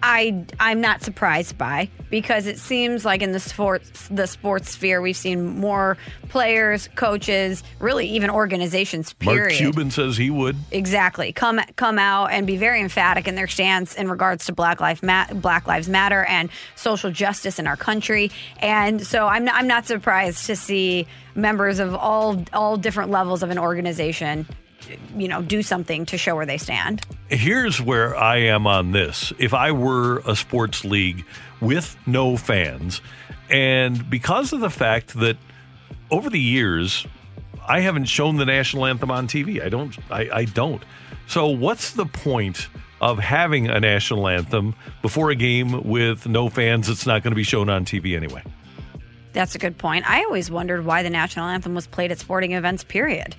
I 0.02 0.46
I'm 0.60 0.82
not 0.82 1.02
surprised 1.02 1.58
by 1.58 1.90
because 2.10 2.48
it 2.48 2.60
seems 2.60 3.04
like 3.04 3.22
in 3.22 3.32
the 3.32 3.40
sports 3.40 4.08
the 4.10 4.28
sports 4.28 4.72
sphere 4.72 5.02
we've 5.02 5.18
seen 5.18 5.60
more 5.60 5.98
players, 6.30 6.90
coaches, 6.96 7.64
really 7.80 8.08
even 8.10 8.30
organizations. 8.30 9.14
Period. 9.14 9.40
Mark 9.40 9.52
Cuban 9.54 9.92
says 9.92 10.18
he 10.18 10.30
would. 10.30 10.56
Exactly. 10.72 11.34
Come 11.34 11.60
come 11.76 11.98
out 12.00 12.32
and 12.32 12.46
be 12.46 12.58
very 12.58 12.82
emphatic 12.82 13.28
in 13.28 13.36
their 13.36 13.48
stance 13.48 13.96
in 13.96 14.10
regards 14.10 14.46
to 14.46 14.54
Black 14.54 14.80
Lives 14.80 15.02
Ma- 15.02 15.28
Black 15.34 15.68
Lives 15.68 15.90
Matter 15.90 16.24
and 16.26 16.50
social 16.76 17.12
justice 17.12 17.60
in 17.60 17.68
our 17.68 17.78
country. 17.78 18.32
And 18.60 19.06
so 19.06 19.28
I'm 19.28 19.46
not, 19.46 19.56
I'm 19.56 19.68
not 19.68 19.88
surprised 19.88 20.46
to 20.46 20.56
see 20.56 21.08
members 21.36 21.80
of 21.80 21.96
all 21.96 22.44
all 22.54 22.78
different 22.78 23.12
levels 23.12 23.44
of 23.44 23.50
an 23.50 23.60
organization 23.60 24.48
you 25.16 25.28
know 25.28 25.42
do 25.42 25.62
something 25.62 26.06
to 26.08 26.18
show 26.18 26.36
where 26.36 26.46
they 26.46 26.58
stand. 26.58 27.06
Here's 27.30 27.82
where 27.82 28.16
I 28.16 28.38
am 28.38 28.68
on 28.68 28.92
this. 28.92 29.34
If 29.40 29.54
I 29.54 29.72
were 29.72 30.20
a 30.26 30.36
sports 30.36 30.86
league 30.86 31.26
with 31.62 31.98
no 32.06 32.38
fans, 32.38 33.02
and 33.50 34.10
because 34.10 34.54
of 34.54 34.60
the 34.60 34.70
fact 34.70 35.20
that 35.20 35.38
over 36.12 36.30
the 36.30 36.40
years, 36.40 37.06
I 37.68 37.82
haven't 37.82 38.06
shown 38.06 38.38
the 38.38 38.46
national 38.46 38.86
anthem 38.86 39.12
on 39.12 39.28
TV. 39.28 39.62
I 39.64 39.70
don't. 39.70 39.98
I, 40.10 40.30
I 40.32 40.46
don't. 40.46 40.84
So 41.28 41.48
what's 41.48 41.92
the 41.92 42.06
point 42.06 42.70
of 43.02 43.20
having 43.20 43.68
a 43.68 43.80
national 43.80 44.28
anthem 44.28 44.74
before 45.02 45.30
a 45.30 45.36
game 45.36 45.84
with 45.84 46.28
no 46.28 46.50
fans? 46.50 46.90
It's 46.90 47.06
not 47.06 47.24
going 47.24 47.32
to 47.32 47.36
be 47.36 47.44
shown 47.44 47.70
on 47.70 47.86
TV 47.86 48.16
anyway. 48.16 48.44
That's 49.34 49.54
a 49.54 49.60
good 49.60 49.78
point. 49.78 50.10
I 50.10 50.24
always 50.24 50.50
wondered 50.50 50.86
why 50.86 51.04
the 51.04 51.10
national 51.10 51.46
anthem 51.46 51.76
was 51.76 51.86
played 51.86 52.12
at 52.12 52.20
sporting 52.20 52.54
events. 52.54 52.84
Period. 52.84 53.36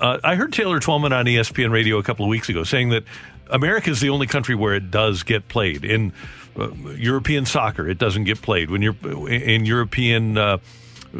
Uh, 0.00 0.18
I 0.22 0.34
heard 0.36 0.52
Taylor 0.52 0.80
Twellman 0.80 1.12
on 1.12 1.24
ESPN 1.24 1.70
radio 1.70 1.98
a 1.98 2.02
couple 2.02 2.24
of 2.24 2.28
weeks 2.28 2.48
ago 2.48 2.62
saying 2.64 2.90
that 2.90 3.04
America 3.50 3.90
is 3.90 4.00
the 4.00 4.10
only 4.10 4.26
country 4.26 4.54
where 4.54 4.74
it 4.74 4.90
does 4.90 5.22
get 5.22 5.48
played. 5.48 5.84
In 5.84 6.12
uh, 6.58 6.70
European 6.96 7.46
soccer, 7.46 7.88
it 7.88 7.98
doesn't 7.98 8.24
get 8.24 8.40
played. 8.40 8.70
When 8.70 8.82
you're 8.82 8.96
in 9.28 9.64
European 9.64 10.38
uh, 10.38 10.58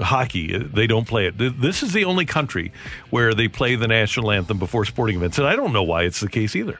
hockey, 0.00 0.56
they 0.56 0.86
don't 0.86 1.06
play 1.06 1.26
it. 1.26 1.34
This 1.38 1.82
is 1.82 1.92
the 1.92 2.04
only 2.04 2.24
country 2.24 2.72
where 3.10 3.34
they 3.34 3.48
play 3.48 3.74
the 3.74 3.88
national 3.88 4.30
anthem 4.30 4.58
before 4.58 4.84
sporting 4.84 5.16
events, 5.16 5.38
and 5.38 5.46
I 5.46 5.56
don't 5.56 5.72
know 5.72 5.82
why 5.82 6.02
it's 6.02 6.20
the 6.20 6.28
case 6.28 6.54
either. 6.54 6.78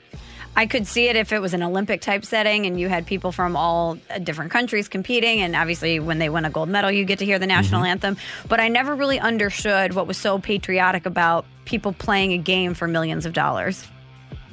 I 0.59 0.67
could 0.67 0.89
see 0.89 1.07
it 1.09 1.15
if 1.15 1.33
it 1.33 1.41
was 1.41 1.55
an 1.55 1.63
Olympic 1.63 2.01
type 2.01 2.25
setting 2.25 2.67
and 2.67 2.81
you 2.81 2.89
had 2.89 3.07
people 3.07 3.31
from 3.31 3.55
all 3.55 3.97
uh, 4.11 4.19
different 4.19 4.51
countries 4.51 4.89
competing. 4.89 5.41
And 5.41 5.55
obviously, 5.55 6.01
when 6.01 6.19
they 6.19 6.29
win 6.29 6.45
a 6.45 6.51
gold 6.51 6.69
medal, 6.69 6.91
you 6.91 7.05
get 7.05 7.21
to 7.21 7.25
hear 7.25 7.39
the 7.39 7.47
national 7.47 7.85
anthem. 7.85 8.17
But 8.49 8.59
I 8.59 8.67
never 8.67 8.97
really 8.97 9.21
understood 9.21 9.95
what 9.95 10.09
was 10.09 10.17
so 10.17 10.41
patriotic 10.41 11.07
about 11.07 11.47
people 11.65 11.93
playing 11.93 12.33
a 12.33 12.39
game 12.39 12.75
for 12.75 12.89
millions 12.89 13.25
of 13.25 13.35
dollars. 13.35 13.87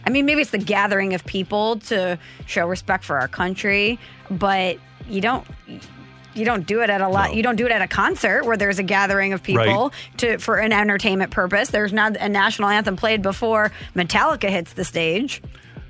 I 0.05 0.11
mean, 0.11 0.27
maybe 0.27 0.41
it's 0.41 0.51
the 0.51 0.59
gathering 0.59 1.15
of 1.15 1.25
people 1.25 1.79
to 1.79 2.19
show 2.45 2.67
respect 2.67 3.03
for 3.03 3.19
our 3.19 3.27
country, 3.27 3.97
but 4.29 4.77
you 5.09 5.21
don't. 5.21 5.43
You 6.35 6.43
don't 6.43 6.67
do 6.67 6.81
it 6.81 6.89
at 6.89 6.99
a 6.99 7.07
lot. 7.07 7.33
You 7.33 7.41
don't 7.41 7.55
do 7.55 7.65
it 7.65 7.71
at 7.71 7.81
a 7.81 7.87
concert 7.87 8.43
where 8.45 8.57
there's 8.57 8.77
a 8.77 8.83
gathering 8.83 9.31
of 9.31 9.41
people 9.41 9.63
Right. 9.65 10.17
to 10.17 10.37
for 10.37 10.57
an 10.57 10.73
entertainment 10.73 11.31
purpose. 11.31 11.69
There's 11.69 11.93
not 11.93 12.17
a 12.17 12.27
national 12.27 12.67
anthem 12.67 12.97
played 12.97 13.21
before 13.21 13.71
Metallica 13.95 14.49
hits 14.49 14.73
the 14.73 14.83
stage. 14.83 15.41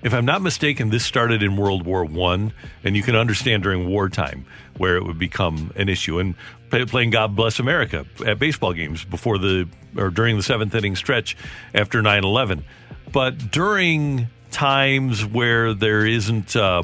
If 0.05 0.13
I'm 0.13 0.23
not 0.23 0.43
mistaken, 0.43 0.91
this 0.91 1.03
started 1.03 1.41
in 1.41 1.57
World 1.57 1.83
War 1.83 2.05
One, 2.05 2.53
and 2.83 2.95
you 2.95 3.01
can 3.01 3.15
understand 3.15 3.63
during 3.63 3.87
wartime 3.87 4.45
where 4.77 4.97
it 4.97 5.03
would 5.03 5.17
become 5.17 5.73
an 5.75 5.89
issue. 5.89 6.19
And 6.19 6.35
play, 6.69 6.85
playing 6.85 7.09
"God 7.09 7.35
Bless 7.35 7.57
America" 7.57 8.05
at 8.23 8.37
baseball 8.37 8.73
games 8.73 9.03
before 9.03 9.39
the 9.39 9.67
or 9.97 10.11
during 10.11 10.37
the 10.37 10.43
seventh 10.43 10.75
inning 10.75 10.95
stretch 10.95 11.35
after 11.73 12.03
9/11, 12.03 12.63
but 13.11 13.49
during 13.49 14.27
times 14.51 15.25
where 15.25 15.73
there 15.73 16.05
isn't, 16.05 16.55
uh, 16.55 16.83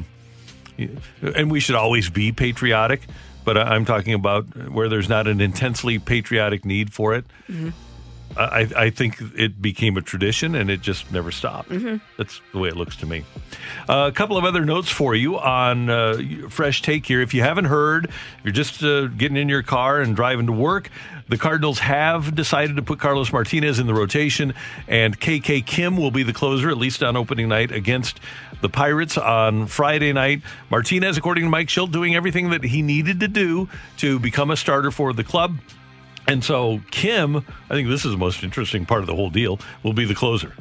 and 1.22 1.48
we 1.48 1.60
should 1.60 1.76
always 1.76 2.10
be 2.10 2.32
patriotic. 2.32 3.02
But 3.44 3.56
I'm 3.56 3.84
talking 3.84 4.14
about 4.14 4.46
where 4.68 4.88
there's 4.88 5.08
not 5.08 5.28
an 5.28 5.40
intensely 5.40 6.00
patriotic 6.00 6.64
need 6.64 6.92
for 6.92 7.14
it. 7.14 7.24
I, 8.36 8.68
I 8.76 8.90
think 8.90 9.16
it 9.36 9.60
became 9.60 9.96
a 9.96 10.02
tradition 10.02 10.54
and 10.54 10.70
it 10.70 10.80
just 10.80 11.10
never 11.12 11.30
stopped. 11.30 11.70
That's 12.16 12.40
the 12.52 12.58
way 12.58 12.68
it 12.68 12.76
looks 12.76 12.96
to 12.96 13.06
me. 13.06 13.24
Uh, 13.88 14.08
a 14.10 14.12
couple 14.12 14.36
of 14.36 14.44
other 14.44 14.64
notes 14.64 14.90
for 14.90 15.14
you 15.14 15.38
on 15.38 15.90
uh, 15.90 16.18
Fresh 16.48 16.82
Take 16.82 17.06
here. 17.06 17.20
If 17.20 17.34
you 17.34 17.42
haven't 17.42 17.66
heard, 17.66 18.06
if 18.06 18.44
you're 18.44 18.52
just 18.52 18.82
uh, 18.82 19.06
getting 19.06 19.36
in 19.36 19.48
your 19.48 19.62
car 19.62 20.00
and 20.00 20.16
driving 20.16 20.46
to 20.46 20.52
work, 20.52 20.90
the 21.28 21.38
Cardinals 21.38 21.78
have 21.78 22.34
decided 22.34 22.76
to 22.76 22.82
put 22.82 22.98
Carlos 22.98 23.32
Martinez 23.32 23.78
in 23.78 23.86
the 23.86 23.94
rotation, 23.94 24.52
and 24.86 25.18
KK 25.18 25.64
Kim 25.64 25.96
will 25.96 26.10
be 26.10 26.22
the 26.22 26.32
closer, 26.32 26.68
at 26.68 26.76
least 26.76 27.02
on 27.02 27.16
opening 27.16 27.48
night, 27.48 27.70
against 27.70 28.20
the 28.60 28.68
Pirates 28.68 29.16
on 29.16 29.66
Friday 29.66 30.12
night. 30.12 30.42
Martinez, 30.68 31.16
according 31.16 31.44
to 31.44 31.50
Mike 31.50 31.68
Shildt, 31.68 31.90
doing 31.90 32.14
everything 32.14 32.50
that 32.50 32.64
he 32.64 32.82
needed 32.82 33.20
to 33.20 33.28
do 33.28 33.68
to 33.98 34.18
become 34.18 34.50
a 34.50 34.56
starter 34.56 34.90
for 34.90 35.12
the 35.12 35.24
club. 35.24 35.56
And 36.26 36.44
so 36.44 36.80
Kim, 36.90 37.36
I 37.36 37.74
think 37.74 37.88
this 37.88 38.04
is 38.04 38.12
the 38.12 38.18
most 38.18 38.42
interesting 38.42 38.86
part 38.86 39.00
of 39.00 39.06
the 39.06 39.14
whole 39.14 39.30
deal, 39.30 39.58
will 39.82 39.92
be 39.92 40.04
the 40.04 40.14
closer. 40.14 40.54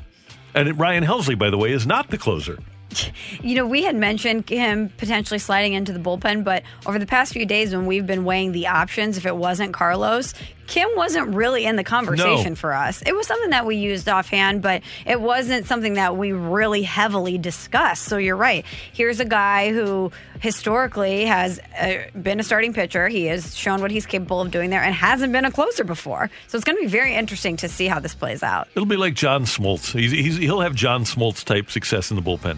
And 0.53 0.77
Ryan 0.79 1.03
Helsley, 1.03 1.37
by 1.37 1.49
the 1.49 1.57
way, 1.57 1.71
is 1.71 1.85
not 1.85 2.09
the 2.09 2.17
closer. 2.17 2.57
You 3.41 3.55
know, 3.55 3.65
we 3.65 3.83
had 3.83 3.95
mentioned 3.95 4.49
him 4.49 4.89
potentially 4.97 5.39
sliding 5.39 5.73
into 5.73 5.93
the 5.93 5.99
bullpen, 5.99 6.43
but 6.43 6.63
over 6.85 6.99
the 6.99 7.05
past 7.05 7.33
few 7.33 7.45
days 7.45 7.73
when 7.73 7.85
we've 7.85 8.05
been 8.05 8.25
weighing 8.25 8.51
the 8.51 8.67
options, 8.67 9.17
if 9.17 9.25
it 9.25 9.35
wasn't 9.35 9.73
Carlos, 9.73 10.33
Kim 10.71 10.87
wasn't 10.95 11.35
really 11.35 11.65
in 11.65 11.75
the 11.75 11.83
conversation 11.83 12.53
No. 12.53 12.55
for 12.55 12.73
us. 12.73 13.01
It 13.05 13.13
was 13.13 13.27
something 13.27 13.49
that 13.49 13.65
we 13.65 13.75
used 13.75 14.07
offhand, 14.07 14.61
but 14.61 14.83
it 15.05 15.19
wasn't 15.19 15.65
something 15.67 15.95
that 15.95 16.15
we 16.15 16.31
really 16.31 16.83
heavily 16.83 17.37
discussed. 17.37 18.03
So 18.05 18.15
you're 18.15 18.37
right. 18.37 18.63
Here's 18.93 19.19
a 19.19 19.25
guy 19.25 19.73
who 19.73 20.13
historically 20.39 21.25
has 21.25 21.59
uh, 21.77 21.95
been 22.21 22.39
a 22.39 22.43
starting 22.43 22.71
pitcher. 22.73 23.09
He 23.09 23.25
has 23.25 23.53
shown 23.53 23.81
what 23.81 23.91
he's 23.91 24.05
capable 24.05 24.39
of 24.39 24.49
doing 24.49 24.69
there 24.69 24.81
and 24.81 24.95
hasn't 24.95 25.33
been 25.33 25.43
a 25.43 25.51
closer 25.51 25.83
before. 25.83 26.29
So 26.47 26.57
it's 26.57 26.63
going 26.63 26.77
to 26.77 26.81
be 26.83 26.87
very 26.87 27.15
interesting 27.15 27.57
to 27.57 27.67
see 27.67 27.87
how 27.87 27.99
this 27.99 28.15
plays 28.15 28.41
out. 28.41 28.69
It'll 28.73 28.85
be 28.85 28.95
like 28.95 29.13
John 29.13 29.43
Smoltz. 29.43 29.91
He's, 29.91 30.11
he's, 30.11 30.37
he'll 30.37 30.61
have 30.61 30.73
John 30.73 31.03
Smoltz 31.03 31.43
type 31.43 31.69
success 31.69 32.11
in 32.11 32.15
the 32.15 32.23
bullpen. 32.23 32.57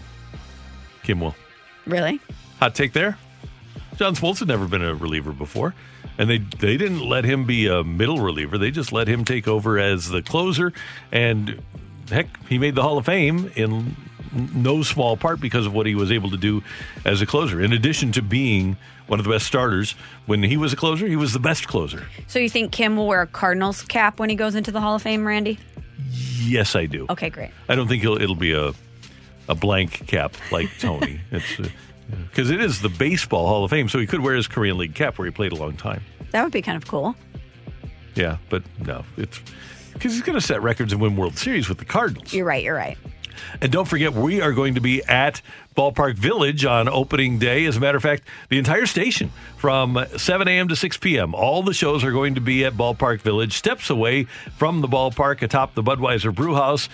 Kim 1.02 1.20
will. 1.20 1.34
Really? 1.84 2.20
Hot 2.60 2.76
take 2.76 2.92
there. 2.92 3.18
John 3.96 4.14
Smoltz 4.14 4.38
had 4.38 4.46
never 4.46 4.68
been 4.68 4.82
a 4.84 4.94
reliever 4.94 5.32
before, 5.32 5.74
and 6.18 6.30
they 6.30 6.38
they 6.38 6.76
didn't 6.76 7.00
let 7.00 7.24
him 7.24 7.44
be 7.44 7.66
a 7.66 7.82
middle 7.84 8.20
reliever. 8.20 8.58
They 8.58 8.70
just 8.70 8.92
let 8.92 9.08
him 9.08 9.24
take 9.24 9.48
over 9.48 9.78
as 9.78 10.08
the 10.08 10.22
closer, 10.22 10.72
and 11.12 11.62
heck, 12.10 12.26
he 12.46 12.58
made 12.58 12.74
the 12.74 12.82
Hall 12.82 12.98
of 12.98 13.06
Fame 13.06 13.50
in 13.54 13.96
no 14.54 14.82
small 14.82 15.16
part 15.16 15.40
because 15.40 15.64
of 15.66 15.72
what 15.72 15.86
he 15.86 15.94
was 15.94 16.10
able 16.10 16.30
to 16.30 16.36
do 16.36 16.62
as 17.04 17.22
a 17.22 17.26
closer. 17.26 17.60
In 17.60 17.72
addition 17.72 18.10
to 18.12 18.22
being 18.22 18.76
one 19.06 19.20
of 19.20 19.24
the 19.24 19.30
best 19.30 19.46
starters, 19.46 19.92
when 20.26 20.42
he 20.42 20.56
was 20.56 20.72
a 20.72 20.76
closer, 20.76 21.06
he 21.06 21.16
was 21.16 21.32
the 21.32 21.38
best 21.38 21.68
closer. 21.68 22.06
So 22.26 22.38
you 22.38 22.48
think 22.48 22.72
Kim 22.72 22.96
will 22.96 23.06
wear 23.06 23.22
a 23.22 23.26
Cardinals 23.26 23.82
cap 23.82 24.18
when 24.18 24.30
he 24.30 24.36
goes 24.36 24.54
into 24.54 24.72
the 24.72 24.80
Hall 24.80 24.96
of 24.96 25.02
Fame, 25.02 25.26
Randy? 25.26 25.58
Yes, 26.10 26.74
I 26.74 26.86
do. 26.86 27.06
Okay, 27.10 27.30
great. 27.30 27.50
I 27.68 27.74
don't 27.74 27.86
think 27.86 28.02
he'll, 28.02 28.20
it'll 28.20 28.34
be 28.34 28.52
a 28.52 28.72
a 29.48 29.54
blank 29.54 30.06
cap 30.06 30.34
like 30.50 30.68
Tony. 30.78 31.20
it's 31.30 31.60
uh, 31.60 31.68
because 32.30 32.50
it 32.50 32.60
is 32.60 32.80
the 32.80 32.88
baseball 32.88 33.46
Hall 33.46 33.64
of 33.64 33.70
Fame, 33.70 33.88
so 33.88 33.98
he 33.98 34.06
could 34.06 34.20
wear 34.20 34.34
his 34.34 34.46
Korean 34.46 34.78
League 34.78 34.94
cap 34.94 35.18
where 35.18 35.26
he 35.26 35.32
played 35.32 35.52
a 35.52 35.56
long 35.56 35.76
time. 35.76 36.02
That 36.30 36.42
would 36.42 36.52
be 36.52 36.62
kind 36.62 36.76
of 36.76 36.86
cool. 36.88 37.14
Yeah, 38.14 38.38
but 38.48 38.62
no, 38.84 39.04
it's 39.16 39.40
because 39.92 40.12
he's 40.12 40.22
going 40.22 40.38
to 40.38 40.44
set 40.44 40.62
records 40.62 40.92
and 40.92 41.00
win 41.00 41.16
World 41.16 41.38
Series 41.38 41.68
with 41.68 41.78
the 41.78 41.84
Cardinals. 41.84 42.32
You're 42.32 42.46
right. 42.46 42.62
You're 42.62 42.74
right. 42.74 42.98
And 43.60 43.72
don't 43.72 43.86
forget, 43.86 44.12
we 44.12 44.40
are 44.40 44.52
going 44.52 44.74
to 44.74 44.80
be 44.80 45.02
at 45.04 45.42
Ballpark 45.76 46.16
Village 46.16 46.64
on 46.64 46.88
opening 46.88 47.38
day. 47.38 47.64
As 47.64 47.76
a 47.76 47.80
matter 47.80 47.96
of 47.96 48.02
fact, 48.02 48.24
the 48.48 48.58
entire 48.58 48.86
station 48.86 49.32
from 49.56 50.04
7 50.16 50.46
a.m. 50.48 50.68
to 50.68 50.76
6 50.76 50.96
p.m. 50.98 51.34
All 51.34 51.62
the 51.62 51.74
shows 51.74 52.04
are 52.04 52.12
going 52.12 52.36
to 52.36 52.40
be 52.40 52.64
at 52.64 52.74
Ballpark 52.74 53.20
Village, 53.20 53.54
steps 53.54 53.90
away 53.90 54.24
from 54.56 54.80
the 54.80 54.88
ballpark 54.88 55.42
atop 55.42 55.74
the 55.74 55.82
Budweiser 55.82 56.34
Brew 56.34 56.54
House 56.54 56.88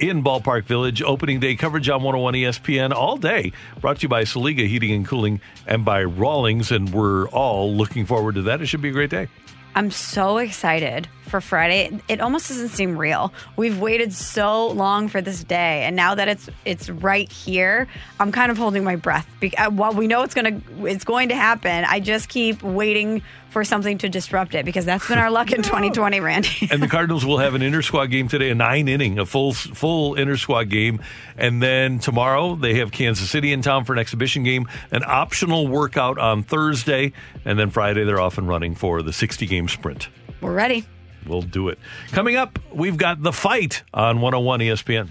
in 0.00 0.22
Ballpark 0.22 0.64
Village. 0.64 1.02
Opening 1.02 1.40
day 1.40 1.56
coverage 1.56 1.88
on 1.88 2.02
101 2.02 2.34
ESPN 2.34 2.92
all 2.92 3.16
day. 3.16 3.52
Brought 3.80 3.98
to 3.98 4.02
you 4.02 4.08
by 4.08 4.24
Saliga 4.24 4.66
Heating 4.66 4.92
and 4.92 5.06
Cooling 5.06 5.40
and 5.66 5.84
by 5.84 6.04
Rawlings. 6.04 6.70
And 6.70 6.92
we're 6.92 7.28
all 7.28 7.74
looking 7.74 8.06
forward 8.06 8.34
to 8.36 8.42
that. 8.42 8.60
It 8.60 8.66
should 8.66 8.82
be 8.82 8.90
a 8.90 8.92
great 8.92 9.10
day. 9.10 9.28
I'm 9.74 9.90
so 9.90 10.38
excited 10.38 11.08
for 11.26 11.40
Friday. 11.40 12.00
It 12.08 12.20
almost 12.20 12.48
doesn't 12.48 12.68
seem 12.70 12.96
real. 12.96 13.32
We've 13.56 13.78
waited 13.78 14.12
so 14.12 14.68
long 14.68 15.08
for 15.08 15.20
this 15.20 15.44
day, 15.44 15.84
and 15.84 15.94
now 15.96 16.14
that 16.14 16.28
it's 16.28 16.48
it's 16.64 16.88
right 16.88 17.30
here, 17.30 17.88
I'm 18.20 18.32
kind 18.32 18.50
of 18.50 18.58
holding 18.58 18.84
my 18.84 18.96
breath. 18.96 19.26
Be- 19.40 19.56
uh, 19.56 19.70
While 19.70 19.92
we 19.92 20.06
know 20.06 20.22
it's 20.22 20.34
gonna 20.34 20.60
it's 20.80 21.04
going 21.04 21.28
to 21.30 21.36
happen, 21.36 21.84
I 21.86 22.00
just 22.00 22.28
keep 22.28 22.62
waiting 22.62 23.22
for 23.50 23.64
something 23.64 23.96
to 23.96 24.08
disrupt 24.10 24.54
it 24.54 24.66
because 24.66 24.84
that's 24.84 25.08
been 25.08 25.18
our 25.18 25.30
luck 25.30 25.50
in 25.50 25.62
2020, 25.62 26.20
Randy. 26.20 26.48
and 26.70 26.82
the 26.82 26.88
Cardinals 26.88 27.24
will 27.24 27.38
have 27.38 27.54
an 27.54 27.62
inter 27.62 27.80
squad 27.80 28.06
game 28.06 28.28
today, 28.28 28.50
a 28.50 28.54
nine 28.54 28.86
inning, 28.86 29.18
a 29.18 29.24
full 29.26 29.52
full 29.52 30.14
inter 30.14 30.36
squad 30.36 30.64
game, 30.68 31.00
and 31.38 31.62
then 31.62 31.98
tomorrow 31.98 32.54
they 32.54 32.74
have 32.74 32.92
Kansas 32.92 33.30
City 33.30 33.52
in 33.52 33.62
town 33.62 33.84
for 33.84 33.92
an 33.94 33.98
exhibition 33.98 34.42
game, 34.42 34.66
an 34.90 35.02
optional 35.06 35.66
workout 35.68 36.18
on 36.18 36.42
Thursday, 36.42 37.12
and 37.44 37.58
then 37.58 37.70
Friday 37.70 38.04
they're 38.04 38.20
off 38.20 38.36
and 38.38 38.46
running 38.48 38.74
for 38.74 39.00
the 39.02 39.12
60 39.12 39.46
game 39.46 39.68
sprint. 39.68 40.08
We're 40.42 40.52
ready. 40.52 40.84
We'll 41.28 41.42
do 41.42 41.68
it. 41.68 41.78
Coming 42.12 42.36
up, 42.36 42.58
we've 42.72 42.96
got 42.96 43.22
the 43.22 43.32
fight 43.32 43.82
on 43.92 44.20
101 44.20 44.60
ESPN. 44.60 45.10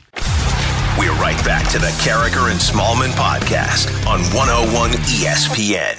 We're 0.97 1.11
right 1.19 1.37
back 1.43 1.69
to 1.71 1.79
the 1.79 1.87
Karraker 2.03 2.49
and 2.49 2.59
Smallmon 2.59 3.11
podcast 3.11 3.89
on 4.07 4.21
101 4.33 4.91
ESPN. 4.91 5.97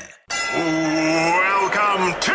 Welcome 0.54 2.18
to 2.20 2.32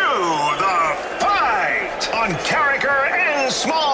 the 0.62 0.96
fight 1.20 2.14
on 2.14 2.30
Karraker 2.46 3.10
and 3.12 3.52
Smallmon. 3.52 3.91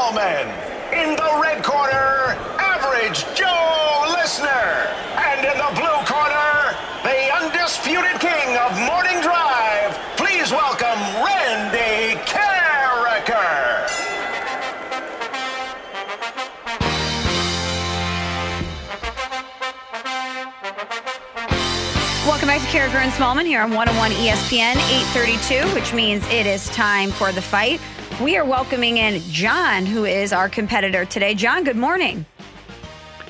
Back 22.57 22.71
to 22.71 22.77
Karraker 22.77 23.03
and 23.03 23.11
Smallmon 23.11 23.45
here 23.45 23.61
on 23.61 23.69
101 23.71 24.09
ESPN 24.13 24.77
832, 25.13 25.75
which 25.75 25.93
means 25.93 26.25
it 26.29 26.47
is 26.47 26.67
time 26.69 27.11
for 27.11 27.31
the 27.31 27.41
fight. 27.41 27.79
We 28.19 28.35
are 28.35 28.43
welcoming 28.43 28.97
in 28.97 29.21
John, 29.29 29.85
who 29.85 30.05
is 30.05 30.33
our 30.33 30.49
competitor 30.49 31.05
today. 31.05 31.35
John, 31.35 31.63
good 31.63 31.75
morning. 31.75 32.25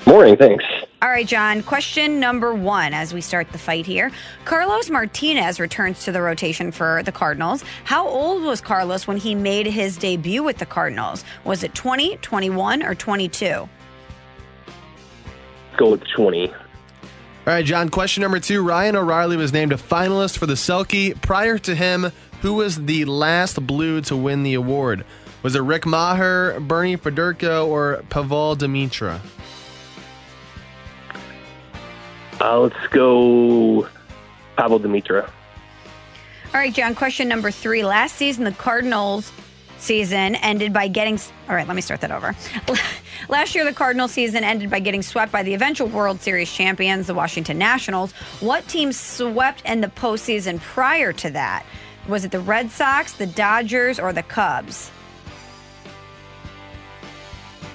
Morning, 0.05 0.37
thanks. 0.37 0.63
All 1.01 1.09
right, 1.09 1.27
John. 1.27 1.61
Question 1.61 2.21
number 2.21 2.55
one 2.55 2.93
as 2.93 3.13
we 3.13 3.19
start 3.19 3.51
the 3.51 3.57
fight 3.57 3.85
here. 3.85 4.13
Carlos 4.45 4.89
Martinez 4.89 5.59
returns 5.59 6.05
to 6.05 6.13
the 6.13 6.21
rotation 6.21 6.71
for 6.71 7.03
the 7.03 7.11
Cardinals. 7.11 7.65
How 7.83 8.07
old 8.07 8.43
was 8.43 8.61
Carlos 8.61 9.07
when 9.07 9.17
he 9.17 9.35
made 9.35 9.67
his 9.67 9.97
debut 9.97 10.41
with 10.41 10.59
the 10.59 10.65
Cardinals? 10.65 11.25
Was 11.43 11.63
it 11.63 11.75
20, 11.75 12.15
21, 12.21 12.81
or 12.81 12.95
22? 12.95 13.67
Go 15.75 15.91
with 15.91 16.07
20. 16.15 16.53
All 17.47 17.53
right, 17.53 17.63
John, 17.63 17.87
question 17.87 18.23
number 18.23 18.41
two. 18.41 18.61
Ryan 18.61 18.97
O'Reilly 18.97 19.37
was 19.37 19.53
named 19.53 19.71
a 19.71 19.77
finalist 19.77 20.37
for 20.37 20.45
the 20.45 20.55
Selke. 20.55 21.21
Prior 21.21 21.57
to 21.59 21.73
him, 21.73 22.11
who 22.41 22.55
was 22.55 22.83
the 22.83 23.05
last 23.05 23.65
Blue 23.65 24.01
to 24.01 24.17
win 24.17 24.43
the 24.43 24.55
award? 24.55 25.05
Was 25.43 25.55
it 25.55 25.61
Rick 25.61 25.83
Meagher, 25.83 26.59
Bernie 26.67 26.97
Federko, 26.97 27.65
or 27.65 28.03
Pavol 28.09 28.57
Demitra? 28.57 29.21
Uh, 32.41 32.59
let's 32.59 32.87
go 32.89 33.87
Pavol 34.57 34.81
Demitra. 34.81 35.23
All 35.27 35.31
right, 36.53 36.73
John, 36.73 36.95
question 36.95 37.29
number 37.29 37.49
three. 37.49 37.85
Last 37.85 38.17
season, 38.17 38.43
the 38.43 38.51
Cardinals 38.51 39.31
season 39.79 40.35
ended 40.35 40.73
by 40.73 40.87
getting. 40.87 41.19
All 41.49 41.55
right, 41.55 41.67
let 41.67 41.75
me 41.75 41.81
start 41.81 42.01
that 42.01 42.11
over. 42.11 42.35
Last 43.29 43.55
year, 43.55 43.65
the 43.65 43.73
Cardinals 43.73 44.11
season 44.11 44.43
ended 44.43 44.69
by 44.69 44.79
getting 44.79 45.01
swept 45.01 45.31
by 45.31 45.43
the 45.43 45.53
eventual 45.53 45.87
World 45.87 46.21
Series 46.21 46.51
champions, 46.51 47.07
the 47.07 47.13
Washington 47.13 47.57
Nationals. 47.57 48.11
What 48.39 48.67
team 48.67 48.91
swept 48.91 49.63
in 49.65 49.81
the 49.81 49.87
postseason 49.87 50.59
prior 50.59 51.13
to 51.13 51.29
that? 51.31 51.65
Was 52.07 52.23
it 52.23 52.31
the 52.31 52.39
Red 52.39 52.71
Sox, 52.71 53.13
the 53.13 53.27
Dodgers, 53.27 53.99
or 53.99 54.13
the 54.13 54.23
Cubs? 54.23 54.91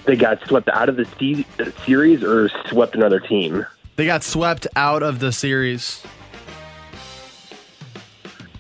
They 0.05 0.17
got 0.17 0.43
swept 0.47 0.69
out 0.69 0.89
of 0.89 0.97
the 0.97 1.05
se- 1.05 1.47
series 1.85 2.25
or 2.25 2.49
swept 2.69 2.95
another 2.95 3.21
team? 3.21 3.67
They 3.97 4.07
got 4.07 4.25
swept 4.25 4.67
out 4.75 5.03
of 5.03 5.21
the 5.21 5.33
series. 5.33 6.03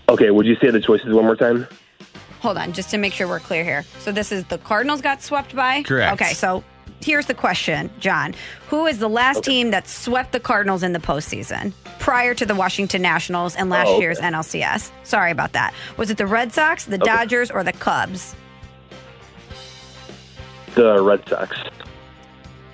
Okay, 0.09 0.31
would 0.31 0.47
you 0.47 0.57
say 0.57 0.71
the 0.71 0.81
choices 0.81 1.13
one 1.13 1.25
more 1.25 1.37
time? 1.37 1.67
Hold 2.43 2.59
on, 2.59 2.73
just 2.73 2.91
to 2.91 2.99
make 2.99 3.13
sure 3.13 3.29
we're 3.29 3.41
clear 3.41 3.63
here. 3.65 3.85
So 4.01 4.11
this 4.13 4.33
is 4.33 4.45
the 4.47 4.59
Cardinals 4.59 5.01
got 5.01 5.23
swept 5.23 5.55
by? 5.55 5.85
Correct. 5.85 6.21
Okay, 6.21 6.35
so 6.35 6.65
here's 7.01 7.27
the 7.27 7.35
question, 7.35 7.89
John. 8.01 8.35
Who 8.69 8.87
is 8.87 8.99
the 8.99 9.09
last 9.09 9.45
team 9.45 9.71
that 9.71 9.87
swept 9.89 10.33
the 10.33 10.41
Cardinals 10.41 10.83
in 10.83 10.93
the 10.93 10.99
postseason 10.99 11.73
prior 12.01 12.35
to 12.35 12.45
the 12.45 12.55
Washington 12.57 13.01
Nationals 13.01 13.55
and 13.55 13.71
last 13.71 13.87
Oh, 13.87 13.93
okay. 13.95 14.01
year's 14.03 14.19
NLCS? 14.19 14.91
Sorry 15.05 15.31
about 15.31 15.53
that. 15.53 15.73
Was 15.97 16.11
it 16.11 16.17
the 16.17 16.27
Red 16.27 16.53
Sox, 16.53 16.85
the 16.85 16.97
Okay. 16.97 17.05
Dodgers, 17.05 17.49
or 17.51 17.63
the 17.63 17.73
Cubs? 17.73 18.35
The 20.75 21.01
Red 21.03 21.29
Sox. 21.29 21.57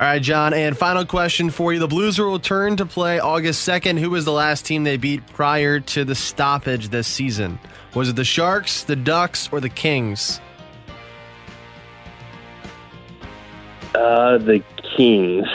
All 0.00 0.06
right, 0.06 0.22
John, 0.22 0.54
and 0.54 0.78
final 0.78 1.04
question 1.04 1.50
for 1.50 1.72
you. 1.72 1.80
The 1.80 1.88
Blues 1.88 2.18
will 2.20 2.32
return 2.32 2.76
to 2.76 2.86
play 2.86 3.18
August 3.18 3.68
2nd. 3.68 3.98
Who 3.98 4.10
was 4.10 4.24
the 4.24 4.32
last 4.32 4.64
team 4.64 4.84
they 4.84 4.96
beat 4.96 5.26
prior 5.34 5.80
to 5.80 6.04
the 6.04 6.14
stoppage 6.14 6.88
this 6.90 7.08
season? 7.08 7.58
Was 7.94 8.08
it 8.08 8.16
the 8.16 8.24
Sharks, 8.24 8.84
the 8.84 8.96
Ducks, 8.96 9.48
or 9.50 9.60
the 9.60 9.68
Kings? 9.68 10.40
Uh, 13.94 14.38
the 14.38 14.62
Kings. 14.96 15.46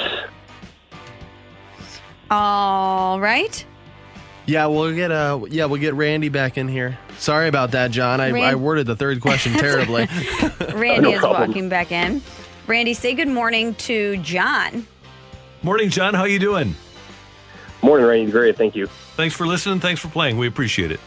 All 2.31 3.19
right. 3.19 3.63
Yeah, 4.45 4.65
we'll 4.65 4.93
get 4.93 5.09
uh 5.11 5.39
yeah, 5.49 5.65
we'll 5.65 5.79
get 5.79 5.93
Randy 5.93 6.27
back 6.29 6.57
in 6.57 6.67
here. 6.67 6.97
Sorry 7.17 7.47
about 7.47 7.71
that, 7.71 7.91
John. 7.91 8.19
I, 8.19 8.31
Ran- 8.31 8.43
I 8.43 8.55
worded 8.55 8.87
the 8.87 8.95
third 8.95 9.21
question 9.21 9.53
terribly. 9.57 10.07
Randy 10.73 11.01
No 11.01 11.11
is 11.13 11.19
problem. 11.19 11.49
walking 11.49 11.69
back 11.69 11.91
in. 11.91 12.21
Randy, 12.67 12.93
say 12.93 13.13
good 13.13 13.27
morning 13.29 13.75
to 13.75 14.17
John. 14.17 14.85
Morning, 15.61 15.89
John. 15.89 16.13
How 16.13 16.25
you 16.25 16.39
doing? 16.39 16.75
Morning, 17.81 18.05
Randy. 18.05 18.31
Great. 18.31 18.57
Thank 18.57 18.75
you. 18.75 18.87
Thanks 19.15 19.35
for 19.35 19.45
listening. 19.47 19.79
Thanks 19.79 20.01
for 20.01 20.09
playing. 20.09 20.37
We 20.37 20.47
appreciate 20.47 20.91
it. 20.91 20.99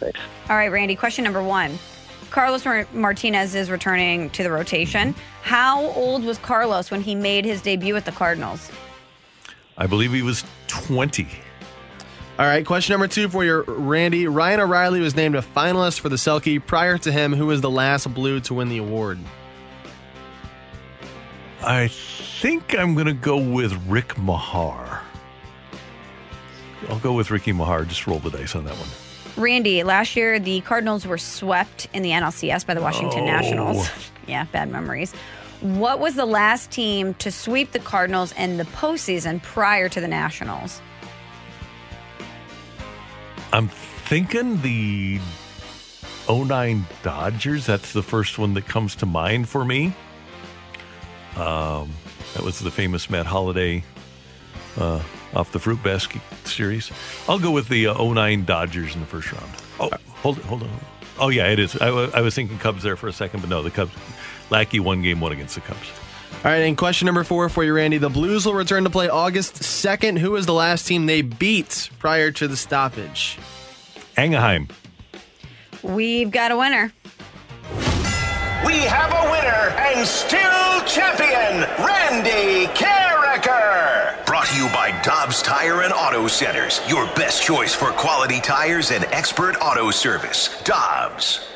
Thanks. 0.00 0.18
All 0.48 0.56
right, 0.56 0.68
Randy, 0.72 0.96
question 0.96 1.24
number 1.24 1.42
one. 1.42 1.78
Carlos 2.30 2.64
Mar- 2.64 2.86
Martinez 2.92 3.54
is 3.54 3.70
returning 3.70 4.30
to 4.30 4.42
the 4.42 4.50
rotation. 4.50 5.14
How 5.42 5.82
old 5.92 6.24
was 6.24 6.38
Carlos 6.38 6.90
when 6.90 7.00
he 7.02 7.14
made 7.14 7.44
his 7.44 7.60
debut 7.60 7.94
with 7.94 8.04
the 8.04 8.12
Cardinals? 8.12 8.70
I 9.76 9.86
believe 9.86 10.12
he 10.12 10.22
was 10.22 10.44
20. 10.68 11.28
All 12.38 12.46
right, 12.46 12.64
question 12.64 12.94
number 12.94 13.08
two 13.08 13.28
for 13.28 13.44
you, 13.44 13.62
Randy. 13.66 14.26
Ryan 14.26 14.60
O'Reilly 14.60 15.00
was 15.00 15.14
named 15.14 15.34
a 15.34 15.42
finalist 15.42 16.00
for 16.00 16.08
the 16.08 16.16
Selke. 16.16 16.64
Prior 16.64 16.96
to 16.98 17.12
him, 17.12 17.34
who 17.34 17.46
was 17.46 17.60
the 17.60 17.70
last 17.70 18.12
Blue 18.14 18.40
to 18.40 18.54
win 18.54 18.68
the 18.68 18.78
award? 18.78 19.18
I 21.62 21.88
think 21.88 22.74
I'm 22.74 22.94
going 22.94 23.06
to 23.06 23.12
go 23.12 23.36
with 23.36 23.74
Rick 23.86 24.14
Meagher. 24.14 25.00
I'll 26.88 26.98
go 27.00 27.12
with 27.12 27.30
Ricky 27.30 27.52
Meagher. 27.52 27.86
Just 27.86 28.06
roll 28.06 28.20
the 28.20 28.30
dice 28.30 28.54
on 28.54 28.64
that 28.64 28.74
one. 28.74 28.88
Randy, 29.40 29.82
last 29.82 30.14
year 30.16 30.38
the 30.38 30.60
Cardinals 30.60 31.06
were 31.06 31.18
swept 31.18 31.88
in 31.92 32.02
the 32.02 32.10
NLCS 32.10 32.66
by 32.66 32.74
the 32.74 32.80
Washington 32.82 33.20
Oh. 33.22 33.26
Nationals. 33.26 33.88
Yeah, 34.26 34.44
bad 34.52 34.70
memories. 34.70 35.12
What 35.60 35.98
was 35.98 36.14
the 36.14 36.24
last 36.26 36.70
team 36.70 37.14
to 37.14 37.32
sweep 37.32 37.72
the 37.72 37.80
Cardinals 37.80 38.30
in 38.38 38.58
the 38.58 38.64
postseason 38.64 39.42
prior 39.42 39.88
to 39.88 40.00
the 40.00 40.06
Nationals? 40.06 40.80
I'm 43.52 43.66
thinking 43.68 44.60
the 44.62 45.18
09 46.28 46.86
Dodgers. 47.02 47.66
That's 47.66 47.92
the 47.92 48.04
first 48.04 48.38
one 48.38 48.54
that 48.54 48.66
comes 48.68 48.94
to 48.96 49.06
mind 49.06 49.48
for 49.48 49.64
me. 49.64 49.92
Um, 51.36 51.90
that 52.34 52.44
was 52.44 52.60
the 52.60 52.70
famous 52.70 53.10
Matt 53.10 53.26
Holliday 53.26 53.82
uh, 54.78 55.02
off 55.34 55.52
the 55.52 55.58
Fruit 55.58 55.82
Basket 55.82 56.20
series. 56.44 56.90
I'll 57.28 57.38
go 57.38 57.50
with 57.50 57.68
the 57.68 57.88
uh, 57.88 58.02
09 58.02 58.44
Dodgers 58.44 58.94
in 58.94 59.00
the 59.00 59.06
first 59.06 59.32
round. 59.32 59.50
Oh, 59.78 59.90
hold 60.16 60.38
it, 60.38 60.44
hold 60.44 60.62
on. 60.62 60.70
Oh, 61.18 61.28
yeah, 61.28 61.48
it 61.48 61.58
is. 61.58 61.76
I, 61.76 61.88
I 61.88 62.20
was 62.22 62.34
thinking 62.34 62.58
Cubs 62.58 62.82
there 62.82 62.96
for 62.96 63.08
a 63.08 63.12
second, 63.12 63.40
but 63.40 63.50
no, 63.50 63.62
the 63.62 63.70
Cubs. 63.70 63.92
Lackey 64.50 64.80
won 64.80 65.02
game 65.02 65.20
one 65.20 65.32
against 65.32 65.54
the 65.54 65.60
Cubs. 65.60 65.90
All 66.42 66.50
right, 66.50 66.58
and 66.58 66.76
question 66.76 67.06
number 67.06 67.22
four 67.22 67.48
for 67.50 67.62
you, 67.62 67.74
Randy. 67.74 67.98
The 67.98 68.08
Blues 68.08 68.46
will 68.46 68.54
return 68.54 68.84
to 68.84 68.90
play 68.90 69.08
August 69.08 69.56
2nd. 69.56 70.18
Who 70.18 70.30
was 70.32 70.46
the 70.46 70.54
last 70.54 70.86
team 70.86 71.06
they 71.06 71.20
beat 71.20 71.90
prior 71.98 72.30
to 72.32 72.48
the 72.48 72.56
stoppage? 72.56 73.38
Anaheim. 74.16 74.68
We've 75.82 76.30
got 76.30 76.50
a 76.50 76.56
winner. 76.56 76.92
We 78.64 78.76
have 78.80 79.12
a 79.12 79.30
winner 79.30 79.74
and 79.78 80.06
still 80.06 80.80
champion, 80.86 81.68
Randy 81.84 82.66
Karraker. 82.74 83.99
Brought 84.50 84.56
to 84.58 84.64
you 84.64 84.72
by 84.72 85.02
Dobbs 85.02 85.42
Tire 85.42 85.82
and 85.82 85.92
Auto 85.92 86.26
Centers, 86.26 86.80
your 86.88 87.06
best 87.14 87.42
choice 87.42 87.74
for 87.74 87.90
quality 87.92 88.40
tires 88.40 88.90
and 88.90 89.04
expert 89.06 89.54
auto 89.60 89.90
service. 89.90 90.60
Dobbs. 90.64 91.46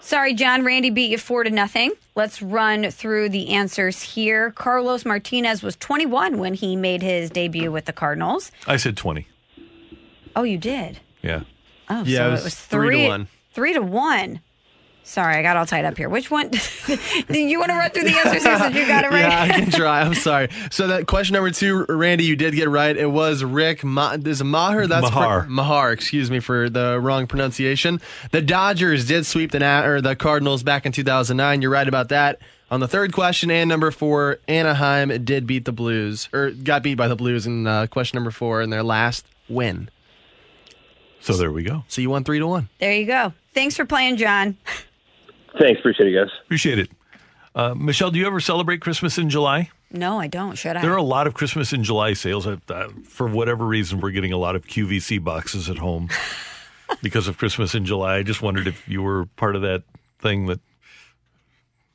Sorry, 0.00 0.34
John. 0.34 0.64
Randy 0.64 0.90
beat 0.90 1.10
you 1.10 1.18
four 1.18 1.42
to 1.44 1.50
nothing. 1.50 1.92
Let's 2.14 2.42
run 2.42 2.90
through 2.90 3.30
the 3.30 3.50
answers 3.50 4.02
here. 4.02 4.50
Carlos 4.52 5.04
Martinez 5.04 5.62
was 5.62 5.76
21 5.76 6.38
when 6.38 6.54
he 6.54 6.76
made 6.76 7.02
his 7.02 7.30
debut 7.30 7.72
with 7.72 7.86
the 7.86 7.92
Cardinals. 7.92 8.52
I 8.66 8.76
said 8.76 8.96
20. 8.96 9.26
Oh, 10.36 10.42
you 10.42 10.58
did. 10.58 11.00
Yeah. 11.22 11.42
Oh, 11.88 12.04
Yeah, 12.04 12.18
so 12.18 12.24
it 12.24 12.28
it 12.28 12.30
was 12.32 12.44
was, 12.44 12.54
three 12.54 13.02
to 13.02 13.08
one. 13.08 13.28
Three 13.52 13.72
to 13.72 13.80
one. 13.82 14.40
Sorry, 15.06 15.36
I 15.36 15.42
got 15.42 15.58
all 15.58 15.66
tied 15.66 15.84
up 15.84 15.98
here. 15.98 16.08
Which 16.08 16.30
one? 16.30 16.48
Do 17.28 17.38
you 17.38 17.58
want 17.58 17.70
to 17.70 17.76
run 17.76 17.90
through 17.90 18.04
the 18.04 18.16
answers 18.16 18.42
here 18.42 18.58
since 18.58 18.74
you 18.74 18.86
got 18.86 19.04
it 19.04 19.10
right? 19.12 19.20
Yeah, 19.20 19.42
I 19.42 19.48
can 19.60 19.70
try. 19.70 20.00
I'm 20.00 20.14
sorry. 20.14 20.48
So 20.70 20.86
that 20.86 21.06
question 21.06 21.34
number 21.34 21.50
two, 21.50 21.84
Randy, 21.90 22.24
you 22.24 22.36
did 22.36 22.54
get 22.54 22.70
right. 22.70 22.96
It 22.96 23.10
was 23.10 23.44
Rick 23.44 23.84
Ma- 23.84 24.16
is 24.24 24.42
Maher. 24.42 24.86
That's 24.86 25.02
Mahar. 25.10 25.46
Mahar. 25.46 25.92
Excuse 25.92 26.30
me 26.30 26.40
for 26.40 26.70
the 26.70 26.98
wrong 26.98 27.26
pronunciation. 27.26 28.00
The 28.32 28.40
Dodgers 28.40 29.06
did 29.06 29.26
sweep 29.26 29.52
the 29.52 29.58
Na- 29.58 29.84
or 29.84 30.00
the 30.00 30.16
Cardinals 30.16 30.62
back 30.62 30.86
in 30.86 30.92
2009. 30.92 31.60
You're 31.60 31.70
right 31.70 31.86
about 31.86 32.08
that. 32.08 32.40
On 32.70 32.80
the 32.80 32.88
third 32.88 33.12
question 33.12 33.50
and 33.50 33.68
number 33.68 33.90
four, 33.90 34.38
Anaheim 34.48 35.22
did 35.22 35.46
beat 35.46 35.66
the 35.66 35.72
Blues 35.72 36.30
or 36.32 36.50
got 36.50 36.82
beat 36.82 36.94
by 36.94 37.08
the 37.08 37.16
Blues 37.16 37.46
in 37.46 37.66
uh, 37.66 37.86
question 37.88 38.16
number 38.16 38.30
four 38.30 38.62
in 38.62 38.70
their 38.70 38.82
last 38.82 39.26
win. 39.50 39.90
So 41.20 41.34
there 41.34 41.52
we 41.52 41.62
go. 41.62 41.84
So 41.88 42.00
you 42.00 42.08
won 42.08 42.24
three 42.24 42.38
to 42.38 42.46
one. 42.46 42.70
There 42.80 42.92
you 42.94 43.04
go. 43.06 43.34
Thanks 43.52 43.76
for 43.76 43.84
playing, 43.84 44.16
John. 44.16 44.56
Thanks. 45.58 45.80
Appreciate 45.80 46.12
it, 46.12 46.14
guys. 46.14 46.30
Appreciate 46.44 46.78
it. 46.78 46.90
Uh, 47.54 47.74
Michelle, 47.74 48.10
do 48.10 48.18
you 48.18 48.26
ever 48.26 48.40
celebrate 48.40 48.80
Christmas 48.80 49.16
in 49.16 49.30
July? 49.30 49.70
No, 49.92 50.18
I 50.18 50.26
don't. 50.26 50.56
Should 50.56 50.76
I? 50.76 50.82
There 50.82 50.92
are 50.92 50.98
a 50.98 51.02
lot 51.02 51.28
of 51.28 51.34
Christmas 51.34 51.72
in 51.72 51.84
July 51.84 52.14
sales. 52.14 52.48
For 53.08 53.28
whatever 53.28 53.64
reason, 53.64 54.00
we're 54.00 54.10
getting 54.10 54.32
a 54.32 54.36
lot 54.36 54.56
of 54.56 54.66
QVC 54.66 55.22
boxes 55.22 55.70
at 55.70 55.78
home 55.78 56.08
because 57.02 57.28
of 57.28 57.38
Christmas 57.38 57.74
in 57.76 57.84
July. 57.84 58.16
I 58.16 58.22
just 58.24 58.42
wondered 58.42 58.66
if 58.66 58.88
you 58.88 59.02
were 59.02 59.26
part 59.36 59.54
of 59.54 59.62
that 59.62 59.84
thing 60.18 60.46
that 60.46 60.60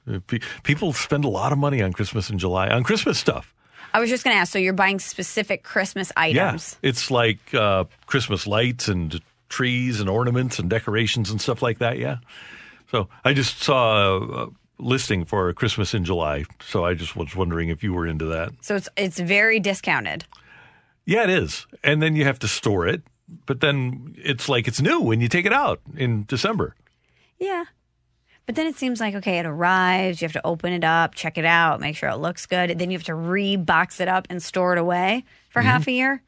uh, 0.10 0.19
pe- 0.27 0.40
people 0.64 0.94
spend 0.94 1.26
a 1.26 1.30
lot 1.30 1.52
of 1.52 1.57
money 1.57 1.81
on 1.81 1.91
Christmas 1.91 2.30
in 2.30 2.40
July 2.40 2.69
on 2.69 2.84
Christmas 2.84 3.19
stuff. 3.19 3.53
I 3.94 3.99
was 3.99 4.10
just 4.10 4.23
going 4.23 4.36
to 4.36 4.40
ask. 4.40 4.53
So 4.53 4.60
you're 4.60 4.72
buying 4.72 4.99
specific 4.99 5.64
Christmas 5.64 6.11
items? 6.15 6.77
Yeah, 6.81 6.90
it's 6.90 7.11
like 7.11 7.53
uh, 7.53 7.84
Christmas 8.06 8.48
lights 8.48 8.88
and 8.88 9.19
trees 9.49 9.99
and 9.99 10.10
ornaments 10.10 10.60
and 10.60 10.69
decorations 10.69 11.31
and 11.31 11.41
stuff 11.41 11.61
like 11.61 11.80
that. 11.80 11.98
Yeah. 11.98 12.18
So 12.91 13.07
I 13.24 13.34
just 13.34 13.61
saw 13.61 14.18
a, 14.18 14.45
a 14.45 14.49
listing 14.80 15.26
for 15.26 15.52
Christmas 15.53 15.94
in 15.94 16.06
July. 16.06 16.45
So 16.66 16.86
I 16.86 16.94
just 16.94 17.16
was 17.16 17.36
wondering 17.36 17.70
if 17.70 17.84
you 17.84 17.94
were 17.94 18.07
into 18.07 18.26
that. 18.26 18.52
So 18.61 18.76
it's 18.76 18.90
it's 18.98 19.20
very 19.20 19.60
discounted. 19.60 20.26
Yeah, 21.06 21.24
it 21.24 21.30
is. 21.30 21.68
And 21.84 22.02
then 22.02 22.16
you 22.16 22.26
have 22.26 22.40
to 22.40 22.48
store 22.48 22.88
it. 22.88 23.03
But 23.45 23.61
then 23.61 24.16
it's 24.18 24.49
like 24.49 24.68
it's 24.68 24.82
new 24.82 25.02
when 25.02 25.22
you 25.22 25.28
take 25.28 25.45
it 25.45 25.53
out 25.53 25.82
in 25.95 26.26
December. 26.28 26.76
Yeah. 27.38 27.66
But 28.48 28.56
then 28.56 28.66
it 28.66 28.76
seems 28.76 28.99
like 28.99 29.14
okay, 29.14 29.38
it 29.38 29.45
arrives. 29.45 30.22
You 30.22 30.26
have 30.26 30.34
to 30.34 30.45
open 30.45 30.74
it 30.74 30.84
up, 30.84 31.14
check 31.14 31.38
it 31.38 31.45
out, 31.45 31.80
make 31.80 31.95
sure 31.95 32.10
it 32.10 32.18
looks 32.18 32.48
good. 32.48 32.80
Then 32.80 32.90
you 32.90 32.98
have 32.98 33.06
to 33.06 33.14
re-box 33.14 33.99
it 33.99 34.07
up 34.07 34.26
and 34.32 34.41
store 34.41 34.74
it 34.74 34.80
away 34.80 35.24
for 35.49 35.60
mm-hmm. 35.60 35.70
half 35.70 35.88
a 35.88 35.91
year. 35.91 36.24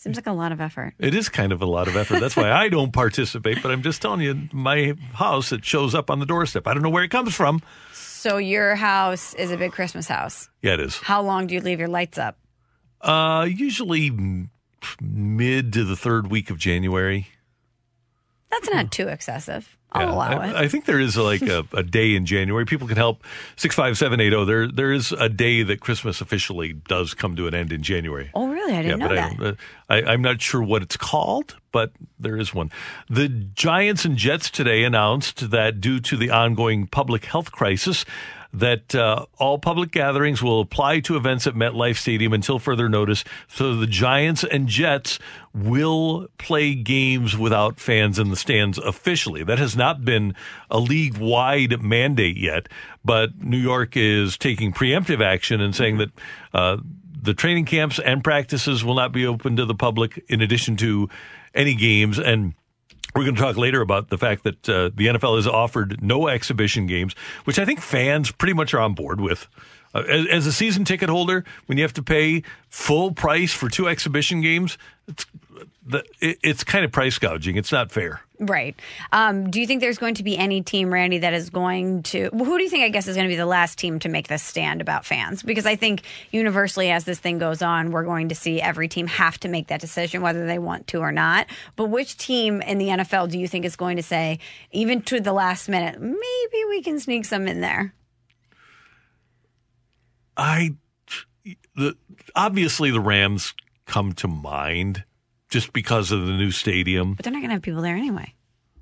Seems 0.00 0.16
like 0.16 0.26
a 0.26 0.32
lot 0.32 0.50
of 0.50 0.62
effort. 0.62 0.94
It 0.98 1.14
is 1.14 1.28
kind 1.28 1.52
of 1.52 1.60
a 1.60 1.66
lot 1.66 1.86
of 1.86 1.94
effort. 1.94 2.20
That's 2.20 2.34
why 2.34 2.50
I 2.50 2.70
don't 2.70 2.90
participate. 2.90 3.62
But 3.62 3.70
I'm 3.70 3.82
just 3.82 4.00
telling 4.00 4.22
you, 4.22 4.48
my 4.50 4.94
house 5.12 5.52
it 5.52 5.62
shows 5.62 5.94
up 5.94 6.08
on 6.08 6.20
the 6.20 6.24
doorstep. 6.24 6.66
I 6.66 6.72
don't 6.72 6.82
know 6.82 6.88
where 6.88 7.04
it 7.04 7.10
comes 7.10 7.34
from. 7.34 7.60
So 7.92 8.38
your 8.38 8.76
house 8.76 9.34
is 9.34 9.50
a 9.50 9.58
big 9.58 9.72
Christmas 9.72 10.08
house. 10.08 10.48
Yeah, 10.62 10.72
it 10.72 10.80
is. 10.80 10.96
How 10.96 11.20
long 11.20 11.48
do 11.48 11.54
you 11.54 11.60
leave 11.60 11.78
your 11.78 11.88
lights 11.88 12.16
up? 12.16 12.38
Uh, 13.02 13.46
usually 13.50 14.06
m- 14.06 14.50
mid 15.02 15.74
to 15.74 15.84
the 15.84 15.96
third 15.96 16.30
week 16.30 16.48
of 16.48 16.56
January. 16.56 17.28
That's 18.50 18.70
not 18.70 18.90
too 18.90 19.08
excessive. 19.08 19.76
Yeah. 19.94 20.14
I, 20.14 20.62
I 20.62 20.68
think 20.68 20.84
there 20.84 21.00
is 21.00 21.16
like 21.16 21.42
a, 21.42 21.66
a 21.72 21.82
day 21.82 22.14
in 22.14 22.24
January. 22.24 22.64
People 22.64 22.86
can 22.86 22.96
help 22.96 23.24
six 23.56 23.74
five 23.74 23.98
seven 23.98 24.20
eight 24.20 24.30
zero. 24.30 24.44
There 24.44 24.68
there 24.68 24.92
is 24.92 25.12
a 25.12 25.28
day 25.28 25.62
that 25.64 25.80
Christmas 25.80 26.20
officially 26.20 26.74
does 26.74 27.14
come 27.14 27.34
to 27.36 27.48
an 27.48 27.54
end 27.54 27.72
in 27.72 27.82
January. 27.82 28.30
oh, 28.34 28.48
really? 28.48 28.74
I 28.74 28.82
didn't 28.82 29.00
yeah, 29.00 29.06
know 29.08 29.14
that. 29.14 29.40
I, 29.40 29.44
uh, 29.46 29.54
I, 29.88 30.12
I'm 30.12 30.22
not 30.22 30.40
sure 30.40 30.62
what 30.62 30.82
it's 30.82 30.96
called, 30.96 31.56
but 31.72 31.92
there 32.18 32.36
is 32.36 32.54
one. 32.54 32.70
The 33.08 33.28
Giants 33.28 34.04
and 34.04 34.16
Jets 34.16 34.50
today 34.50 34.84
announced 34.84 35.50
that 35.50 35.80
due 35.80 35.98
to 36.00 36.16
the 36.16 36.30
ongoing 36.30 36.86
public 36.86 37.24
health 37.24 37.50
crisis, 37.50 38.04
that 38.52 38.94
uh, 38.94 39.26
all 39.38 39.58
public 39.58 39.90
gatherings 39.90 40.42
will 40.42 40.60
apply 40.60 41.00
to 41.00 41.16
events 41.16 41.46
at 41.46 41.54
MetLife 41.54 41.96
Stadium 41.96 42.32
until 42.32 42.58
further 42.58 42.88
notice. 42.88 43.24
So 43.48 43.74
the 43.76 43.86
Giants 43.86 44.44
and 44.44 44.66
Jets 44.66 45.18
will 45.54 46.28
play 46.38 46.74
games 46.74 47.36
without 47.36 47.78
fans 47.78 48.18
in 48.18 48.30
the 48.30 48.36
stands 48.36 48.78
officially. 48.78 49.44
That 49.44 49.58
has 49.58 49.76
not 49.76 50.04
been 50.04 50.34
a 50.70 50.78
league 50.78 51.16
wide 51.16 51.82
mandate 51.82 52.36
yet, 52.36 52.68
but 53.04 53.42
New 53.42 53.58
York 53.58 53.96
is 53.96 54.36
taking 54.36 54.72
preemptive 54.72 55.22
action 55.22 55.60
and 55.60 55.74
saying 55.74 55.98
that. 55.98 56.10
Uh, 56.52 56.78
the 57.22 57.34
training 57.34 57.66
camps 57.66 57.98
and 57.98 58.24
practices 58.24 58.82
will 58.82 58.94
not 58.94 59.12
be 59.12 59.26
open 59.26 59.56
to 59.56 59.66
the 59.66 59.74
public 59.74 60.24
in 60.28 60.40
addition 60.40 60.74
to 60.78 61.06
any 61.54 61.74
games. 61.74 62.18
And 62.18 62.54
we're 63.14 63.24
going 63.24 63.34
to 63.34 63.40
talk 63.40 63.56
later 63.56 63.80
about 63.80 64.08
the 64.08 64.18
fact 64.18 64.44
that 64.44 64.68
uh, 64.68 64.90
the 64.94 65.06
NFL 65.06 65.36
has 65.36 65.46
offered 65.46 66.02
no 66.02 66.28
exhibition 66.28 66.86
games, 66.86 67.14
which 67.44 67.58
I 67.58 67.64
think 67.64 67.80
fans 67.80 68.30
pretty 68.30 68.54
much 68.54 68.74
are 68.74 68.80
on 68.80 68.94
board 68.94 69.20
with. 69.20 69.48
Uh, 69.94 70.04
as, 70.08 70.26
as 70.28 70.46
a 70.46 70.52
season 70.52 70.84
ticket 70.84 71.08
holder, 71.08 71.44
when 71.66 71.76
you 71.76 71.82
have 71.82 71.92
to 71.94 72.02
pay 72.02 72.42
full 72.68 73.12
price 73.12 73.52
for 73.52 73.68
two 73.68 73.88
exhibition 73.88 74.40
games, 74.40 74.78
it's, 75.08 75.26
the, 75.84 76.04
it, 76.20 76.38
it's 76.42 76.64
kind 76.64 76.84
of 76.84 76.92
price 76.92 77.18
gouging. 77.18 77.56
It's 77.56 77.72
not 77.72 77.90
fair. 77.90 78.20
Right. 78.38 78.74
Um, 79.12 79.50
do 79.50 79.60
you 79.60 79.66
think 79.66 79.80
there's 79.80 79.98
going 79.98 80.14
to 80.14 80.22
be 80.22 80.36
any 80.36 80.62
team, 80.62 80.92
Randy, 80.92 81.18
that 81.18 81.34
is 81.34 81.50
going 81.50 82.02
to? 82.04 82.30
Well, 82.32 82.46
who 82.46 82.56
do 82.56 82.64
you 82.64 82.70
think? 82.70 82.84
I 82.84 82.88
guess 82.88 83.06
is 83.06 83.16
going 83.16 83.28
to 83.28 83.32
be 83.32 83.36
the 83.36 83.46
last 83.46 83.78
team 83.78 83.98
to 84.00 84.08
make 84.08 84.28
this 84.28 84.42
stand 84.42 84.80
about 84.80 85.04
fans? 85.04 85.42
Because 85.42 85.66
I 85.66 85.76
think 85.76 86.02
universally, 86.30 86.90
as 86.90 87.04
this 87.04 87.18
thing 87.18 87.38
goes 87.38 87.60
on, 87.60 87.90
we're 87.90 88.04
going 88.04 88.30
to 88.30 88.34
see 88.34 88.60
every 88.60 88.88
team 88.88 89.06
have 89.08 89.38
to 89.40 89.48
make 89.48 89.68
that 89.68 89.80
decision 89.80 90.22
whether 90.22 90.46
they 90.46 90.58
want 90.58 90.86
to 90.88 91.00
or 91.00 91.12
not. 91.12 91.48
But 91.76 91.86
which 91.86 92.16
team 92.16 92.62
in 92.62 92.78
the 92.78 92.88
NFL 92.88 93.30
do 93.30 93.38
you 93.38 93.46
think 93.46 93.64
is 93.64 93.76
going 93.76 93.96
to 93.96 94.02
say, 94.02 94.38
even 94.70 95.02
to 95.02 95.20
the 95.20 95.32
last 95.32 95.68
minute, 95.68 96.00
maybe 96.00 96.64
we 96.68 96.82
can 96.82 96.98
sneak 96.98 97.26
some 97.26 97.46
in 97.46 97.60
there? 97.60 97.94
I 100.36 100.76
the 101.76 101.96
obviously 102.34 102.90
the 102.90 103.00
Rams 103.00 103.54
come 103.86 104.12
to 104.14 104.28
mind 104.28 105.04
just 105.50 105.72
because 105.72 106.10
of 106.12 106.26
the 106.26 106.32
new 106.32 106.50
stadium. 106.50 107.14
But 107.14 107.24
they're 107.24 107.32
not 107.32 107.40
going 107.40 107.50
to 107.50 107.54
have 107.54 107.62
people 107.62 107.82
there 107.82 107.96
anyway. 107.96 108.34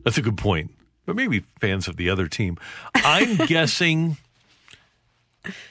That's 0.04 0.18
a 0.18 0.22
good 0.22 0.36
point. 0.38 0.70
But 1.06 1.16
maybe 1.16 1.40
fans 1.60 1.88
of 1.88 1.96
the 1.96 2.10
other 2.10 2.28
team. 2.28 2.58
I'm 2.94 3.36
guessing 3.46 4.16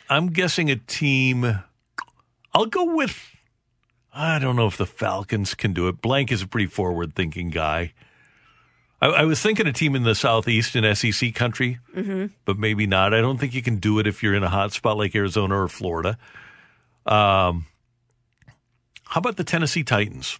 I'm 0.09 0.27
guessing 0.29 0.71
a 0.71 0.75
team 0.77 1.59
I'll 2.53 2.65
go 2.65 2.95
with 2.95 3.23
I 4.13 4.39
don't 4.39 4.55
know 4.55 4.65
if 4.65 4.77
the 4.77 4.87
Falcons 4.87 5.53
can 5.53 5.73
do 5.73 5.87
it. 5.87 6.01
Blank 6.01 6.31
is 6.31 6.41
a 6.41 6.47
pretty 6.47 6.65
forward 6.65 7.13
thinking 7.15 7.51
guy. 7.51 7.93
I, 8.99 9.07
I 9.09 9.23
was 9.25 9.39
thinking 9.39 9.67
a 9.67 9.73
team 9.73 9.95
in 9.95 10.01
the 10.03 10.15
southeast 10.15 10.75
in 10.75 10.95
SEC 10.95 11.35
country, 11.35 11.77
Mm-hmm. 11.95 12.27
but 12.45 12.57
maybe 12.57 12.87
not. 12.87 13.13
I 13.13 13.21
don't 13.21 13.37
think 13.37 13.53
you 13.53 13.61
can 13.61 13.75
do 13.75 13.99
it 13.99 14.07
if 14.07 14.23
you're 14.23 14.33
in 14.33 14.41
a 14.41 14.49
hot 14.49 14.71
spot 14.73 14.97
like 14.97 15.15
Arizona 15.15 15.61
or 15.61 15.67
Florida. 15.67 16.17
Um, 17.05 17.67
how 19.03 19.19
about 19.19 19.37
the 19.37 19.43
Tennessee 19.43 19.83
Titans? 19.83 20.39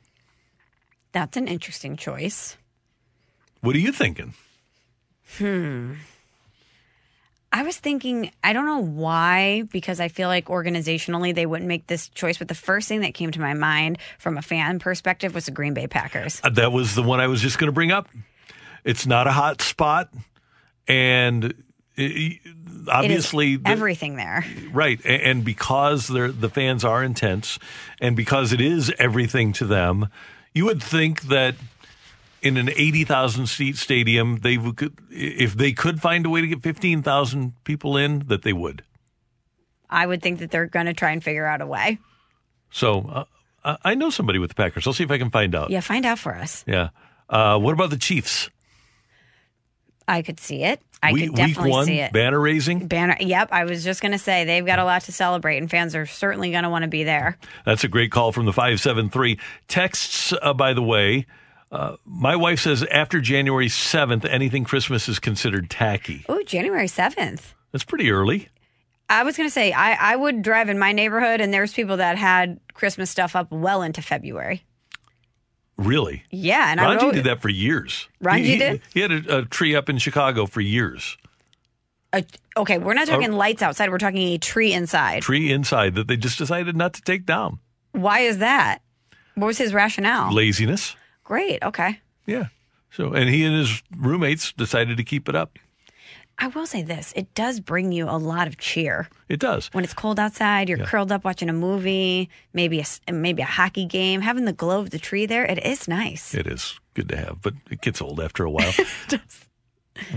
That's 1.12 1.38
an 1.38 1.48
interesting 1.48 1.96
choice. 1.98 2.58
What 3.62 3.76
are 3.76 3.80
you 3.80 3.92
thinking? 3.92 4.34
Hmm. 5.38 5.94
I 7.52 7.64
was 7.64 7.78
thinking, 7.78 8.32
I 8.44 8.52
don't 8.54 8.66
know 8.66 8.80
why, 8.84 9.64
because 9.72 10.00
I 10.00 10.10
feel 10.10 10.28
like 10.28 10.46
organizationally 10.48 11.34
they 11.34 11.46
wouldn't 11.46 11.68
make 11.68 11.88
this 11.88 12.10
choice. 12.10 12.38
But 12.38 12.50
the 12.50 12.56
first 12.56 12.88
thing 12.88 13.02
that 13.02 13.14
came 13.14 13.32
to 13.32 13.40
my 13.40 13.54
mind 13.54 13.98
from 14.20 14.38
a 14.38 14.42
fan 14.42 14.80
perspective 14.80 15.34
was 15.34 15.46
the 15.46 15.52
Green 15.52 15.74
Bay 15.74 15.88
Packers. 15.88 16.42
Uh, 16.44 16.50
That 16.50 16.72
was 16.72 16.94
the 16.94 17.04
one 17.04 17.20
I 17.20 17.28
was 17.28 17.42
just 17.42 17.58
going 17.58 17.68
to 17.70 17.74
bring 17.74 17.92
up. 17.92 18.10
It's 18.84 19.08
not 19.08 19.28
a 19.28 19.32
hot 19.32 19.62
spot, 19.62 20.10
and 20.88 21.54
obviously, 22.88 23.54
it 23.54 23.64
the- 23.64 23.70
everything 23.70 24.18
there. 24.18 24.46
right, 24.72 25.00
and 25.06 25.44
because 25.44 26.08
the 26.08 26.50
fans 26.54 26.84
are 26.86 27.04
intense, 27.04 27.60
and 28.00 28.16
because 28.16 28.54
it 28.54 28.62
is 28.62 28.94
everything 29.00 29.52
to 29.54 29.66
them, 29.66 30.10
you 30.58 30.66
would 30.66 30.82
think 30.84 31.22
that 31.30 31.56
in 32.42 32.58
an 32.58 32.70
eighty 32.76 33.04
thousand 33.06 33.48
seat 33.48 33.78
stadium, 33.78 34.40
they 34.42 34.58
would, 34.58 34.76
could- 34.78 34.98
if 35.10 35.56
they 35.56 35.72
could 35.72 36.02
find 36.02 36.26
a 36.26 36.30
way 36.30 36.42
to 36.42 36.48
get 36.48 36.62
fifteen 36.64 37.02
thousand 37.04 37.54
people 37.64 37.96
in, 37.98 38.20
that 38.28 38.42
they 38.44 38.54
would. 38.54 38.84
I 39.90 40.06
would 40.06 40.22
think 40.22 40.40
that 40.40 40.52
they're 40.52 40.66
going 40.66 40.88
to 40.88 40.94
try 40.94 41.12
and 41.12 41.24
figure 41.24 41.46
out 41.46 41.62
a 41.62 41.66
way. 41.68 42.00
So 42.72 42.90
uh, 43.08 43.24
I 43.64 43.92
I 43.92 43.96
know 43.96 44.10
somebody 44.10 44.40
with 44.40 44.50
the 44.50 44.56
Packers. 44.56 44.86
I'll 44.88 44.94
see 44.94 45.04
if 45.04 45.12
I 45.12 45.18
can 45.18 45.30
find 45.32 45.56
out. 45.56 45.70
Yeah, 45.70 45.80
find 45.82 46.06
out 46.06 46.20
for 46.20 46.36
us. 46.36 46.64
Yeah. 46.68 46.90
Uh, 47.30 47.58
what 47.60 47.74
about 47.74 47.90
the 47.90 47.98
Chiefs? 47.98 48.50
I 50.08 50.22
could 50.22 50.40
see 50.40 50.64
it. 50.64 50.82
I 51.02 51.14
could 51.14 51.36
definitely 51.36 51.64
week 51.64 51.74
one, 51.74 51.86
see 51.86 52.00
it. 52.00 52.12
banner 52.12 52.40
raising. 52.40 52.88
Banner. 52.88 53.18
Yep, 53.20 53.50
I 53.52 53.66
was 53.66 53.84
just 53.84 54.02
going 54.02 54.14
to 54.14 54.18
say 54.18 54.46
they've 54.46 54.66
got 54.66 54.80
a 54.80 54.84
lot 54.84 55.04
to 55.04 55.12
celebrate, 55.12 55.58
and 55.58 55.70
fans 55.70 55.96
are 55.96 56.06
certainly 56.06 56.52
going 56.52 56.64
to 56.64 56.70
want 56.70 56.84
to 56.84 56.88
be 56.88 57.04
there. 57.04 57.38
That's 57.66 57.84
a 57.84 57.88
great 57.88 58.12
call 58.12 58.32
from 58.32 58.46
the 58.46 58.54
573. 58.54 59.40
Texts, 59.68 60.34
uh, 60.42 60.54
by 60.54 60.74
the 60.74 60.82
way, 60.82 61.26
uh, 61.72 61.98
my 62.06 62.36
wife 62.36 62.62
says 62.62 62.84
after 62.84 63.20
January 63.20 63.68
7th, 63.68 64.26
anything 64.26 64.64
Christmas 64.64 65.08
is 65.08 65.20
considered 65.20 65.70
tacky. 65.70 66.26
Oh, 66.30 66.42
January 66.44 66.88
seventh. 66.88 67.54
That's 67.72 67.84
pretty 67.84 68.10
early. 68.10 68.50
I 69.10 69.24
was 69.24 69.38
going 69.38 69.48
to 69.48 69.54
say 69.54 69.72
I, 69.72 70.14
I 70.14 70.16
would 70.16 70.42
drive 70.42 70.70
in 70.70 70.80
my 70.80 70.92
neighborhood, 70.92 71.42
and 71.42 71.54
there's 71.54 71.74
people 71.74 71.98
that 71.98 72.18
had 72.18 72.60
Christmas 72.74 73.10
stuff 73.10 73.36
up 73.36 73.52
well 73.52 73.82
into 73.82 74.02
February. 74.02 74.64
Really? 75.78 76.24
Yeah, 76.32 76.72
and 76.72 76.80
I 76.82 76.86
Ranji 76.90 77.06
would 77.06 77.16
did 77.16 77.24
that 77.26 77.42
for 77.42 77.50
years. 77.50 78.08
Ranji 78.22 78.46
he, 78.48 78.52
he- 78.54 78.58
did? 78.60 78.82
He 78.94 79.00
had 79.02 79.12
a, 79.12 79.38
a 79.40 79.46
tree 79.46 79.76
up 79.76 79.90
in 79.90 79.98
Chicago 80.00 80.46
for 80.48 80.62
years. 80.62 81.18
Uh, 82.14 82.22
okay, 82.56 82.78
we're 82.78 82.94
not 82.94 83.08
talking 83.08 83.34
Oh. 83.34 83.38
lights 83.38 83.62
outside. 83.62 83.90
We're 83.92 83.98
talking 83.98 84.20
a 84.30 84.38
tree 84.38 84.74
inside. 84.74 85.22
Tree 85.22 85.52
inside 85.52 85.96
that 85.96 86.08
they 86.08 86.18
just 86.18 86.38
decided 86.38 86.76
not 86.76 86.94
to 86.94 87.02
take 87.02 87.26
down. 87.26 87.60
Why 87.92 88.20
is 88.22 88.38
that? 88.40 88.80
What 89.36 89.48
was 89.48 89.58
his 89.58 89.74
rationale? 89.74 90.34
Laziness. 90.34 90.96
Great. 91.24 91.62
Okay. 91.62 92.00
Yeah. 92.26 92.46
So, 92.90 93.14
and 93.14 93.30
he 93.30 93.44
and 93.44 93.56
his 93.56 93.84
roommates 93.96 94.54
decided 94.54 94.98
to 94.98 95.04
keep 95.04 95.28
it 95.30 95.36
up. 95.36 95.60
I 96.40 96.48
will 96.48 96.66
say 96.68 96.84
this: 96.84 97.14
it 97.16 97.34
does 97.34 97.60
bring 97.60 97.92
you 97.92 98.06
a 98.10 98.18
lot 98.18 98.48
of 98.48 98.58
cheer 98.58 99.10
It 99.28 99.40
does. 99.40 99.70
when 99.74 99.84
it's 99.84 99.94
cold 99.94 100.20
outside. 100.20 100.70
You're 100.70 100.80
Yeah. 100.80 100.86
curled 100.86 101.12
up 101.12 101.24
watching 101.24 101.50
a 101.50 101.54
movie, 101.54 102.30
maybe 102.54 102.80
a 103.08 103.12
maybe 103.12 103.42
a 103.42 103.46
hockey 103.46 103.86
game. 103.86 104.22
Having 104.22 104.46
the 104.46 104.54
glow 104.54 104.80
of 104.80 104.92
the 104.92 105.00
tree 105.00 105.26
there, 105.26 105.46
it 105.46 105.58
is 105.66 105.88
nice. 105.88 106.34
It 106.36 106.46
is 106.48 106.80
good 106.94 107.10
to 107.10 107.18
have, 107.18 107.42
but 107.42 107.54
it 107.72 107.82
gets 107.82 108.02
old 108.02 108.20
after 108.20 108.44
a 108.44 108.52
while. 108.52 108.74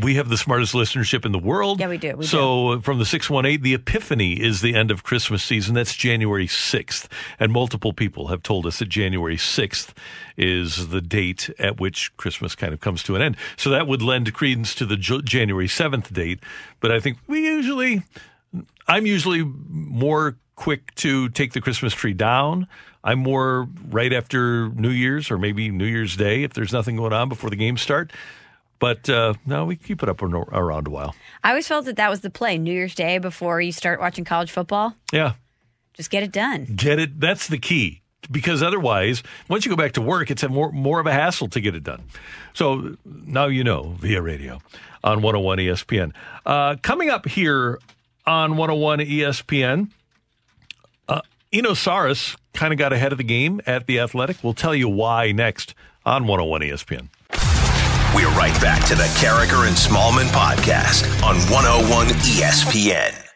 we 0.02 0.14
have 0.16 0.28
the 0.28 0.36
smartest 0.36 0.74
listenership 0.74 1.24
in 1.24 1.32
the 1.32 1.38
world. 1.38 1.80
Yeah, 1.80 1.88
we 1.88 1.98
do, 1.98 2.16
we 2.16 2.26
so 2.26 2.68
uh, 2.68 2.80
from 2.80 2.98
the 2.98 3.04
618, 3.04 3.62
the 3.62 3.74
Epiphany 3.74 4.40
is 4.40 4.60
the 4.60 4.74
end 4.74 4.90
of 4.90 5.02
Christmas 5.02 5.42
season. 5.42 5.74
That's 5.74 5.94
January 5.94 6.46
6th. 6.46 7.08
And 7.38 7.52
multiple 7.52 7.92
people 7.92 8.28
have 8.28 8.42
told 8.42 8.66
us 8.66 8.78
that 8.78 8.88
January 8.88 9.36
6th 9.36 9.92
is 10.36 10.88
the 10.88 11.00
date 11.00 11.50
at 11.58 11.80
which 11.80 12.16
Christmas 12.16 12.54
kind 12.54 12.72
of 12.72 12.80
comes 12.80 13.02
to 13.04 13.16
an 13.16 13.22
end. 13.22 13.36
So 13.56 13.70
that 13.70 13.86
would 13.86 14.02
lend 14.02 14.32
credence 14.34 14.74
to 14.76 14.86
the 14.86 14.96
J- 14.96 15.22
January 15.22 15.68
7th 15.68 16.12
date. 16.12 16.40
But 16.80 16.90
I 16.92 17.00
think 17.00 17.18
we 17.26 17.44
usually, 17.44 18.02
I'm 18.86 19.06
usually 19.06 19.44
more 19.44 20.36
quick 20.56 20.94
to 20.96 21.28
take 21.30 21.52
the 21.52 21.60
Christmas 21.60 21.94
tree 21.94 22.12
down. 22.12 22.66
I'm 23.02 23.18
more 23.18 23.68
right 23.88 24.12
after 24.12 24.68
New 24.70 24.90
Year's 24.90 25.30
or 25.30 25.38
maybe 25.38 25.70
New 25.70 25.86
Year's 25.86 26.16
Day 26.16 26.42
if 26.42 26.52
there's 26.52 26.72
nothing 26.72 26.96
going 26.96 27.12
on 27.12 27.28
before 27.28 27.48
the 27.50 27.56
games 27.56 27.80
start. 27.80 28.12
But 28.80 29.08
uh, 29.08 29.34
no, 29.46 29.66
we 29.66 29.76
keep 29.76 30.02
it 30.02 30.08
up 30.08 30.20
around 30.22 30.88
a 30.88 30.90
while. 30.90 31.14
I 31.44 31.50
always 31.50 31.68
felt 31.68 31.84
that 31.84 31.96
that 31.96 32.10
was 32.10 32.20
the 32.22 32.30
play: 32.30 32.58
New 32.58 32.72
Year's 32.72 32.94
Day 32.96 33.18
before 33.18 33.60
you 33.60 33.70
start 33.70 34.00
watching 34.00 34.24
college 34.24 34.50
football. 34.50 34.96
Yeah, 35.12 35.34
Just 35.94 36.10
get 36.10 36.22
it 36.24 36.32
done. 36.32 36.64
get 36.74 36.98
it. 36.98 37.20
That's 37.20 37.46
the 37.46 37.58
key. 37.58 38.00
Because 38.30 38.62
otherwise, 38.62 39.22
once 39.48 39.64
you 39.64 39.70
go 39.70 39.76
back 39.76 39.92
to 39.92 40.00
work, 40.02 40.30
it's 40.30 40.42
a 40.42 40.48
more 40.48 40.72
more 40.72 40.98
of 41.00 41.06
a 41.06 41.12
hassle 41.12 41.48
to 41.48 41.60
get 41.60 41.74
it 41.74 41.84
done. 41.84 42.02
So 42.54 42.96
now 43.04 43.46
you 43.46 43.64
know 43.64 43.96
via 44.00 44.20
radio 44.22 44.60
on 45.04 45.22
101 45.22 45.58
ESPN. 45.58 46.12
Uh, 46.46 46.76
coming 46.82 47.08
up 47.10 47.26
here 47.26 47.78
on 48.26 48.56
101 48.56 48.98
ESPN, 49.00 49.88
uh, 51.08 51.22
Eno 51.52 51.70
Sarris 51.72 52.36
kind 52.52 52.72
of 52.72 52.78
got 52.78 52.92
ahead 52.92 53.12
of 53.12 53.18
the 53.18 53.24
game 53.24 53.60
at 53.66 53.86
the 53.86 53.98
Athletic. 54.00 54.36
We'll 54.42 54.54
tell 54.54 54.74
you 54.74 54.88
why 54.88 55.32
next 55.32 55.74
on 56.04 56.26
101 56.26 56.60
ESPN. 56.60 57.08
We're 58.12 58.28
right 58.30 58.60
back 58.60 58.84
to 58.88 58.96
the 58.96 59.04
Karraker 59.20 59.68
and 59.68 59.76
Smallmon 59.76 60.26
podcast 60.32 61.04
on 61.22 61.36
101 61.48 62.08
ESPN. 62.08 63.30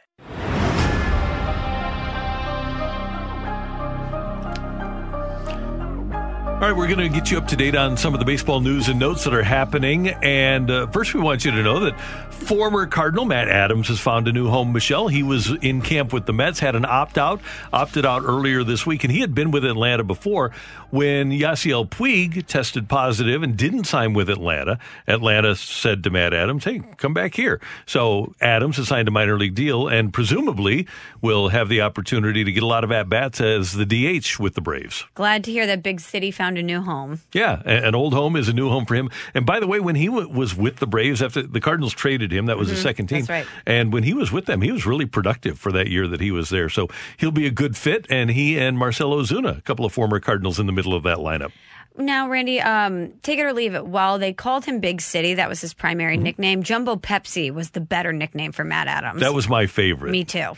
All 6.64 6.70
right, 6.70 6.78
we're 6.78 6.86
going 6.86 7.00
to 7.00 7.10
get 7.10 7.30
you 7.30 7.36
up 7.36 7.46
to 7.48 7.56
date 7.56 7.76
on 7.76 7.96
some 7.98 8.14
of 8.14 8.20
the 8.20 8.24
baseball 8.24 8.60
news 8.60 8.88
and 8.88 8.98
notes 8.98 9.24
that 9.24 9.34
are 9.34 9.42
happening. 9.42 10.08
And 10.08 10.70
uh, 10.70 10.86
first, 10.86 11.12
we 11.12 11.20
want 11.20 11.44
you 11.44 11.50
to 11.50 11.62
know 11.62 11.80
that 11.80 12.00
former 12.00 12.86
Cardinal 12.86 13.26
Matt 13.26 13.48
Adams 13.48 13.88
has 13.88 14.00
found 14.00 14.28
a 14.28 14.32
new 14.32 14.48
home. 14.48 14.72
Michelle, 14.72 15.08
he 15.08 15.22
was 15.22 15.50
in 15.60 15.82
camp 15.82 16.14
with 16.14 16.24
the 16.24 16.32
Mets, 16.32 16.60
had 16.60 16.74
an 16.74 16.86
opt 16.86 17.18
out, 17.18 17.42
opted 17.70 18.06
out 18.06 18.22
earlier 18.24 18.64
this 18.64 18.86
week, 18.86 19.04
and 19.04 19.12
he 19.12 19.20
had 19.20 19.34
been 19.34 19.50
with 19.50 19.64
Atlanta 19.64 20.04
before 20.04 20.52
when 20.94 21.32
Yasiel 21.32 21.88
Puig 21.90 22.46
tested 22.46 22.88
positive 22.88 23.42
and 23.42 23.56
didn't 23.56 23.82
sign 23.84 24.12
with 24.14 24.30
Atlanta. 24.30 24.78
Atlanta 25.08 25.56
said 25.56 26.04
to 26.04 26.10
Matt 26.10 26.32
Adams, 26.32 26.62
"Hey, 26.64 26.82
come 26.98 27.12
back 27.12 27.34
here." 27.34 27.60
So 27.84 28.32
Adams 28.40 28.76
has 28.76 28.86
signed 28.86 29.08
a 29.08 29.10
minor 29.10 29.36
league 29.36 29.56
deal 29.56 29.88
and 29.88 30.12
presumably 30.12 30.86
will 31.20 31.48
have 31.48 31.68
the 31.68 31.80
opportunity 31.80 32.44
to 32.44 32.52
get 32.52 32.62
a 32.62 32.66
lot 32.66 32.84
of 32.84 32.92
at 32.92 33.08
bats 33.08 33.40
as 33.40 33.72
the 33.72 33.84
DH 33.84 34.38
with 34.38 34.54
the 34.54 34.60
Braves. 34.60 35.04
Glad 35.16 35.42
to 35.44 35.50
hear 35.50 35.66
that 35.66 35.82
Big 35.82 35.98
City 36.00 36.30
found 36.30 36.58
a 36.58 36.62
new 36.62 36.80
home. 36.80 37.20
Yeah, 37.32 37.60
an 37.64 37.96
old 37.96 38.14
home 38.14 38.36
is 38.36 38.48
a 38.48 38.52
new 38.52 38.68
home 38.68 38.86
for 38.86 38.94
him. 38.94 39.10
And 39.34 39.44
by 39.44 39.58
the 39.58 39.66
way, 39.66 39.80
when 39.80 39.96
he 39.96 40.06
w- 40.06 40.28
was 40.28 40.56
with 40.56 40.76
the 40.76 40.86
Braves 40.86 41.20
after 41.20 41.42
the 41.42 41.60
Cardinals 41.60 41.92
traded 41.92 42.32
him, 42.32 42.46
that 42.46 42.56
was 42.56 42.68
his 42.68 42.78
Mhm, 42.78 42.82
second 42.82 43.06
team. 43.08 43.18
that's 43.18 43.30
right. 43.30 43.46
And 43.66 43.92
when 43.92 44.04
he 44.04 44.14
was 44.14 44.30
with 44.30 44.46
them, 44.46 44.60
he 44.62 44.70
was 44.70 44.86
really 44.86 45.06
productive 45.06 45.58
for 45.58 45.72
that 45.72 45.88
year 45.88 46.06
that 46.06 46.20
he 46.20 46.30
was 46.30 46.50
there. 46.50 46.68
So 46.68 46.88
he'll 47.16 47.32
be 47.32 47.46
a 47.46 47.50
good 47.50 47.76
fit. 47.76 48.06
And 48.08 48.30
he 48.30 48.56
and 48.58 48.78
Marcell 48.78 49.10
Ozuna, 49.12 49.58
a 49.58 49.62
couple 49.62 49.84
of 49.84 49.92
former 49.92 50.20
Cardinals 50.20 50.60
in 50.60 50.66
the 50.66 50.72
middle 50.72 50.83
of 50.92 51.04
that 51.04 51.18
lineup. 51.18 51.52
Now, 51.96 52.28
Randy, 52.28 52.60
um, 52.60 53.12
take 53.22 53.38
it 53.38 53.42
or 53.44 53.52
leave 53.52 53.72
it. 53.76 53.86
While 53.86 54.18
they 54.18 54.32
called 54.32 54.64
him 54.64 54.80
Big 54.80 55.00
City, 55.00 55.34
that 55.34 55.48
was 55.48 55.60
his 55.60 55.72
primary 55.72 56.16
nickname. 56.16 56.64
Jumbo 56.64 56.96
Pepsi 56.96 57.54
was 57.54 57.70
the 57.70 57.80
better 57.80 58.12
nickname 58.12 58.50
for 58.50 58.64
Matt 58.64 58.88
Adams. 58.88 59.20
That 59.20 59.32
was 59.32 59.48
my 59.48 59.66
favorite. 59.66 60.10
me 60.10 60.24
too. 60.24 60.54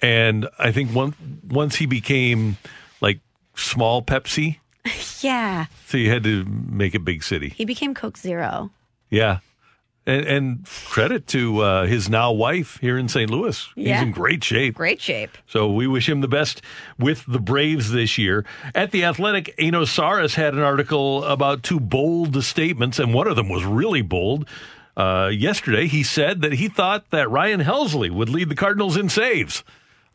And 0.00 0.48
I 0.56 0.70
think 0.70 0.92
one, 0.94 1.14
once 1.48 1.74
he 1.74 1.86
became 1.86 2.56
like 3.00 3.18
small 3.56 4.02
Pepsi, 4.02 4.58
Yeah, 5.20 5.66
so 5.88 5.96
you 5.98 6.10
had 6.10 6.22
to 6.22 6.44
make 6.44 6.94
it 6.94 7.04
big 7.04 7.24
city. 7.24 7.48
he 7.48 7.64
became 7.64 7.92
Coke 7.92 8.16
Zero. 8.16 8.70
Yeah. 9.10 9.38
And, 10.08 10.26
and 10.26 10.64
credit 10.86 11.26
to 11.28 11.60
uh, 11.60 11.86
his 11.86 12.08
now 12.08 12.32
wife 12.32 12.78
here 12.80 12.96
in 12.96 13.08
St. 13.08 13.30
Louis. 13.30 13.68
Yeah. 13.76 13.98
He's 13.98 14.02
in 14.04 14.10
great 14.10 14.42
shape. 14.42 14.74
Great 14.74 15.02
shape. 15.02 15.36
So 15.46 15.70
we 15.70 15.86
wish 15.86 16.08
him 16.08 16.22
the 16.22 16.28
best 16.28 16.62
with 16.98 17.24
the 17.28 17.38
Braves 17.38 17.92
this 17.92 18.16
year. 18.16 18.46
At 18.74 18.90
the 18.90 19.04
Athletic, 19.04 19.54
Eno 19.58 19.82
Sarris 19.84 20.34
had 20.34 20.54
an 20.54 20.60
article 20.60 21.24
about 21.24 21.62
two 21.62 21.78
bold 21.78 22.42
statements, 22.42 22.98
and 22.98 23.12
one 23.12 23.28
of 23.28 23.36
them 23.36 23.50
was 23.50 23.66
really 23.66 24.00
bold. 24.00 24.48
Uh, 24.96 25.30
yesterday, 25.32 25.86
he 25.86 26.02
said 26.02 26.40
that 26.40 26.54
he 26.54 26.68
thought 26.68 27.10
that 27.10 27.30
Ryan 27.30 27.60
Helsley 27.60 28.10
would 28.10 28.28
lead 28.28 28.48
the 28.48 28.56
Cardinals 28.56 28.96
in 28.96 29.08
saves. 29.08 29.62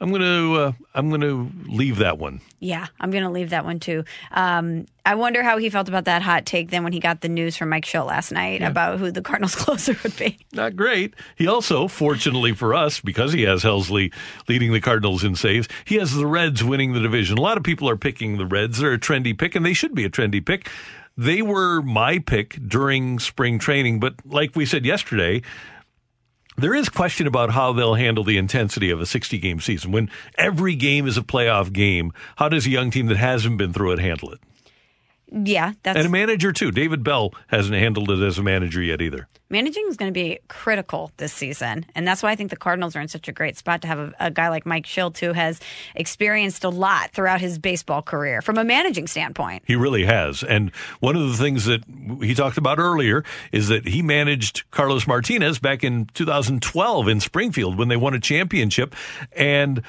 I'm 0.03 0.09
going 0.09 0.21
to 0.21 0.55
uh, 0.59 0.71
I'm 0.93 1.09
to 1.21 1.49
leave 1.65 1.99
that 1.99 2.17
one. 2.17 2.41
Yeah, 2.59 2.87
I'm 2.99 3.09
going 3.09 3.23
to 3.23 3.29
leave 3.29 3.51
that 3.51 3.63
one 3.63 3.79
too. 3.79 4.03
Um, 4.31 4.85
I 5.05 5.15
wonder 5.15 5.43
how 5.43 5.57
he 5.57 5.69
felt 5.69 5.87
about 5.87 6.03
that 6.05 6.21
hot 6.21 6.45
take 6.45 6.71
then 6.71 6.83
when 6.83 6.91
he 6.91 6.99
got 6.99 7.21
the 7.21 7.29
news 7.29 7.55
from 7.55 7.69
Mike 7.69 7.85
Shildt 7.85 8.07
last 8.07 8.33
night 8.33 8.61
about 8.61 8.99
who 8.99 9.11
the 9.11 9.21
Cardinals 9.21 9.55
closer 9.55 9.95
would 10.03 10.17
be. 10.17 10.39
Not 10.51 10.75
great. 10.75 11.13
He 11.37 11.47
also, 11.47 11.87
fortunately 11.87 12.51
for 12.51 12.73
us, 12.73 12.99
because 12.99 13.31
he 13.31 13.43
has 13.43 13.63
Helsley 13.63 14.13
leading 14.49 14.73
the 14.73 14.81
Cardinals 14.81 15.23
in 15.23 15.35
saves, 15.35 15.69
he 15.85 15.95
has 15.95 16.13
the 16.13 16.27
Reds 16.27 16.65
winning 16.65 16.91
the 16.91 16.99
division. 16.99 17.37
A 17.37 17.41
lot 17.41 17.55
of 17.55 17.63
people 17.63 17.87
are 17.87 17.95
picking 17.95 18.37
the 18.37 18.45
Reds. 18.45 18.79
They're 18.79 18.91
a 18.91 18.99
trendy 18.99 19.37
pick, 19.37 19.55
and 19.55 19.65
they 19.65 19.73
should 19.73 19.95
be 19.95 20.03
a 20.03 20.09
trendy 20.09 20.45
pick. 20.45 20.69
They 21.15 21.41
were 21.41 21.81
my 21.81 22.19
pick 22.19 22.59
during 22.67 23.19
spring 23.19 23.57
training, 23.57 24.01
but 24.01 24.15
like 24.25 24.53
we 24.53 24.65
said 24.65 24.83
yesterday, 24.83 25.43
there 26.57 26.73
is 26.73 26.89
question 26.89 27.27
about 27.27 27.51
how 27.51 27.73
they'll 27.73 27.95
handle 27.95 28.23
the 28.23 28.37
intensity 28.37 28.89
of 28.89 29.01
a 29.01 29.05
60 29.05 29.37
game 29.39 29.59
season. 29.59 29.91
When 29.91 30.09
every 30.37 30.75
game 30.75 31.07
is 31.07 31.17
a 31.17 31.21
playoff 31.21 31.71
game, 31.73 32.13
how 32.35 32.49
does 32.49 32.65
a 32.65 32.69
young 32.69 32.91
team 32.91 33.07
that 33.07 33.17
hasn't 33.17 33.57
been 33.57 33.73
through 33.73 33.93
it 33.93 33.99
handle 33.99 34.31
it? 34.31 34.39
Yeah, 35.33 35.73
that's 35.81 35.97
and 35.97 36.05
a 36.05 36.09
manager, 36.09 36.53
too. 36.53 36.71
David 36.71 37.03
Bell 37.03 37.33
hasn't 37.47 37.75
handled 37.75 38.11
it 38.11 38.21
as 38.21 38.37
a 38.37 38.43
manager 38.43 38.81
yet 38.83 39.01
either. 39.01 39.27
managing 39.49 39.85
is 39.87 39.97
going 39.97 40.09
to 40.09 40.13
be 40.13 40.37
critical 40.47 41.11
this 41.17 41.33
season, 41.33 41.87
and 41.95 42.07
that's 42.07 42.21
why 42.21 42.29
I 42.29 42.35
think 42.35 42.51
the 42.51 42.55
Cardinals 42.55 42.95
are 42.95 43.01
in 43.01 43.07
such 43.07 43.27
a 43.27 43.31
great 43.31 43.57
spot 43.57 43.81
to 43.81 43.87
have 43.87 43.99
a, 43.99 44.13
a 44.19 44.31
guy 44.31 44.49
like 44.49 44.67
Mike 44.67 44.85
Shildt 44.85 45.17
who 45.17 45.33
has 45.33 45.59
experienced 45.95 46.63
a 46.63 46.69
lot 46.69 47.11
throughout 47.11 47.41
his 47.41 47.57
baseball 47.57 48.03
career 48.03 48.43
from 48.43 48.59
a 48.59 48.63
managing 48.63 49.07
standpoint. 49.07 49.63
He 49.65 49.75
really 49.75 50.05
has. 50.05 50.43
And 50.43 50.71
one 50.99 51.15
of 51.15 51.27
the 51.27 51.37
things 51.37 51.65
that 51.65 51.83
he 52.21 52.35
talked 52.35 52.59
about 52.59 52.77
earlier 52.77 53.23
is 53.51 53.69
that 53.69 53.87
he 53.87 54.03
managed 54.03 54.69
Carlos 54.69 55.07
Martinez 55.07 55.57
back 55.57 55.83
in 55.83 56.05
2012 56.13 57.07
in 57.07 57.19
Springfield 57.19 57.77
when 57.77 57.87
they 57.87 57.97
won 57.97 58.13
a 58.13 58.19
championship. 58.19 58.95
And 59.31 59.81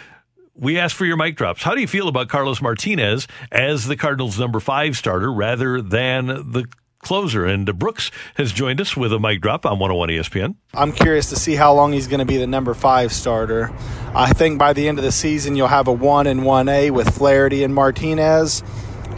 we 0.55 0.79
asked 0.79 0.95
for 0.95 1.05
your 1.05 1.17
mic 1.17 1.37
drops. 1.37 1.63
How 1.63 1.75
do 1.75 1.81
you 1.81 1.89
feel 1.89 2.09
about 2.09 2.29
Carlos 2.29 2.63
Martinez 2.63 3.27
as 3.51 3.87
the 3.87 3.97
Cardinals' 3.97 4.39
number 4.39 4.61
five 4.61 4.97
starter 4.97 5.33
rather 5.33 5.83
than 5.83 6.27
the 6.27 6.67
closer? 7.01 7.45
And 7.45 7.79
Brooks 7.79 8.11
has 8.37 8.53
joined 8.53 8.81
us 8.81 8.97
with 8.97 9.13
a 9.13 9.19
mic 9.19 9.41
drop 9.41 9.67
on 9.67 9.79
101 9.79 10.09
ESPN. 10.11 10.57
I'm 10.73 10.93
curious 10.93 11.29
to 11.31 11.37
see 11.37 11.55
how 11.55 11.75
long 11.75 11.93
he's 11.93 12.07
going 12.07 12.21
to 12.21 12.25
be 12.25 12.37
the 12.37 12.47
number 12.47 12.75
five 12.75 13.13
starter. 13.13 13.73
I 14.15 14.33
think 14.33 14.59
by 14.59 14.73
the 14.73 14.89
end 14.89 14.99
of 14.99 15.05
the 15.05 15.13
season, 15.13 15.57
you'll 15.57 15.69
have 15.69 15.89
a 15.89 15.93
one 15.93 16.27
and 16.27 16.45
one 16.45 16.69
A 16.69 16.91
with 16.91 17.15
Flaherty 17.17 17.65
and 17.65 17.75
Martinez. 17.75 18.63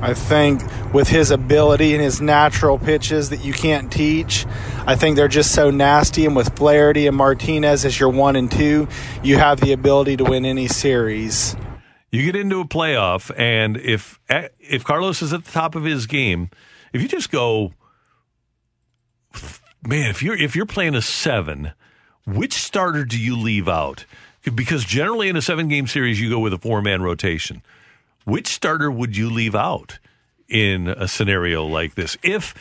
I 0.01 0.15
think 0.15 0.63
with 0.93 1.09
his 1.09 1.31
ability 1.31 1.95
and 1.95 2.03
his 2.03 2.21
natural 2.21 2.79
pitches 2.79 3.31
that 3.31 3.45
you 3.45 3.53
can't 3.53 3.91
teach, 3.91 4.47
I 4.87 4.95
think 4.95 5.17
they're 5.17 5.29
just 5.29 5.53
so 5.53 5.71
nasty. 5.71 6.27
And 6.27 6.37
with 6.37 6.55
Flaherty 6.57 7.07
and 7.07 7.17
Martinez 7.17 7.85
as 7.85 7.99
your 7.99 8.11
one 8.11 8.37
and 8.37 8.51
two, 8.51 8.89
you 9.23 9.39
have 9.39 9.61
the 9.61 9.73
ability 9.73 10.19
to 10.19 10.25
win 10.25 10.45
any 10.45 10.69
series. 10.69 11.57
You 12.11 12.25
get 12.25 12.37
into 12.37 12.61
a 12.61 12.65
playoff, 12.65 13.31
and 13.37 13.77
if 13.77 14.21
if 14.61 14.85
Carlos 14.85 15.23
is 15.23 15.33
at 15.33 15.45
the 15.45 15.51
top 15.51 15.75
of 15.75 15.85
his 15.85 16.07
game, 16.07 16.51
if 16.93 17.03
you 17.03 17.09
just 17.09 17.31
go, 17.31 17.73
man, 19.87 20.11
if 20.11 20.23
you're 20.23 20.37
if 20.37 20.55
you're 20.55 20.67
playing 20.67 20.95
a 20.95 21.03
seven, 21.03 21.73
which 22.27 22.55
starter 22.55 23.05
do 23.05 23.19
you 23.19 23.37
leave 23.37 23.69
out? 23.69 24.05
Because 24.55 24.85
generally 24.85 25.29
in 25.29 25.37
a 25.37 25.43
seven 25.43 25.69
game 25.69 25.87
series, 25.87 26.21
you 26.21 26.31
go 26.31 26.39
with 26.39 26.53
a 26.53 26.59
four 26.59 26.81
man 26.81 27.03
rotation. 27.03 27.63
Which 28.27 28.49
starter 28.49 28.91
would 28.91 29.17
you 29.17 29.31
leave 29.31 29.55
out 29.55 30.01
in 30.49 30.89
a 30.89 31.07
scenario 31.07 31.65
like 31.65 31.95
this? 31.95 32.19
If 32.25 32.55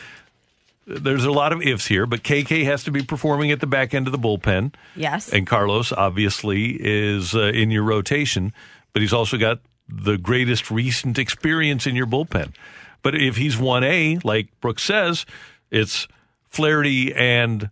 there's 0.86 1.24
a 1.24 1.32
lot 1.32 1.52
of 1.52 1.60
ifs 1.60 1.86
here, 1.86 2.06
but 2.06 2.22
KK 2.22 2.64
has 2.64 2.84
to 2.84 2.92
be 2.92 3.02
performing 3.02 3.50
at 3.50 3.58
the 3.58 3.66
back 3.66 3.92
end 3.92 4.06
of 4.06 4.12
the 4.12 4.18
bullpen. 4.18 4.74
Yes. 4.94 5.32
And 5.32 5.44
Carlos 5.44 5.90
obviously 5.90 6.76
is 6.80 7.34
uh, 7.34 7.46
in 7.46 7.72
your 7.72 7.82
rotation, 7.82 8.52
but 8.92 9.02
he's 9.02 9.12
also 9.12 9.36
got 9.38 9.58
the 9.88 10.16
greatest 10.16 10.70
recent 10.70 11.18
experience 11.18 11.84
in 11.84 11.96
your 11.96 12.06
bullpen. 12.06 12.54
But 13.02 13.16
if 13.16 13.36
he's 13.36 13.56
1A, 13.56 14.24
like 14.24 14.48
Brooks 14.60 14.84
says, 14.84 15.26
it's 15.72 16.06
Flaherty 16.48 17.12
and 17.12 17.70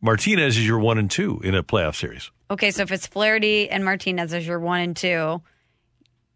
Martinez 0.00 0.56
is 0.56 0.66
your 0.66 0.78
one 0.78 0.96
and 0.96 1.10
two 1.10 1.40
in 1.44 1.54
a 1.54 1.62
playoff 1.62 1.94
series. 1.94 2.30
Okay, 2.50 2.70
so 2.70 2.82
if 2.82 2.90
it's 2.90 3.06
Flaherty 3.06 3.68
and 3.68 3.84
Martinez 3.84 4.32
as 4.32 4.46
your 4.46 4.60
one 4.60 4.80
and 4.80 4.96
two, 4.96 5.42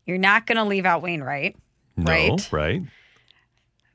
you're 0.09 0.18
not 0.18 0.47
going 0.47 0.56
to 0.56 0.64
leave 0.64 0.85
out 0.86 1.02
Wainwright. 1.02 1.55
No, 1.97 2.10
Right. 2.10 2.48
right? 2.52 2.82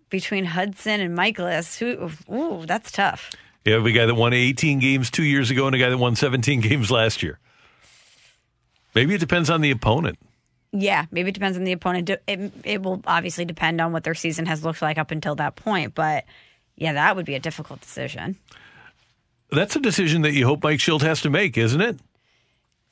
Between 0.09 0.45
Hudson 0.45 1.01
and 1.01 1.17
Mikolas, 1.17 1.77
who, 1.79 2.11
ooh, 2.33 2.65
that's 2.65 2.91
tough. 2.91 3.31
You 3.65 3.73
have 3.73 3.85
a 3.85 3.91
guy 3.91 4.05
that 4.05 4.13
won 4.15 4.31
18 4.33 4.79
games 4.79 5.09
two 5.09 5.23
years 5.23 5.49
ago 5.49 5.65
and 5.65 5.75
a 5.75 5.79
guy 5.79 5.89
that 5.89 5.97
won 5.97 6.15
17 6.15 6.61
games 6.69 6.91
last 6.91 7.23
year. 7.23 7.39
Maybe 8.93 9.15
it 9.15 9.19
depends 9.19 9.49
on 9.49 9.61
the 9.61 9.71
opponent. 9.71 10.19
Yeah, 10.71 11.05
maybe 11.11 11.29
it 11.29 11.33
depends 11.33 11.57
on 11.57 11.63
the 11.63 11.71
opponent. 11.71 12.09
It, 12.27 12.51
it 12.63 12.81
will 12.83 13.01
obviously 13.07 13.45
depend 13.45 13.79
on 13.81 13.91
what 13.91 14.03
their 14.03 14.15
season 14.15 14.45
has 14.47 14.63
looked 14.63 14.81
like 14.81 14.97
up 14.97 15.11
until 15.11 15.35
that 15.35 15.55
point. 15.55 15.95
But 15.95 16.25
yeah, 16.75 16.93
that 16.93 17.15
would 17.15 17.25
be 17.25 17.35
a 17.35 17.39
difficult 17.39 17.81
decision 17.81 18.37
That's 19.51 19.75
a 19.75 19.79
decision 19.79 20.23
that 20.23 20.33
you 20.33 20.45
hope 20.45 20.63
Mike 20.63 20.79
Shildt 20.79 21.01
has 21.01 21.21
to 21.21 21.29
make, 21.29 21.57
isn't 21.57 21.81
it? 21.81 21.97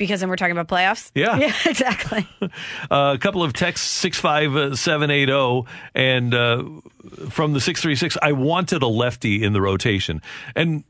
Because 0.02 0.20
then 0.20 0.30
we're 0.30 0.36
talking 0.36 0.58
about 0.58 0.68
playoffs. 0.68 1.12
Yeah. 1.14 1.38
yeah, 1.38 1.54
exactly. 1.66 2.28
Uh, 2.90 3.14
a 3.16 3.18
couple 3.18 3.44
of 3.44 3.54
texts, 3.54 3.88
65780, 3.88 5.70
and 5.96 6.34
uh, 6.34 6.64
from 7.30 7.54
the 7.54 7.62
636, 7.62 8.18
I 8.22 8.32
wanted 8.34 8.82
a 8.82 8.88
lefty 8.88 9.44
in 9.44 9.54
the 9.54 9.62
rotation. 9.62 10.22
And 10.56 10.84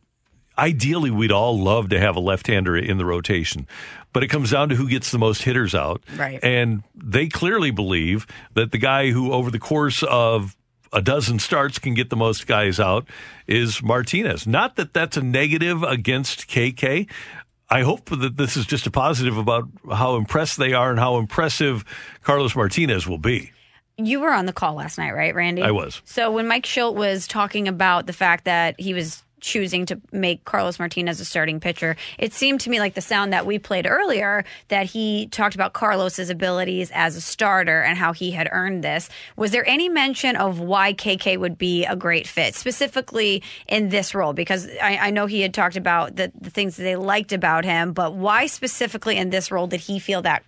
ideally, 0.57 1.11
we'd 1.11 1.31
all 1.31 1.59
love 1.59 1.89
to 1.89 1.99
have 1.99 2.15
a 2.15 2.19
left 2.19 2.47
hander 2.47 2.75
in 2.77 2.97
the 2.97 3.05
rotation. 3.05 3.67
But 4.13 4.23
it 4.23 4.29
comes 4.29 4.51
down 4.51 4.69
to 4.69 4.75
who 4.75 4.89
gets 4.89 5.11
the 5.11 5.19
most 5.19 5.43
hitters 5.43 5.75
out. 5.75 6.01
Right. 6.15 6.39
And 6.41 6.83
they 6.95 7.27
clearly 7.27 7.71
believe 7.71 8.25
that 8.55 8.71
the 8.71 8.77
guy 8.77 9.11
who, 9.11 9.31
over 9.31 9.51
the 9.51 9.59
course 9.59 10.03
of 10.03 10.55
a 10.93 11.01
dozen 11.01 11.39
starts, 11.39 11.77
can 11.77 11.93
get 11.93 12.09
the 12.09 12.17
most 12.17 12.47
guys 12.47 12.79
out 12.79 13.05
is 13.47 13.83
Martinez. 13.83 14.47
Not 14.47 14.77
that 14.77 14.93
that's 14.93 15.17
a 15.17 15.21
negative 15.21 15.83
against 15.83 16.47
KK. 16.47 17.07
I 17.71 17.83
hope 17.83 18.09
that 18.09 18.35
this 18.35 18.57
is 18.57 18.65
just 18.65 18.85
a 18.85 18.91
positive 18.91 19.37
about 19.37 19.67
how 19.89 20.17
impressed 20.17 20.57
they 20.57 20.73
are 20.73 20.91
and 20.91 20.99
how 20.99 21.17
impressive 21.17 21.85
Carlos 22.21 22.53
Martinez 22.53 23.07
will 23.07 23.17
be. 23.17 23.51
You 23.97 24.19
were 24.19 24.33
on 24.33 24.45
the 24.45 24.53
call 24.53 24.75
last 24.75 24.97
night, 24.97 25.11
right, 25.11 25.33
Randy? 25.33 25.61
I 25.61 25.71
was. 25.71 26.01
So 26.03 26.31
when 26.31 26.47
Mike 26.47 26.65
Shildt 26.65 26.95
was 26.95 27.27
talking 27.27 27.69
about 27.69 28.07
the 28.07 28.13
fact 28.13 28.43
that 28.45 28.79
he 28.79 28.93
was 28.93 29.23
choosing 29.41 29.85
to 29.87 29.99
make 30.11 30.45
Carlos 30.45 30.79
Martinez 30.79 31.19
a 31.19 31.25
starting 31.25 31.59
pitcher, 31.59 31.97
it 32.17 32.33
seemed 32.33 32.61
to 32.61 32.69
me 32.69 32.79
like 32.79 32.93
the 32.93 33.01
sound 33.01 33.33
that 33.33 33.45
we 33.45 33.59
played 33.59 33.85
earlier 33.87 34.45
that 34.69 34.85
he 34.85 35.27
talked 35.27 35.55
about 35.55 35.73
Carlos's 35.73 36.29
abilities 36.29 36.91
as 36.93 37.15
a 37.15 37.21
starter 37.21 37.81
and 37.81 37.97
how 37.97 38.13
he 38.13 38.31
had 38.31 38.47
earned 38.51 38.83
this. 38.83 39.09
Was 39.35 39.51
there 39.51 39.67
any 39.67 39.89
mention 39.89 40.35
of 40.35 40.59
why 40.59 40.93
KK 40.93 41.37
would 41.37 41.57
be 41.57 41.85
a 41.85 41.95
great 41.95 42.27
fit, 42.27 42.55
specifically 42.55 43.43
in 43.67 43.89
this 43.89 44.15
role? 44.15 44.33
Because 44.33 44.67
I, 44.81 44.97
I 44.97 45.09
know 45.09 45.25
he 45.25 45.41
had 45.41 45.53
talked 45.53 45.75
about 45.75 46.15
the, 46.15 46.31
the 46.39 46.49
things 46.49 46.77
that 46.77 46.83
they 46.83 46.95
liked 46.95 47.33
about 47.33 47.65
him, 47.65 47.93
but 47.93 48.13
why 48.13 48.45
specifically 48.47 49.17
in 49.17 49.29
this 49.29 49.51
role 49.51 49.67
did 49.67 49.79
he 49.79 49.99
feel 49.99 50.21
that 50.21 50.43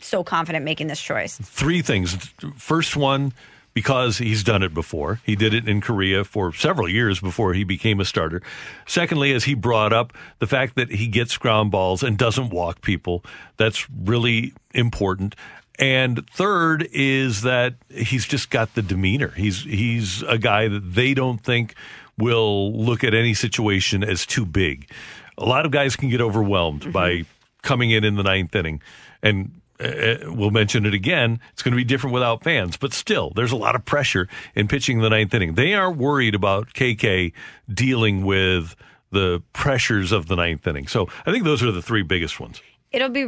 so 0.00 0.24
confident 0.24 0.64
making 0.64 0.86
this 0.86 1.02
choice? 1.02 1.36
Three 1.38 1.82
things. 1.82 2.14
First 2.56 2.96
one, 2.96 3.32
because 3.76 4.16
he's 4.16 4.42
done 4.42 4.62
it 4.62 4.72
before. 4.72 5.20
He 5.22 5.36
did 5.36 5.52
it 5.52 5.68
in 5.68 5.82
Korea 5.82 6.24
for 6.24 6.50
several 6.50 6.88
years 6.88 7.20
before 7.20 7.52
he 7.52 7.62
became 7.62 8.00
a 8.00 8.06
starter. 8.06 8.40
Secondly, 8.86 9.34
as 9.34 9.44
he 9.44 9.52
brought 9.52 9.92
up, 9.92 10.14
the 10.38 10.46
fact 10.46 10.76
that 10.76 10.92
he 10.92 11.06
gets 11.08 11.36
ground 11.36 11.72
balls 11.72 12.02
and 12.02 12.16
doesn't 12.16 12.48
walk 12.48 12.80
people, 12.80 13.22
that's 13.58 13.86
really 13.90 14.54
important. 14.72 15.36
And 15.78 16.26
third 16.30 16.88
is 16.90 17.42
that 17.42 17.74
he's 17.90 18.24
just 18.24 18.48
got 18.48 18.74
the 18.74 18.80
demeanor. 18.80 19.28
He's 19.36 19.64
he's 19.64 20.22
a 20.22 20.38
guy 20.38 20.68
that 20.68 20.94
they 20.94 21.12
don't 21.12 21.44
think 21.44 21.74
will 22.16 22.72
look 22.72 23.04
at 23.04 23.12
any 23.12 23.34
situation 23.34 24.02
as 24.02 24.24
too 24.24 24.46
big. 24.46 24.90
A 25.36 25.44
lot 25.44 25.66
of 25.66 25.70
guys 25.70 25.96
can 25.96 26.08
get 26.08 26.22
overwhelmed 26.22 26.80
mm-hmm. 26.80 26.92
by 26.92 27.24
coming 27.60 27.90
in 27.90 28.04
in 28.04 28.16
the 28.16 28.22
ninth 28.22 28.56
inning, 28.56 28.80
and 29.22 29.60
uh, 29.80 30.16
we'll 30.32 30.50
mention 30.50 30.86
it 30.86 30.94
again. 30.94 31.40
It's 31.52 31.62
going 31.62 31.72
to 31.72 31.76
be 31.76 31.84
different 31.84 32.14
without 32.14 32.42
fans, 32.42 32.76
but 32.76 32.92
still, 32.92 33.32
there's 33.34 33.52
a 33.52 33.56
lot 33.56 33.74
of 33.74 33.84
pressure 33.84 34.28
in 34.54 34.68
pitching 34.68 35.00
the 35.00 35.10
ninth 35.10 35.34
inning. 35.34 35.54
They 35.54 35.74
are 35.74 35.92
worried 35.92 36.34
about 36.34 36.72
KK 36.74 37.32
dealing 37.72 38.24
with 38.24 38.74
the 39.12 39.42
pressures 39.52 40.12
of 40.12 40.26
the 40.28 40.36
ninth 40.36 40.66
inning. 40.66 40.86
So 40.88 41.08
I 41.24 41.32
think 41.32 41.44
those 41.44 41.62
are 41.62 41.70
the 41.72 41.82
three 41.82 42.02
biggest 42.02 42.40
ones. 42.40 42.60
It'll 42.90 43.08
be 43.08 43.26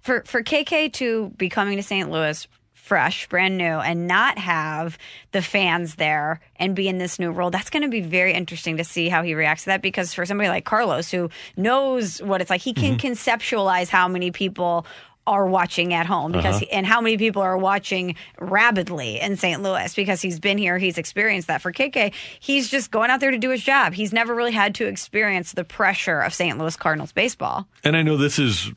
for 0.00 0.22
for 0.24 0.42
KK 0.42 0.92
to 0.94 1.30
be 1.36 1.48
coming 1.48 1.76
to 1.76 1.82
St. 1.82 2.10
Louis 2.10 2.46
fresh, 2.72 3.28
brand 3.28 3.58
new, 3.58 3.64
and 3.64 4.06
not 4.06 4.38
have 4.38 4.96
the 5.32 5.42
fans 5.42 5.96
there 5.96 6.40
and 6.56 6.74
be 6.74 6.88
in 6.88 6.96
this 6.96 7.18
new 7.18 7.30
role. 7.30 7.50
That's 7.50 7.68
going 7.68 7.82
to 7.82 7.90
be 7.90 8.00
very 8.00 8.32
interesting 8.32 8.78
to 8.78 8.84
see 8.84 9.10
how 9.10 9.22
he 9.22 9.34
reacts 9.34 9.64
to 9.64 9.66
that. 9.70 9.82
Because 9.82 10.14
for 10.14 10.24
somebody 10.24 10.48
like 10.48 10.64
Carlos, 10.64 11.10
who 11.10 11.28
knows 11.54 12.22
what 12.22 12.40
it's 12.40 12.48
like, 12.48 12.62
he 12.62 12.72
can 12.72 12.96
Mm-hmm. 12.96 13.06
conceptualize 13.06 13.88
how 13.88 14.08
many 14.08 14.30
people 14.30 14.86
are 15.28 15.46
watching 15.46 15.92
at 15.94 16.06
home 16.06 16.32
because 16.32 16.56
Uh-huh. 16.56 16.66
he, 16.68 16.70
and 16.72 16.86
how 16.86 17.00
many 17.00 17.16
people 17.18 17.42
are 17.42 17.56
watching 17.58 18.16
rabidly 18.40 19.20
in 19.20 19.36
St. 19.36 19.62
Louis 19.62 19.94
because 19.94 20.20
he's 20.22 20.40
been 20.40 20.58
here, 20.58 20.78
he's 20.78 20.98
experienced 20.98 21.48
that. 21.48 21.62
For 21.62 21.72
KK, 21.72 22.12
he's 22.40 22.68
just 22.70 22.90
going 22.90 23.10
out 23.10 23.20
there 23.20 23.30
to 23.30 23.38
do 23.38 23.50
his 23.50 23.62
job. 23.62 23.92
He's 23.92 24.12
never 24.12 24.34
really 24.34 24.52
had 24.52 24.74
to 24.76 24.86
experience 24.86 25.52
the 25.52 25.64
pressure 25.64 26.20
of 26.20 26.32
St. 26.34 26.56
Louis 26.58 26.76
Cardinals 26.76 27.12
baseball. 27.12 27.66
And 27.84 27.96
I 27.96 28.02
know 28.02 28.16
this 28.16 28.38
is 28.38 28.72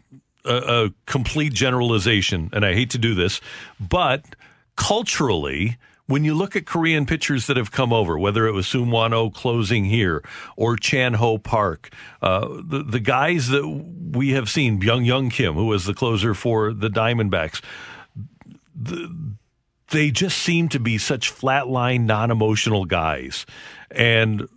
a, 0.46 0.86
a 0.86 0.94
complete 1.06 1.54
generalization, 1.54 2.50
and 2.54 2.66
I 2.66 2.74
hate 2.74 2.90
to 2.92 2.98
do 2.98 3.16
this, 3.16 3.40
but 3.80 4.26
culturally, 4.76 5.78
when 6.12 6.26
you 6.26 6.36
look 6.36 6.58
at 6.58 6.66
Korean 6.66 7.06
pitchers 7.06 7.48
that 7.48 7.56
have 7.56 7.72
come 7.72 7.94
over, 7.94 8.20
whether 8.20 8.46
it 8.46 8.52
was 8.52 8.76
Won-oh 8.76 9.30
closing 9.30 9.86
here 9.86 10.22
or 10.58 10.76
Chan 10.76 11.14
Ho 11.16 11.38
Park, 11.38 11.90
uh, 12.22 12.48
the, 12.64 12.84
the 12.84 13.00
guys 13.00 13.48
that 13.48 13.66
we 14.12 14.32
have 14.32 14.50
seen, 14.50 14.80
Byung-Hyun 14.80 15.32
Kim, 15.32 15.54
who 15.54 15.68
was 15.68 15.86
the 15.86 15.94
closer 15.94 16.34
for 16.34 16.74
the 16.74 16.90
Diamondbacks, 16.90 17.62
the, 18.76 19.36
they 19.92 20.12
just 20.12 20.38
seem 20.38 20.68
to 20.70 20.80
be 20.80 20.98
such 20.98 21.34
flatline, 21.34 22.02
non-emotional 22.02 22.84
guys. 22.86 23.46
And 23.90 24.50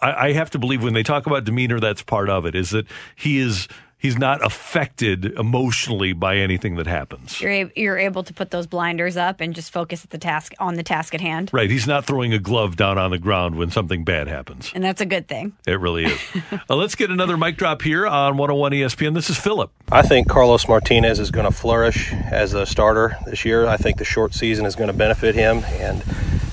I, 0.00 0.28
I 0.28 0.32
have 0.32 0.50
to 0.50 0.60
believe 0.60 0.84
when 0.84 0.94
they 0.94 1.02
talk 1.02 1.26
about 1.26 1.42
demeanor, 1.44 1.80
that's 1.80 2.02
part 2.02 2.30
of 2.30 2.46
it. 2.46 2.54
Is 2.54 2.70
that 2.70 2.86
he 3.16 3.38
is 3.38 3.66
he's 4.02 4.18
not 4.18 4.44
affected 4.44 5.24
emotionally 5.38 6.12
by 6.12 6.36
anything 6.36 6.74
that 6.74 6.88
happens. 6.88 7.40
You're, 7.40 7.52
a- 7.52 7.72
you're 7.76 7.98
able 7.98 8.24
to 8.24 8.34
put 8.34 8.50
those 8.50 8.66
blinders 8.66 9.16
up 9.16 9.40
and 9.40 9.54
just 9.54 9.72
focus 9.72 10.02
at 10.02 10.10
the 10.10 10.18
task 10.18 10.52
on 10.58 10.74
the 10.74 10.82
task 10.82 11.14
at 11.14 11.20
hand. 11.20 11.50
Right, 11.52 11.70
he's 11.70 11.86
not 11.86 12.04
throwing 12.04 12.34
a 12.34 12.38
glove 12.40 12.74
down 12.76 12.98
on 12.98 13.12
the 13.12 13.18
ground 13.18 13.54
when 13.54 13.70
something 13.70 14.02
bad 14.04 14.26
happens. 14.26 14.72
And 14.74 14.82
that's 14.82 15.00
a 15.00 15.06
good 15.06 15.28
thing. 15.28 15.52
It 15.66 15.78
really 15.78 16.06
is. 16.06 16.20
uh, 16.68 16.74
let's 16.74 16.96
get 16.96 17.10
another 17.10 17.36
mic 17.36 17.56
drop 17.56 17.80
here 17.82 18.04
on 18.06 18.36
101 18.36 18.72
ESPN. 18.72 19.14
This 19.14 19.30
is 19.30 19.38
Philip. 19.38 19.70
I 19.90 20.02
think 20.02 20.28
Carlos 20.28 20.66
Martinez 20.66 21.20
is 21.20 21.30
going 21.30 21.46
to 21.46 21.56
flourish 21.56 22.12
as 22.12 22.54
a 22.54 22.66
starter 22.66 23.16
this 23.24 23.44
year. 23.44 23.66
I 23.66 23.76
think 23.76 23.98
the 23.98 24.04
short 24.04 24.34
season 24.34 24.66
is 24.66 24.74
going 24.74 24.88
to 24.88 24.96
benefit 24.96 25.36
him, 25.36 25.58
and 25.68 26.02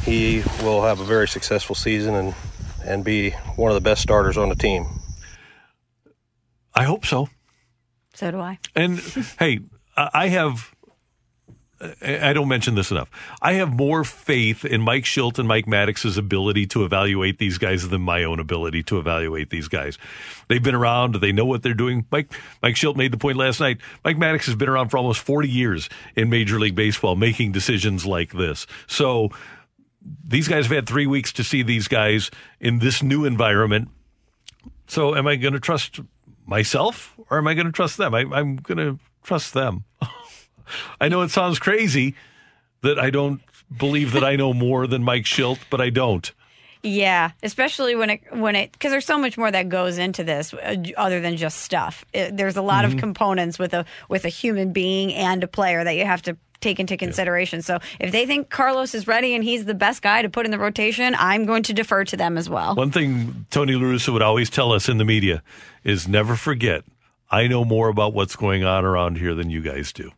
he 0.03 0.43
will 0.61 0.84
have 0.84 0.99
a 0.99 1.03
very 1.03 1.27
successful 1.27 1.73
season 1.73 2.13
and, 2.13 2.35
and 2.85 3.03
be 3.03 3.31
one 3.55 3.71
of 3.71 3.76
the 3.76 3.81
best 3.81 4.03
starters 4.03 4.38
on 4.38 4.49
the 4.49 4.55
team. 4.55 4.85
I 6.76 6.84
hope 6.84 7.05
so. 7.05 7.27
So 8.19 8.31
do 8.31 8.41
I. 8.41 8.59
And 8.75 8.99
hey, 9.39 9.61
I 9.95 10.27
have. 10.27 10.75
I 12.01 12.33
don't 12.33 12.49
mention 12.49 12.75
this 12.75 12.91
enough. 12.91 13.09
I 13.41 13.53
have 13.53 13.73
more 13.73 14.03
faith 14.03 14.65
in 14.65 14.81
Mike 14.81 15.05
Shildt 15.05 15.39
and 15.39 15.47
Mike 15.47 15.65
Maddox's 15.65 16.17
ability 16.17 16.65
to 16.67 16.83
evaluate 16.83 17.37
these 17.37 17.57
guys 17.57 17.87
than 17.87 18.01
my 18.01 18.25
own 18.25 18.41
ability 18.41 18.83
to 18.83 18.99
evaluate 18.99 19.49
these 19.51 19.69
guys. 19.69 19.97
They've 20.49 20.61
been 20.61 20.75
around. 20.75 21.15
They 21.15 21.31
know 21.31 21.45
what 21.45 21.63
they're 21.63 21.73
doing. 21.73 22.05
Mike 22.11 22.33
Mike 22.61 22.75
Shildt 22.75 22.97
made 22.97 23.13
the 23.13 23.17
point 23.17 23.37
last 23.37 23.61
night. 23.61 23.77
Mike 24.03 24.17
Maddox 24.17 24.47
has 24.47 24.55
been 24.55 24.67
around 24.67 24.89
for 24.89 24.97
almost 24.97 25.21
40 25.21 25.47
years 25.47 25.87
in 26.17 26.29
Major 26.29 26.59
League 26.59 26.75
Baseball, 26.75 27.15
making 27.15 27.53
decisions 27.53 28.05
like 28.05 28.33
this. 28.33 28.67
So 28.87 29.29
these 30.27 30.49
guys 30.49 30.65
have 30.65 30.75
had 30.75 30.87
three 30.87 31.07
weeks 31.07 31.31
to 31.33 31.45
see 31.45 31.63
these 31.63 31.87
guys 31.87 32.31
in 32.59 32.79
this 32.79 33.01
new 33.01 33.23
environment. 33.23 33.87
So 34.87 35.15
am 35.15 35.25
I 35.25 35.37
going 35.37 35.53
to 35.53 35.61
trust 35.61 36.01
myself 36.49 37.15
or 37.30 37.38
am 37.38 37.47
I 37.47 37.53
going 37.53 37.67
to 37.67 37.71
trust 37.71 37.97
them? 37.97 38.13
I, 38.13 38.21
I'm 38.31 38.57
going 38.57 38.77
to 38.77 38.99
trust 39.23 39.53
them. 39.53 39.84
I 41.01 41.07
know 41.07 41.21
it 41.21 41.30
sounds 41.31 41.59
crazy 41.59 42.15
that 42.81 42.99
I 42.99 43.09
don't 43.09 43.41
believe 43.76 44.13
that 44.13 44.23
I 44.23 44.35
know 44.35 44.53
more 44.53 44.88
than 44.88 45.03
Mike 45.03 45.23
Shildt, 45.26 45.59
but 45.69 45.80
I 45.81 45.89
don't. 45.89 46.31
Yeah, 46.81 47.31
especially 47.43 47.93
when 47.95 48.09
it 48.09 48.21
when 48.31 48.55
it 48.55 48.71
because 48.71 48.91
there's 48.91 49.05
so 49.05 49.17
much 49.17 49.38
more 49.38 49.51
that 49.51 49.67
goes 49.67 49.97
into 49.97 50.23
this 50.23 50.53
uh, 50.53 50.77
other 50.95 51.19
than 51.19 51.35
just 51.35 51.59
stuff. 51.59 52.05
It, 52.13 52.38
there's 52.38 52.55
a 52.55 52.61
lot 52.61 52.85
Mhm. 52.85 52.93
of 52.93 52.97
components 52.99 53.59
with 53.59 53.73
a 53.73 53.84
with 54.07 54.23
a 54.23 54.30
human 54.30 54.71
being 54.71 55.13
and 55.13 55.43
a 55.43 55.47
player 55.47 55.84
that 55.84 55.95
you 55.97 56.05
have 56.05 56.21
to 56.21 56.38
take 56.61 56.80
into 56.80 56.95
consideration. 56.95 57.61
So 57.61 57.80
if 57.99 58.13
they 58.13 58.26
think 58.26 58.49
Carlos 58.49 58.95
is 58.95 59.07
ready 59.07 59.35
and 59.35 59.43
he's 59.43 59.65
the 59.65 59.73
best 59.73 60.01
guy 60.01 60.21
to 60.21 60.30
put 60.30 60.45
in 60.45 60.51
the 60.51 60.59
rotation, 60.59 61.15
I'm 61.19 61.45
going 61.45 61.63
to 61.63 61.73
defer 61.73 62.05
to 62.05 62.15
them 62.15 62.38
as 62.38 62.49
well. 62.49 62.76
One 62.76 62.91
thing 62.91 63.45
Tony 63.49 63.73
La 63.73 63.81
Russa 63.81 64.13
would 64.13 64.21
always 64.21 64.49
tell 64.49 64.71
us 64.71 64.88
in 64.88 64.97
the 64.99 65.05
media 65.05 65.43
is 65.84 66.07
never 66.07 66.35
forget, 66.35 66.84
I 67.31 67.47
know 67.47 67.64
more 67.65 67.89
about 67.89 68.14
what's 68.14 68.35
going 68.35 68.64
on 68.64 68.85
around 68.85 69.18
here 69.18 69.35
than 69.35 69.49
you 69.49 69.61
guys 69.61 69.93
do. 69.93 70.11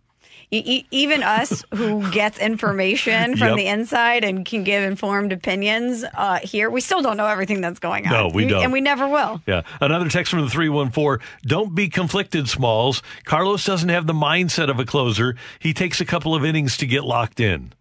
Even 0.53 1.23
us 1.23 1.63
who 1.73 2.09
gets 2.11 2.37
information 2.37 3.37
from 3.37 3.49
Yep. 3.49 3.57
the 3.57 3.67
inside 3.67 4.23
and 4.25 4.45
can 4.45 4.65
give 4.65 4.83
informed 4.83 5.31
opinions 5.31 6.03
uh, 6.13 6.39
here, 6.43 6.69
we 6.69 6.81
still 6.81 7.01
don't 7.01 7.15
know 7.15 7.27
everything 7.27 7.61
that's 7.61 7.79
going 7.79 8.05
on. 8.05 8.11
No, 8.11 8.27
we 8.27 8.45
don't. 8.47 8.61
and 8.63 8.73
we 8.73 8.81
never 8.81 9.07
will. 9.07 9.41
Yeah. 9.47 9.61
Another 9.79 10.09
text 10.09 10.29
from 10.31 10.41
the 10.41 10.49
314. 10.49 11.25
Don't 11.43 11.73
be 11.73 11.87
conflicted, 11.87 12.49
Smalls. 12.49 13.01
Carlos 13.23 13.63
doesn't 13.63 13.87
have 13.89 14.07
the 14.07 14.13
mindset 14.13 14.69
of 14.69 14.77
a 14.77 14.83
closer. 14.85 15.37
He 15.59 15.73
takes 15.73 16.01
a 16.01 16.05
couple 16.05 16.35
of 16.35 16.43
innings 16.43 16.75
to 16.77 16.85
get 16.85 17.05
locked 17.05 17.39
in. 17.39 17.71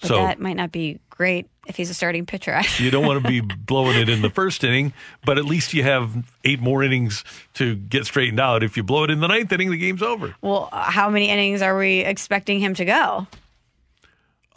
But 0.00 0.08
so 0.08 0.16
that 0.16 0.40
might 0.40 0.56
not 0.56 0.72
be 0.72 1.00
great 1.08 1.48
if 1.66 1.76
he's 1.76 1.88
a 1.88 1.94
starting 1.94 2.26
pitcher. 2.26 2.60
you 2.78 2.90
don't 2.90 3.06
want 3.06 3.22
to 3.22 3.28
be 3.28 3.40
blowing 3.40 3.98
it 3.98 4.08
in 4.08 4.22
the 4.22 4.30
first 4.30 4.62
inning, 4.62 4.92
but 5.24 5.38
at 5.38 5.44
least 5.44 5.72
you 5.72 5.82
have 5.82 6.30
eight 6.44 6.60
more 6.60 6.82
innings 6.82 7.24
to 7.54 7.76
get 7.76 8.04
straightened 8.04 8.38
out. 8.40 8.62
If 8.62 8.76
you 8.76 8.82
blow 8.82 9.04
it 9.04 9.10
in 9.10 9.20
the 9.20 9.26
ninth 9.26 9.50
inning, 9.52 9.70
the 9.70 9.78
game's 9.78 10.02
over. 10.02 10.34
well, 10.42 10.68
how 10.72 11.08
many 11.08 11.30
innings 11.30 11.62
are 11.62 11.76
we 11.76 12.00
expecting 12.00 12.60
him 12.60 12.74
to 12.74 12.84
go? 12.84 13.26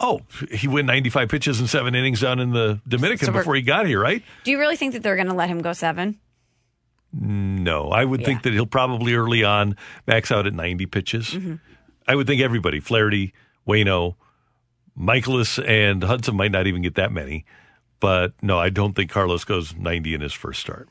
Oh, 0.02 0.22
he 0.50 0.66
went 0.66 0.86
95 0.86 1.28
pitches 1.28 1.60
in 1.60 1.66
seven 1.66 1.94
innings 1.94 2.20
down 2.20 2.38
in 2.38 2.52
the 2.52 2.80
Dominican 2.88 3.26
So 3.26 3.32
before 3.32 3.54
he 3.54 3.60
got 3.62 3.86
here, 3.86 4.00
right? 4.00 4.22
Do 4.44 4.50
you 4.50 4.58
really 4.58 4.76
think 4.76 4.94
that 4.94 5.02
they're 5.02 5.16
going 5.16 5.28
to 5.28 5.34
let 5.34 5.50
him 5.50 5.60
go 5.60 5.74
seven? 5.74 6.18
No, 7.12 7.90
I 7.90 8.04
would 8.04 8.24
think 8.24 8.42
that 8.42 8.52
he'll 8.52 8.66
probably 8.66 9.14
early 9.14 9.42
on 9.42 9.76
max 10.06 10.30
out 10.30 10.46
at 10.46 10.54
90 10.54 10.86
pitches. 10.86 11.30
Mm-hmm. 11.30 11.56
I 12.06 12.14
would 12.14 12.26
think 12.26 12.40
everybody, 12.40 12.80
Flaherty, 12.80 13.34
Wayno, 13.66 14.14
Mikolas, 15.00 15.58
and 15.66 16.02
Hudson 16.02 16.36
might 16.36 16.52
not 16.52 16.66
even 16.66 16.82
get 16.82 16.94
that 16.96 17.12
many. 17.12 17.44
But 18.00 18.32
no, 18.42 18.58
I 18.58 18.70
don't 18.70 18.94
think 18.94 19.10
Carlos 19.10 19.44
goes 19.44 19.74
90 19.74 20.14
in 20.14 20.20
his 20.20 20.32
first 20.32 20.60
start. 20.60 20.88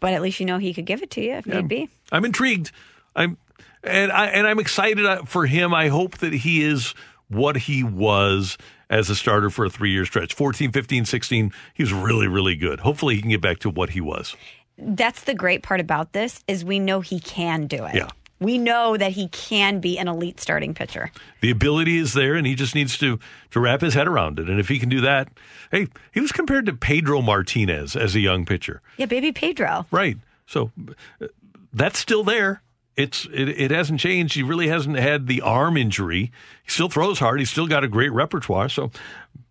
But 0.00 0.12
at 0.12 0.22
least 0.22 0.40
you 0.40 0.46
know 0.46 0.58
he 0.58 0.74
could 0.74 0.86
give 0.86 1.02
it 1.02 1.10
to 1.12 1.22
you 1.22 1.34
if 1.34 1.46
need 1.46 1.68
be. 1.68 1.88
I'm 2.12 2.24
intrigued. 2.24 2.72
I'm 3.16 3.38
and 3.82 4.12
I 4.12 4.26
and 4.26 4.46
I'm 4.46 4.58
excited 4.58 5.04
uh, 5.06 5.24
for 5.24 5.46
him. 5.46 5.72
I 5.72 5.88
hope 5.88 6.18
that 6.18 6.32
he 6.32 6.62
is 6.62 6.94
what 7.28 7.56
he 7.56 7.82
was 7.82 8.58
as 8.90 9.08
a 9.08 9.16
starter 9.16 9.48
for 9.48 9.64
a 9.64 9.70
3-year 9.70 10.04
stretch. 10.04 10.34
14, 10.34 10.72
15, 10.72 11.04
16, 11.06 11.52
he 11.72 11.82
was 11.82 11.92
really 11.92 12.28
really 12.28 12.56
good. 12.56 12.80
Hopefully 12.80 13.14
he 13.14 13.20
can 13.22 13.30
get 13.30 13.40
back 13.40 13.58
to 13.60 13.70
what 13.70 13.90
he 13.90 14.00
was. 14.00 14.36
that's 14.76 15.22
the 15.24 15.34
great 15.34 15.62
part 15.62 15.80
about 15.80 16.12
this 16.12 16.42
is 16.48 16.64
we 16.64 16.78
know 16.78 17.00
he 17.00 17.20
can 17.20 17.66
do 17.66 17.84
it. 17.84 17.94
Yeah. 17.94 18.08
We 18.40 18.58
know 18.58 18.96
that 18.96 19.12
he 19.12 19.28
can 19.28 19.80
be 19.80 19.98
an 19.98 20.08
elite 20.08 20.40
starting 20.40 20.74
pitcher. 20.74 21.10
The 21.40 21.50
ability 21.50 21.98
is 21.98 22.12
there, 22.14 22.34
and 22.34 22.46
he 22.46 22.54
just 22.54 22.74
needs 22.74 22.98
to 22.98 23.18
to 23.52 23.60
wrap 23.60 23.80
his 23.80 23.94
head 23.94 24.08
around 24.08 24.38
it. 24.38 24.48
And 24.50 24.58
if 24.60 24.68
he 24.68 24.78
can 24.78 24.88
do 24.88 25.00
that, 25.02 25.28
hey, 25.70 25.86
he 26.12 26.20
was 26.20 26.32
compared 26.32 26.66
to 26.66 26.72
Pedro 26.74 27.22
Martinez 27.22 27.94
as 27.96 28.14
a 28.14 28.20
young 28.20 28.44
pitcher, 28.44 28.82
Yeah, 28.96 29.06
baby 29.06 29.32
Pedro. 29.32 29.86
right? 29.90 30.18
So 30.46 30.72
uh, 31.22 31.26
that's 31.72 31.98
still 31.98 32.24
there. 32.24 32.60
It's 32.96 33.26
it, 33.32 33.48
it 33.48 33.70
hasn't 33.70 33.98
changed. 34.00 34.34
He 34.34 34.42
really 34.42 34.68
hasn't 34.68 34.96
had 34.98 35.26
the 35.26 35.40
arm 35.40 35.76
injury. 35.76 36.30
He 36.64 36.70
still 36.70 36.88
throws 36.88 37.18
hard. 37.20 37.38
He's 37.40 37.50
still 37.50 37.66
got 37.66 37.82
a 37.82 37.88
great 37.88 38.12
repertoire. 38.12 38.68
So 38.68 38.90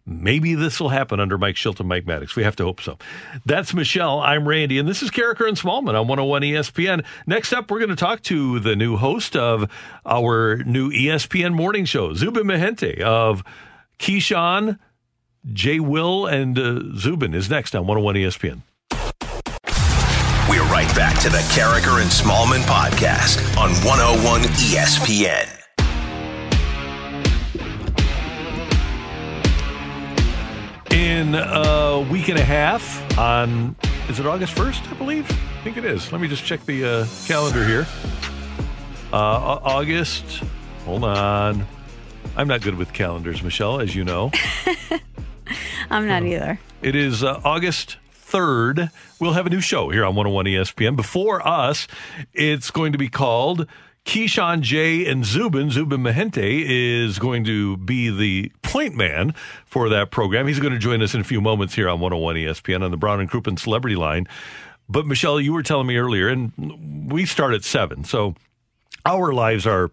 maybe 0.06 0.56
this 0.56 0.80
will 0.80 0.90
happen 0.90 1.20
under 1.20 1.38
Mike 1.38 1.56
Shilton, 1.56 1.86
Mike 1.86 2.06
Maddox. 2.06 2.36
We 2.36 2.44
have 2.44 2.56
to 2.58 2.64
hope 2.64 2.82
so. 2.82 2.98
That's 3.46 3.74
Michelle. 3.74 4.20
I'm 4.20 4.48
Randy, 4.48 4.80
and 4.80 4.88
this 4.88 5.02
is 5.02 5.10
Karraker 5.10 5.48
and 5.48 5.58
Smallmon 5.58 6.00
on 6.00 6.08
101 6.08 6.42
ESPN. 6.42 7.06
Next 7.26 7.54
up, 7.54 7.72
we're 7.72 7.80
going 7.80 7.90
to 7.90 7.96
talk 7.96 8.22
to 8.24 8.60
the 8.60 8.76
new 8.76 8.98
host 8.98 9.36
of 9.36 9.70
our 10.06 10.58
new 10.64 10.92
ESPN 10.92 11.54
morning 11.54 11.86
show, 11.86 12.14
Zubin 12.14 12.44
Mehenti 12.44 13.00
of 13.02 13.44
Keyshawn, 14.00 14.80
Jay 15.52 15.80
Will, 15.80 16.26
and 16.26 16.58
uh, 16.58 16.82
Zubin 16.98 17.34
is 17.34 17.50
next 17.50 17.76
on 17.76 17.88
101 17.88 18.16
ESPN. 18.16 18.62
We're 20.50 20.64
right 20.64 20.94
back 20.96 21.20
to 21.22 21.30
the 21.30 21.38
Karraker 21.54 22.02
and 22.02 22.12
Smallmon 22.12 22.64
podcast 22.64 23.40
on 23.58 23.72
101 23.86 24.42
ESPN. 24.42 25.63
A 31.34 32.06
week 32.12 32.28
and 32.28 32.38
a 32.38 32.44
half 32.44 33.18
on 33.18 33.76
is 34.10 34.20
it 34.20 34.26
August 34.26 34.56
1st, 34.56 34.92
I 34.92 34.94
believe? 34.96 35.30
I 35.32 35.64
think 35.64 35.78
it 35.78 35.86
is. 35.86 36.12
Let 36.12 36.20
me 36.20 36.28
just 36.28 36.44
check 36.44 36.66
the 36.66 36.84
uh, 36.84 37.08
calendar 37.26 37.66
here. 37.66 37.88
Uh, 39.14 39.60
August, 39.64 40.44
hold 40.84 41.06
on. 41.06 41.66
I'm 42.36 42.48
not 42.48 42.62
good 42.62 42.76
with 42.76 42.92
calendars, 42.92 43.42
Michelle, 43.42 43.80
as 43.80 43.96
you 43.96 44.04
know. 44.04 44.32
I'm 45.90 46.08
not 46.08 46.24
either. 46.24 46.60
It 46.82 46.96
is 46.96 47.24
uh, 47.24 47.40
August 47.46 47.96
3rd. 48.14 48.92
We'll 49.20 49.34
have 49.34 49.46
a 49.46 49.50
new 49.50 49.62
show 49.62 49.90
here 49.90 50.04
on 50.04 50.16
101 50.16 50.46
ESPN. 50.46 50.98
Before 50.98 51.46
us, 51.48 51.88
it's 52.34 52.72
going 52.72 52.92
to 52.92 52.98
be 52.98 53.08
called 53.08 53.68
Keyshawn 54.06 54.62
J. 54.62 55.06
and 55.10 55.26
Zubin. 55.26 55.72
Zubin 55.72 56.02
Mehenti, 56.02 56.64
is 56.68 57.20
going 57.20 57.44
to 57.46 57.78
be 57.78 58.10
the 58.10 58.52
point 58.62 58.96
man 58.96 59.34
for 59.66 59.90
that 59.90 60.12
program. 60.12 60.48
He's 60.48 60.60
going 60.60 60.74
to 60.74 60.80
join 60.80 61.02
us 61.02 61.14
in 61.14 61.22
a 61.22 61.24
few 61.24 61.42
moments 61.42 61.74
here 61.74 61.88
on 61.88 62.00
101 62.00 62.36
ESPN 62.36 62.84
on 62.84 62.92
the 62.92 62.98
Brown 62.98 63.20
and 63.20 63.30
Crouppen 63.30 63.58
Celebrity 63.58 63.96
Line. 63.96 64.28
But 64.90 65.06
Michelle, 65.06 65.40
you 65.40 65.54
were 65.54 65.64
telling 65.64 65.88
me 65.88 65.96
earlier, 65.96 66.28
and 66.28 67.12
we 67.12 67.26
start 67.26 67.54
at 67.54 67.64
7. 67.64 68.04
So 68.04 68.36
our 69.06 69.34
lives 69.34 69.66
are 69.66 69.90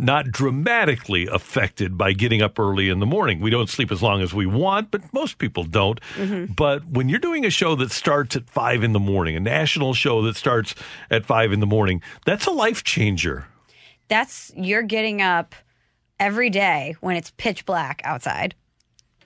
not 0.00 0.30
dramatically 0.30 1.26
affected 1.26 1.96
by 1.98 2.12
getting 2.12 2.40
up 2.42 2.58
early 2.58 2.88
in 2.88 2.98
the 3.00 3.06
morning. 3.06 3.40
We 3.40 3.50
don't 3.50 3.68
sleep 3.68 3.92
as 3.92 4.02
long 4.02 4.22
as 4.22 4.32
we 4.32 4.46
want, 4.46 4.90
but 4.90 5.12
most 5.12 5.38
people 5.38 5.64
don't. 5.64 6.00
Mm-hmm. 6.16 6.52
But 6.54 6.86
when 6.86 7.08
you're 7.08 7.18
doing 7.18 7.44
a 7.44 7.50
show 7.50 7.74
that 7.76 7.92
starts 7.92 8.34
at 8.36 8.48
five 8.48 8.82
in 8.82 8.92
the 8.92 8.98
morning, 9.00 9.36
a 9.36 9.40
national 9.40 9.94
show 9.94 10.22
that 10.22 10.36
starts 10.36 10.74
at 11.10 11.24
five 11.26 11.52
in 11.52 11.60
the 11.60 11.66
morning, 11.66 12.02
that's 12.24 12.46
a 12.46 12.50
life 12.50 12.82
changer. 12.82 13.46
That's 14.08 14.50
you're 14.56 14.82
getting 14.82 15.22
up 15.22 15.54
every 16.18 16.50
day 16.50 16.96
when 17.00 17.16
it's 17.16 17.30
pitch 17.36 17.64
black 17.66 18.00
outside 18.04 18.54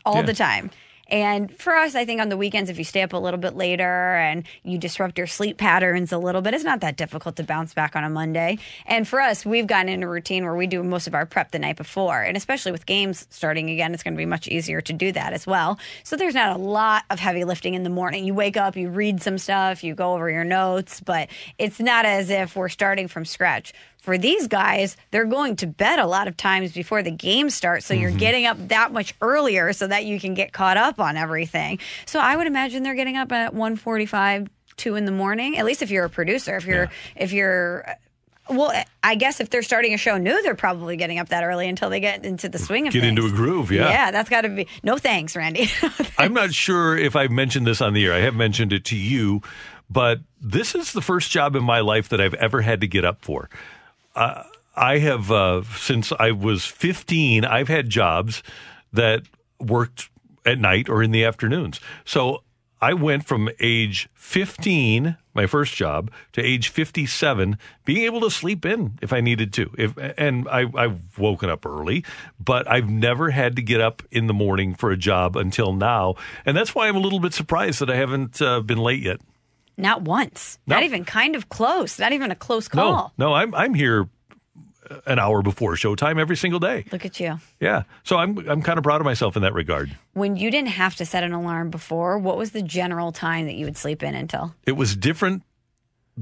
all 0.04 0.16
Yeah. 0.16 0.22
the 0.22 0.34
time. 0.34 0.70
And 1.08 1.54
for 1.58 1.74
us, 1.74 1.94
I 1.94 2.04
think 2.04 2.20
on 2.20 2.28
the 2.28 2.36
weekends, 2.36 2.70
if 2.70 2.78
you 2.78 2.84
stay 2.84 3.02
up 3.02 3.12
a 3.12 3.16
little 3.16 3.38
bit 3.38 3.54
later 3.54 4.16
and 4.16 4.44
you 4.62 4.78
disrupt 4.78 5.18
your 5.18 5.26
sleep 5.26 5.58
patterns 5.58 6.12
a 6.12 6.18
little 6.18 6.40
bit, 6.40 6.54
it's 6.54 6.64
not 6.64 6.80
that 6.80 6.96
difficult 6.96 7.36
to 7.36 7.44
bounce 7.44 7.74
back 7.74 7.94
on 7.94 8.04
a 8.04 8.10
Monday. 8.10 8.58
And 8.86 9.06
for 9.06 9.20
us, 9.20 9.44
we've 9.44 9.66
gotten 9.66 9.88
into 9.88 10.06
a 10.06 10.10
routine 10.10 10.44
where 10.44 10.54
we 10.54 10.66
do 10.66 10.82
most 10.82 11.06
of 11.06 11.14
our 11.14 11.26
prep 11.26 11.50
the 11.50 11.58
night 11.58 11.76
before. 11.76 12.22
And 12.22 12.36
especially 12.36 12.72
with 12.72 12.86
games 12.86 13.26
starting 13.30 13.70
again, 13.70 13.92
it's 13.92 14.02
going 14.02 14.14
to 14.14 14.18
be 14.18 14.26
much 14.26 14.48
easier 14.48 14.80
to 14.80 14.92
do 14.92 15.12
that 15.12 15.32
as 15.32 15.46
well. 15.46 15.78
So 16.02 16.16
there's 16.16 16.34
not 16.34 16.56
a 16.56 16.58
lot 16.58 17.04
of 17.10 17.18
heavy 17.18 17.44
lifting 17.44 17.74
in 17.74 17.82
the 17.82 17.90
morning. 17.90 18.24
You 18.24 18.34
wake 18.34 18.56
up, 18.56 18.76
you 18.76 18.88
read 18.88 19.22
some 19.22 19.38
stuff, 19.38 19.84
you 19.84 19.94
go 19.94 20.14
over 20.14 20.30
your 20.30 20.44
notes, 20.44 21.00
but 21.00 21.28
it's 21.58 21.80
not 21.80 22.06
as 22.06 22.30
if 22.30 22.56
we're 22.56 22.68
starting 22.68 23.08
from 23.08 23.24
scratch 23.24 23.72
for 24.04 24.18
these 24.18 24.48
guys, 24.48 24.98
they're 25.12 25.24
going 25.24 25.56
to 25.56 25.66
bed 25.66 25.98
a 25.98 26.06
lot 26.06 26.28
of 26.28 26.36
times 26.36 26.72
before 26.72 27.02
the 27.02 27.10
game 27.10 27.48
starts. 27.48 27.86
So 27.86 27.94
you're 27.94 28.10
mm-hmm. 28.10 28.18
getting 28.18 28.44
up 28.44 28.68
that 28.68 28.92
much 28.92 29.14
earlier 29.22 29.72
so 29.72 29.86
that 29.86 30.04
you 30.04 30.20
can 30.20 30.34
get 30.34 30.52
caught 30.52 30.76
up 30.76 31.00
on 31.00 31.16
everything. 31.16 31.78
So 32.04 32.20
I 32.20 32.36
would 32.36 32.46
imagine 32.46 32.82
they're 32.82 32.94
getting 32.94 33.16
up 33.16 33.32
at 33.32 33.54
145, 33.54 34.50
2 34.76 34.94
in 34.96 35.06
the 35.06 35.10
morning. 35.10 35.56
At 35.56 35.64
least 35.64 35.80
if 35.80 35.90
you're 35.90 36.04
a 36.04 36.10
producer. 36.10 36.54
If 36.54 36.66
you're 36.66 36.90
if 37.16 37.32
you're 37.32 37.88
uh, 37.88 37.94
well, 38.50 38.74
I 39.02 39.14
guess 39.14 39.40
if 39.40 39.48
they're 39.48 39.62
starting 39.62 39.94
a 39.94 39.96
show 39.96 40.18
new, 40.18 40.42
they're 40.42 40.54
probably 40.54 40.98
getting 40.98 41.18
up 41.18 41.30
that 41.30 41.42
early 41.42 41.66
until 41.66 41.88
they 41.88 42.00
get 42.00 42.26
into 42.26 42.50
the 42.50 42.58
swing 42.58 42.86
of 42.86 42.92
Get 42.92 43.00
things. 43.00 43.18
into 43.18 43.26
a 43.26 43.34
groove, 43.34 43.72
yeah. 43.72 43.88
Yeah, 43.88 44.10
that's 44.10 44.28
got 44.28 44.42
to 44.42 44.50
be. 44.50 44.68
No 44.82 44.98
thanks, 44.98 45.34
Randy. 45.34 45.70
I'm 46.18 46.34
not 46.34 46.52
sure 46.52 46.94
if 46.94 47.16
I've 47.16 47.30
mentioned 47.30 47.66
this 47.66 47.80
on 47.80 47.94
the 47.94 48.04
air. 48.04 48.12
I 48.12 48.18
have 48.18 48.34
mentioned 48.34 48.74
it 48.74 48.84
to 48.86 48.96
you, 48.96 49.40
but 49.88 50.20
this 50.42 50.74
is 50.74 50.92
the 50.92 51.00
first 51.00 51.30
job 51.30 51.56
in 51.56 51.64
my 51.64 51.80
life 51.80 52.10
that 52.10 52.20
I've 52.20 52.34
ever 52.34 52.60
had 52.60 52.82
to 52.82 52.86
get 52.86 53.06
up 53.06 53.24
for. 53.24 53.48
Uh, 54.14 54.44
I 54.76 54.98
have, 54.98 55.30
uh, 55.30 55.62
since 55.76 56.12
I 56.18 56.32
was 56.32 56.64
15, 56.64 57.44
I've 57.44 57.68
had 57.68 57.88
jobs 57.88 58.42
that 58.92 59.22
worked 59.60 60.10
at 60.44 60.58
night 60.58 60.88
or 60.88 61.02
in 61.02 61.10
the 61.10 61.24
afternoons. 61.24 61.80
So 62.04 62.42
I 62.84 62.92
went 62.92 63.24
from 63.24 63.48
age 63.60 64.10
15, 64.14 65.16
my 65.32 65.46
first 65.46 65.74
job, 65.74 66.10
to 66.32 66.42
age 66.42 66.68
57, 66.68 67.56
being 67.84 68.02
able 68.02 68.20
to 68.20 68.30
sleep 68.30 68.66
in 68.66 68.98
if 69.00 69.12
I 69.12 69.20
needed 69.22 69.52
to. 69.54 69.70
If 69.78 69.96
and 70.18 70.46
I, 70.48 70.66
I've 70.74 71.18
woken 71.18 71.48
up 71.48 71.64
early, 71.64 72.04
but 72.38 72.70
I've 72.70 72.90
never 72.90 73.30
had 73.30 73.56
to 73.56 73.62
get 73.62 73.80
up 73.80 74.02
in 74.10 74.26
the 74.26 74.34
morning 74.34 74.74
for 74.74 74.90
a 74.90 74.98
job 74.98 75.34
until 75.34 75.72
now, 75.72 76.16
and 76.44 76.54
that's 76.54 76.74
why 76.74 76.88
I'm 76.88 76.96
a 76.96 77.00
little 77.00 77.20
bit 77.20 77.32
surprised 77.32 77.80
that 77.80 77.88
I 77.88 77.96
haven't 77.96 78.42
uh, 78.42 78.60
been 78.60 78.78
late 78.78 79.02
yet. 79.02 79.20
Not 79.76 80.02
once. 80.02 80.58
No. 80.66 80.76
Not 80.76 80.84
even 80.84 81.04
kind 81.04 81.36
of 81.36 81.48
close. 81.48 81.98
Not 81.98 82.12
even 82.12 82.30
a 82.30 82.36
close 82.36 82.68
call. 82.68 83.12
No, 83.18 83.28
no, 83.28 83.34
I'm 83.34 83.54
I'm 83.54 83.74
here 83.74 84.08
an 85.06 85.18
hour 85.18 85.40
before 85.42 85.72
showtime 85.76 86.20
every 86.20 86.36
single 86.36 86.60
day. 86.60 86.84
Look 86.92 87.06
at 87.06 87.18
you. 87.18 87.38
Yeah, 87.60 87.84
so 88.02 88.16
I'm 88.18 88.38
I'm 88.48 88.60
kind 88.62 88.76
of 88.78 88.84
proud 88.84 89.00
of 89.00 89.04
myself 89.04 89.34
in 89.36 89.42
that 89.42 89.54
regard. 89.54 89.96
When 90.12 90.36
you 90.36 90.50
didn't 90.50 90.68
have 90.70 90.94
to 90.96 91.06
set 91.06 91.24
an 91.24 91.32
alarm 91.32 91.70
before, 91.70 92.18
what 92.18 92.36
was 92.36 92.50
the 92.50 92.62
general 92.62 93.10
time 93.12 93.46
that 93.46 93.54
you 93.54 93.64
would 93.64 93.76
sleep 93.78 94.02
in 94.02 94.14
until? 94.14 94.54
It 94.66 94.72
was 94.72 94.94
different 94.94 95.42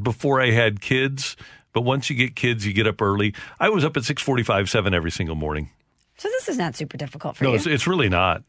before 0.01 0.41
I 0.41 0.53
had 0.53 0.81
kids, 0.81 1.37
but 1.73 1.83
once 1.83 2.09
you 2.09 2.17
get 2.17 2.37
kids, 2.37 2.65
you 2.67 2.73
get 2.73 2.87
up 2.87 3.03
early. 3.03 3.35
I 3.59 3.69
was 3.69 3.85
up 3.85 3.97
at 3.97 4.05
six 4.05 4.23
forty-five, 4.23 4.71
seven 4.71 4.95
every 4.95 5.11
single 5.11 5.35
morning. 5.37 5.71
So 6.19 6.29
this 6.29 6.49
is 6.49 6.57
not 6.57 6.77
super 6.77 6.97
difficult 6.97 7.37
for 7.37 7.45
No, 7.45 7.51
you. 7.51 7.57
it's, 7.57 7.67
it's 7.67 7.87
really 7.89 8.09
not. 8.09 8.45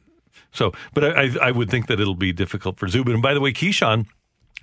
So, 0.51 0.73
but 0.93 1.03
I, 1.03 1.23
I, 1.23 1.35
I 1.47 1.51
would 1.51 1.71
think 1.71 1.87
that 1.87 1.99
it'll 1.99 2.13
be 2.13 2.31
difficult 2.31 2.77
for 2.77 2.87
Zubin. 2.87 3.13
And 3.15 3.23
by 3.23 3.33
the 3.33 3.41
way, 3.41 3.51
Keyshawn 3.51 4.05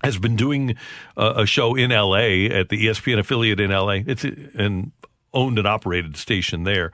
has 0.03 0.19
been 0.19 0.37
doing 0.37 0.77
a, 1.17 1.43
a 1.43 1.47
show 1.47 1.75
in 1.75 1.93
L.A. 1.93 2.49
at 2.51 2.69
the 2.69 2.87
ESPN 2.87 3.19
affiliate 3.19 3.61
in 3.61 3.71
L.A. 3.71 4.05
It's 4.07 4.25
an 4.25 4.93
owned 5.33 5.59
and 5.59 5.67
operated 5.67 6.17
station 6.17 6.65
there. 6.65 6.93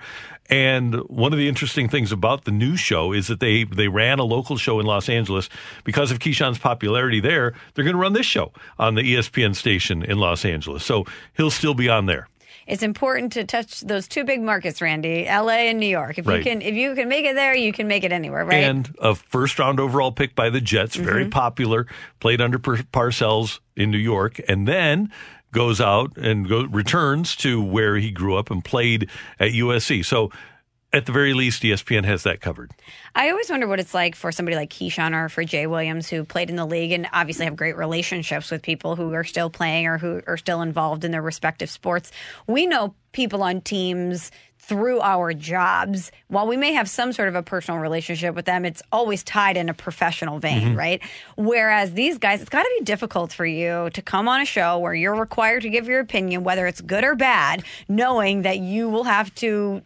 And 0.48 0.94
one 1.08 1.32
of 1.32 1.38
the 1.38 1.48
interesting 1.48 1.88
things 1.88 2.12
about 2.12 2.44
the 2.44 2.50
new 2.50 2.76
show 2.76 3.12
is 3.12 3.26
that 3.26 3.40
they 3.40 3.64
they 3.64 3.88
ran 3.88 4.18
a 4.18 4.24
local 4.24 4.56
show 4.56 4.78
in 4.78 4.86
Los 4.86 5.08
Angeles 5.08 5.48
because 5.84 6.10
of 6.10 6.18
Keyshawn's 6.18 6.58
popularity 6.58 7.20
there. 7.20 7.54
They're 7.74 7.84
going 7.84 7.96
to 7.96 8.00
run 8.00 8.12
this 8.12 8.26
show 8.26 8.52
on 8.78 8.94
the 8.94 9.02
ESPN 9.02 9.56
station 9.56 10.02
in 10.02 10.18
Los 10.18 10.44
Angeles. 10.44 10.84
So 10.84 11.04
he'll 11.36 11.50
still 11.50 11.74
be 11.74 11.88
on 11.88 12.06
there. 12.06 12.28
It's 12.66 12.82
important 12.82 13.32
to 13.34 13.44
touch 13.44 13.80
those 13.80 14.08
two 14.08 14.24
big 14.24 14.40
markets, 14.42 14.80
Randy, 14.80 15.24
LA 15.26 15.68
and 15.70 15.78
New 15.78 15.86
York. 15.86 16.18
If 16.18 16.26
Right. 16.26 16.38
you 16.38 16.42
can 16.42 16.62
if 16.62 16.74
you 16.74 16.94
can 16.94 17.08
make 17.08 17.24
it 17.24 17.34
there, 17.34 17.54
you 17.54 17.72
can 17.72 17.86
make 17.86 18.04
it 18.04 18.12
anywhere, 18.12 18.44
right? 18.44 18.64
And 18.64 18.94
a 19.00 19.14
first 19.14 19.58
round 19.58 19.78
overall 19.80 20.12
pick 20.12 20.34
by 20.34 20.50
the 20.50 20.60
Jets, 20.60 20.96
very 20.96 21.24
Mhm. 21.26 21.30
popular, 21.30 21.86
played 22.20 22.40
under 22.40 22.58
Par- 22.58 22.78
Parcells 22.92 23.60
in 23.76 23.90
New 23.90 23.98
York, 23.98 24.40
and 24.48 24.66
then 24.66 25.10
goes 25.52 25.80
out 25.80 26.16
and 26.18 26.48
go, 26.48 26.64
returns 26.64 27.34
to 27.36 27.62
where 27.62 27.96
he 27.96 28.10
grew 28.10 28.36
up 28.36 28.50
and 28.50 28.64
played 28.64 29.08
at 29.40 29.52
USC. 29.52 30.02
So 30.02 30.30
at 30.96 31.06
the 31.06 31.12
very 31.12 31.34
least, 31.34 31.62
ESPN 31.62 32.04
has 32.04 32.22
that 32.22 32.40
covered. 32.40 32.72
I 33.14 33.30
always 33.30 33.50
wonder 33.50 33.66
what 33.68 33.78
it's 33.80 33.92
like 33.94 34.14
for 34.14 34.32
somebody 34.32 34.56
like 34.56 34.70
Keyshawn 34.70 35.12
or 35.14 35.28
for 35.28 35.44
Jay 35.44 35.66
Williams, 35.66 36.08
who 36.08 36.24
played 36.24 36.48
in 36.50 36.56
the 36.56 36.66
league 36.66 36.92
and 36.92 37.06
obviously 37.12 37.44
have 37.44 37.54
great 37.56 37.76
relationships 37.76 38.50
with 38.50 38.62
people 38.62 38.96
who 38.96 39.12
are 39.12 39.24
still 39.24 39.50
playing 39.50 39.86
or 39.86 39.98
who 39.98 40.22
are 40.26 40.36
still 40.36 40.62
involved 40.62 41.04
in 41.04 41.10
their 41.10 41.22
respective 41.22 41.68
sports. 41.70 42.10
We 42.46 42.66
know 42.66 42.94
people 43.12 43.42
on 43.42 43.60
teams 43.60 44.30
through 44.58 45.00
our 45.00 45.32
jobs. 45.32 46.10
While 46.28 46.46
we 46.48 46.56
may 46.56 46.72
have 46.72 46.88
some 46.90 47.12
sort 47.12 47.28
of 47.28 47.34
a 47.36 47.42
personal 47.42 47.78
relationship 47.78 48.34
with 48.34 48.46
them, 48.46 48.64
it's 48.64 48.82
always 48.90 49.22
tied 49.22 49.56
in 49.56 49.68
a 49.68 49.74
professional 49.74 50.40
vein, 50.40 50.70
Mhm. 50.74 50.76
right? 50.76 51.02
Whereas 51.36 51.92
these 51.92 52.18
guys, 52.18 52.40
it's 52.40 52.50
got 52.50 52.62
to 52.64 52.74
be 52.78 52.84
difficult 52.84 53.32
for 53.32 53.46
you 53.46 53.90
to 53.92 54.02
come 54.02 54.26
on 54.28 54.40
a 54.40 54.44
show 54.44 54.78
where 54.78 54.94
you're 54.94 55.14
required 55.14 55.62
to 55.62 55.68
give 55.68 55.86
your 55.86 56.00
opinion, 56.00 56.42
whether 56.42 56.66
it's 56.66 56.80
good 56.80 57.04
or 57.04 57.14
bad, 57.14 57.62
knowing 57.86 58.42
that 58.42 58.58
you 58.58 58.88
will 58.88 59.04
have 59.04 59.32
to 59.36 59.82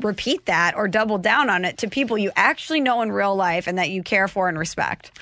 repeat 0.00 0.46
that 0.46 0.74
or 0.76 0.88
double 0.88 1.18
down 1.18 1.50
on 1.50 1.64
it 1.64 1.78
to 1.78 1.88
people 1.88 2.16
you 2.16 2.30
actually 2.36 2.80
know 2.80 3.02
in 3.02 3.12
real 3.12 3.34
life 3.34 3.66
and 3.66 3.78
that 3.78 3.90
you 3.90 4.02
care 4.02 4.28
for 4.28 4.48
and 4.48 4.58
respect. 4.58 5.18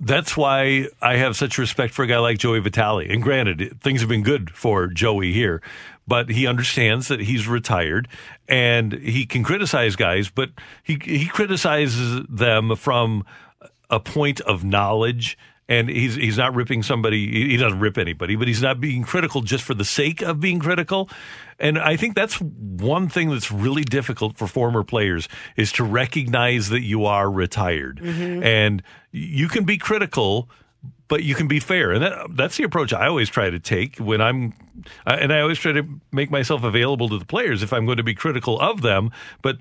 That's 0.00 0.36
why 0.36 0.88
I 1.02 1.16
have 1.16 1.36
such 1.36 1.58
respect 1.58 1.92
for 1.92 2.04
a 2.04 2.06
guy 2.06 2.18
like 2.18 2.38
Joey 2.38 2.60
Vitale. 2.60 3.10
And 3.10 3.22
granted, 3.22 3.80
things 3.80 4.00
have 4.00 4.08
been 4.08 4.22
good 4.22 4.50
for 4.50 4.86
Joey 4.86 5.32
here, 5.32 5.60
but 6.06 6.30
he 6.30 6.46
understands 6.46 7.08
that 7.08 7.20
he's 7.20 7.48
retired 7.48 8.06
and 8.48 8.92
he 8.92 9.26
can 9.26 9.42
criticize 9.42 9.96
guys, 9.96 10.30
but 10.30 10.50
he 10.84 10.98
he 11.02 11.26
criticizes 11.26 12.24
them 12.28 12.76
from 12.76 13.24
a 13.90 13.98
point 13.98 14.40
of 14.42 14.64
knowledge 14.64 15.36
and 15.68 15.88
he's 15.88 16.14
he's 16.14 16.38
not 16.38 16.54
ripping 16.54 16.82
somebody 16.82 17.48
he 17.50 17.56
doesn't 17.56 17.78
rip 17.80 17.98
anybody 17.98 18.36
but 18.36 18.48
he's 18.48 18.62
not 18.62 18.80
being 18.80 19.02
critical 19.04 19.42
just 19.42 19.62
for 19.64 19.74
the 19.74 19.84
sake 19.84 20.22
of 20.22 20.40
being 20.40 20.58
critical. 20.58 21.08
And 21.60 21.78
i 21.78 21.96
think 21.96 22.14
that's 22.14 22.34
one 22.40 23.08
thing 23.08 23.30
that's 23.30 23.50
really 23.52 23.84
difficult 23.84 24.38
for 24.38 24.46
former 24.46 24.84
players 24.84 25.28
is 25.56 25.72
to 25.72 25.84
recognize 25.84 26.68
that 26.70 26.82
you 26.82 27.04
are 27.04 27.30
retired. 27.30 27.98
Mhm. 28.02 28.44
and 28.44 28.82
you 29.12 29.48
can 29.48 29.64
be 29.64 29.76
critical 29.78 30.48
but 31.08 31.24
you 31.24 31.34
can 31.34 31.48
be 31.48 31.58
fair. 31.58 31.90
And 31.92 32.02
that, 32.04 32.26
that's 32.36 32.56
the 32.56 32.64
approach 32.64 32.92
i 32.92 33.06
always 33.06 33.28
try 33.28 33.50
to 33.50 33.58
take 33.58 33.96
when 33.98 34.20
i'm 34.20 34.52
and 35.06 35.32
i 35.32 35.40
always 35.40 35.58
try 35.58 35.72
to 35.72 35.82
make 36.12 36.30
myself 36.30 36.62
available 36.64 37.08
to 37.08 37.18
the 37.18 37.24
players 37.24 37.62
if 37.62 37.72
i'm 37.72 37.84
going 37.84 37.96
to 37.98 38.02
be 38.04 38.14
critical 38.14 38.58
of 38.60 38.80
them. 38.82 39.10
But 39.42 39.56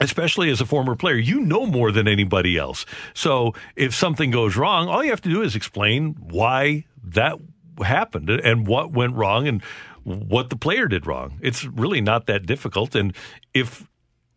especially 0.00 0.50
as 0.50 0.60
a 0.60 0.66
former 0.66 0.94
player, 0.94 1.16
you 1.16 1.40
know 1.40 1.66
more 1.66 1.90
than 1.90 2.06
anybody 2.08 2.56
else. 2.56 2.86
So 3.14 3.54
if 3.76 3.94
something 3.94 4.30
goes 4.30 4.56
wrong, 4.56 4.88
all 4.88 5.02
you 5.02 5.10
have 5.10 5.22
to 5.22 5.30
do 5.30 5.42
is 5.42 5.56
explain 5.56 6.16
why 6.18 6.84
that 7.04 7.38
happened 7.84 8.30
and 8.30 8.66
what 8.66 8.92
went 8.92 9.14
wrong 9.14 9.48
and 9.48 9.62
what 10.02 10.50
the 10.50 10.56
player 10.56 10.86
did 10.86 11.06
wrong. 11.06 11.38
It's 11.42 11.64
really 11.64 12.00
not 12.00 12.26
that 12.26 12.46
difficult. 12.46 12.94
And 12.94 13.14
if 13.54 13.86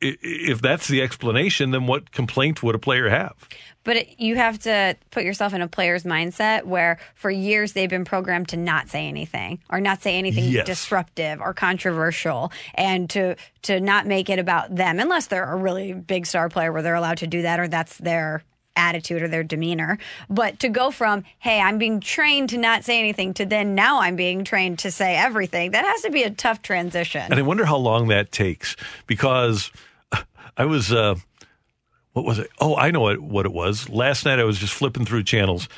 if 0.01 0.61
that's 0.61 0.87
the 0.87 1.01
explanation, 1.01 1.71
then 1.71 1.85
what 1.85 2.11
complaint 2.11 2.63
would 2.63 2.73
a 2.73 2.79
player 2.79 3.09
have? 3.09 3.35
But 3.85 3.95
it, 3.97 4.19
you 4.19 4.35
have 4.35 4.59
to 4.59 4.95
put 5.09 5.23
yourself 5.23 5.53
in 5.53 5.61
a 5.61 5.67
player's 5.67 6.03
mindset 6.03 6.65
where 6.65 6.99
for 7.15 7.31
years 7.31 7.73
they've 7.73 7.89
been 7.89 8.05
programmed 8.05 8.49
to 8.49 8.57
not 8.57 8.89
say 8.89 9.07
anything 9.07 9.59
or 9.69 9.79
not 9.79 10.01
say 10.01 10.17
anything 10.17 10.43
Yes. 10.45 10.65
disruptive 10.65 11.39
or 11.41 11.53
controversial 11.53 12.51
and 12.75 13.09
to 13.11 13.35
to 13.63 13.79
not 13.79 14.05
make 14.05 14.29
it 14.29 14.37
about 14.37 14.75
them 14.75 14.99
unless 14.99 15.27
they're 15.27 15.51
a 15.51 15.55
really 15.55 15.93
big 15.93 16.25
star 16.25 16.49
player 16.49 16.71
where 16.71 16.81
they're 16.81 16.95
allowed 16.95 17.17
to 17.19 17.27
do 17.27 17.41
that 17.43 17.59
or 17.59 17.67
that's 17.67 17.97
their 17.97 18.43
attitude 18.75 19.21
or 19.21 19.27
their 19.27 19.43
demeanor. 19.43 19.97
But 20.29 20.59
to 20.59 20.69
go 20.69 20.91
from, 20.91 21.23
hey, 21.39 21.59
I'm 21.59 21.77
being 21.77 21.99
trained 21.99 22.49
to 22.49 22.57
not 22.57 22.83
say 22.85 22.97
anything 22.99 23.33
to 23.35 23.45
then 23.45 23.75
now 23.75 23.99
I'm 23.99 24.15
being 24.15 24.43
trained 24.45 24.79
to 24.79 24.91
say 24.91 25.15
everything, 25.17 25.71
that 25.71 25.83
has 25.83 26.01
to 26.03 26.09
be 26.11 26.23
a 26.23 26.29
tough 26.29 26.61
transition. 26.61 27.21
And 27.21 27.35
I 27.35 27.41
wonder 27.41 27.65
how 27.65 27.77
long 27.77 28.07
that 28.07 28.31
takes 28.31 28.75
because 29.05 29.71
I 30.55 30.65
was, 30.65 30.93
uh, 30.93 31.15
what 32.19 32.27
was 32.27 32.39
it? 32.39 32.51
Oh, 32.59 32.75
I 32.75 32.91
know 32.91 32.99
what, 32.99 33.19
what 33.19 33.45
it 33.45 33.53
was. 33.53 33.87
Last 33.87 34.25
night 34.25 34.39
I 34.39 34.43
was 34.43 34.57
just 34.57 34.73
flipping 34.73 35.05
through 35.05 35.23
channels 35.23 35.69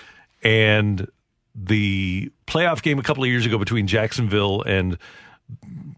and 0.41 1.07
the 1.53 2.31
playoff 2.47 2.81
game 2.81 2.97
a 2.97 3.03
couple 3.03 3.23
of 3.23 3.29
years 3.29 3.45
ago 3.45 3.59
between 3.59 3.85
Jacksonville 3.85 4.63
and 4.63 4.97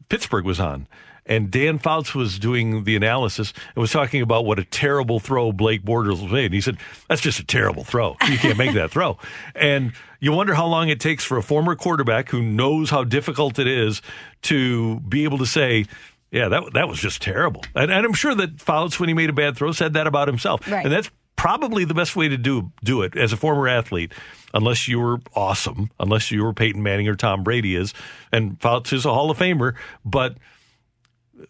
Pittsburgh 0.09 0.43
was 0.43 0.59
on. 0.59 0.87
And 1.25 1.49
Dan 1.49 1.79
Fouts 1.79 2.13
was 2.13 2.37
doing 2.37 2.83
the 2.83 2.97
analysis 2.97 3.53
and 3.73 3.81
was 3.81 3.93
talking 3.93 4.21
about 4.21 4.43
what 4.43 4.59
a 4.59 4.65
terrible 4.65 5.21
throw 5.21 5.53
Blake 5.53 5.81
Bortles 5.81 6.29
made. 6.29 6.47
And 6.47 6.53
he 6.53 6.59
said, 6.59 6.77
that's 7.07 7.21
just 7.21 7.39
a 7.39 7.45
terrible 7.45 7.85
throw. 7.85 8.17
You 8.29 8.37
can't 8.37 8.57
make 8.57 8.73
that 8.73 8.91
throw. 8.91 9.17
And 9.55 9.93
you 10.19 10.31
wonder 10.31 10.53
how 10.53 10.67
long 10.67 10.89
it 10.89 10.99
takes 10.99 11.23
for 11.23 11.37
a 11.37 11.43
former 11.43 11.75
quarterback 11.75 12.29
who 12.29 12.41
knows 12.41 12.89
how 12.89 13.03
difficult 13.03 13.59
it 13.59 13.67
is 13.67 14.01
to 14.43 14.99
be 15.01 15.23
able 15.23 15.37
to 15.37 15.45
say, 15.45 15.85
yeah, 16.33 16.49
that, 16.49 16.73
that 16.73 16.87
was 16.89 16.99
just 16.99 17.21
terrible. 17.21 17.63
And, 17.75 17.91
and 17.91 18.05
I'm 18.05 18.13
sure 18.13 18.33
that 18.33 18.59
Fouts, 18.59 18.99
when 18.99 19.07
he 19.07 19.13
made 19.13 19.29
a 19.29 19.33
bad 19.33 19.55
throw, 19.55 19.71
said 19.71 19.93
that 19.93 20.07
about 20.07 20.27
himself. 20.27 20.67
Right. 20.69 20.83
And 20.83 20.91
that's 20.91 21.11
probably 21.35 21.85
the 21.85 21.93
best 21.93 22.15
way 22.15 22.27
to 22.27 22.37
do 22.37 22.71
do 22.83 23.03
it 23.03 23.15
as 23.15 23.33
a 23.33 23.37
former 23.37 23.67
athlete, 23.67 24.11
unless 24.51 24.87
you 24.87 24.99
were 24.99 25.19
awesome, 25.35 25.91
unless 25.99 26.31
you 26.31 26.43
were 26.43 26.51
Peyton 26.51 26.81
Manning 26.81 27.07
or 27.07 27.15
Tom 27.15 27.43
Brady 27.43 27.75
is, 27.75 27.93
and 28.31 28.59
Fouts 28.59 28.91
is 28.93 29.05
a 29.05 29.13
Hall 29.13 29.29
of 29.29 29.37
Famer. 29.37 29.75
But 30.03 30.37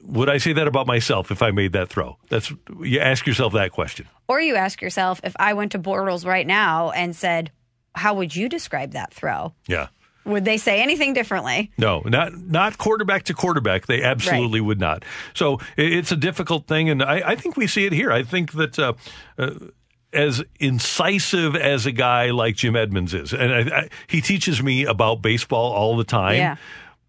would 0.01 0.29
I 0.29 0.37
say 0.37 0.51
that 0.51 0.67
about 0.67 0.85
myself 0.85 1.31
if 1.31 1.41
I 1.41 1.51
made 1.51 1.71
that 1.71 1.87
throw? 1.87 2.17
That's 2.29 2.51
you 2.81 2.99
ask 2.99 3.25
yourself 3.25 3.53
that 3.53 3.71
question. 3.71 4.07
Or 4.27 4.41
you 4.41 4.55
ask 4.55 4.81
yourself, 4.81 5.21
if 5.23 5.33
I 5.39 5.53
went 5.53 5.71
to 5.73 5.79
Bortles 5.79 6.25
right 6.25 6.45
now 6.45 6.91
and 6.91 7.15
said, 7.15 7.51
how 7.95 8.15
would 8.15 8.35
you 8.35 8.49
describe 8.49 8.91
that 8.91 9.13
throw? 9.13 9.53
Yeah. 9.65 9.87
Would 10.25 10.45
they 10.45 10.57
say 10.57 10.81
anything 10.81 11.13
differently? 11.13 11.71
No, 11.77 12.01
not 12.05 12.33
not 12.33 12.77
quarterback 12.77 13.23
to 13.23 13.33
quarterback. 13.33 13.87
They 13.87 14.01
absolutely 14.03 14.61
would 14.61 14.79
not. 14.79 15.03
So 15.33 15.59
it's 15.77 16.11
a 16.11 16.15
difficult 16.15 16.67
thing, 16.67 16.89
and 16.89 17.03
I, 17.03 17.31
I 17.31 17.35
think 17.35 17.57
we 17.57 17.67
see 17.67 17.85
it 17.85 17.93
here. 17.93 18.11
I 18.11 18.23
think 18.23 18.53
that 18.53 18.79
uh, 18.79 18.93
uh, 19.37 19.51
as 20.13 20.43
incisive 20.59 21.55
as 21.55 21.85
a 21.85 21.91
guy 21.91 22.31
like 22.31 22.55
Jim 22.55 22.75
Edmonds 22.75 23.13
is, 23.13 23.33
and 23.33 23.53
I, 23.53 23.77
I, 23.77 23.89
he 24.07 24.21
teaches 24.21 24.63
me 24.63 24.85
about 24.85 25.21
baseball 25.21 25.73
all 25.73 25.97
the 25.97 26.03
time. 26.03 26.37
Yeah. 26.37 26.55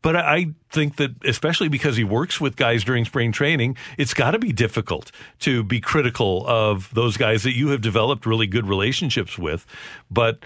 But 0.02 0.16
I 0.16 0.34
I 0.34 0.54
think 0.70 0.96
that, 0.96 1.12
especially 1.24 1.68
because 1.68 1.96
he 1.96 2.02
works 2.04 2.40
with 2.40 2.56
guys 2.56 2.82
during 2.82 3.04
spring 3.04 3.30
training, 3.30 3.76
it's 3.96 4.12
got 4.12 4.32
to 4.32 4.40
be 4.40 4.52
difficult 4.52 5.12
to 5.38 5.62
be 5.62 5.80
critical 5.80 6.44
of 6.46 6.92
those 6.92 7.16
guys 7.16 7.44
that 7.44 7.54
you 7.54 7.68
have 7.68 7.80
developed 7.80 8.26
really 8.26 8.48
good 8.48 8.66
relationships 8.66 9.38
with. 9.38 9.64
But 10.10 10.44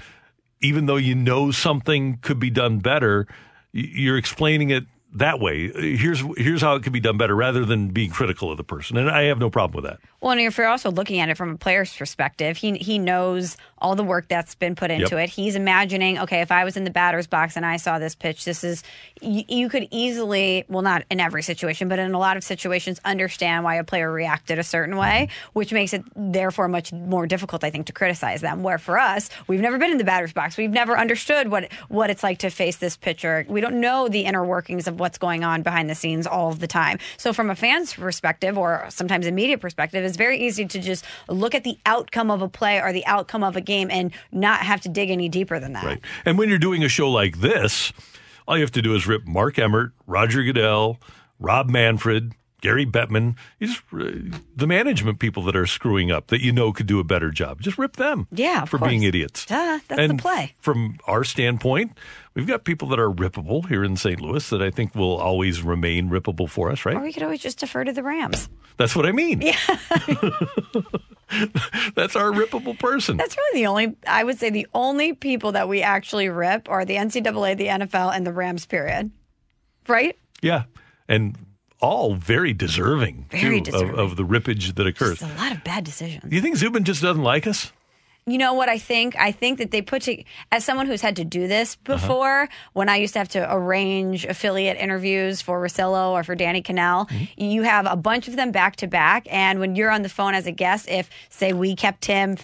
even 0.60 0.86
though 0.86 0.97
you 0.97 1.14
know 1.14 1.51
something 1.51 2.18
could 2.22 2.39
be 2.39 2.51
done 2.51 2.78
better, 2.78 3.26
you're 3.72 4.18
explaining 4.18 4.70
it 4.70 4.85
that 5.14 5.40
way. 5.40 5.70
Here's 5.97 6.22
here's 6.36 6.60
how 6.60 6.74
it 6.74 6.82
could 6.82 6.93
be 6.93 7.01
done 7.01 7.16
better, 7.16 7.35
rather 7.35 7.64
than 7.64 7.89
being 7.89 8.10
critical 8.10 8.51
of 8.51 8.56
the 8.56 8.64
person. 8.64 8.97
And 8.97 9.10
I 9.10 9.24
have 9.24 9.39
no 9.39 9.51
problem 9.51 9.82
with 9.82 9.90
that. 9.90 10.01
Well, 10.20 10.32
and 10.32 10.40
if 10.40 10.59
you're 10.59 10.66
also 10.66 10.90
looking 10.90 11.20
at 11.20 11.28
it 11.28 11.36
from 11.36 11.51
a 11.51 11.57
player's 11.57 11.95
perspective, 11.95 12.57
he 12.57 12.77
he 12.78 12.99
knows 12.99 13.57
all 13.81 13.95
the 13.95 14.03
work 14.03 14.27
that's 14.27 14.57
been 14.57 14.74
put 14.74 14.90
into 14.90 15.15
Yep. 15.15 15.24
it. 15.24 15.31
He's 15.31 15.55
imagining, 15.55 16.19
okay, 16.19 16.40
if 16.40 16.51
I 16.51 16.65
was 16.65 16.77
in 16.77 16.82
the 16.82 16.90
batter's 16.90 17.28
box 17.28 17.57
and 17.57 17.65
I 17.65 17.77
saw 17.77 18.01
this 18.01 18.16
pitch, 18.16 18.45
this 18.45 18.65
is 18.65 18.82
you, 19.20 19.45
you 19.49 19.69
could 19.69 19.86
easily, 19.93 20.65
well, 20.69 20.82
not 20.82 21.05
in 21.11 21.20
every 21.20 21.43
situation, 21.45 21.89
but 21.89 22.01
in 22.01 22.12
a 22.12 22.19
lot 22.19 22.36
of 22.36 22.43
situations, 22.43 23.01
understand 23.05 23.62
why 23.62 23.77
a 23.77 23.85
player 23.85 24.11
reacted 24.11 24.59
a 24.59 24.65
certain 24.65 24.97
way, 24.97 25.28
mm-hmm. 25.31 25.51
which 25.53 25.73
makes 25.73 25.93
it 25.93 26.03
therefore 26.16 26.66
much 26.66 26.93
more 26.93 27.27
difficult, 27.28 27.62
I 27.62 27.70
think, 27.70 27.86
to 27.86 27.93
criticize 27.93 28.40
them. 28.40 28.65
Where 28.65 28.78
for 28.78 28.99
us, 28.99 29.31
we've 29.47 29.61
never 29.61 29.78
been 29.78 29.93
in 29.93 29.99
the 29.99 30.05
batter's 30.05 30.32
box, 30.32 30.57
we've 30.57 30.70
never 30.70 30.99
understood 30.99 31.49
what 31.49 31.70
what 31.89 32.11
it's 32.11 32.24
like 32.24 32.39
to 32.39 32.51
face 32.51 32.78
this 32.78 32.97
pitcher. 32.97 33.47
We 33.49 33.61
don't 33.61 33.81
know 33.81 34.09
the 34.09 34.24
inner 34.24 34.45
workings 34.45 34.89
of 34.89 34.99
what's 34.99 35.19
going 35.19 35.45
on 35.45 35.62
behind 35.62 35.89
the 35.89 35.95
scenes 35.95 36.27
all 36.27 36.51
of 36.51 36.59
the 36.59 36.66
time. 36.66 36.99
So, 37.16 37.32
from 37.32 37.51
a 37.51 37.55
fan's 37.55 37.95
perspective, 37.95 38.59
or 38.59 38.86
sometimes 38.89 39.27
a 39.27 39.31
media 39.31 39.59
perspective, 39.59 40.07
it's 40.09 40.16
very 40.16 40.39
easy 40.39 40.66
to 40.66 40.78
just 40.80 41.05
look 41.28 41.55
at 41.55 41.62
the 41.62 41.78
outcome 41.86 42.30
of 42.30 42.43
a 42.43 42.48
play 42.48 42.80
or 42.80 42.93
the 42.93 43.06
outcome 43.06 43.44
of 43.44 43.55
a 43.56 43.60
game 43.60 43.89
and 43.90 44.12
not 44.32 44.60
have 44.60 44.80
to 44.80 44.89
dig 44.89 45.10
any 45.10 45.28
deeper 45.28 45.60
than 45.60 45.74
that. 45.74 45.85
Right. 45.85 46.01
And 46.24 46.39
when 46.39 46.48
you're 46.48 46.59
doing 46.59 46.82
a 46.82 46.89
show 46.89 47.10
like 47.10 47.40
this, 47.40 47.93
all 48.47 48.56
you 48.56 48.62
have 48.62 48.72
to 48.72 48.82
do 48.82 48.94
is 48.94 49.06
rip 49.06 49.26
Mark 49.26 49.59
Emmert, 49.59 49.93
Roger 50.06 50.43
Goodell, 50.43 50.98
Rob 51.39 51.68
Manfred, 51.68 52.32
Gary 52.60 52.85
Bettman, 52.85 53.36
just 53.62 53.82
uh, 53.93 54.10
the 54.56 54.66
management 54.66 55.20
people 55.20 55.44
that 55.44 55.55
are 55.55 55.66
screwing 55.66 56.10
up 56.10 56.26
that 56.28 56.43
you 56.43 56.51
know 56.52 56.72
could 56.72 56.86
do 56.86 56.98
a 56.98 57.05
better 57.05 57.30
job. 57.30 57.60
Just 57.60 57.78
rip 57.78 57.97
them. 57.97 58.26
Yeah, 58.32 58.64
for 58.64 58.78
being 58.78 59.05
idiots. 59.05 59.44
That's 59.44 59.85
and 59.90 60.18
the 60.18 60.22
play. 60.22 60.55
From 60.59 60.98
our 61.06 61.22
standpoint, 61.22 61.97
we've 62.35 62.48
got 62.48 62.64
people 62.64 62.89
that 62.89 62.98
are 62.98 63.10
rippable 63.10 63.68
here 63.68 63.85
in 63.85 63.97
St. 63.97 64.20
Louis 64.20 64.51
that 64.51 64.60
I 64.60 64.70
think 64.70 64.97
will 64.97 65.18
always 65.18 65.62
remain 65.62 66.10
rippable 66.10 66.51
for 66.51 66.70
us, 66.70 66.85
right? 66.85 66.97
Or 66.97 67.01
we 67.01 67.12
could 67.12 67.22
always 67.22 67.40
just 67.40 67.60
defer 67.60 67.85
to 67.85 67.93
the 67.93 68.02
Rams. 68.02 68.48
That's 68.76 68.97
what 68.97 69.06
I 69.06 69.12
mean. 69.12 69.40
Yeah. 69.40 69.59
That's 71.94 72.16
our 72.16 72.32
rippable 72.32 72.78
person. 72.78 73.18
That's 73.18 73.36
really 73.36 73.60
the 73.60 73.66
only, 73.66 73.97
I 74.06 74.24
would 74.24 74.39
say, 74.39 74.51
the 74.51 74.66
only 74.74 75.12
people 75.12 75.52
that 75.52 75.68
we 75.68 75.82
actually 75.82 76.28
rip 76.28 76.68
are 76.68 76.85
the 76.85 76.97
NCAA, 76.97 77.56
the 77.56 77.66
NFL, 77.66 78.14
and 78.14 78.26
the 78.26 78.32
Rams, 78.32 78.66
period. 78.66 79.10
Right? 79.86 80.18
Yeah. 80.43 80.64
And 81.09 81.36
all 81.80 82.14
very 82.14 82.52
deserving, 82.52 83.26
Very 83.30 83.60
too, 83.60 83.70
deserving. 83.72 83.90
Of, 83.90 83.98
of 84.12 84.16
the 84.16 84.24
rippage 84.24 84.74
that 84.74 84.86
occurs. 84.86 85.22
It's 85.22 85.22
a 85.22 85.34
lot 85.36 85.52
of 85.52 85.62
bad 85.64 85.84
decisions. 85.84 86.24
Do 86.28 86.34
you 86.34 86.42
think 86.42 86.56
Zubin 86.56 86.84
just 86.84 87.02
doesn't 87.02 87.22
like 87.22 87.46
us? 87.46 87.72
You 88.26 88.36
know 88.36 88.52
what 88.52 88.68
I 88.68 88.76
think? 88.76 89.16
I 89.18 89.32
think 89.32 89.56
that 89.59 89.70
they 89.70 89.80
put 89.80 90.02
to, 90.02 90.22
as 90.52 90.62
someone 90.62 90.86
who's 90.86 91.00
had 91.00 91.16
to 91.16 91.24
do 91.24 91.48
this 91.48 91.78
Uh-huh. 91.86 91.96
before, 91.96 92.48
when 92.74 92.90
I 92.90 92.96
used 92.96 93.14
to 93.14 93.20
have 93.20 93.28
to 93.30 93.50
arrange 93.55 94.26
affiliate 94.26 94.76
interviews 94.76 95.40
for 95.40 95.59
Rosillo 95.62 96.10
or 96.10 96.22
for 96.24 96.34
Danny 96.34 96.60
Cannell, 96.60 97.06
Mm-hmm. 97.06 97.42
you 97.42 97.62
have 97.62 97.86
a 97.86 97.96
bunch 97.96 98.28
of 98.28 98.36
them 98.36 98.50
back 98.50 98.76
to 98.76 98.86
back. 98.86 99.26
And 99.30 99.60
when 99.60 99.76
you're 99.76 99.90
on 99.90 100.02
the 100.02 100.10
phone 100.10 100.34
as 100.34 100.46
a 100.46 100.52
guest, 100.52 100.88
if, 100.90 101.09
say, 101.30 101.55
we 101.55 101.74
kept 101.74 102.05
him 102.05 102.36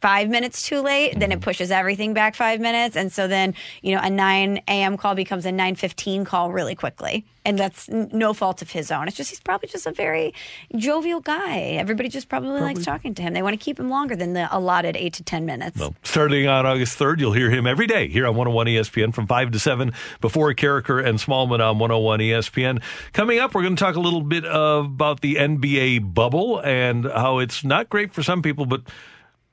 five 0.00 0.28
minutes 0.28 0.62
too 0.62 0.80
late, 0.80 1.18
then 1.18 1.30
it 1.30 1.40
mm. 1.40 1.42
pushes 1.42 1.70
everything 1.70 2.14
back 2.14 2.34
five 2.34 2.60
minutes. 2.60 2.96
And 2.96 3.12
so 3.12 3.28
then, 3.28 3.54
you 3.82 3.94
know, 3.94 4.00
a 4.02 4.10
9 4.10 4.58
a.m. 4.68 4.96
call 4.96 5.14
becomes 5.14 5.44
a 5.44 5.50
9.15 5.50 6.24
call 6.24 6.50
really 6.50 6.74
quickly. 6.74 7.24
And 7.44 7.58
that's 7.58 7.88
n- 7.88 8.10
no 8.12 8.32
fault 8.32 8.62
of 8.62 8.70
his 8.70 8.90
own. 8.90 9.08
It's 9.08 9.16
just, 9.16 9.30
he's 9.30 9.40
probably 9.40 9.68
just 9.68 9.86
a 9.86 9.92
very 9.92 10.34
jovial 10.76 11.20
guy. 11.20 11.58
Everybody 11.58 12.08
just 12.08 12.28
probably, 12.28 12.60
likes 12.60 12.84
talking 12.84 13.14
to 13.14 13.22
him. 13.22 13.32
They 13.32 13.42
want 13.42 13.58
to 13.58 13.64
keep 13.64 13.78
him 13.78 13.90
longer 13.90 14.16
than 14.16 14.32
the 14.34 14.48
allotted 14.54 14.96
eight 14.96 15.14
to 15.14 15.22
10 15.22 15.46
minutes. 15.46 15.78
Well, 15.78 15.94
starting 16.02 16.46
on 16.46 16.66
August 16.66 16.98
3rd, 16.98 17.20
you'll 17.20 17.32
hear 17.32 17.50
him 17.50 17.66
every 17.66 17.86
day 17.86 18.08
here 18.08 18.26
on 18.26 18.36
101 18.36 18.66
ESPN 18.66 19.14
from 19.14 19.26
5 19.26 19.50
to 19.52 19.58
7 19.58 19.92
before 20.20 20.52
Karraker 20.54 21.04
and 21.04 21.18
Smallmon 21.18 21.60
on 21.60 21.78
101 21.78 22.20
ESPN. 22.20 22.82
Coming 23.12 23.38
up, 23.38 23.54
we're 23.54 23.62
going 23.62 23.76
to 23.76 23.82
talk 23.82 23.96
a 23.96 24.00
little 24.00 24.22
bit 24.22 24.44
about 24.44 25.20
the 25.20 25.36
NBA 25.36 26.14
bubble 26.14 26.58
and 26.60 27.04
how 27.06 27.38
it's 27.38 27.64
not 27.64 27.88
great 27.88 28.12
for 28.12 28.22
some 28.22 28.42
people, 28.42 28.66
but 28.66 28.82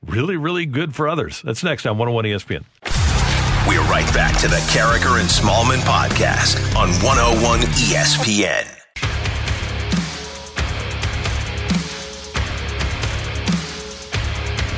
really, 0.06 0.38
really 0.38 0.66
good 0.66 0.96
for 0.96 1.08
others. 1.08 1.42
That's 1.42 1.64
next 1.64 1.86
on 1.86 1.98
101 1.98 2.26
ESPN. 2.26 2.64
We're 3.68 3.82
right 3.92 4.12
back 4.14 4.38
to 4.40 4.48
the 4.48 4.58
Karraker 4.72 5.20
and 5.20 5.30
Smallmon 5.30 5.80
podcast 5.80 6.76
on 6.76 6.90
101 7.04 7.60
ESPN. 7.60 8.74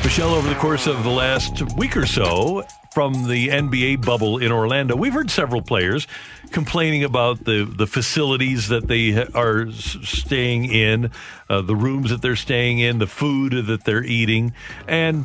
Michelle, 0.02 0.34
over 0.34 0.48
the 0.48 0.56
course 0.56 0.88
of 0.88 1.04
the 1.04 1.10
last 1.10 1.76
week 1.76 1.96
or 1.96 2.04
so 2.06 2.64
from 2.90 3.28
the 3.28 3.48
NBA 3.48 4.04
bubble 4.04 4.38
in 4.38 4.50
Orlando, 4.50 4.96
we've 4.96 5.12
heard 5.12 5.30
several 5.30 5.62
players 5.62 6.08
complaining 6.50 7.04
about 7.04 7.44
the, 7.44 7.64
the 7.64 7.86
facilities 7.86 8.68
that 8.68 8.88
they 8.88 9.24
are 9.26 9.70
staying 9.70 10.64
in, 10.64 11.10
uh, 11.48 11.62
the 11.62 11.76
rooms 11.76 12.10
that 12.10 12.20
they're 12.20 12.34
staying 12.34 12.80
in, 12.80 12.98
the 12.98 13.06
food 13.06 13.66
that 13.66 13.84
they're 13.84 14.02
eating. 14.02 14.52
And 14.88 15.24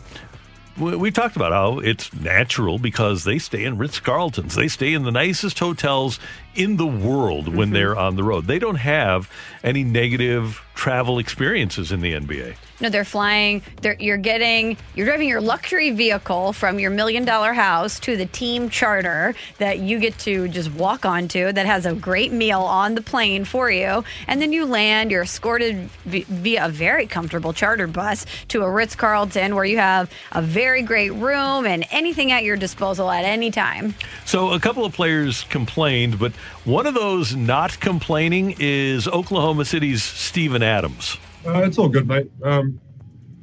we, 0.77 1.09
talked 1.09 1.35
about 1.35 1.53
how 1.53 1.79
it's 1.79 2.13
natural 2.13 2.77
because 2.79 3.23
they 3.23 3.39
stay 3.39 3.63
in 3.63 3.77
Ritz 3.77 3.99
Carltons. 3.99 4.55
They 4.55 4.67
stay 4.67 4.93
in 4.93 5.03
the 5.03 5.11
nicest 5.11 5.57
hotels 5.59 6.19
in 6.55 6.77
the 6.77 6.85
world 6.85 7.47
when 7.47 7.67
mm-hmm. 7.67 7.73
they're 7.73 7.97
on 7.97 8.15
the 8.15 8.23
road. 8.23 8.45
They 8.45 8.59
don't 8.59 8.75
have 8.75 9.29
any 9.63 9.83
negative 9.83 10.61
travel 10.75 11.19
experiences 11.19 11.91
in 11.91 12.01
the 12.01 12.13
NBA. 12.13 12.55
No, 12.81 12.89
they're 12.89 13.05
flying. 13.05 13.61
They're, 13.81 13.95
you're 13.97 14.17
getting, 14.17 14.75
you're 14.95 15.05
driving 15.05 15.29
your 15.29 15.39
luxury 15.39 15.91
vehicle 15.91 16.51
from 16.51 16.77
your 16.77 16.91
million 16.91 17.23
dollar 17.23 17.53
house 17.53 17.99
to 18.01 18.17
the 18.17 18.25
team 18.25 18.69
charter 18.69 19.33
that 19.59 19.79
you 19.79 19.97
get 19.97 20.17
to 20.19 20.49
just 20.49 20.71
walk 20.73 21.05
onto 21.05 21.53
that 21.53 21.65
has 21.65 21.85
a 21.85 21.93
great 21.93 22.33
meal 22.33 22.59
on 22.59 22.95
the 22.95 23.01
plane 23.01 23.45
for 23.45 23.71
you. 23.71 24.03
And 24.27 24.41
then 24.41 24.51
you 24.51 24.65
land, 24.65 25.09
you're 25.09 25.23
escorted 25.23 25.89
vi- 26.03 26.25
via 26.27 26.65
a 26.65 26.69
very 26.69 27.07
comfortable 27.07 27.53
charter 27.53 27.87
bus 27.87 28.25
to 28.49 28.63
a 28.63 28.69
Ritz 28.69 28.95
Carlton 28.95 29.55
where 29.55 29.65
you 29.65 29.77
have 29.77 30.11
a 30.33 30.41
very 30.41 30.81
great 30.81 31.11
room 31.11 31.65
and 31.65 31.85
anything 31.91 32.33
at 32.33 32.43
your 32.43 32.57
disposal 32.57 33.09
at 33.09 33.23
any 33.23 33.51
time. 33.51 33.95
So 34.25 34.51
a 34.51 34.59
couple 34.59 34.83
of 34.83 34.93
players 34.93 35.45
complained, 35.45 36.19
but 36.19 36.33
one 36.63 36.87
of 36.87 36.93
those 36.93 37.35
not 37.35 37.79
complaining 37.79 38.55
is 38.59 39.07
Oklahoma 39.07 39.65
City's 39.65 40.03
Steven 40.03 40.63
Adams. 40.63 41.17
Uh, 41.45 41.61
it's 41.63 41.77
all 41.77 41.89
good, 41.89 42.07
mate. 42.07 42.31
Um, 42.43 42.79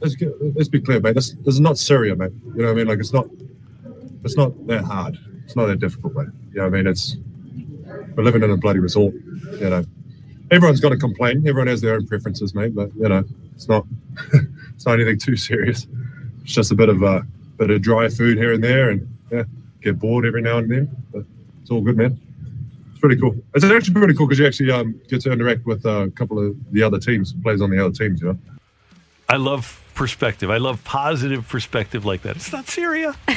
let's, 0.01 0.17
get, 0.17 0.33
let's 0.57 0.69
be 0.69 0.81
clear, 0.81 1.01
mate. 1.01 1.15
This, 1.15 1.33
this 1.45 1.55
is 1.55 1.61
not 1.61 1.79
Syria, 1.79 2.17
mate. 2.17 2.33
You 2.55 2.63
know 2.63 2.65
what 2.65 2.73
I 2.73 2.75
mean? 2.75 2.87
Like 2.89 2.99
it's 2.99 3.13
not, 3.13 3.29
it's 4.25 4.37
not 4.37 4.67
that 4.67 4.85
hard. 4.85 5.19
It's 5.45 5.57
not 5.57 5.67
that 5.67 5.79
difficult, 5.79 6.15
mate. 6.15 6.29
You 6.51 6.59
know 6.59 6.63
what 6.65 6.75
I 6.75 6.77
mean? 6.79 6.87
It's 6.87 7.17
we're 8.17 8.25
living 8.25 8.43
in 8.43 8.51
a 8.51 8.57
bloody 8.57 8.79
resort. 8.79 9.15
You 9.61 9.71
know, 9.71 9.85
everyone's 10.51 10.81
got 10.81 10.91
to 10.91 10.97
complain. 10.97 11.47
Everyone 11.47 11.67
has 11.67 11.81
their 11.81 11.95
own 11.95 12.07
preferences, 12.07 12.55
mate. 12.55 12.75
But 12.75 12.95
you 12.95 13.09
know, 13.09 13.25
it's 13.55 13.69
not, 13.69 13.87
it's 14.75 14.87
not 14.87 14.95
anything 14.95 15.19
too 15.19 15.37
serious. 15.37 15.87
It's 16.43 16.53
just 16.53 16.73
a 16.73 16.75
bit 16.75 16.89
of 16.89 17.03
a 17.03 17.27
bit 17.59 17.71
of 17.71 17.83
dry 17.83 18.09
food 18.09 18.39
here 18.39 18.53
and 18.53 18.63
there, 18.63 18.91
and 18.91 19.09
yeah, 19.31 19.45
get 19.81 19.99
bored 19.99 20.27
every 20.27 20.43
now 20.43 20.59
and 20.59 20.71
then. 20.71 20.97
But 21.13 21.25
it's 21.61 21.71
all 21.71 21.81
good, 21.81 21.97
man. 21.97 22.21
It's 23.03 23.17
pretty 23.17 23.21
cool. 23.21 23.43
It's 23.55 23.65
actually 23.65 23.95
pretty 23.95 24.15
cool 24.15 24.27
because 24.29 24.39
you 24.39 24.47
actually 24.47 24.71
um, 24.71 25.01
get 25.09 25.21
to 25.23 25.33
interact 25.33 25.67
with 25.67 25.85
uh, 25.85 26.03
a 26.07 26.11
couple 26.11 26.39
of 26.39 26.55
the 26.73 26.83
other 26.85 26.99
teams, 27.01 27.33
players 27.33 27.61
on 27.61 27.71
the 27.71 27.85
other 27.85 27.93
teams. 27.93 28.21
You 28.21 28.29
know. 28.29 28.39
I 29.29 29.37
love 29.37 29.81
perspective. 29.95 30.51
I 30.51 30.59
love 30.59 30.85
positive 30.85 31.49
perspective 31.49 32.05
like 32.05 32.23
that. 32.23 32.37
It's 32.37 32.53
not 32.53 32.67
Syria. 32.69 33.15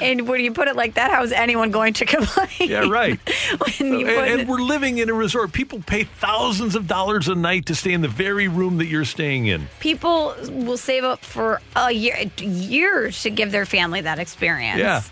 And 0.00 0.26
when 0.26 0.40
you 0.40 0.50
put 0.52 0.66
it 0.68 0.76
like 0.76 0.94
that, 0.94 1.10
how 1.10 1.22
is 1.22 1.30
anyone 1.30 1.70
going 1.70 1.92
to 1.94 2.06
complain? 2.16 2.48
Yeah, 2.70 2.88
right. 2.88 3.20
when 3.78 3.98
you 4.00 4.08
and, 4.08 4.26
it- 4.26 4.40
and 4.40 4.48
we're 4.48 4.62
living 4.62 4.96
in 4.96 5.10
a 5.10 5.12
resort. 5.14 5.52
People 5.52 5.82
pay 5.86 6.04
thousands 6.04 6.74
of 6.74 6.86
dollars 6.86 7.28
a 7.28 7.34
night 7.34 7.66
to 7.66 7.74
stay 7.74 7.92
in 7.92 8.00
the 8.00 8.08
very 8.08 8.48
room 8.48 8.78
that 8.78 8.86
you're 8.86 9.04
staying 9.04 9.46
in. 9.46 9.68
people 9.78 10.34
will 10.50 10.78
save 10.78 11.04
up 11.04 11.22
for 11.22 11.60
a 11.76 11.92
year 11.92 12.16
years 12.38 13.22
to 13.22 13.30
give 13.30 13.52
their 13.52 13.66
family 13.66 14.00
that 14.00 14.18
experience. 14.18 14.78
Yeah. 14.78 15.02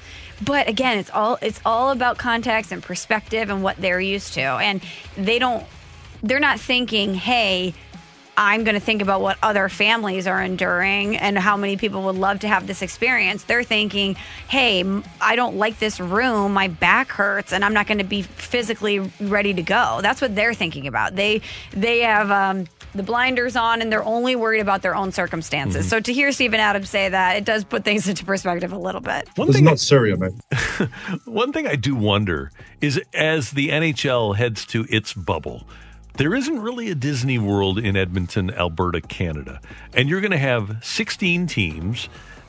But 0.45 0.69
again, 0.69 0.99
it's 0.99 1.11
all 1.11 1.39
it's 1.43 1.61
all 1.65 1.91
about 1.91 2.19
context 2.19 2.73
and 2.73 2.83
perspective 2.83 3.51
and 3.51 3.63
what 3.63 3.77
they're 3.77 4.01
used 4.01 4.35
to. 4.35 4.41
And 4.41 4.83
they 5.17 5.39
don't 5.39 5.67
they're 6.23 6.41
not 6.41 6.61
thinking, 6.61 7.15
"Hey, 7.15 7.75
I'm 8.41 8.65
going 8.65 8.75
to 8.75 8.81
think 8.81 9.03
about 9.03 9.21
what 9.21 9.37
other 9.43 9.69
families 9.69 10.27
are 10.27 10.41
enduring 10.43 11.17
and 11.17 11.39
how 11.39 11.59
many 11.59 11.77
people 11.77 12.03
would 12.05 12.17
love 12.17 12.41
to 12.41 12.49
have 12.49 12.67
this 12.67 12.81
experience." 12.81 13.45
They're 13.45 13.63
thinking, 13.63 14.17
"Hey, 14.49 14.83
I 15.21 15.37
don't 15.37 15.57
like 15.57 15.79
this 15.79 16.01
room. 16.01 16.55
My 16.55 16.69
back 16.69 17.11
hurts 17.11 17.53
and 17.53 17.65
I'm 17.65 17.75
not 17.75 17.87
going 17.87 17.99
to 17.99 18.05
be 18.05 18.23
physically 18.23 18.99
ready 19.21 19.53
to 19.55 19.63
go." 19.63 20.01
That's 20.01 20.21
what 20.23 20.35
they're 20.35 20.55
thinking 20.55 20.87
about. 20.87 21.17
They 21.17 21.43
they 21.73 22.01
have 22.01 22.31
um 22.31 22.67
the 22.95 23.03
blinders 23.03 23.57
on 23.57 23.83
and 23.83 23.93
they're 23.93 24.05
only 24.05 24.35
worried 24.35 24.61
about 24.61 24.83
their 24.83 24.97
own 24.97 25.13
circumstances. 25.13 25.89
So 25.89 26.01
to 26.01 26.13
hear 26.13 26.33
Steven 26.33 26.59
Adams 26.59 26.91
say 26.91 27.09
that, 27.09 27.37
it 27.37 27.45
does 27.45 27.63
put 27.65 27.85
things 27.85 28.09
into 28.13 28.25
perspective 28.25 28.73
a 28.73 28.79
little 28.79 29.01
bit. 29.01 29.29
this 29.37 29.57
is 29.57 29.63
not 29.63 29.79
Syria, 29.79 30.17
mate. 30.17 30.33
One 31.25 31.53
thing 31.53 31.67
I 31.67 31.77
do 31.77 31.95
wonder 31.95 32.51
is 32.81 33.01
as 33.15 33.53
the 33.53 33.69
NHL 33.69 34.37
heads 34.37 34.65
to 34.67 34.87
its 34.89 35.13
bubble, 35.13 35.67
there 36.17 36.35
isn't 36.35 36.61
really 36.61 36.91
a 36.91 36.95
Disney 36.95 37.39
World 37.39 37.79
in 37.79 37.97
Edmonton, 37.97 38.51
Alberta, 38.51 39.01
Canada. 39.01 39.61
And 39.95 40.09
you're 40.09 40.21
going 40.21 40.31
to 40.33 40.39
have 40.39 40.79
16 40.83 41.47
teams 41.47 42.09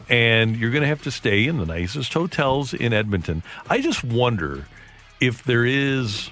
and 0.10 0.58
you're 0.58 0.72
going 0.72 0.82
to 0.82 0.88
have 0.88 1.04
to 1.04 1.12
stay 1.12 1.48
in 1.48 1.58
the 1.58 1.66
nicest 1.66 2.14
hotels 2.14 2.74
in 2.74 2.92
Edmonton. 2.94 3.44
I 3.70 3.80
just 3.82 4.04
wonder 4.04 4.66
if 5.22 5.44
there 5.44 5.66
is 5.66 6.30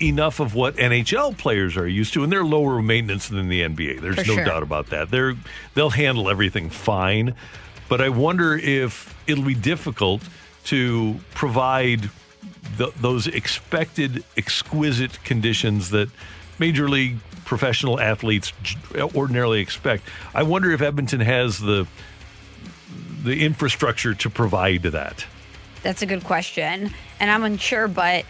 enough 0.00 0.40
of 0.40 0.54
what 0.54 0.76
NHL 0.76 1.38
players 1.38 1.76
are 1.76 1.86
used 1.86 2.12
to 2.14 2.24
and 2.24 2.32
they're 2.32 2.44
lower 2.44 2.82
maintenance 2.82 3.28
than 3.28 3.48
the 3.48 3.62
NBA. 3.62 4.00
There's 4.00 4.16
For 4.16 4.26
no 4.26 4.34
sure. 4.34 4.44
doubt 4.44 4.62
about 4.62 4.88
that. 4.90 5.10
They're 5.10 5.34
they'll 5.74 5.90
handle 5.90 6.28
everything 6.28 6.68
fine, 6.70 7.34
but 7.88 8.00
I 8.00 8.08
wonder 8.08 8.56
if 8.56 9.14
it'll 9.26 9.44
be 9.44 9.54
difficult 9.54 10.22
to 10.64 11.20
provide 11.34 12.10
th- 12.78 12.92
those 13.00 13.28
expected 13.28 14.24
exquisite 14.36 15.22
conditions 15.24 15.90
that 15.90 16.08
major 16.58 16.88
league 16.88 17.18
professional 17.44 18.00
athletes 18.00 18.52
ordinarily 18.96 19.60
expect. 19.60 20.04
I 20.34 20.42
wonder 20.42 20.70
if 20.70 20.80
Edmonton 20.80 21.20
has 21.20 21.58
the 21.58 21.86
the 23.22 23.44
infrastructure 23.44 24.14
to 24.14 24.30
provide 24.30 24.82
that. 24.82 25.24
That's 25.82 26.02
a 26.02 26.06
good 26.06 26.24
question. 26.24 26.92
And 27.20 27.30
I'm 27.30 27.44
unsure, 27.44 27.88
but 27.88 28.24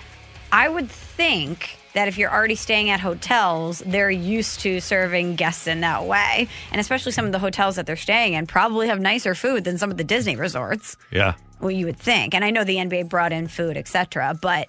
I 0.51 0.69
would 0.69 0.91
think 0.91 1.79
that 1.95 2.09
if 2.09 2.19
you're 2.19 2.31
already 2.31 2.55
staying 2.55 2.91
at 2.91 3.01
hotels, 3.01 3.81
they're 3.85 4.11
used 4.11 4.61
to 4.61 4.81
serving 4.81 5.37
guests 5.37 5.67
in 5.67 5.81
that 5.81 6.05
way. 6.05 6.49
And 6.71 6.81
especially 6.81 7.13
some 7.13 7.27
of 7.27 7.33
the 7.33 7.39
hotels 7.39 7.77
that 7.77 7.87
they're 7.87 7.97
staying 7.97 8.35
in 8.35 8.47
probably 8.47 8.89
have 8.89 9.01
nicer 9.01 9.35
food 9.35 9.65
than 9.65 9.79
some 9.79 9.91
of 9.91 9.97
the 9.97 10.05
Disney 10.05 10.37
resorts. 10.37 10.97
Yeah. 11.11 11.35
Well, 11.61 11.71
you 11.71 11.87
would 11.87 11.99
think. 11.99 12.35
And 12.35 12.45
I 12.45 12.51
know 12.51 12.65
the 12.65 12.77
NBA 12.77 13.09
brought 13.09 13.33
in 13.33 13.47
food, 13.49 13.77
etc. 13.77 14.37
But 14.41 14.69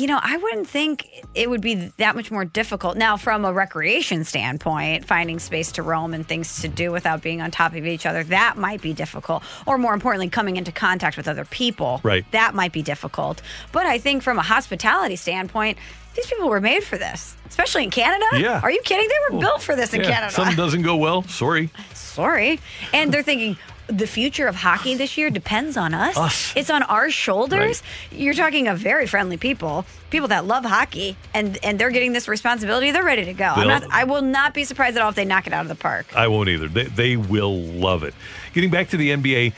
you 0.00 0.06
know, 0.06 0.18
I 0.20 0.36
wouldn't 0.36 0.68
think 0.68 1.08
it 1.34 1.48
would 1.48 1.60
be 1.60 1.74
that 1.98 2.16
much 2.16 2.30
more 2.30 2.44
difficult. 2.44 2.96
Now, 2.96 3.16
from 3.16 3.44
a 3.44 3.52
recreation 3.52 4.24
standpoint, 4.24 5.04
finding 5.04 5.38
space 5.38 5.72
to 5.72 5.82
roam 5.82 6.14
and 6.14 6.26
things 6.26 6.60
to 6.62 6.68
do 6.68 6.90
without 6.92 7.22
being 7.22 7.40
on 7.40 7.50
top 7.50 7.74
of 7.74 7.86
each 7.86 8.06
other, 8.06 8.24
that 8.24 8.56
might 8.56 8.82
be 8.82 8.92
difficult. 8.92 9.42
Or 9.66 9.78
more 9.78 9.94
importantly, 9.94 10.28
coming 10.28 10.56
into 10.56 10.72
contact 10.72 11.16
with 11.16 11.28
other 11.28 11.44
people. 11.44 12.00
Right. 12.02 12.24
That 12.32 12.54
might 12.54 12.72
be 12.72 12.82
difficult. 12.82 13.42
But 13.72 13.86
I 13.86 13.98
think 13.98 14.22
from 14.22 14.38
a 14.38 14.42
hospitality 14.42 15.16
standpoint, 15.16 15.78
these 16.14 16.26
people 16.26 16.48
were 16.48 16.60
made 16.60 16.84
for 16.84 16.96
this, 16.96 17.36
especially 17.48 17.84
in 17.84 17.90
Canada. 17.90 18.24
Yeah. 18.34 18.60
Are 18.62 18.70
you 18.70 18.80
kidding? 18.82 19.08
They 19.08 19.34
were 19.34 19.40
built 19.40 19.62
for 19.62 19.74
this 19.74 19.92
in 19.92 20.00
Yeah, 20.00 20.10
Canada. 20.10 20.32
Something 20.32 20.56
doesn't 20.56 20.82
go 20.82 20.96
well. 20.96 21.24
Sorry. 21.24 21.70
Sorry. 21.92 22.60
And 22.92 23.12
they're 23.12 23.24
thinking 23.24 23.56
the 23.86 24.06
future 24.06 24.46
of 24.46 24.56
hockey 24.56 24.94
this 24.94 25.18
year 25.18 25.30
depends 25.30 25.76
on 25.76 25.94
us. 25.94 26.16
Us. 26.16 26.52
It's 26.56 26.70
on 26.70 26.82
our 26.84 27.10
shoulders. 27.10 27.82
You're 28.10 28.34
talking 28.34 28.68
of 28.68 28.78
very 28.78 29.06
friendly 29.06 29.36
people, 29.36 29.84
people 30.10 30.28
that 30.28 30.46
love 30.46 30.64
hockey, 30.64 31.16
and 31.34 31.58
and 31.62 31.78
they're 31.78 31.90
getting 31.90 32.12
this 32.12 32.26
responsibility. 32.26 32.90
They're 32.90 33.04
ready 33.04 33.24
to 33.26 33.34
go. 33.34 33.44
I'm 33.44 33.68
not, 33.68 33.84
I 33.90 34.04
will 34.04 34.22
not 34.22 34.54
be 34.54 34.64
surprised 34.64 34.96
at 34.96 35.02
all 35.02 35.10
if 35.10 35.16
they 35.16 35.24
knock 35.24 35.46
it 35.46 35.52
out 35.52 35.62
of 35.62 35.68
the 35.68 35.74
park. 35.74 36.16
I 36.16 36.28
won't 36.28 36.48
either. 36.48 36.68
They, 36.68 36.84
they 36.84 37.16
will 37.16 37.60
love 37.60 38.02
it. 38.02 38.14
Getting 38.52 38.70
back 38.70 38.88
to 38.90 38.96
the 38.96 39.10
NBA, 39.10 39.52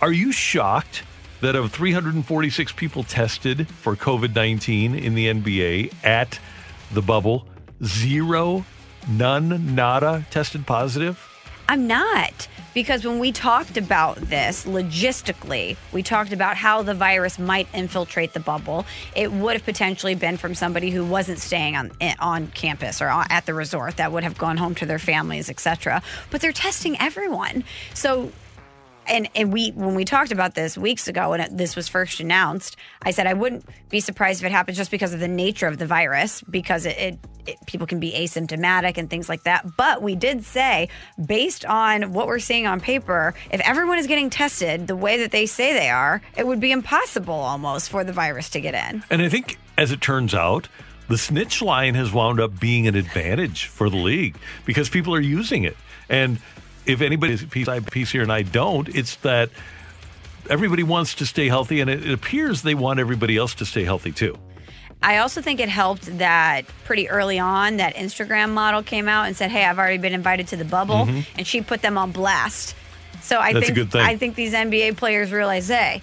are 0.00 0.12
you 0.12 0.30
shocked 0.32 1.02
that 1.40 1.56
of 1.56 1.72
346 1.72 2.72
people 2.72 3.02
tested 3.04 3.68
for 3.68 3.96
COVID 3.96 4.34
19 4.34 4.94
in 4.94 5.14
the 5.14 5.26
NBA 5.26 5.92
at 6.04 6.38
the 6.92 7.02
bubble, 7.02 7.46
zero, 7.84 8.64
none, 9.08 9.74
nada 9.74 10.26
tested 10.30 10.66
positive? 10.66 11.24
I'm 11.68 11.86
not. 11.86 12.48
Because 12.78 13.04
when 13.04 13.18
we 13.18 13.32
talked 13.32 13.76
about 13.76 14.18
this 14.18 14.64
logistically, 14.64 15.76
we 15.92 16.00
talked 16.00 16.32
about 16.32 16.56
how 16.56 16.80
the 16.80 16.94
virus 16.94 17.36
might 17.36 17.66
infiltrate 17.74 18.34
the 18.34 18.38
bubble. 18.38 18.86
It 19.16 19.32
would 19.32 19.54
have 19.54 19.64
potentially 19.64 20.14
been 20.14 20.36
from 20.36 20.54
somebody 20.54 20.90
who 20.90 21.04
wasn't 21.04 21.40
staying 21.40 21.74
on 21.74 21.90
eh, 22.00 22.14
on 22.20 22.46
campus 22.46 23.02
or 23.02 23.08
at 23.08 23.46
the 23.46 23.52
resort 23.52 23.96
that 23.96 24.12
would 24.12 24.22
have 24.22 24.38
gone 24.38 24.58
home 24.58 24.76
to 24.76 24.86
their 24.86 25.00
families, 25.00 25.50
etc. 25.50 26.02
But 26.30 26.40
they're 26.40 26.52
testing 26.52 26.96
everyone. 27.00 27.64
So 27.94 28.30
and 29.08 29.28
and 29.34 29.52
we 29.52 29.70
when 29.70 29.94
we 29.94 30.04
talked 30.04 30.32
about 30.32 30.54
this 30.54 30.76
weeks 30.76 31.08
ago 31.08 31.30
when 31.30 31.40
it, 31.40 31.56
this 31.56 31.76
was 31.76 31.88
first 31.88 32.20
announced, 32.20 32.76
I 33.02 33.10
said 33.10 33.26
I 33.26 33.34
wouldn't 33.34 33.64
be 33.88 34.00
surprised 34.00 34.42
if 34.42 34.46
it 34.46 34.52
happens 34.52 34.76
just 34.76 34.90
because 34.90 35.14
of 35.14 35.20
the 35.20 35.28
nature 35.28 35.66
of 35.66 35.78
the 35.78 35.86
virus 35.86 36.42
because 36.42 36.86
it, 36.86 36.98
it 36.98 37.18
it, 37.48 37.56
people 37.66 37.86
can 37.86 37.98
be 37.98 38.12
asymptomatic 38.12 38.98
and 38.98 39.08
things 39.08 39.28
like 39.28 39.44
that. 39.44 39.76
But 39.76 40.02
we 40.02 40.14
did 40.14 40.44
say, 40.44 40.88
based 41.24 41.64
on 41.64 42.12
what 42.12 42.26
we're 42.26 42.38
seeing 42.38 42.66
on 42.66 42.80
paper, 42.80 43.34
if 43.50 43.60
everyone 43.60 43.98
is 43.98 44.06
getting 44.06 44.28
tested 44.28 44.86
the 44.86 44.96
way 44.96 45.18
that 45.18 45.30
they 45.30 45.46
say 45.46 45.72
they 45.72 45.88
are, 45.88 46.20
it 46.36 46.46
would 46.46 46.60
be 46.60 46.72
impossible 46.72 47.32
almost 47.34 47.88
for 47.88 48.04
the 48.04 48.12
virus 48.12 48.50
to 48.50 48.60
get 48.60 48.74
in. 48.74 49.02
And 49.10 49.22
I 49.22 49.28
think, 49.28 49.58
as 49.78 49.90
it 49.90 50.00
turns 50.00 50.34
out, 50.34 50.68
the 51.08 51.16
snitch 51.16 51.62
line 51.62 51.94
has 51.94 52.12
wound 52.12 52.38
up 52.38 52.60
being 52.60 52.86
an 52.86 52.94
advantage 52.94 53.64
for 53.64 53.88
the 53.88 53.96
league 53.96 54.36
because 54.66 54.90
people 54.90 55.14
are 55.14 55.20
using 55.20 55.64
it. 55.64 55.76
And 56.10 56.38
if 56.88 57.00
anybody's 57.02 57.44
piece 57.44 58.10
here 58.10 58.22
and 58.22 58.32
I 58.32 58.42
don't, 58.42 58.88
it's 58.88 59.16
that 59.16 59.50
everybody 60.50 60.82
wants 60.82 61.14
to 61.16 61.26
stay 61.26 61.48
healthy, 61.48 61.80
and 61.80 61.90
it, 61.90 62.04
it 62.06 62.12
appears 62.12 62.62
they 62.62 62.74
want 62.74 62.98
everybody 62.98 63.36
else 63.36 63.54
to 63.56 63.66
stay 63.66 63.84
healthy 63.84 64.10
too. 64.12 64.36
I 65.00 65.18
also 65.18 65.40
think 65.40 65.60
it 65.60 65.68
helped 65.68 66.18
that 66.18 66.64
pretty 66.84 67.08
early 67.08 67.38
on 67.38 67.76
that 67.76 67.94
Instagram 67.94 68.50
model 68.50 68.82
came 68.82 69.06
out 69.08 69.26
and 69.26 69.36
said, 69.36 69.50
"Hey, 69.52 69.64
I've 69.64 69.78
already 69.78 69.98
been 69.98 70.14
invited 70.14 70.48
to 70.48 70.56
the 70.56 70.64
bubble," 70.64 71.06
Mhm. 71.06 71.24
and 71.36 71.46
she 71.46 71.60
put 71.60 71.82
them 71.82 71.96
on 71.96 72.10
blast. 72.10 72.74
So 73.22 73.38
I 73.38 73.52
That's 73.52 73.70
think. 73.70 73.94
I 73.94 74.16
think 74.16 74.34
these 74.34 74.54
NBA 74.54 74.96
players 74.96 75.30
realize, 75.30 75.68
hey, 75.68 76.00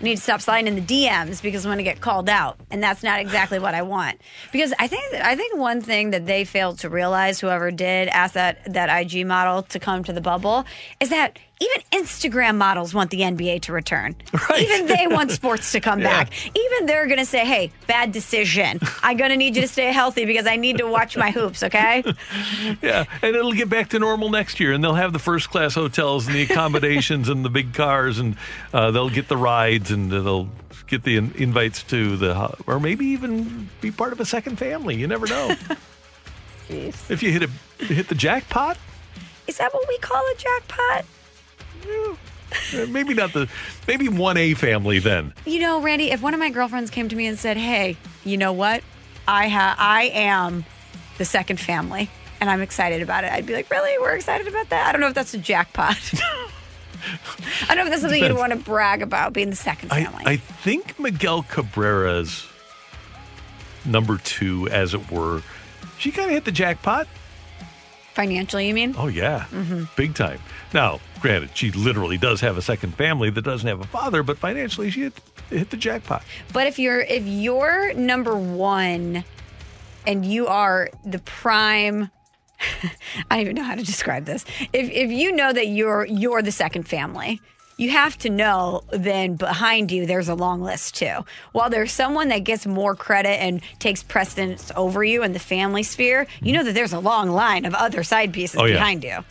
I 0.00 0.04
need 0.04 0.16
to 0.16 0.22
stop 0.22 0.40
sliding 0.40 0.66
in 0.66 0.74
the 0.74 1.06
DMs 1.06 1.40
because 1.40 1.64
I'm 1.64 1.68
going 1.70 1.78
to 1.78 1.84
get 1.84 2.00
called 2.00 2.28
out, 2.28 2.58
and 2.70 2.82
that's 2.82 3.02
not 3.02 3.20
exactly 3.20 3.58
what 3.58 3.74
I 3.74 3.82
want. 3.82 4.20
Because 4.52 4.74
I 4.78 4.88
think 4.88 5.14
I 5.14 5.36
think 5.36 5.56
one 5.56 5.80
thing 5.80 6.10
that 6.10 6.26
they 6.26 6.44
failed 6.44 6.80
to 6.80 6.88
realize, 6.90 7.40
whoever 7.40 7.70
did 7.70 8.08
ask 8.08 8.34
that 8.34 8.72
that 8.72 8.90
IG 8.90 9.26
model 9.26 9.62
to 9.62 9.78
come 9.78 10.04
to 10.04 10.12
the 10.12 10.20
bubble, 10.20 10.64
is 11.00 11.10
that 11.10 11.38
even 11.64 12.04
Instagram 12.04 12.56
models 12.56 12.92
want 12.94 13.10
the 13.10 13.20
NBA 13.20 13.62
to 13.62 13.72
return. 13.72 14.14
Even 14.58 14.86
they 14.86 15.06
want 15.06 15.30
sports 15.40 15.72
to 15.72 15.80
come 15.80 16.00
Yeah. 16.00 16.24
back. 16.24 16.32
Even 16.56 16.86
they're 16.86 17.06
going 17.06 17.18
to 17.18 17.24
say, 17.24 17.44
"Hey, 17.44 17.70
bad 17.86 18.12
decision. 18.12 18.80
I'm 19.02 19.16
going 19.16 19.30
to 19.30 19.36
need 19.36 19.56
you 19.56 19.62
to 19.62 19.68
stay 19.68 19.92
healthy 19.92 20.24
because 20.24 20.46
I 20.46 20.56
need 20.56 20.78
to 20.78 20.86
watch 20.86 21.16
my 21.16 21.30
hoops." 21.30 21.62
Okay. 21.62 22.02
Yeah, 22.82 23.04
and 23.22 23.36
it'll 23.36 23.52
get 23.52 23.68
back 23.68 23.90
to 23.90 23.98
normal 23.98 24.30
next 24.30 24.58
year, 24.60 24.72
and 24.72 24.82
they'll 24.82 24.94
have 24.94 25.12
the 25.12 25.18
first 25.18 25.50
class 25.50 25.74
hotels 25.74 26.26
and 26.26 26.34
the 26.36 26.42
accommodations 26.42 27.28
and 27.28 27.44
the 27.44 27.48
big 27.50 27.72
cars, 27.74 28.18
and 28.18 28.36
uh, 28.72 28.90
they'll 28.90 29.10
get 29.10 29.28
the 29.28 29.36
rides 29.36 29.90
and 29.90 30.10
they'll 30.10 30.48
get 30.86 31.02
the 31.04 31.16
in- 31.16 31.32
invites 31.36 31.82
to 31.84 32.16
the, 32.16 32.54
or 32.66 32.78
maybe 32.80 33.06
even 33.06 33.68
be 33.80 33.90
part 33.90 34.12
of 34.12 34.20
a 34.20 34.24
second 34.24 34.56
family. 34.58 34.96
You 34.96 35.06
never 35.06 35.26
know. 35.26 35.54
Jeez. 36.68 37.10
If 37.10 37.22
you 37.22 37.30
hit 37.30 37.42
a 37.42 37.84
hit 37.84 38.08
the 38.08 38.14
jackpot, 38.14 38.78
Is 39.46 39.58
that 39.58 39.72
what 39.74 39.86
we 39.88 39.98
call 39.98 40.18
a 40.22 40.34
jackpot? 40.36 41.04
maybe 42.88 43.14
not 43.14 43.32
the 43.32 43.48
maybe 43.88 44.08
one 44.08 44.36
A 44.36 44.54
family 44.54 44.98
then. 44.98 45.32
You 45.44 45.60
know, 45.60 45.80
Randy, 45.80 46.10
if 46.10 46.22
one 46.22 46.34
of 46.34 46.40
my 46.40 46.50
girlfriends 46.50 46.90
came 46.90 47.08
to 47.08 47.16
me 47.16 47.26
and 47.26 47.38
said, 47.38 47.56
"Hey, 47.56 47.96
you 48.24 48.36
know 48.36 48.52
what? 48.52 48.82
I 49.26 49.48
ha- 49.48 49.74
I 49.78 50.04
am 50.14 50.64
the 51.18 51.24
second 51.24 51.58
family." 51.60 52.10
And 52.40 52.50
I'm 52.50 52.60
excited 52.60 53.00
about 53.00 53.24
it. 53.24 53.32
I'd 53.32 53.46
be 53.46 53.54
like, 53.54 53.70
really? 53.70 53.96
We're 53.98 54.14
excited 54.16 54.46
about 54.48 54.68
that? 54.68 54.86
I 54.88 54.92
don't 54.92 55.00
know 55.00 55.06
if 55.06 55.14
that's 55.14 55.32
a 55.32 55.38
jackpot. 55.38 55.96
I 57.68 57.74
don't 57.74 57.76
know 57.78 57.84
if 57.84 57.90
that's 57.90 58.02
something 58.02 58.22
you'd 58.22 58.36
want 58.36 58.52
to 58.52 58.58
brag 58.58 59.00
about, 59.02 59.32
being 59.32 59.48
the 59.50 59.56
second 59.56 59.92
I, 59.92 60.04
family. 60.04 60.24
I 60.26 60.36
think 60.36 60.98
Miguel 60.98 61.42
Cabrera's 61.44 62.46
number 63.86 64.18
two, 64.18 64.68
as 64.68 64.92
it 64.94 65.10
were, 65.10 65.42
she 65.98 66.10
kind 66.10 66.26
of 66.28 66.32
hit 66.34 66.44
the 66.44 66.52
jackpot. 66.52 67.06
Financially, 68.14 68.68
you 68.68 68.74
mean? 68.74 68.94
Oh 68.98 69.06
yeah, 69.06 69.46
Mhm. 69.50 69.88
big 69.96 70.14
time. 70.14 70.40
Now, 70.74 71.00
granted, 71.24 71.48
she 71.54 71.70
literally 71.70 72.18
does 72.18 72.42
have 72.42 72.58
a 72.58 72.62
second 72.62 72.94
family 72.96 73.30
that 73.30 73.40
doesn't 73.42 73.66
have 73.66 73.80
a 73.80 73.86
father, 73.86 74.22
but 74.22 74.36
financially, 74.36 74.90
she 74.90 75.00
hit, 75.04 75.14
hit 75.48 75.70
the 75.70 75.76
jackpot. 75.78 76.22
But 76.52 76.66
if 76.66 76.78
you're 76.78 77.00
if 77.00 77.24
you're 77.26 77.94
number 77.94 78.36
one 78.36 79.24
and 80.06 80.26
you 80.26 80.46
are 80.46 80.90
the 81.04 81.18
prime 81.20 82.10
I 83.30 83.36
don't 83.36 83.40
even 83.40 83.56
know 83.56 83.62
how 83.64 83.74
to 83.74 83.82
describe 83.82 84.26
this. 84.26 84.44
If 84.72 84.90
if 84.90 85.10
you 85.10 85.32
know 85.32 85.50
that 85.52 85.66
you're 85.68 86.04
you're 86.04 86.42
the 86.42 86.52
second 86.52 86.86
family, 86.88 87.40
you 87.78 87.90
have 87.90 88.18
to 88.18 88.28
know 88.30 88.82
then 88.92 89.36
behind 89.36 89.90
you 89.90 90.04
there's 90.04 90.28
a 90.28 90.34
long 90.34 90.60
list 90.60 90.94
too. 90.96 91.24
While 91.52 91.70
there's 91.70 91.90
someone 91.90 92.28
that 92.28 92.40
gets 92.44 92.66
more 92.66 92.94
credit 92.94 93.40
and 93.42 93.62
takes 93.78 94.02
precedence 94.02 94.70
over 94.76 95.02
you 95.02 95.22
in 95.22 95.32
the 95.32 95.38
family 95.38 95.82
sphere, 95.84 96.26
you 96.42 96.52
know 96.52 96.62
that 96.64 96.74
there's 96.74 96.92
a 96.92 97.00
long 97.00 97.30
line 97.30 97.64
of 97.64 97.72
other 97.74 98.02
side 98.04 98.32
pieces 98.34 98.60
Oh, 98.60 98.66
yeah. 98.66 98.74
behind 98.74 99.02
you. 99.04 99.24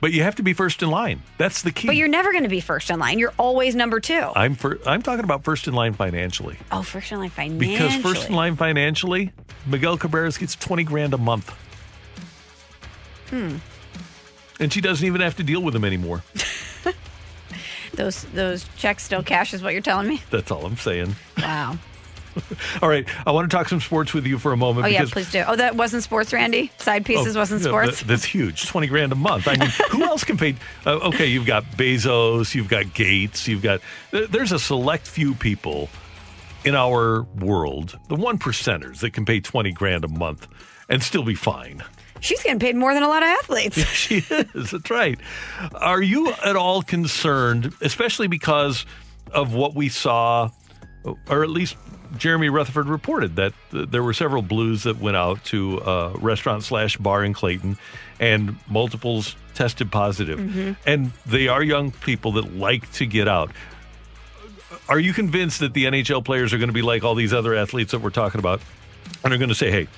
But 0.00 0.12
you 0.12 0.22
have 0.22 0.34
to 0.36 0.42
be 0.42 0.52
first 0.52 0.82
in 0.82 0.90
line. 0.90 1.22
That's 1.38 1.62
the 1.62 1.72
key. 1.72 1.86
But 1.88 1.96
you're 1.96 2.06
never 2.08 2.30
going 2.30 2.42
to 2.44 2.50
be 2.50 2.60
first 2.60 2.90
in 2.90 2.98
line. 2.98 3.18
You're 3.18 3.32
always 3.38 3.74
number 3.74 3.98
2. 3.98 4.32
I'm 4.36 4.54
fir- 4.54 4.78
I'm 4.86 5.00
talking 5.02 5.24
about 5.24 5.42
first 5.42 5.66
in 5.68 5.74
line 5.74 5.94
financially. 5.94 6.58
oh, 6.70 6.82
first 6.82 7.12
in 7.12 7.18
line 7.18 7.30
financially. 7.30 7.68
Because 7.72 7.96
first 7.96 8.28
in 8.28 8.34
line 8.34 8.56
financially, 8.56 9.32
Miguel 9.66 9.96
Cabrera's 9.96 10.36
gets 10.38 10.54
twenty 10.54 10.84
grand 10.84 11.14
a 11.14 11.18
month, 11.18 11.50
Hmm. 13.30 13.56
and 14.60 14.72
she 14.72 14.80
doesn't 14.80 15.04
even 15.06 15.20
have 15.22 15.36
to 15.36 15.42
deal 15.42 15.62
with 15.62 15.74
him 15.74 15.84
anymore. 15.84 16.22
Those 17.94 18.24
those 18.34 18.66
checks 18.76 19.04
still 19.04 19.22
cash 19.22 19.54
is 19.54 19.62
what 19.62 19.72
you're 19.72 19.80
telling 19.80 20.06
me? 20.06 20.20
That's 20.30 20.50
all 20.50 20.66
I'm 20.66 20.76
saying. 20.76 21.16
Wow. 21.38 21.78
All 22.82 22.88
right, 22.88 23.06
I 23.26 23.30
want 23.32 23.50
to 23.50 23.56
talk 23.56 23.68
some 23.68 23.80
sports 23.80 24.12
with 24.14 24.26
you 24.26 24.38
for 24.38 24.52
a 24.52 24.56
moment. 24.56 24.86
Oh 24.86 24.88
yeah, 24.88 25.04
please 25.10 25.30
do. 25.30 25.42
Oh, 25.46 25.56
that 25.56 25.76
wasn't 25.76 26.02
sports, 26.02 26.32
Randy. 26.32 26.70
Side 26.78 27.04
pieces 27.04 27.36
Oh, 27.36 27.40
wasn't 27.40 27.62
sports. 27.62 28.00
that- 28.00 28.06
that's 28.08 28.24
huge. 28.24 28.66
Twenty 28.66 28.86
grand 28.86 29.12
a 29.12 29.16
month. 29.16 29.48
I 29.48 29.56
mean, 29.56 29.70
who 29.90 30.02
else 30.04 30.24
can 30.24 30.36
pay? 30.36 30.54
Uh, 30.84 30.96
okay, 31.08 31.26
you've 31.26 31.46
got 31.46 31.64
Bezos, 31.72 32.54
you've 32.54 32.68
got 32.68 32.92
Gates, 32.94 33.46
you've 33.48 33.62
got. 33.62 33.80
There's 34.10 34.52
a 34.52 34.58
select 34.58 35.06
few 35.06 35.34
people 35.34 35.88
in 36.64 36.74
our 36.74 37.22
world, 37.38 37.98
the 38.08 38.16
one 38.16 38.38
percenters 38.38 38.98
that 39.00 39.12
can 39.12 39.24
pay 39.24 39.40
twenty 39.40 39.72
grand 39.72 40.04
a 40.04 40.08
month 40.08 40.46
and 40.88 41.02
still 41.02 41.22
be 41.24 41.34
fine. 41.34 41.82
She's 42.20 42.42
getting 42.42 42.58
paid 42.58 42.74
more 42.76 42.94
than 42.94 43.02
a 43.02 43.08
lot 43.08 43.22
of 43.22 43.28
athletes. 43.28 43.76
she 43.86 44.16
is. 44.30 44.70
That's 44.70 44.90
right. 44.90 45.18
Are 45.74 46.00
you 46.02 46.32
at 46.44 46.56
all 46.56 46.82
concerned, 46.82 47.72
especially 47.82 48.26
because 48.26 48.86
of 49.32 49.52
what 49.54 49.74
we 49.74 49.88
saw, 49.90 50.50
or 51.28 51.42
at 51.42 51.50
least 51.50 51.76
Jeremy 52.18 52.48
Rutherford 52.48 52.88
reported 52.88 53.36
that 53.36 53.52
th- 53.70 53.88
there 53.90 54.02
were 54.02 54.12
several 54.14 54.42
blues 54.42 54.84
that 54.84 54.98
went 54.98 55.16
out 55.16 55.42
to 55.46 55.78
a 55.78 56.10
restaurant 56.18 56.64
slash 56.64 56.96
bar 56.96 57.24
in 57.24 57.32
Clayton, 57.32 57.76
and 58.20 58.56
multiples 58.68 59.36
tested 59.54 59.90
positive, 59.90 60.38
Mhm. 60.38 60.76
and 60.86 61.12
they 61.24 61.48
are 61.48 61.62
young 61.62 61.90
people 61.90 62.32
that 62.32 62.56
like 62.56 62.90
to 62.94 63.06
get 63.06 63.26
out. 63.28 63.50
Are 64.88 64.98
you 64.98 65.12
convinced 65.12 65.60
that 65.60 65.74
the 65.74 65.84
NHL 65.86 66.22
players 66.22 66.52
are 66.52 66.58
going 66.58 66.68
to 66.68 66.74
be 66.74 66.82
like 66.82 67.04
all 67.04 67.14
these 67.14 67.32
other 67.32 67.54
athletes 67.54 67.92
that 67.92 68.00
we're 68.00 68.10
talking 68.10 68.38
about, 68.38 68.60
and 69.24 69.32
are 69.32 69.38
going 69.38 69.48
to 69.48 69.54
say, 69.54 69.70
"Hey"? 69.70 69.88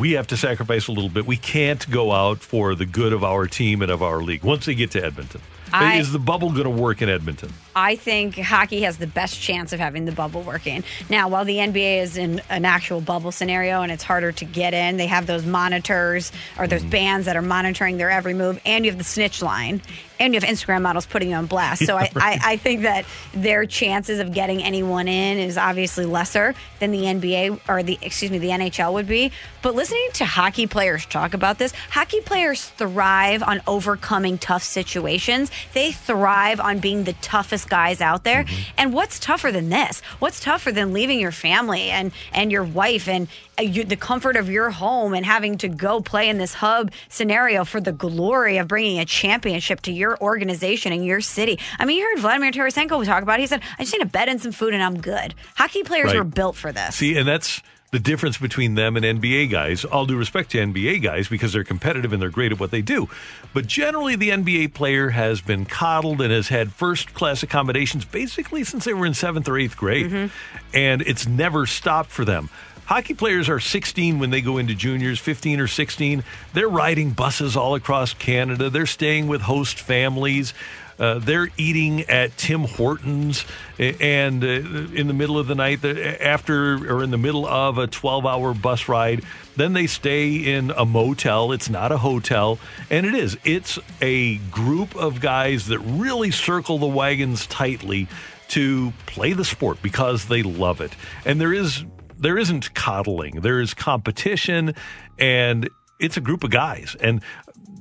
we 0.00 0.12
have 0.12 0.26
to 0.26 0.36
sacrifice 0.36 0.88
a 0.88 0.92
little 0.92 1.08
bit. 1.08 1.24
We 1.26 1.36
can't 1.36 1.88
go 1.88 2.10
out 2.10 2.40
for 2.40 2.74
the 2.74 2.84
good 2.84 3.12
of 3.12 3.22
our 3.22 3.46
team 3.46 3.82
and 3.82 3.90
of 3.92 4.02
our 4.02 4.20
league 4.20 4.42
once 4.42 4.66
they 4.66 4.74
get 4.74 4.90
to 4.90 5.04
Edmonton. 5.04 5.40
I- 5.72 5.98
Is 5.98 6.10
the 6.10 6.18
bubble 6.18 6.50
going 6.50 6.64
to 6.64 6.70
work 6.70 7.02
in 7.02 7.08
Edmonton? 7.08 7.52
I 7.76 7.94
think 7.94 8.38
hockey 8.38 8.80
has 8.80 8.96
the 8.96 9.06
best 9.06 9.38
chance 9.38 9.74
of 9.74 9.78
having 9.78 10.06
the 10.06 10.12
bubble 10.12 10.40
working. 10.40 10.82
Now, 11.10 11.28
while 11.28 11.44
the 11.44 11.58
NBA 11.58 12.00
is 12.00 12.16
in 12.16 12.40
an 12.48 12.64
actual 12.64 13.02
bubble 13.02 13.32
scenario 13.32 13.82
and 13.82 13.92
it's 13.92 14.02
harder 14.02 14.32
to 14.32 14.44
get 14.46 14.72
in, 14.72 14.96
they 14.96 15.06
have 15.06 15.26
those 15.26 15.44
monitors 15.44 16.32
or 16.58 16.66
those 16.66 16.80
mm-hmm. 16.80 16.90
bands 16.90 17.26
that 17.26 17.36
are 17.36 17.42
monitoring 17.42 17.98
their 17.98 18.10
every 18.10 18.32
move, 18.32 18.58
and 18.64 18.86
you 18.86 18.90
have 18.90 18.96
the 18.96 19.04
snitch 19.04 19.42
line, 19.42 19.82
and 20.18 20.32
you 20.32 20.40
have 20.40 20.48
Instagram 20.48 20.80
models 20.80 21.04
putting 21.04 21.30
you 21.30 21.36
on 21.36 21.44
blast. 21.44 21.84
So 21.84 21.96
I, 21.98 22.10
I, 22.16 22.38
I 22.42 22.56
think 22.56 22.82
that 22.82 23.04
their 23.34 23.66
chances 23.66 24.20
of 24.20 24.32
getting 24.32 24.62
anyone 24.62 25.06
in 25.06 25.36
is 25.36 25.58
obviously 25.58 26.06
lesser 26.06 26.54
than 26.80 26.92
the 26.92 27.02
NBA 27.02 27.60
or 27.68 27.82
the 27.82 27.98
excuse 28.00 28.30
me 28.30 28.38
the 28.38 28.48
NHL 28.48 28.94
would 28.94 29.06
be. 29.06 29.32
But 29.60 29.74
listening 29.74 30.08
to 30.14 30.24
hockey 30.24 30.66
players 30.66 31.04
talk 31.04 31.34
about 31.34 31.58
this, 31.58 31.72
hockey 31.90 32.20
players 32.22 32.64
thrive 32.64 33.42
on 33.42 33.60
overcoming 33.66 34.38
tough 34.38 34.62
situations. 34.62 35.50
They 35.74 35.92
thrive 35.92 36.58
on 36.58 36.78
being 36.78 37.04
the 37.04 37.12
toughest 37.14 37.65
guys 37.68 38.00
out 38.00 38.24
there. 38.24 38.44
And 38.76 38.92
what's 38.92 39.18
tougher 39.18 39.52
than 39.52 39.68
this? 39.68 40.00
What's 40.18 40.40
tougher 40.40 40.72
than 40.72 40.92
leaving 40.92 41.20
your 41.20 41.32
family 41.32 41.90
and 41.90 42.12
and 42.32 42.50
your 42.52 42.64
wife 42.64 43.08
and 43.08 43.28
uh, 43.58 43.62
you, 43.62 43.84
the 43.84 43.96
comfort 43.96 44.36
of 44.36 44.50
your 44.50 44.70
home 44.70 45.14
and 45.14 45.24
having 45.24 45.56
to 45.58 45.68
go 45.68 46.00
play 46.00 46.28
in 46.28 46.38
this 46.38 46.54
hub 46.54 46.90
scenario 47.08 47.64
for 47.64 47.80
the 47.80 47.92
glory 47.92 48.58
of 48.58 48.68
bringing 48.68 48.98
a 48.98 49.04
championship 49.04 49.80
to 49.82 49.92
your 49.92 50.18
organization 50.20 50.92
and 50.92 51.04
your 51.04 51.20
city? 51.20 51.58
I 51.78 51.84
mean, 51.84 51.98
you 51.98 52.04
heard 52.04 52.18
Vladimir 52.20 52.50
Tarasenko 52.50 53.04
talk 53.04 53.22
about. 53.22 53.38
It. 53.38 53.42
He 53.42 53.46
said, 53.46 53.62
"I 53.78 53.82
just 53.82 53.92
need 53.92 54.02
a 54.02 54.06
bed 54.06 54.28
and 54.28 54.40
some 54.40 54.52
food, 54.52 54.74
and 54.74 54.82
I'm 54.82 55.00
good." 55.00 55.34
Hockey 55.56 55.82
players 55.82 56.06
Right. 56.06 56.16
were 56.16 56.24
built 56.24 56.56
for 56.56 56.72
this. 56.72 56.96
See, 56.96 57.16
and 57.16 57.26
that's 57.28 57.62
the 57.96 58.00
difference 58.00 58.36
between 58.36 58.74
them 58.74 58.94
and 58.94 59.06
NBA 59.06 59.50
guys. 59.50 59.82
All 59.82 60.04
due 60.04 60.18
respect 60.18 60.50
to 60.50 60.58
NBA 60.58 61.02
guys 61.02 61.28
because 61.28 61.54
they're 61.54 61.64
competitive 61.64 62.12
and 62.12 62.20
they're 62.20 62.28
great 62.28 62.52
at 62.52 62.60
what 62.60 62.70
they 62.70 62.82
do. 62.82 63.08
But 63.54 63.66
generally, 63.66 64.16
the 64.16 64.28
NBA 64.28 64.74
player 64.74 65.08
has 65.08 65.40
been 65.40 65.64
coddled 65.64 66.20
and 66.20 66.30
has 66.30 66.48
had 66.48 66.72
first 66.72 67.14
class 67.14 67.42
accommodations 67.42 68.04
basically 68.04 68.64
since 68.64 68.84
they 68.84 68.92
were 68.92 69.06
in 69.06 69.14
seventh 69.14 69.48
or 69.48 69.56
eighth 69.56 69.78
grade. 69.78 70.10
Mm-hmm. 70.10 70.76
And 70.76 71.00
it's 71.00 71.26
never 71.26 71.64
stopped 71.64 72.10
for 72.10 72.26
them. 72.26 72.50
Hockey 72.84 73.14
players 73.14 73.48
are 73.48 73.60
16 73.60 74.18
when 74.18 74.28
they 74.28 74.42
go 74.42 74.58
into 74.58 74.74
juniors, 74.74 75.18
15 75.18 75.58
or 75.58 75.66
16. 75.66 76.22
They're 76.52 76.68
riding 76.68 77.12
buses 77.12 77.56
all 77.56 77.76
across 77.76 78.12
Canada. 78.12 78.68
They're 78.68 78.84
staying 78.84 79.26
with 79.26 79.40
host 79.40 79.80
families. 79.80 80.52
Uh, 80.98 81.18
they're 81.18 81.48
eating 81.56 82.02
at 82.02 82.36
Tim 82.36 82.64
Hortons, 82.64 83.44
and 83.78 84.42
uh, 84.42 84.46
in 84.46 85.06
the 85.06 85.14
middle 85.14 85.38
of 85.38 85.46
the 85.46 85.54
night, 85.54 85.84
after 85.84 86.74
or 86.92 87.02
in 87.02 87.10
the 87.10 87.18
middle 87.18 87.46
of 87.46 87.78
a 87.78 87.86
12 87.86 88.24
hour 88.24 88.54
bus 88.54 88.88
ride, 88.88 89.22
then 89.56 89.72
they 89.72 89.86
stay 89.86 90.34
in 90.34 90.70
a 90.70 90.84
motel. 90.84 91.52
It's 91.52 91.68
not 91.68 91.92
a 91.92 91.98
hotel, 91.98 92.58
and 92.90 93.06
it 93.06 93.14
is. 93.14 93.36
It's 93.44 93.78
a 94.00 94.36
group 94.36 94.96
of 94.96 95.20
guys 95.20 95.66
that 95.66 95.78
really 95.80 96.30
circle 96.30 96.78
the 96.78 96.86
wagons 96.86 97.46
tightly 97.46 98.08
to 98.48 98.92
play 99.06 99.32
the 99.32 99.44
sport 99.44 99.82
because 99.82 100.26
they 100.26 100.42
love 100.42 100.80
it. 100.80 100.92
And 101.24 101.40
there 101.40 101.52
is 101.52 101.84
there 102.18 102.38
isn't 102.38 102.74
coddling. 102.74 103.40
There 103.42 103.60
is 103.60 103.74
competition 103.74 104.74
and 105.18 105.68
it's 105.98 106.16
a 106.16 106.20
group 106.20 106.44
of 106.44 106.50
guys. 106.50 106.96
And 107.00 107.22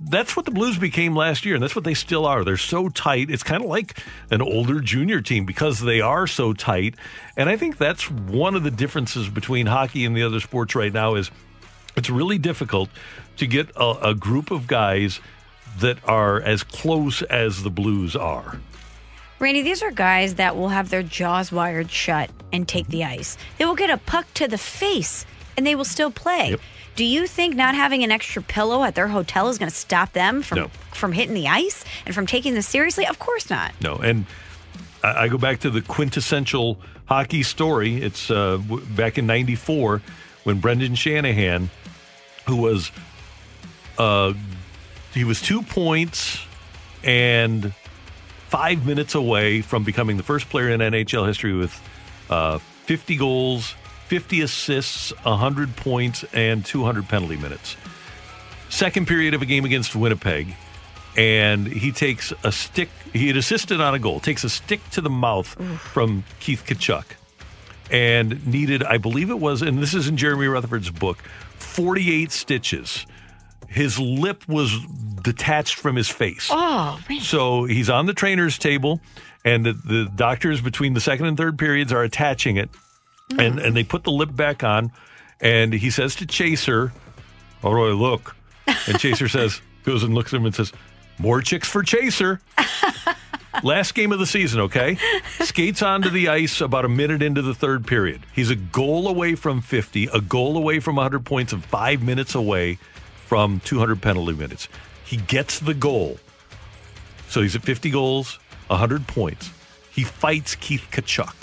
that's 0.08 0.36
what 0.36 0.46
the 0.46 0.52
Blues 0.52 0.78
became 0.78 1.16
last 1.16 1.46
year, 1.46 1.56
and 1.56 1.64
that's 1.64 1.76
what 1.76 1.84
they 1.84 1.96
still 1.96 2.26
are. 2.26 2.44
They're 2.44 2.58
so 2.58 2.90
tight. 2.90 3.32
It's 3.32 3.44
kind 3.44 3.64
of 3.64 3.70
like 3.70 4.00
an 4.30 4.42
older 4.42 4.80
junior 4.80 5.20
team 5.20 5.46
because 5.46 5.80
they 5.80 6.00
are 6.00 6.28
so 6.28 6.54
tight. 6.54 6.96
And 7.36 7.50
I 7.50 7.58
think 7.58 7.78
that's 7.78 8.10
one 8.10 8.56
of 8.56 8.64
the 8.64 8.72
differences 8.72 9.30
between 9.30 9.66
hockey 9.66 10.06
and 10.06 10.16
the 10.16 10.24
other 10.24 10.40
sports 10.40 10.76
right 10.76 10.94
now 10.94 11.16
is 11.16 11.32
it's 11.98 12.10
really 12.10 12.38
difficult 12.38 12.90
to 13.38 13.48
get 13.48 13.70
a, 13.76 14.10
a 14.10 14.16
group 14.16 14.52
of 14.52 14.68
guys 14.68 15.20
that 15.80 15.98
are 16.08 16.40
as 16.40 16.64
close 16.64 17.22
as 17.24 17.64
the 17.64 17.72
Blues 17.72 18.16
are. 18.16 18.60
Randy, 19.40 19.64
these 19.64 19.84
are 19.84 19.92
guys 19.92 20.36
that 20.36 20.56
will 20.56 20.70
have 20.70 20.90
their 20.90 21.04
jaws 21.04 21.52
wired 21.52 21.92
shut 21.92 22.30
and 22.54 22.68
take 22.68 22.88
the 22.88 23.04
ice. 23.04 23.38
They 23.58 23.66
will 23.66 23.76
get 23.76 23.90
a 23.90 23.98
puck 23.98 24.26
to 24.36 24.48
the 24.48 24.58
face 24.58 25.26
and 25.58 25.66
they 25.66 25.76
will 25.76 25.84
still 25.84 26.12
play. 26.12 26.56
Do 26.96 27.04
you 27.04 27.28
think 27.28 27.56
not 27.56 27.76
having 27.76 28.04
an 28.04 28.12
extra 28.12 28.42
pillow 28.42 28.84
at 28.84 28.96
their 28.96 29.08
hotel 29.10 29.50
is 29.50 29.58
going 29.58 29.70
to 29.70 29.76
stop 29.76 30.14
them 30.14 30.42
from 30.42 30.58
No. 30.60 30.68
from 30.94 31.12
hitting 31.12 31.34
the 31.36 31.48
ice 31.48 31.84
and 32.06 32.16
from 32.16 32.26
taking 32.26 32.54
this 32.54 32.68
seriously? 32.68 33.06
Of 33.06 33.20
course 33.20 33.50
not. 33.50 33.74
No, 33.82 33.96
and 33.96 34.26
I, 35.04 35.24
I 35.24 35.28
go 35.28 35.38
back 35.38 35.60
to 35.62 35.70
the 35.70 35.82
quintessential 35.82 36.80
hockey 37.06 37.44
story. 37.44 38.02
It's 38.02 38.32
uh, 38.32 38.58
w- 38.58 38.86
back 38.86 39.18
in 39.18 39.28
'94 39.28 40.02
when 40.46 40.60
Brendan 40.60 40.96
Shanahan, 40.96 41.70
who 42.48 42.56
was 42.58 42.92
uh, 43.98 44.34
he 45.14 45.24
was 45.26 45.42
two 45.42 45.62
points 45.64 46.40
and 47.04 47.74
five 48.50 48.86
minutes 48.86 49.16
away 49.16 49.62
from 49.62 49.84
becoming 49.84 50.18
the 50.18 50.24
first 50.24 50.50
player 50.50 50.70
in 50.70 50.80
NHL 50.80 51.28
history 51.28 51.54
with 51.54 51.78
uh, 52.30 52.58
50 52.86 53.16
goals, 53.18 53.76
50 54.08 54.42
assists, 54.42 55.12
100 55.24 55.76
points, 55.76 56.24
and 56.34 56.64
200 56.66 57.08
penalty 57.10 57.38
minutes. 57.38 57.76
Second 58.70 59.08
period 59.08 59.34
of 59.34 59.42
a 59.42 59.46
game 59.46 59.66
against 59.66 59.96
Winnipeg, 59.96 60.56
and 61.18 61.66
he 61.68 61.92
takes 61.92 62.34
a 62.44 62.52
stick. 62.52 62.90
He 63.14 63.28
had 63.28 63.38
assisted 63.38 63.80
on 63.82 63.94
a 63.96 64.00
goal, 64.00 64.20
takes 64.20 64.44
a 64.44 64.50
stick 64.50 64.88
to 64.92 65.02
the 65.02 65.10
mouth 65.10 65.48
from 65.80 66.24
Keith 66.40 66.64
Tkachuk, 66.66 67.06
and 67.92 68.46
needed, 68.46 68.84
I 68.84 68.98
believe 68.98 69.30
it 69.30 69.40
was, 69.40 69.62
and 69.62 69.80
this 69.80 69.94
is 69.94 70.08
in 70.08 70.18
Jeremy 70.18 70.48
Rutherford's 70.48 70.90
book, 70.92 71.18
48 71.58 72.32
stitches. 72.32 73.06
His 73.68 74.00
lip 74.00 74.48
was 74.48 74.78
detached 75.24 75.76
from 75.76 75.96
his 75.96 76.10
face. 76.10 76.50
Oh, 76.52 77.00
man. 77.10 77.22
So 77.22 77.66
he's 77.66 77.90
on 77.90 78.06
the 78.06 78.14
trainer's 78.14 78.58
table, 78.58 79.02
and 79.44 79.66
the, 79.66 79.74
the 79.74 80.12
doctors 80.16 80.62
between 80.62 80.94
the 80.94 81.02
second 81.02 81.26
and 81.26 81.38
third 81.38 81.58
periods 81.58 81.92
are 81.92 82.04
attaching 82.04 82.58
it, 82.58 82.70
and, 83.38 83.60
and 83.60 83.76
they 83.76 83.84
put 83.84 84.04
the 84.04 84.12
lip 84.12 84.36
back 84.36 84.64
on, 84.64 84.92
and 85.42 85.74
he 85.74 85.90
says 85.90 86.16
to 86.16 86.26
Chaser, 86.26 86.92
How 87.62 87.70
do 87.70 87.86
I 87.86 87.92
look? 87.92 88.36
And 88.88 89.00
Chaser 89.00 89.28
says, 89.28 89.62
goes 89.84 90.04
and 90.04 90.14
looks 90.14 90.34
at 90.34 90.38
him 90.38 90.46
and 90.46 90.56
says, 90.56 90.72
More 91.20 91.42
chicks 91.42 91.68
for 91.68 91.84
Chaser. 91.84 92.42
Last 93.64 93.96
game 93.96 94.12
of 94.12 94.20
the 94.20 94.26
season, 94.26 94.60
okay? 94.62 94.98
Skates 95.40 95.82
onto 95.82 96.10
the 96.10 96.28
ice 96.28 96.60
about 96.60 96.84
a 96.84 96.90
minute 96.90 97.22
into 97.22 97.42
the 97.42 97.54
third 97.54 97.88
period. 97.88 98.26
He's 98.34 98.50
a 98.50 98.56
goal 98.56 99.08
away 99.08 99.36
from 99.36 99.62
50, 99.62 100.10
a 100.14 100.20
goal 100.20 100.58
away 100.58 100.80
from 100.80 100.98
100 100.98 101.26
points, 101.26 101.54
and 101.54 101.64
five 101.64 102.04
minutes 102.04 102.36
away 102.36 102.80
from 103.28 103.62
200 103.62 104.02
penalty 104.02 104.34
minutes. 104.34 104.68
He 105.06 105.18
gets 105.18 105.60
the 105.60 105.74
goal. 105.74 106.20
So 107.30 107.42
he's 107.42 107.56
at 107.56 107.64
50 107.64 107.90
goals, 107.92 108.40
100 108.68 109.08
points. 109.08 109.52
He 109.92 110.04
fights 110.04 110.56
Keith 110.56 110.86
Tkachuk, 110.92 111.34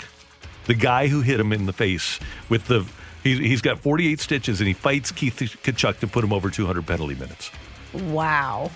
the 0.65 0.73
guy 0.73 1.07
who 1.07 1.21
hit 1.21 1.39
him 1.39 1.51
in 1.53 1.65
the 1.65 1.73
face 1.73 2.19
with 2.49 2.65
the. 2.67 2.85
He, 3.23 3.37
he's 3.47 3.61
got 3.61 3.79
48 3.79 4.19
stitches 4.19 4.59
and 4.59 4.67
he 4.67 4.73
fights 4.73 5.11
Keith 5.11 5.37
Tkachuk 5.37 5.99
to 5.99 6.07
put 6.07 6.25
him 6.25 6.33
over 6.33 6.49
200 6.49 6.85
penalty 6.85 7.15
minutes. 7.15 7.51
Wow. 7.93 8.69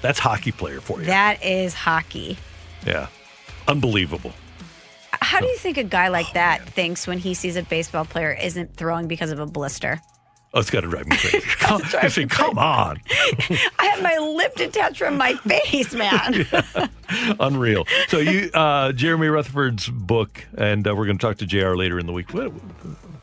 That's 0.00 0.18
hockey 0.18 0.52
player 0.52 0.80
for 0.80 1.00
you. 1.00 1.06
That 1.06 1.44
is 1.44 1.74
hockey. 1.74 2.38
Yeah. 2.86 3.08
Unbelievable. 3.68 4.32
How 5.12 5.40
do 5.40 5.46
you 5.46 5.56
think 5.58 5.76
a 5.76 5.84
guy 5.84 6.08
Oh, 6.08 6.12
like 6.12 6.32
that 6.32 6.66
thinks 6.66 7.06
when 7.06 7.18
he 7.18 7.34
sees 7.34 7.56
a 7.56 7.62
baseball 7.62 8.04
player 8.04 8.32
isn't 8.32 8.74
throwing 8.76 9.06
because 9.06 9.30
of 9.30 9.38
a 9.38 9.46
blister? 9.46 10.00
Oh, 10.56 10.60
it's 10.60 10.70
got 10.70 10.82
to 10.82 10.88
drive 10.88 11.06
me 11.08 11.16
crazy. 11.16 11.40
come, 11.58 11.82
I 12.00 12.06
say, 12.08 12.26
come 12.26 12.58
on. 12.58 13.00
I 13.10 13.86
have 13.86 14.02
my 14.02 14.16
lip 14.18 14.54
detached 14.54 14.98
from 14.98 15.16
my 15.16 15.34
face, 15.34 15.92
man. 15.94 16.46
Unreal. 17.40 17.84
So 18.08 18.18
you, 18.18 18.50
uh, 18.54 18.92
Jeremy 18.92 19.26
Rutherford's 19.28 19.88
book, 19.88 20.44
and 20.56 20.86
uh, 20.86 20.94
we're 20.94 21.06
going 21.06 21.18
to 21.18 21.26
talk 21.26 21.38
to 21.38 21.46
Jr. 21.46 21.74
later 21.74 21.98
in 21.98 22.06
the 22.06 22.12
week. 22.12 22.32
What, 22.32 22.52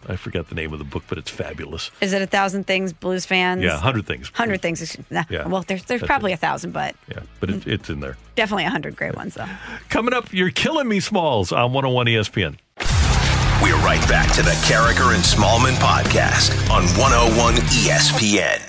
I 0.09 0.17
forgot 0.17 0.49
the 0.49 0.55
name 0.55 0.73
of 0.73 0.79
the 0.79 0.85
book, 0.85 1.03
but 1.07 1.17
it's 1.17 1.29
fabulous. 1.31 1.89
Is 2.01 2.11
it 2.11 2.21
a 2.21 2.27
thousand 2.27 2.67
things, 2.67 2.91
Blues 2.91 3.25
fans? 3.25 3.63
Yeah, 3.63 3.77
hundred 3.77 4.05
things. 4.07 4.29
Hundred 4.33 4.61
things. 4.61 4.97
Nah, 5.09 5.23
Yeah. 5.29 5.47
Well, 5.47 5.61
there's 5.65 5.85
there's 5.85 6.01
That's 6.01 6.07
probably 6.07 6.33
a 6.33 6.37
thousand, 6.37 6.71
but 6.73 6.95
Yeah, 7.07 7.19
but 7.39 7.49
it, 7.49 7.65
it's 7.65 7.89
in 7.89 8.01
there. 8.01 8.17
definitely 8.35 8.65
a 8.65 8.69
hundred 8.69 8.95
great 8.97 9.15
ones 9.15 9.35
though. 9.35 9.47
Coming 9.89 10.13
up, 10.13 10.33
you're 10.33 10.49
killing 10.51 10.87
me, 10.89 10.99
Smalls, 10.99 11.53
on 11.53 11.71
101 11.71 12.07
ESPN. 12.07 12.57
We're 13.61 13.75
right 13.77 14.05
back 14.09 14.31
to 14.35 14.41
the 14.41 14.51
Karraker 14.65 15.13
and 15.13 15.23
Smallmon 15.23 15.75
podcast 15.75 16.51
on 16.71 16.83
101 16.97 17.55
ESPN. 17.55 18.59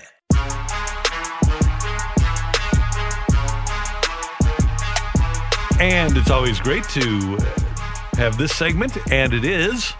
And 5.80 6.16
it's 6.16 6.30
always 6.30 6.60
great 6.60 6.84
to 6.90 7.36
have 8.14 8.36
this 8.38 8.54
segment, 8.54 8.96
and 9.10 9.32
it 9.34 9.44
is. 9.44 9.92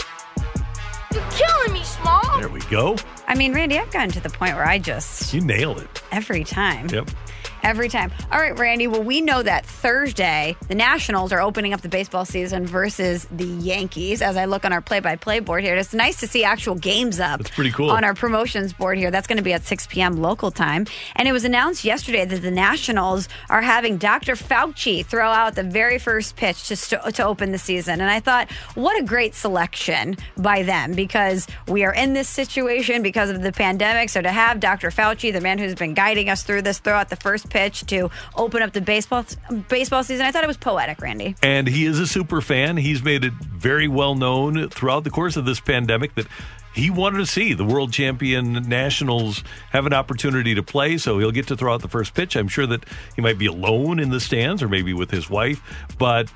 You're 1.13 1.25
killing 1.31 1.73
me, 1.73 1.83
Small. 1.83 2.39
There 2.39 2.49
we 2.49 2.61
go. 2.63 2.97
I 3.27 3.35
mean, 3.35 3.53
Randy, 3.53 3.79
I've 3.79 3.91
gotten 3.91 4.11
to 4.13 4.21
the 4.21 4.31
point 4.31 4.55
where 4.55 4.67
I 4.67 4.79
just 4.79 5.35
You 5.35 5.41
nail 5.41 5.77
it. 5.79 6.03
every 6.13 6.45
time. 6.45 6.89
Yep. 6.89 7.11
Every 7.63 7.89
time. 7.89 8.11
All 8.31 8.39
right, 8.39 8.59
Randy. 8.59 8.87
Well, 8.87 9.03
we 9.03 9.21
know 9.21 9.43
that 9.43 9.65
Thursday, 9.65 10.57
the 10.69 10.75
Nationals 10.75 11.33
are 11.33 11.41
opening 11.41 11.73
up 11.73 11.81
the 11.81 11.89
baseball 11.89 12.25
season 12.25 12.67
versus 12.67 13.27
the 13.31 13.47
Yankees. 13.47 14.21
As 14.21 14.37
I 14.37 14.47
look 14.47 14.65
on 14.65 14.73
our 14.73 14.81
play 14.81 15.01
by 15.01 15.17
play 15.17 15.41
board 15.41 15.63
here, 15.63 15.77
it's 15.77 15.95
nice 15.95 16.21
to 16.21 16.27
see 16.27 16.45
actual 16.45 16.75
games 16.75 17.21
up. 17.21 17.39
That's 17.39 17.55
pretty 17.55 17.71
cool. 17.71 17.91
On 17.91 18.03
our 18.05 18.15
promotions 18.15 18.73
board 18.73 18.99
here. 18.99 19.11
That's 19.11 19.27
going 19.27 19.37
to 19.37 19.43
be 19.43 19.53
at 19.53 19.65
6 19.65 19.87
p.m. 19.87 20.17
local 20.17 20.51
time. 20.51 20.87
And 21.15 21.29
it 21.29 21.33
was 21.33 21.45
announced 21.45 21.85
yesterday 21.85 22.25
that 22.25 22.43
the 22.43 22.51
Nationals 22.51 23.29
are 23.49 23.63
having 23.63 23.97
Dr. 23.97 24.35
Fauci 24.35 25.07
throw 25.07 25.31
out 25.31 25.55
the 25.55 25.63
very 25.63 25.99
first 25.99 26.37
pitch 26.37 26.69
to, 26.69 26.77
st- 26.77 27.15
to 27.15 27.25
open 27.25 27.53
the 27.53 27.59
season. 27.59 28.01
And 28.01 28.11
I 28.11 28.21
thought, 28.21 28.51
what 28.75 29.01
a 29.01 29.05
great 29.05 29.35
selection 29.35 30.17
by 30.37 30.63
them 30.63 30.95
because 30.95 31.47
we 31.69 31.85
are 31.85 31.95
in 31.95 32.13
this 32.13 32.29
situation 32.29 33.03
because 33.03 33.31
of 33.31 33.43
the 33.43 33.53
pandemic. 33.53 34.09
So 34.09 34.21
to 34.21 34.31
have 34.33 34.59
Dr. 34.59 34.91
Fauci, 34.91 35.33
the 35.33 35.41
man 35.41 35.59
who's 35.59 35.75
been 35.75 35.95
guiding 35.95 36.29
us 36.29 36.43
through 36.43 36.63
this, 36.63 36.79
throw 36.79 36.95
out 36.95 37.09
the 37.09 37.17
first 37.17 37.49
pitch 37.53 37.87
to 37.87 38.11
open 38.35 38.63
up 38.63 38.73
the 38.73 38.81
baseball 38.81 39.25
baseball 39.69 40.03
season, 40.03 40.25
I 40.25 40.33
thought 40.33 40.43
it 40.43 40.49
was 40.49 40.57
poetic, 40.57 41.01
Randy. 41.01 41.37
And 41.43 41.69
he 41.69 41.85
is 41.85 41.99
a 41.99 42.07
super 42.07 42.41
fan. 42.41 42.79
He's 42.79 43.03
made 43.03 43.25
it 43.25 43.35
very 43.35 43.89
well 43.89 44.15
known 44.15 44.71
throughout 44.71 45.05
the 45.05 45.11
course 45.11 45.37
of 45.37 45.45
this 45.45 45.61
pandemic 45.61 46.15
that 46.15 46.27
he 46.75 46.89
wanted 46.89 47.19
to 47.19 47.27
see 47.27 47.53
the 47.53 47.67
world 47.67 47.93
champion 47.93 48.55
nationals 48.67 49.45
have 49.71 49.85
an 49.85 49.93
opportunity 49.93 50.55
to 50.55 50.63
play. 50.63 50.97
So 50.97 51.19
he'll 51.19 51.31
get 51.31 51.47
to 51.49 51.57
throw 51.57 51.75
out 51.75 51.83
the 51.83 51.89
first 51.89 52.15
pitch. 52.15 52.35
I'm 52.35 52.49
sure 52.49 52.67
that 52.67 52.87
he 53.15 53.21
might 53.21 53.39
be 53.39 53.47
alone 53.47 54.01
in 54.01 54.09
the 54.09 54.21
stands 54.21 54.63
or 54.63 54.69
maybe 54.69 54.95
with 54.95 55.11
his 55.11 55.29
wife, 55.29 55.61
but 55.99 56.33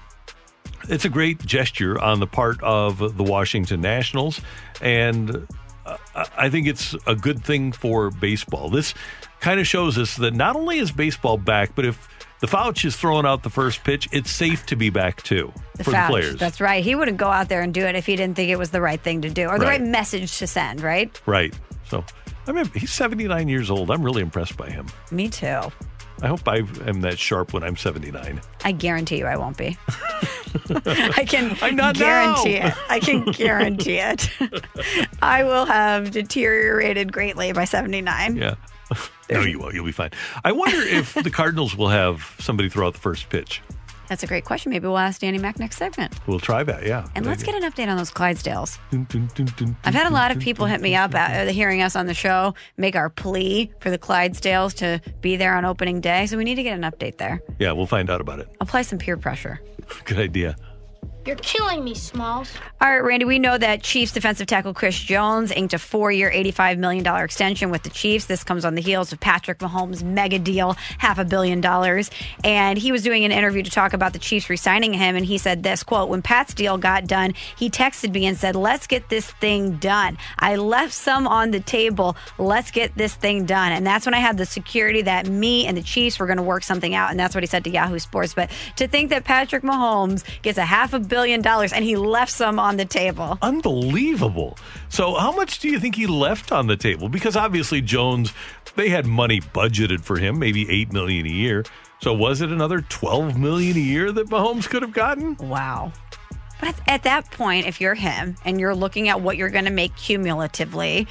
it's 0.89 1.07
a 1.07 1.09
great 1.09 1.45
gesture 1.45 1.99
on 1.99 2.21
the 2.21 2.27
part 2.27 2.63
of 2.63 3.17
the 3.17 3.25
Washington 3.25 3.81
Nationals. 3.81 4.41
And 4.83 5.47
uh, 5.87 5.97
I 6.37 6.51
think 6.51 6.67
it's 6.67 6.95
a 7.07 7.15
good 7.15 7.43
thing 7.43 7.73
for 7.73 8.11
baseball. 8.11 8.69
This 8.69 8.93
kind 9.41 9.61
of 9.61 9.67
shows 9.67 9.99
us 9.99 10.17
that 10.17 10.35
not 10.35 10.57
only 10.57 10.79
is 10.79 10.91
baseball 10.93 11.37
back, 11.39 11.75
but 11.75 11.85
if 11.85 12.09
the 12.41 12.47
Fauci 12.47 12.87
is 12.87 12.97
throwing 12.97 13.25
out 13.27 13.43
the 13.43 13.51
first 13.51 13.83
pitch, 13.85 14.09
it's 14.13 14.31
safe 14.31 14.67
to 14.67 14.77
be 14.77 14.91
back 14.91 15.23
too 15.23 15.53
The 15.77 15.85
for 15.85 15.91
Fauci, 15.93 16.07
the 16.07 16.11
players. 16.13 16.37
That's 16.37 16.61
right. 16.61 16.83
He 16.85 16.95
wouldn't 16.95 17.17
go 17.19 17.29
out 17.29 17.49
there 17.49 17.63
and 17.63 17.73
do 17.73 17.85
it 17.87 17.95
if 17.97 18.07
he 18.07 18.17
didn't 18.17 18.37
think 18.37 18.51
it 18.51 18.59
was 18.59 18.71
the 18.71 18.81
right 18.81 19.01
thing 19.01 19.23
to 19.23 19.31
do 19.31 19.47
or 19.49 19.59
the 19.59 19.65
Right. 19.67 19.81
right 19.81 19.89
message 19.89 20.39
to 20.39 20.47
send, 20.47 20.81
right? 20.83 21.19
right. 21.27 21.55
So, 21.89 22.05
I 22.47 22.53
mean, 22.53 22.67
he's 22.75 22.93
79 22.93 23.49
years 23.49 23.71
old. 23.71 23.91
I'm 23.91 24.03
really 24.03 24.23
impressed 24.23 24.57
by 24.57 24.69
him. 24.71 24.87
Me 25.11 25.29
too. 25.29 25.61
I 26.23 26.29
hope 26.29 26.49
I 26.49 26.59
am 26.87 27.03
that 27.03 27.19
sharp 27.19 27.53
when 27.53 27.63
I'm 27.63 27.77
79. 27.77 28.41
I 28.65 28.73
guarantee 28.73 29.19
you 29.19 29.27
I 29.27 29.37
won't 29.37 29.57
be. 29.59 29.77
I 30.71 31.25
can 31.29 31.57
I'm 31.61 31.77
not 31.77 31.95
guarantee 31.97 32.59
now. 32.59 32.69
it. 32.69 32.75
I 32.89 33.01
can 33.01 33.25
guarantee 33.27 33.99
it. 33.99 34.31
I 35.23 35.45
will 35.45 35.67
have 35.67 36.11
deteriorated 36.13 37.13
greatly 37.13 37.53
by 37.53 37.65
79. 37.67 38.37
Yeah. 38.37 38.55
no, 39.31 39.41
you 39.43 39.59
won't. 39.59 39.75
You'll 39.75 39.87
be 39.87 39.93
fine. 39.93 40.11
I 40.45 40.53
wonder 40.53 40.81
if 40.81 41.15
the 41.15 41.31
Cardinals 41.31 41.77
will 41.77 41.89
have 41.89 42.35
somebody 42.39 42.69
throw 42.69 42.87
out 42.87 42.95
the 42.95 43.01
first 43.01 43.29
pitch. 43.29 43.63
That's 44.09 44.23
a 44.23 44.27
great 44.27 44.45
question. 44.45 44.71
Maybe 44.71 44.87
we'll 44.87 44.99
ask 44.99 45.21
Danny 45.21 45.39
Mac 45.39 45.59
next 45.59 45.77
segment. 45.77 46.15
We'll 46.27 46.41
try 46.41 46.63
that, 46.63 46.87
yeah. 46.87 47.09
And 47.15 47.27
let's 47.27 47.43
idea. 47.43 47.61
get 47.61 47.63
an 47.65 47.73
update 47.73 47.91
on 47.91 47.97
those 47.97 48.13
Clydesdales. 48.13 48.79
I've 49.85 49.95
had 49.95 50.07
a 50.07 50.15
lot 50.15 50.31
of 50.31 50.39
people 50.39 50.67
hit 50.67 50.81
me 50.81 50.95
up 50.95 51.13
uh, 51.15 51.47
hearing 51.47 51.83
us 51.83 51.97
on 51.97 52.07
the 52.07 52.15
show, 52.15 52.55
make 52.77 52.95
our 52.95 53.11
plea 53.11 53.73
for 53.81 53.91
the 53.91 53.99
Clydesdales 53.99 54.75
to 54.77 55.01
be 55.21 55.37
there 55.37 55.57
on 55.57 55.65
opening 55.65 56.01
day. 56.01 56.27
So 56.27 56.37
we 56.37 56.45
need 56.45 56.55
to 56.55 56.63
get 56.63 56.79
an 56.79 56.83
update 56.83 57.19
there. 57.19 57.41
Yeah, 57.59 57.73
we'll 57.73 57.87
find 57.87 58.09
out 58.09 58.21
about 58.21 58.39
it. 58.39 58.49
Apply 58.61 58.83
some 58.83 58.99
peer 58.99 59.17
pressure. 59.17 59.61
Good 60.05 60.19
idea. 60.19 60.57
You're 61.27 61.35
killing 61.35 61.83
me, 61.83 61.93
Smalls. 61.95 62.55
All 62.81 62.89
right, 62.89 63.03
Randy, 63.03 63.25
we 63.25 63.41
know 63.41 63.59
that 63.59 63.83
Chiefs 63.83 64.13
defensive 64.13 64.47
tackle 64.47 64.73
Chris 64.73 64.97
Jones 64.97 65.51
inked 65.51 65.75
a 65.75 65.79
four 65.79 66.13
year, 66.13 66.31
$85 66.31 66.79
million 66.79 67.05
extension 67.05 67.71
with 67.71 67.83
the 67.83 67.91
Chiefs. 67.91 68.27
This 68.27 68.45
comes 68.45 68.65
on 68.65 68.77
the 68.77 68.81
heels 68.81 69.13
of 69.13 69.19
Patrick 69.19 69.59
Mahomes' 69.59 70.05
mega 70.05 70.39
deal, 70.39 70.77
half 70.99 71.19
a 71.19 71.25
billion 71.25 71.61
dollars. 71.61 72.13
And 72.45 72.79
he 72.79 72.93
was 72.93 73.03
doing 73.03 73.25
an 73.25 73.33
interview 73.33 73.65
to 73.65 73.71
talk 73.73 73.93
about 73.93 74.13
the 74.13 74.21
Chiefs 74.21 74.49
resigning 74.49 74.93
him. 74.93 75.17
And 75.17 75.27
he 75.27 75.37
said 75.37 75.65
this 75.65 75.83
quote, 75.83 76.09
When 76.09 76.23
Pat's 76.23 76.55
deal 76.55 76.79
got 76.79 77.09
done, 77.09 77.35
he 77.59 77.71
texted 77.71 78.15
me 78.15 78.25
and 78.27 78.37
said, 78.37 78.55
Let's 78.55 78.87
get 78.87 79.09
this 79.09 79.29
thing 79.33 79.79
done. 79.79 80.19
I 80.39 80.55
left 80.55 80.93
some 80.93 81.27
on 81.27 81.51
the 81.51 81.59
table. 81.59 82.17
Let's 82.39 82.71
get 82.71 82.97
this 82.97 83.17
thing 83.17 83.47
done. 83.47 83.73
And 83.73 83.85
that's 83.85 84.07
when 84.07 84.15
I 84.15 84.21
had 84.21 84.39
the 84.39 84.47
security 84.47 85.03
that 85.03 85.27
me 85.27 85.67
and 85.67 85.77
the 85.77 85.83
Chiefs 85.83 86.21
were 86.21 86.27
going 86.27 86.37
to 86.37 86.45
work 86.45 86.63
something 86.63 86.95
out. 86.95 87.11
And 87.11 87.19
that's 87.19 87.35
what 87.35 87.43
he 87.43 87.49
said 87.49 87.65
to 87.65 87.71
Yahoo 87.71 87.99
Sports. 87.99 88.33
But 88.33 88.49
to 88.77 88.87
think 88.87 89.11
that 89.11 89.25
Patrick 89.25 89.65
Mahomes 89.65 90.23
gets 90.43 90.57
a 90.57 90.65
half 90.65 90.95
a 90.95 91.01
billion 91.01 91.16
dollars 91.43 91.73
and 91.73 91.85
he 91.85 91.97
left 91.97 92.33
some 92.33 92.59
on 92.59 92.77
the 92.77 92.85
table. 92.85 93.39
Unbelievable. 93.43 94.57
So, 94.89 95.15
how 95.15 95.33
much 95.33 95.59
do 95.59 95.69
you 95.69 95.81
think 95.81 95.95
he 95.95 96.07
left 96.07 96.53
on 96.53 96.67
the 96.67 96.77
table? 96.77 97.09
Because 97.09 97.37
obviously, 97.37 97.81
Jones, 97.81 98.33
they 98.77 98.89
had 98.89 99.07
money 99.07 99.41
budgeted 99.41 100.01
for 100.01 100.19
him, 100.19 100.39
maybe 100.39 100.71
eight 100.71 100.93
million 100.93 101.27
a 101.27 101.31
year. 101.31 101.65
So, 102.01 102.13
was 102.13 102.41
it 102.41 102.51
another 102.51 102.81
twelve 102.83 103.39
million 103.39 103.77
a 103.77 103.81
year 103.81 104.13
that 104.13 104.29
Mahomes 104.29 104.69
could 104.69 104.83
have 104.83 104.93
gotten? 104.93 105.37
Wow. 105.37 105.93
But 106.61 106.71
at, 106.71 106.81
at 106.89 107.03
that 107.05 107.31
point, 107.31 107.67
if 107.67 107.81
you're 107.81 107.95
him 107.95 108.37
and 108.45 108.61
you're 108.61 108.75
looking 108.75 109.09
at 109.09 109.21
what 109.21 109.37
you're 109.37 109.51
going 109.51 109.67
to 109.67 109.71
make 109.71 109.95
cumulatively, 109.97 111.07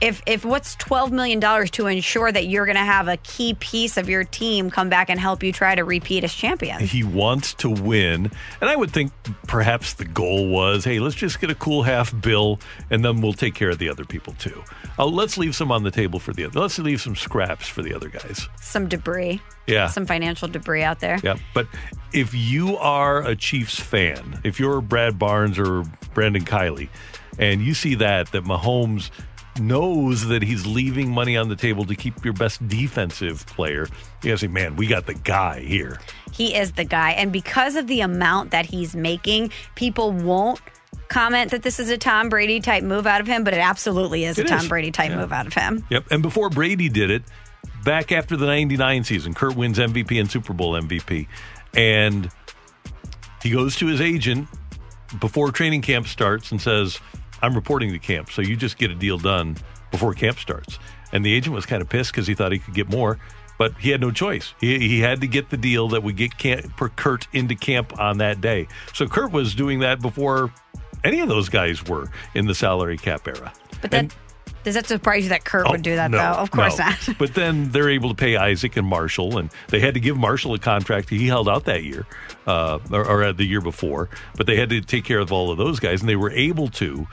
if 0.00 0.22
if 0.26 0.44
what's 0.44 0.74
twelve 0.76 1.10
million 1.12 1.40
dollars 1.40 1.70
to 1.72 1.86
ensure 1.86 2.30
that 2.30 2.46
you're 2.46 2.64
going 2.66 2.76
to 2.76 2.82
have 2.84 3.08
a 3.08 3.16
key 3.18 3.54
piece 3.54 3.96
of 3.96 4.08
your 4.08 4.24
team 4.24 4.70
come 4.70 4.88
back 4.88 5.10
and 5.10 5.18
help 5.18 5.42
you 5.42 5.52
try 5.52 5.74
to 5.74 5.82
repeat 5.84 6.24
as 6.24 6.32
champion, 6.32 6.80
He 6.80 7.02
wants 7.04 7.54
to 7.54 7.70
win. 7.70 8.30
And 8.60 8.70
I 8.70 8.76
would 8.76 8.90
think 8.90 9.12
perhaps 9.46 9.94
the 9.94 10.04
goal 10.04 10.48
was 10.48 10.84
hey, 10.84 10.98
let's 11.00 11.14
just 11.16 11.40
get 11.40 11.50
a 11.50 11.54
cool 11.54 11.82
half 11.82 12.18
bill 12.20 12.60
and 12.90 13.04
then 13.04 13.20
we'll 13.20 13.32
take 13.32 13.54
care 13.54 13.70
of 13.70 13.78
the 13.78 13.88
other 13.88 14.04
people 14.04 14.34
too. 14.34 14.62
Uh, 14.98 15.06
let's 15.06 15.38
leave 15.38 15.54
some 15.54 15.70
on 15.70 15.82
the 15.84 15.90
table 15.90 16.18
for 16.18 16.32
the 16.32 16.44
other. 16.44 16.60
Let's 16.60 16.78
leave 16.78 17.00
some 17.00 17.14
scraps 17.16 17.68
for 17.68 17.82
the 17.82 17.94
other 17.94 18.08
guys. 18.08 18.48
some 18.60 18.88
debris, 18.88 19.40
Yeah. 19.66 19.86
some 19.88 20.06
financial 20.06 20.48
debris 20.48 20.82
out 20.82 21.00
there. 21.00 21.18
Yeah, 21.22 21.36
but 21.54 21.66
if 22.12 22.34
you 22.34 22.76
are 22.78 23.22
a 23.22 23.36
Chiefs 23.36 23.78
fan, 23.78 24.40
if 24.44 24.58
you're 24.58 24.80
Brad 24.80 25.18
Barnes 25.18 25.58
or 25.58 25.84
Brandon 26.14 26.44
Kiley, 26.44 26.88
and 27.38 27.60
you 27.62 27.74
see 27.74 27.94
that 27.96 28.32
that 28.32 28.42
Mahomes 28.44 29.10
knows 29.58 30.26
that 30.26 30.42
he's 30.42 30.66
leaving 30.66 31.10
money 31.10 31.36
on 31.36 31.48
the 31.48 31.56
table 31.56 31.84
to 31.86 31.94
keep 31.94 32.24
your 32.24 32.34
best 32.34 32.66
defensive 32.68 33.46
player, 33.46 33.86
you 34.22 34.30
gotta 34.30 34.38
say, 34.38 34.46
man, 34.48 34.76
we 34.76 34.86
got 34.86 35.06
the 35.06 35.14
guy 35.14 35.60
here. 35.60 35.98
He 36.32 36.54
is 36.54 36.72
the 36.72 36.84
guy. 36.84 37.10
And 37.12 37.32
because 37.32 37.76
of 37.76 37.86
the 37.86 38.00
amount 38.00 38.50
that 38.50 38.66
he's 38.66 38.94
making, 38.94 39.50
people 39.74 40.12
won't 40.12 40.60
comment 41.08 41.50
that 41.50 41.62
this 41.62 41.80
is 41.80 41.88
a 41.90 41.96
Tom 41.98 42.28
Brady 42.28 42.60
type 42.60 42.82
move 42.84 43.06
out 43.06 43.20
of 43.20 43.26
him, 43.26 43.44
but 43.44 43.54
it 43.54 43.60
absolutely 43.60 44.24
is 44.24 44.38
It 44.38 44.46
a 44.46 44.48
Tom 44.48 44.58
is. 44.60 44.68
Brady 44.68 44.90
type 44.90 45.10
Yeah. 45.10 45.16
move 45.16 45.32
out 45.32 45.46
of 45.46 45.54
him. 45.54 45.84
Yep. 45.90 46.10
And 46.10 46.22
before 46.22 46.50
Brady 46.50 46.88
did 46.88 47.10
it, 47.10 47.22
back 47.84 48.12
after 48.12 48.36
the 48.36 48.46
99 48.46 49.04
season, 49.04 49.34
Kurt 49.34 49.56
wins 49.56 49.78
MVP 49.78 50.18
and 50.20 50.30
Super 50.30 50.52
Bowl 50.52 50.74
MVP. 50.76 51.26
And 51.74 52.30
he 53.42 53.50
goes 53.50 53.76
to 53.76 53.86
his 53.86 54.00
agent 54.00 54.48
before 55.20 55.50
training 55.52 55.80
camp 55.82 56.06
starts 56.06 56.50
and 56.50 56.60
says, 56.60 56.98
I'm 57.42 57.54
reporting 57.54 57.92
to 57.92 57.98
camp. 57.98 58.30
So 58.30 58.42
you 58.42 58.56
just 58.56 58.78
get 58.78 58.90
a 58.90 58.94
deal 58.94 59.18
done 59.18 59.56
before 59.90 60.14
camp 60.14 60.38
starts. 60.38 60.78
And 61.12 61.24
the 61.24 61.32
agent 61.32 61.54
was 61.54 61.66
kind 61.66 61.80
of 61.80 61.88
pissed 61.88 62.12
because 62.12 62.26
he 62.26 62.34
thought 62.34 62.52
he 62.52 62.58
could 62.58 62.74
get 62.74 62.90
more, 62.90 63.18
but 63.58 63.74
he 63.78 63.90
had 63.90 64.00
no 64.00 64.10
choice. 64.10 64.54
He, 64.60 64.78
he 64.78 65.00
had 65.00 65.20
to 65.22 65.26
get 65.26 65.50
the 65.50 65.56
deal 65.56 65.88
that 65.88 66.02
would 66.02 66.16
get 66.16 66.36
camp, 66.36 66.76
Kurt 66.96 67.26
into 67.32 67.54
camp 67.54 67.98
on 67.98 68.18
that 68.18 68.40
day. 68.40 68.68
So 68.92 69.06
Kurt 69.06 69.32
was 69.32 69.54
doing 69.54 69.80
that 69.80 70.00
before 70.00 70.52
any 71.04 71.20
of 71.20 71.28
those 71.28 71.48
guys 71.48 71.84
were 71.86 72.10
in 72.34 72.46
the 72.46 72.54
salary 72.54 72.98
cap 72.98 73.26
era. 73.26 73.52
But 73.80 73.90
that 73.92 74.14
does 74.64 74.74
that 74.74 74.86
surprise 74.86 75.24
you 75.24 75.28
that 75.30 75.44
Kurt 75.44 75.68
would 75.70 75.82
do 75.82 75.94
that 75.96 76.12
Oh, 76.12 76.16
No, 76.16 76.18
though? 76.18 76.40
Of 76.40 76.50
course 76.50 76.78
no. 76.78 76.86
not. 76.86 77.08
but 77.18 77.34
then 77.34 77.70
they're 77.70 77.88
able 77.90 78.08
to 78.10 78.14
pay 78.14 78.36
Isaac 78.36 78.76
and 78.76 78.86
Marshall, 78.86 79.38
and 79.38 79.50
they 79.68 79.80
had 79.80 79.94
to 79.94 80.00
give 80.00 80.16
Marshall 80.16 80.54
a 80.54 80.58
contract. 80.58 81.10
He 81.10 81.26
held 81.26 81.48
out 81.48 81.64
that 81.64 81.84
year, 81.84 82.06
uh, 82.46 82.78
or, 82.90 83.06
or 83.06 83.32
the 83.32 83.44
year 83.44 83.60
before, 83.60 84.08
but 84.36 84.46
they 84.46 84.56
had 84.56 84.68
to 84.70 84.80
take 84.80 85.04
care 85.04 85.18
of 85.20 85.32
all 85.32 85.50
of 85.50 85.58
those 85.58 85.80
guys, 85.80 86.00
and 86.00 86.08
they 86.08 86.16
were 86.16 86.30
able 86.30 86.68
to, 86.68 87.06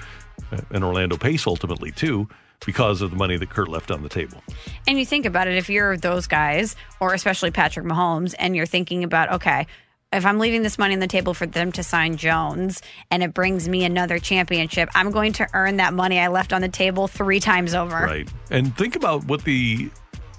uh, 0.51 0.61
and 0.71 0.83
Orlando 0.83 1.17
Pace 1.17 1.47
ultimately 1.47 1.91
too, 1.91 2.27
because 2.65 3.01
of 3.01 3.11
the 3.11 3.17
money 3.17 3.37
that 3.37 3.49
Kurt 3.49 3.67
left 3.67 3.91
on 3.91 4.01
the 4.01 4.09
table. 4.09 4.41
And 4.87 4.97
you 4.97 5.05
think 5.05 5.25
about 5.25 5.47
it, 5.47 5.55
if 5.55 5.69
you're 5.69 5.97
those 5.97 6.25
guys, 6.25 6.75
or 6.99 7.13
especially 7.13 7.51
Patrick 7.51 7.85
Mahomes, 7.85 8.33
and 8.39 8.55
you're 8.55 8.65
thinking 8.65 9.03
about, 9.03 9.31
okay, 9.33 9.67
if 10.15 10.25
I'm 10.25 10.39
leaving 10.39 10.63
this 10.63 10.77
money 10.77 10.93
on 10.93 10.99
the 10.99 11.07
table 11.07 11.33
for 11.33 11.45
them 11.45 11.71
to 11.73 11.83
sign 11.83 12.17
Jones 12.17 12.81
and 13.11 13.21
it 13.21 13.33
brings 13.33 13.67
me 13.67 13.83
another 13.83 14.19
championship, 14.19 14.89
I'm 14.95 15.11
going 15.11 15.33
to 15.33 15.47
earn 15.53 15.77
that 15.77 15.93
money 15.93 16.19
I 16.19 16.27
left 16.27 16.53
on 16.53 16.61
the 16.61 16.69
table 16.69 17.07
three 17.07 17.39
times 17.39 17.73
over. 17.73 17.95
Right. 17.95 18.29
And 18.49 18.75
think 18.75 18.95
about 18.95 19.25
what 19.25 19.43
the 19.43 19.89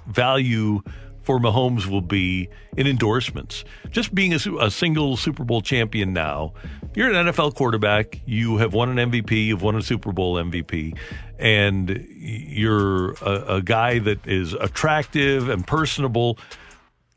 value 0.06 0.82
for 1.26 1.40
Mahomes 1.40 1.86
will 1.86 2.00
be 2.00 2.48
in 2.76 2.86
endorsements. 2.86 3.64
Just 3.90 4.14
being 4.14 4.32
a, 4.32 4.38
a 4.60 4.70
single 4.70 5.16
Super 5.16 5.44
Bowl 5.44 5.60
champion 5.60 6.12
now, 6.12 6.54
you're 6.94 7.12
an 7.12 7.26
NFL 7.26 7.56
quarterback. 7.56 8.20
You 8.26 8.58
have 8.58 8.72
won 8.72 8.96
an 8.96 9.10
MVP. 9.10 9.46
You've 9.46 9.62
won 9.62 9.74
a 9.74 9.82
Super 9.82 10.12
Bowl 10.12 10.36
MVP. 10.36 10.96
And 11.38 12.06
you're 12.08 13.14
a, 13.14 13.56
a 13.56 13.62
guy 13.62 13.98
that 13.98 14.26
is 14.26 14.52
attractive 14.52 15.48
and 15.48 15.66
personable. 15.66 16.38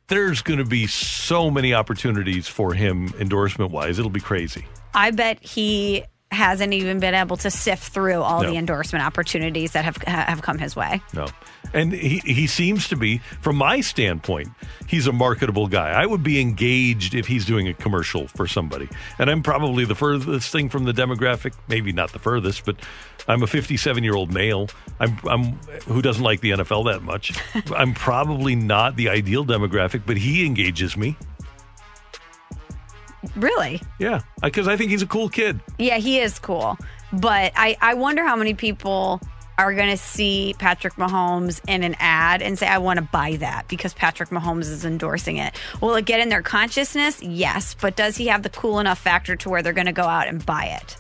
There's 0.10 0.42
going 0.42 0.60
to 0.60 0.66
be 0.66 0.88
so 0.88 1.50
many 1.52 1.74
opportunities 1.74 2.48
for 2.48 2.74
him 2.74 3.14
endorsement 3.20 3.72
wise. 3.72 4.00
It'll 4.00 4.10
be 4.12 4.20
crazy. 4.20 4.66
I 4.94 5.12
bet 5.12 5.42
he 5.44 6.04
hasn't 6.32 6.74
even 6.74 7.00
been 7.00 7.14
able 7.16 7.38
to 7.38 7.50
sift 7.52 7.92
through 7.92 8.22
all 8.22 8.44
No. 8.44 8.52
the 8.52 8.58
endorsement 8.58 9.06
opportunities 9.06 9.72
that 9.74 9.86
have 9.86 9.98
have 9.98 10.42
come 10.42 10.58
his 10.58 10.76
way. 10.76 11.02
No. 11.14 11.28
And 11.74 11.94
he, 11.94 12.20
he 12.20 12.48
seems 12.48 12.88
to 12.90 12.96
be, 12.96 13.20
from 13.42 13.56
my 13.56 13.82
standpoint, 13.82 14.50
he's 14.88 15.08
a 15.08 15.12
marketable 15.12 15.68
guy. 15.68 15.92
I 15.92 16.06
would 16.06 16.24
be 16.24 16.40
engaged 16.42 17.14
if 17.14 17.28
he's 17.28 17.46
doing 17.46 17.68
a 17.68 17.74
commercial 17.74 18.28
for 18.28 18.48
somebody. 18.48 18.90
And 19.20 19.30
I'm 19.30 19.44
probably 19.44 19.86
the 19.86 19.96
furthest 19.96 20.52
thing 20.52 20.70
from 20.70 20.86
the 20.86 20.94
demographic, 20.94 21.54
maybe 21.68 21.92
not 21.92 22.12
the 22.12 22.20
furthest, 22.20 22.66
but 22.66 22.78
I'm 23.28 23.44
a 23.44 23.48
57 23.48 24.04
year 24.04 24.16
old 24.16 24.34
male. 24.34 24.70
I'm, 25.00 25.18
I'm 25.28 25.44
who 25.86 26.02
doesn't 26.02 26.24
like 26.24 26.42
the 26.42 26.52
NFL 26.52 26.92
that 26.92 27.04
much. 27.04 27.34
I'm 27.76 27.94
probably 27.94 28.56
not 28.56 28.96
the 28.96 29.10
ideal 29.10 29.46
demographic, 29.46 30.04
but 30.06 30.18
he 30.18 30.46
engages 30.46 30.98
me. 30.98 31.16
Really? 33.36 33.82
Yeah, 34.00 34.22
because 34.42 34.68
I 34.68 34.78
think 34.78 34.92
he's 34.92 35.02
a 35.02 35.08
cool 35.08 35.30
kid. 35.30 35.60
Yeah, 35.78 35.98
he 35.98 36.20
is 36.20 36.40
cool. 36.40 36.78
But 37.12 37.52
I, 37.56 37.78
I 37.82 37.94
wonder 37.96 38.24
how 38.26 38.36
many 38.36 38.54
people 38.54 39.22
are 39.60 39.74
going 39.74 39.90
to 39.90 39.98
see 39.98 40.56
Patrick 40.58 40.94
Mahomes 40.94 41.60
in 41.68 41.84
an 41.84 41.96
ad 42.00 42.42
and 42.42 42.58
say, 42.58 42.66
I 42.66 42.78
want 42.78 42.98
to 42.98 43.04
buy 43.04 43.36
that 43.38 43.68
because 43.68 43.94
Patrick 43.94 44.30
Mahomes 44.30 44.72
is 44.72 44.86
endorsing 44.86 45.36
it. 45.36 45.54
Will 45.82 45.96
it 45.96 46.06
get 46.06 46.22
in 46.22 46.30
their 46.30 46.42
consciousness? 46.42 47.22
Yes. 47.22 47.76
But 47.80 47.98
does 47.98 48.16
he 48.16 48.28
have 48.28 48.42
the 48.44 48.50
cool 48.50 48.80
enough 48.80 49.00
factor 49.00 49.36
to 49.36 49.50
where 49.50 49.62
they're 49.62 49.74
going 49.74 49.88
to 49.88 49.92
go 49.92 50.04
out 50.04 50.28
and 50.30 50.46
buy 50.46 50.80
it? 50.82 50.98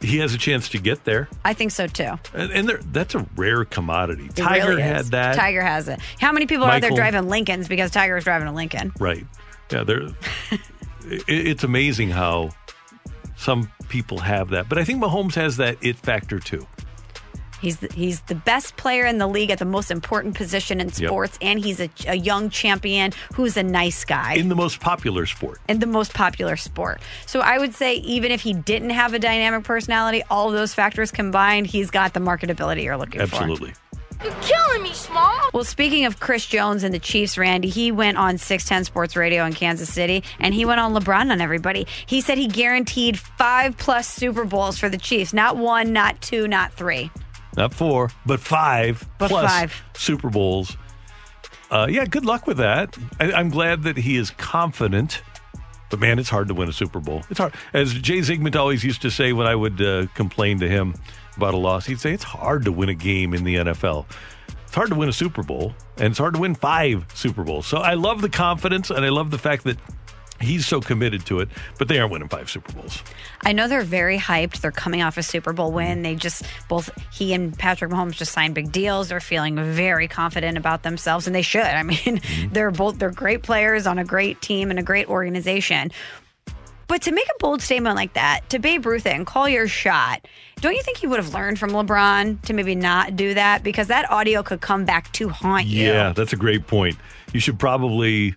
He 0.00 0.18
has 0.18 0.32
a 0.32 0.38
chance 0.38 0.68
to 0.68 0.78
get 0.78 1.04
there. 1.04 1.28
I 1.44 1.54
think 1.54 1.72
so 1.72 1.88
too. 1.88 2.12
And, 2.34 2.52
and 2.52 2.68
there, 2.68 2.78
that's 2.92 3.16
a 3.16 3.26
rare 3.34 3.64
commodity. 3.64 4.26
It 4.26 4.36
Tiger 4.36 4.68
really 4.68 4.82
had 4.82 5.06
that. 5.06 5.34
Tiger 5.34 5.62
has 5.62 5.88
it. 5.88 5.98
How 6.20 6.30
many 6.30 6.46
people 6.46 6.66
are 6.66 6.78
there 6.78 6.90
driving 6.90 7.28
Lincolns 7.28 7.66
because 7.66 7.90
Tiger 7.90 8.16
is 8.16 8.22
driving 8.22 8.46
a 8.46 8.52
Lincoln? 8.52 8.92
Right. 9.00 9.26
Yeah, 9.72 9.82
there. 9.82 10.02
it, 11.06 11.24
it's 11.26 11.64
amazing 11.64 12.10
how 12.10 12.50
some 13.36 13.72
people 13.88 14.18
have 14.18 14.50
that, 14.50 14.68
but 14.68 14.78
I 14.78 14.84
think 14.84 15.02
Mahomes 15.02 15.34
has 15.34 15.56
that 15.56 15.78
it 15.82 15.96
factor 15.96 16.38
too. 16.38 16.66
He's 17.64 17.78
the, 17.78 17.88
he's 17.94 18.20
the 18.22 18.34
best 18.34 18.76
player 18.76 19.06
in 19.06 19.18
the 19.18 19.26
league 19.26 19.50
at 19.50 19.58
the 19.58 19.64
most 19.64 19.90
important 19.90 20.34
position 20.36 20.80
in 20.80 20.88
Yep. 20.88 20.94
sports, 20.96 21.38
and 21.42 21.58
he's 21.58 21.80
a, 21.80 21.88
a 22.06 22.14
young 22.16 22.50
champion 22.50 23.12
who's 23.34 23.56
a 23.56 23.62
nice 23.62 24.04
guy. 24.04 24.34
In 24.34 24.48
the 24.48 24.54
most 24.54 24.80
popular 24.80 25.26
sport. 25.26 25.60
in 25.68 25.78
the 25.80 25.86
most 25.86 26.12
popular 26.14 26.56
sport. 26.56 27.00
So 27.26 27.40
I 27.40 27.58
would 27.58 27.74
say 27.74 27.96
even 27.96 28.30
if 28.30 28.42
he 28.42 28.52
didn't 28.52 28.90
have 28.90 29.14
a 29.14 29.18
dynamic 29.18 29.64
personality, 29.64 30.22
all 30.30 30.48
of 30.48 30.54
those 30.54 30.74
factors 30.74 31.10
combined, 31.10 31.66
he's 31.66 31.90
got 31.90 32.14
the 32.14 32.20
marketability 32.20 32.84
you're 32.84 32.96
looking 32.96 33.26
for. 33.26 33.36
Absolutely. 33.36 33.72
You're 34.22 34.32
killing 34.42 34.82
me, 34.84 34.92
Small. 34.92 35.50
Well, 35.52 35.64
speaking 35.64 36.06
of 36.06 36.20
Chris 36.20 36.46
Jones 36.46 36.82
and 36.84 36.94
the 36.94 36.98
Chiefs, 37.00 37.36
Randy, 37.36 37.68
he 37.68 37.90
went 37.92 38.16
on 38.16 38.38
610 38.38 38.84
Sports 38.84 39.16
Radio 39.16 39.44
in 39.44 39.52
Kansas 39.52 39.92
City 39.92 40.22
and 40.38 40.54
he 40.54 40.64
went 40.64 40.80
on 40.80 40.94
LeBron 40.94 41.30
on 41.32 41.40
everybody. 41.40 41.86
He 42.06 42.20
said 42.20 42.38
he 42.38 42.46
guaranteed 42.46 43.18
five 43.18 43.76
plus 43.76 44.08
Super 44.08 44.44
Bowls 44.44 44.78
for 44.78 44.88
the 44.88 44.96
Chiefs. 44.98 45.32
Not 45.34 45.56
one, 45.56 45.92
not 45.92 46.20
two, 46.22 46.46
not 46.48 46.72
three. 46.72 47.10
Not 47.56 47.72
four, 47.74 48.10
but 48.26 48.40
five 48.40 49.06
But 49.18 49.28
plus 49.28 49.50
five. 49.50 49.82
Super 49.94 50.28
Bowls. 50.30 50.76
uh, 51.70 51.86
yeah, 51.88 52.04
good 52.04 52.24
luck 52.24 52.46
with 52.46 52.56
that. 52.58 52.96
I, 53.20 53.32
I'm 53.32 53.48
glad 53.50 53.82
that 53.84 53.96
he 53.96 54.16
is 54.16 54.30
confident. 54.30 55.22
But 55.90 56.00
man, 56.00 56.18
it's 56.18 56.30
hard 56.30 56.48
to 56.48 56.54
win 56.54 56.68
a 56.68 56.72
Super 56.72 56.98
Bowl. 56.98 57.22
It's 57.30 57.38
hard. 57.38 57.54
As 57.72 57.94
Jay 57.94 58.18
Zygmunt 58.18 58.56
always 58.56 58.82
used 58.82 59.02
to 59.02 59.10
say 59.10 59.32
when 59.32 59.46
I 59.46 59.54
would 59.54 59.80
uh, 59.80 60.06
complain 60.14 60.58
to 60.60 60.68
him 60.68 60.94
about 61.36 61.54
a 61.54 61.56
loss, 61.56 61.86
he'd 61.86 62.00
say 62.00 62.12
it's 62.12 62.24
hard 62.24 62.64
to 62.64 62.72
win 62.72 62.88
a 62.88 62.94
game 62.94 63.34
in 63.34 63.44
the 63.44 63.56
NFL. 63.56 64.06
It's 64.66 64.74
hard 64.74 64.88
to 64.88 64.96
win 64.96 65.08
a 65.08 65.12
Super 65.12 65.44
Bowl, 65.44 65.72
and 65.98 66.06
it's 66.08 66.18
hard 66.18 66.34
to 66.34 66.40
win 66.40 66.56
five 66.56 67.06
Super 67.14 67.44
Bowls. 67.44 67.66
So 67.66 67.78
I 67.78 67.94
love 67.94 68.22
the 68.22 68.28
confidence, 68.28 68.90
and 68.90 69.04
I 69.04 69.10
love 69.10 69.30
the 69.30 69.38
fact 69.38 69.62
that 69.64 69.78
he's 70.40 70.66
so 70.66 70.80
committed 70.80 71.24
to 71.26 71.40
it. 71.40 71.48
But 71.78 71.88
they 71.88 71.98
aren't 71.98 72.12
winning 72.12 72.28
five 72.28 72.50
Super 72.50 72.72
Bowls. 72.72 73.02
I 73.42 73.52
know 73.52 73.68
they're 73.68 73.82
very 73.82 74.18
hyped. 74.18 74.60
They're 74.60 74.72
coming 74.72 75.02
off 75.02 75.16
a 75.16 75.22
Super 75.22 75.52
Bowl 75.52 75.72
win. 75.72 76.02
They 76.02 76.14
just 76.14 76.44
both 76.68 76.90
he 77.12 77.34
and 77.34 77.56
Patrick 77.58 77.90
Mahomes 77.90 78.12
just 78.12 78.32
signed 78.32 78.54
big 78.54 78.72
deals. 78.72 79.08
They're 79.08 79.20
feeling 79.20 79.56
very 79.56 80.08
confident 80.08 80.58
about 80.58 80.82
themselves, 80.82 81.26
and 81.26 81.34
they 81.34 81.42
should. 81.42 81.62
I 81.62 81.82
mean, 81.82 81.96
mm-hmm. 81.98 82.52
they're 82.52 82.70
both 82.70 82.98
they're 82.98 83.10
great 83.10 83.42
players 83.42 83.86
on 83.86 83.98
a 83.98 84.04
great 84.04 84.40
team 84.40 84.70
and 84.70 84.78
a 84.78 84.82
great 84.82 85.08
organization. 85.08 85.90
But 86.86 87.02
to 87.02 87.12
make 87.12 87.26
a 87.26 87.38
bold 87.38 87.62
statement 87.62 87.96
like 87.96 88.12
that, 88.12 88.48
to 88.50 88.58
Babe 88.58 88.84
Ruth 88.84 89.06
it 89.06 89.14
and 89.14 89.26
call 89.26 89.48
your 89.48 89.66
shot, 89.66 90.26
don't 90.60 90.74
you 90.74 90.82
think 90.82 91.02
you 91.02 91.08
would 91.08 91.18
have 91.18 91.32
learned 91.32 91.58
from 91.58 91.70
LeBron 91.70 92.42
to 92.42 92.52
maybe 92.52 92.74
not 92.74 93.16
do 93.16 93.34
that? 93.34 93.62
Because 93.62 93.88
that 93.88 94.10
audio 94.10 94.42
could 94.42 94.60
come 94.60 94.84
back 94.84 95.10
to 95.12 95.28
haunt 95.28 95.66
you. 95.66 95.86
Yeah, 95.86 96.12
that's 96.12 96.32
a 96.32 96.36
great 96.36 96.66
point. 96.66 96.96
You 97.32 97.40
should 97.40 97.58
probably 97.58 98.34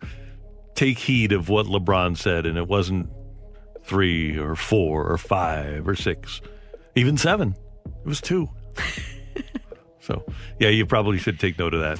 take 0.77 0.99
heed 0.99 1.33
of 1.33 1.49
what 1.49 1.65
LeBron 1.65 2.15
said, 2.15 2.45
and 2.45 2.57
it 2.57 2.67
wasn't 2.67 3.09
three 3.83 4.37
or 4.37 4.55
four 4.55 5.11
or 5.11 5.17
five 5.17 5.87
or 5.87 5.95
six, 5.95 6.39
even 6.95 7.17
seven. 7.17 7.55
It 7.85 8.05
was 8.05 8.21
two. 8.21 8.47
so, 9.99 10.23
yeah, 10.59 10.69
you 10.69 10.85
probably 10.85 11.17
should 11.17 11.39
take 11.39 11.57
note 11.59 11.73
of 11.73 11.81
that. 11.81 11.99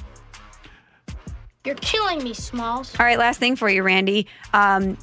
You're 1.64 1.74
killing 1.74 2.22
me, 2.22 2.32
Smalls. 2.32 2.94
All 2.98 3.04
right, 3.04 3.18
last 3.18 3.40
thing 3.40 3.56
for 3.56 3.68
you, 3.68 3.82
Randy. 3.82 4.26
Um, 4.54 4.96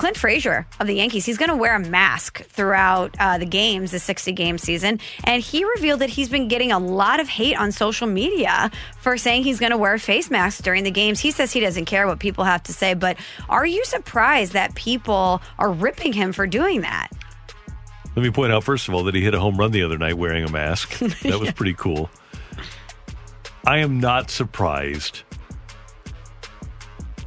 Clint 0.00 0.16
Frazier 0.16 0.66
of 0.80 0.86
the 0.86 0.94
Yankees, 0.94 1.26
he's 1.26 1.36
going 1.36 1.50
to 1.50 1.56
wear 1.56 1.74
a 1.74 1.78
mask 1.78 2.42
throughout 2.44 3.14
uh, 3.20 3.36
the 3.36 3.44
games, 3.44 3.90
the 3.90 3.98
60 3.98 4.32
game 4.32 4.56
season. 4.56 4.98
And 5.24 5.42
he 5.42 5.62
revealed 5.62 6.00
that 6.00 6.08
he's 6.08 6.30
been 6.30 6.48
getting 6.48 6.72
a 6.72 6.78
lot 6.78 7.20
of 7.20 7.28
hate 7.28 7.54
on 7.54 7.70
social 7.70 8.06
media 8.06 8.70
for 9.02 9.18
saying 9.18 9.42
he's 9.42 9.60
going 9.60 9.72
to 9.72 9.76
wear 9.76 9.92
a 9.92 9.98
face 9.98 10.30
mask 10.30 10.64
during 10.64 10.84
the 10.84 10.90
games. 10.90 11.20
He 11.20 11.30
says 11.30 11.52
he 11.52 11.60
doesn't 11.60 11.84
care 11.84 12.06
what 12.06 12.18
people 12.18 12.44
have 12.44 12.62
to 12.62 12.72
say. 12.72 12.94
But 12.94 13.18
are 13.50 13.66
you 13.66 13.84
surprised 13.84 14.54
that 14.54 14.74
people 14.74 15.42
are 15.58 15.70
ripping 15.70 16.14
him 16.14 16.32
for 16.32 16.46
doing 16.46 16.80
that? 16.80 17.08
Let 18.16 18.22
me 18.22 18.30
point 18.30 18.54
out, 18.54 18.64
first 18.64 18.88
of 18.88 18.94
all, 18.94 19.04
that 19.04 19.14
he 19.14 19.20
hit 19.20 19.34
a 19.34 19.38
home 19.38 19.58
run 19.58 19.70
the 19.70 19.82
other 19.82 19.98
night 19.98 20.16
wearing 20.16 20.44
a 20.44 20.50
mask. 20.50 20.98
That 21.24 21.38
was 21.38 21.52
pretty 21.52 21.74
cool. 21.74 22.08
I 23.66 23.80
am 23.80 24.00
not 24.00 24.30
surprised 24.30 25.24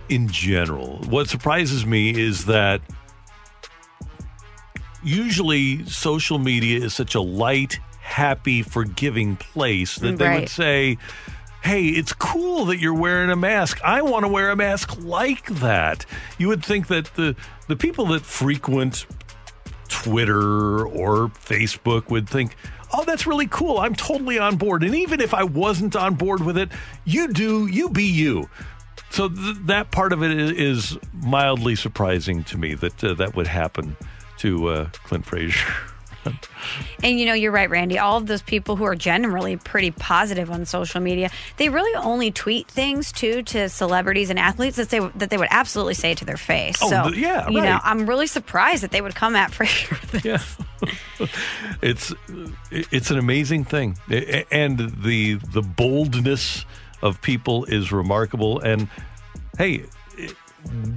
in 0.09 0.27
general. 0.27 0.97
What 1.09 1.29
surprises 1.29 1.85
me 1.85 2.09
is 2.09 2.45
that 2.45 2.81
usually 5.03 5.85
social 5.85 6.39
media 6.39 6.79
is 6.79 6.93
such 6.93 7.15
a 7.15 7.21
light, 7.21 7.79
happy, 8.01 8.61
forgiving 8.61 9.35
place 9.35 9.95
that 9.97 10.17
they 10.17 10.27
Right. 10.27 10.39
would 10.41 10.49
say, 10.49 10.97
Hey, 11.61 11.85
it's 11.85 12.11
cool 12.11 12.65
that 12.65 12.79
you're 12.79 12.93
wearing 12.93 13.29
a 13.29 13.37
mask. 13.37 13.79
I 13.85 14.01
want 14.01 14.25
to 14.25 14.27
wear 14.27 14.49
a 14.49 14.55
mask 14.55 14.97
like 15.01 15.45
that. 15.61 16.05
You 16.37 16.49
would 16.49 16.63
think 16.63 16.87
that 16.87 17.05
the 17.15 17.37
the 17.69 17.77
people 17.77 18.07
that 18.07 18.23
frequent 18.23 19.05
Twitter 19.87 20.85
or 20.85 21.29
Facebook 21.29 22.09
would 22.09 22.27
think, 22.27 22.57
oh, 22.93 23.05
that's 23.05 23.25
really 23.25 23.47
cool. 23.47 23.77
I'm 23.79 23.95
totally 23.95 24.37
on 24.37 24.57
board. 24.57 24.83
And 24.83 24.93
even 24.93 25.21
if 25.21 25.33
I 25.33 25.45
wasn't 25.45 25.95
on 25.95 26.15
board 26.15 26.41
with 26.41 26.57
it, 26.57 26.69
you 27.05 27.29
do, 27.29 27.67
you 27.67 27.87
be 27.89 28.03
you. 28.03 28.49
So 29.13 29.29
th- 29.29 29.57
that 29.67 29.91
part 29.91 30.11
of 30.11 30.23
it 30.23 30.31
is, 30.31 30.51
is 30.51 30.97
mildly 31.13 31.75
surprising 31.75 32.43
to 32.45 32.57
me 32.57 32.73
that 32.73 33.03
uh, 33.03 33.13
that 33.13 33.35
would 33.35 33.45
happen 33.45 33.95
to 34.39 34.67
uh, 34.69 34.89
Clint 35.05 35.25
Frazier. 35.25 35.73
And 37.03 37.19
you 37.19 37.25
know, 37.25 37.33
you're 37.33 37.51
right, 37.51 37.69
Randy. 37.69 37.99
All 37.99 38.15
of 38.15 38.27
those 38.27 38.41
people 38.41 38.77
who 38.77 38.85
are 38.85 38.95
generally 38.95 39.57
pretty 39.57 39.91
positive 39.91 40.49
on 40.49 40.65
social 40.65 41.01
media, 41.01 41.29
they 41.57 41.67
really 41.67 41.93
only 41.95 42.31
tweet 42.31 42.69
things 42.69 43.11
too 43.11 43.43
to 43.43 43.67
celebrities 43.67 44.29
and 44.29 44.39
athletes 44.39 44.77
that 44.77 44.89
they 44.89 44.99
that 44.99 45.29
they 45.29 45.35
would 45.35 45.49
absolutely 45.51 45.95
say 45.95 46.15
to 46.15 46.23
their 46.23 46.37
face. 46.37 46.77
Oh, 46.81 46.89
so 46.89 47.07
yeah, 47.09 47.49
you 47.49 47.59
know. 47.59 47.77
I'm 47.83 48.07
really 48.07 48.27
surprised 48.27 48.83
that 48.83 48.91
they 48.91 49.01
would 49.01 49.15
come 49.15 49.35
at 49.35 49.51
Frazier. 49.53 49.97
with 50.13 50.23
this. 50.23 50.57
it's 51.81 52.13
it's 52.71 53.11
an 53.11 53.17
amazing 53.17 53.65
thing, 53.65 53.97
and 54.49 54.79
the 55.03 55.33
the 55.33 55.61
boldness 55.61 56.63
of 57.03 57.21
people 57.21 57.65
is 57.65 57.91
remarkable. 57.91 58.59
And 58.59 58.87
hey, 59.57 59.83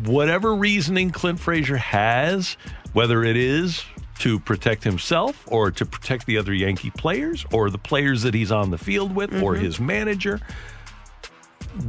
whatever 0.05 0.55
reasoning 0.55 1.11
Clint 1.11 1.41
Frazier 1.41 1.77
has, 1.77 2.57
whether 2.93 3.24
it 3.24 3.37
is 3.37 3.85
to 4.20 4.39
protect 4.41 4.85
himself 4.85 5.45
or 5.49 5.70
to 5.73 5.85
protect 5.85 6.24
the 6.24 6.39
other 6.39 6.55
Yankee 6.55 6.91
players 6.91 7.45
or 7.53 7.69
the 7.69 7.77
players 7.78 8.23
that 8.23 8.33
he's 8.33 8.53
on 8.53 8.70
the 8.70 8.78
field 8.78 9.15
with 9.15 9.31
or 9.43 9.55
Mhm. 9.55 9.61
his 9.61 9.81
manager, 9.81 10.41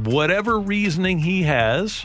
whatever 0.04 0.58
reasoning 0.58 1.20
he 1.20 1.44
has, 1.44 2.04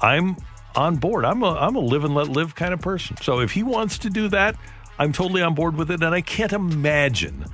I'm 0.00 0.36
on 0.76 0.96
board. 0.96 1.24
I'm 1.24 1.42
a 1.42 1.54
I'm 1.56 1.74
a 1.74 1.80
live 1.80 2.04
and 2.04 2.14
let 2.14 2.28
live 2.28 2.54
kind 2.54 2.72
of 2.72 2.80
person. 2.80 3.16
So 3.20 3.40
if 3.40 3.50
he 3.52 3.62
wants 3.64 3.98
to 3.98 4.10
do 4.10 4.28
that, 4.28 4.54
I'm 4.98 5.12
totally 5.12 5.42
on 5.42 5.54
board 5.54 5.76
with 5.76 5.90
it. 5.90 6.02
And 6.02 6.14
I 6.14 6.20
can't 6.20 6.52
imagine. 6.52 7.44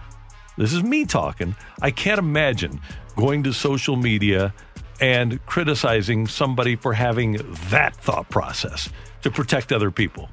This 0.59 0.73
is 0.73 0.83
me 0.83 1.07
talking. 1.07 1.57
I 1.83 1.91
can't 1.91 2.19
imagine 2.19 2.81
going 3.17 3.43
to 3.45 3.53
social 3.53 3.97
media 3.97 4.53
and 5.01 5.45
criticizing 5.47 6.27
somebody 6.27 6.77
for 6.77 6.93
having 6.95 7.39
that 7.71 7.95
thought 7.97 8.29
process 8.31 8.89
to 9.23 9.31
protect 9.31 9.73
other 9.73 9.91
people. 9.91 10.29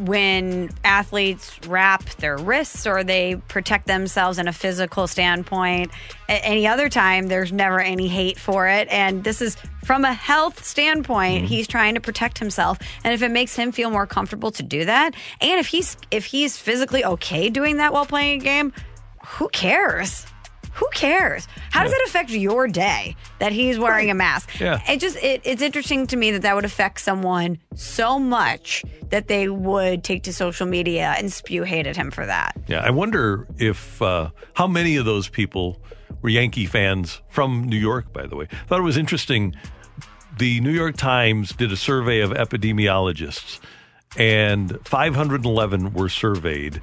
when 0.00 0.70
athletes 0.84 1.58
wrap 1.66 2.04
their 2.16 2.36
wrists 2.36 2.86
or 2.86 3.02
they 3.02 3.36
protect 3.48 3.86
themselves 3.86 4.38
in 4.38 4.46
a 4.46 4.52
physical 4.52 5.06
standpoint. 5.06 5.90
A- 6.28 6.44
any 6.44 6.66
other 6.66 6.88
time, 6.88 7.26
there's 7.28 7.50
never 7.50 7.80
any 7.80 8.06
hate 8.06 8.38
for 8.38 8.68
it. 8.68 8.88
And 8.90 9.24
this 9.24 9.40
is 9.40 9.56
from 9.84 10.04
a 10.04 10.12
health 10.12 10.64
standpoint. 10.64 11.38
Mm-hmm. 11.38 11.46
He's 11.46 11.66
trying 11.66 11.94
to 11.94 12.00
protect 12.00 12.38
himself, 12.38 12.78
and 13.02 13.14
if 13.14 13.22
it 13.22 13.30
makes 13.30 13.56
him 13.56 13.72
feel 13.72 13.90
more 13.90 14.06
comfortable 14.06 14.50
to 14.52 14.62
do 14.62 14.84
that, 14.84 15.14
and 15.40 15.58
if 15.58 15.66
he's 15.66 15.96
if 16.10 16.26
he's 16.26 16.56
physically 16.56 17.04
okay 17.04 17.48
doing 17.50 17.78
that 17.78 17.92
while 17.92 18.06
playing 18.06 18.40
a 18.42 18.44
game, 18.44 18.72
who 19.26 19.48
cares? 19.48 20.26
Who 20.74 20.88
cares? 20.94 21.48
How 21.70 21.82
does 21.82 21.92
it 21.92 22.06
affect 22.06 22.30
your 22.30 22.68
day 22.68 23.16
that 23.38 23.52
he's 23.52 23.78
wearing 23.78 24.10
a 24.10 24.14
mask? 24.14 24.60
Yeah. 24.60 24.80
It 24.88 24.98
just 25.00 25.16
it, 25.16 25.40
it's 25.44 25.62
interesting 25.62 26.06
to 26.08 26.16
me 26.16 26.30
that 26.32 26.42
that 26.42 26.54
would 26.54 26.64
affect 26.64 27.00
someone 27.00 27.58
so 27.74 28.18
much 28.18 28.84
that 29.10 29.28
they 29.28 29.48
would 29.48 30.04
take 30.04 30.22
to 30.24 30.32
social 30.32 30.66
media 30.66 31.14
and 31.18 31.32
spew 31.32 31.64
hate 31.64 31.86
at 31.86 31.96
him 31.96 32.10
for 32.10 32.24
that. 32.26 32.56
Yeah, 32.68 32.80
I 32.80 32.90
wonder 32.90 33.46
if 33.58 34.00
uh, 34.00 34.30
how 34.54 34.66
many 34.66 34.96
of 34.96 35.04
those 35.04 35.28
people 35.28 35.82
were 36.22 36.28
Yankee 36.28 36.66
fans 36.66 37.20
from 37.28 37.64
New 37.64 37.78
York. 37.78 38.12
By 38.12 38.26
the 38.26 38.36
way, 38.36 38.46
I 38.50 38.66
thought 38.66 38.78
it 38.78 38.84
was 38.84 38.96
interesting. 38.96 39.54
The 40.38 40.60
New 40.60 40.70
York 40.70 40.96
Times 40.96 41.52
did 41.52 41.72
a 41.72 41.76
survey 41.76 42.20
of 42.20 42.30
epidemiologists, 42.30 43.58
and 44.16 44.78
511 44.86 45.92
were 45.92 46.08
surveyed, 46.08 46.80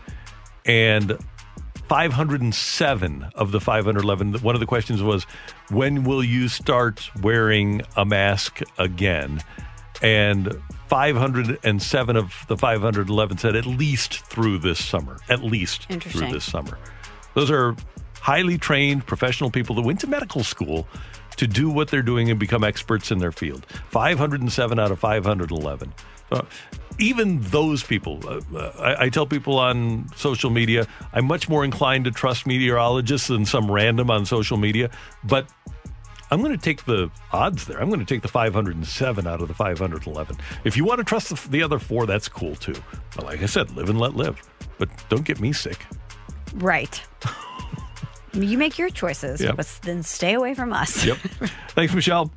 and 0.65 1.17
507 1.87 3.29
of 3.35 3.51
the 3.51 3.59
511. 3.59 4.33
One 4.35 4.55
of 4.55 4.59
the 4.59 4.65
questions 4.65 5.01
was, 5.01 5.25
"When 5.69 6.03
will 6.03 6.23
you 6.23 6.47
start 6.47 7.09
wearing 7.21 7.81
a 7.95 8.05
mask 8.05 8.61
again?" 8.77 9.41
And 10.01 10.61
507 10.87 12.15
of 12.15 12.45
the 12.47 12.57
511 12.57 13.37
said 13.37 13.55
at 13.55 13.65
least 13.65 14.25
through 14.25 14.59
this 14.59 14.83
summer. 14.83 15.17
At 15.29 15.43
least 15.43 15.87
through 15.87 16.31
this 16.31 16.45
summer. 16.45 16.77
Those 17.33 17.51
are 17.51 17.75
highly 18.21 18.57
trained 18.57 19.05
professional 19.05 19.49
people 19.49 19.75
that 19.75 19.83
went 19.83 19.99
to 20.01 20.07
medical 20.07 20.43
school 20.43 20.87
to 21.37 21.47
do 21.47 21.69
what 21.69 21.89
they're 21.89 22.01
doing 22.01 22.29
and 22.29 22.39
become 22.39 22.63
experts 22.63 23.11
in 23.11 23.19
their 23.19 23.31
field. 23.31 23.65
507 23.89 24.79
out 24.79 24.91
of 24.91 24.99
511. 24.99 25.93
Uh, 26.31 26.41
even 26.99 27.41
those 27.41 27.83
people, 27.83 28.19
uh, 28.27 28.41
uh, 28.57 28.71
I, 28.79 29.05
I 29.05 29.09
tell 29.09 29.25
people 29.25 29.59
on 29.59 30.07
social 30.15 30.49
media, 30.49 30.87
I'm 31.13 31.25
much 31.25 31.47
more 31.49 31.63
inclined 31.63 32.05
to 32.05 32.11
trust 32.11 32.47
meteorologists 32.47 33.27
than 33.27 33.45
some 33.45 33.69
random 33.71 34.09
on 34.09 34.25
social 34.25 34.57
media. 34.57 34.89
But 35.23 35.47
I'm 36.31 36.41
going 36.41 36.51
to 36.51 36.61
take 36.61 36.85
the 36.85 37.09
odds 37.31 37.65
there. 37.67 37.79
I'm 37.79 37.87
going 37.87 37.99
to 37.99 38.05
take 38.05 38.21
the 38.21 38.27
507 38.27 39.27
out 39.27 39.41
of 39.41 39.47
the 39.47 39.53
511. 39.53 40.37
If 40.63 40.75
you 40.75 40.83
want 40.85 40.97
to 40.99 41.03
trust 41.03 41.29
the, 41.29 41.49
the 41.49 41.63
other 41.63 41.79
four, 41.79 42.05
that's 42.05 42.27
cool 42.27 42.55
too. 42.55 42.75
But 43.15 43.25
like 43.25 43.41
I 43.43 43.45
said, 43.45 43.71
live 43.75 43.89
and 43.89 43.99
let 43.99 44.15
live. 44.15 44.41
But 44.77 44.89
don't 45.09 45.23
get 45.23 45.39
me 45.39 45.53
sick. 45.53 45.85
Right. 46.55 47.01
you 48.33 48.57
make 48.57 48.77
your 48.77 48.89
choices, 48.89 49.41
Yep. 49.41 49.55
but 49.55 49.79
then 49.83 50.03
stay 50.03 50.33
away 50.33 50.53
from 50.53 50.73
us. 50.73 51.05
Yep. 51.05 51.17
Thanks, 51.69 51.93
Michelle. 51.93 52.31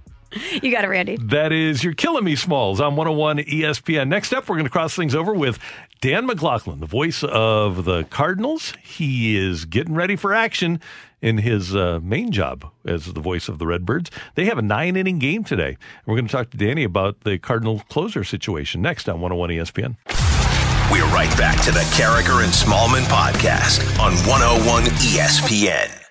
You 0.62 0.70
got 0.70 0.84
it, 0.84 0.88
Randy. 0.88 1.16
That 1.16 1.52
is 1.52 1.82
You're 1.82 1.94
Killing 1.94 2.24
Me 2.24 2.36
Smalls 2.36 2.80
on 2.80 2.96
101 2.96 3.38
ESPN. 3.38 4.08
Next 4.08 4.32
up, 4.32 4.48
we're 4.48 4.56
going 4.56 4.64
to 4.64 4.70
cross 4.70 4.94
things 4.94 5.14
over 5.14 5.34
with 5.34 5.58
Dan 6.00 6.26
McLaughlin, 6.26 6.80
the 6.80 6.86
voice 6.86 7.22
of 7.24 7.84
the 7.84 8.04
Cardinals. 8.04 8.74
He 8.82 9.36
is 9.36 9.64
getting 9.64 9.94
ready 9.94 10.16
for 10.16 10.32
action 10.32 10.80
in 11.20 11.38
his 11.38 11.74
uh, 11.74 12.00
main 12.02 12.30
job 12.32 12.70
as 12.86 13.06
the 13.06 13.20
voice 13.20 13.48
of 13.48 13.58
the 13.58 13.66
Redbirds. 13.66 14.10
They 14.34 14.46
have 14.46 14.58
a 14.58 14.62
nine 14.62 14.96
inning 14.96 15.18
game 15.18 15.44
today. 15.44 15.76
We're 16.06 16.16
going 16.16 16.26
to 16.26 16.32
talk 16.32 16.50
to 16.50 16.56
Danny 16.56 16.84
about 16.84 17.20
the 17.20 17.38
Cardinal 17.38 17.80
closer 17.88 18.24
situation 18.24 18.80
next 18.82 19.08
on 19.08 19.20
101 19.20 19.50
ESPN. 19.50 19.96
We're 20.90 21.04
right 21.14 21.30
back 21.38 21.60
to 21.64 21.70
the 21.70 21.80
Karraker 21.94 22.42
and 22.42 22.52
Smallmon 22.52 23.04
podcast 23.04 23.80
on 24.00 24.12
101 24.26 24.84
ESPN. 24.84 26.09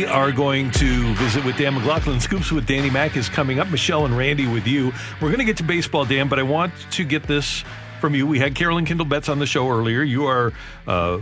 We 0.00 0.06
are 0.06 0.32
going 0.32 0.70
to 0.70 1.14
visit 1.16 1.44
with 1.44 1.58
Dan 1.58 1.74
McLaughlin. 1.74 2.20
Scoops 2.20 2.50
with 2.50 2.66
Danny 2.66 2.88
Mack 2.88 3.18
is 3.18 3.28
coming 3.28 3.60
up. 3.60 3.68
Michelle 3.68 4.06
and 4.06 4.16
Randy 4.16 4.46
with 4.46 4.66
you. 4.66 4.94
We're 5.20 5.28
going 5.28 5.40
to 5.40 5.44
get 5.44 5.58
to 5.58 5.62
baseball, 5.62 6.06
Dan, 6.06 6.26
but 6.26 6.38
I 6.38 6.42
want 6.42 6.72
to 6.92 7.04
get 7.04 7.24
this 7.24 7.64
from 8.00 8.14
you. 8.14 8.26
We 8.26 8.38
had 8.38 8.54
Carolyn 8.54 8.86
Kindle 8.86 9.04
Betts 9.04 9.28
on 9.28 9.40
the 9.40 9.46
show 9.46 9.68
earlier. 9.68 10.02
You 10.02 10.24
are 10.24 10.54
uh, 10.86 11.18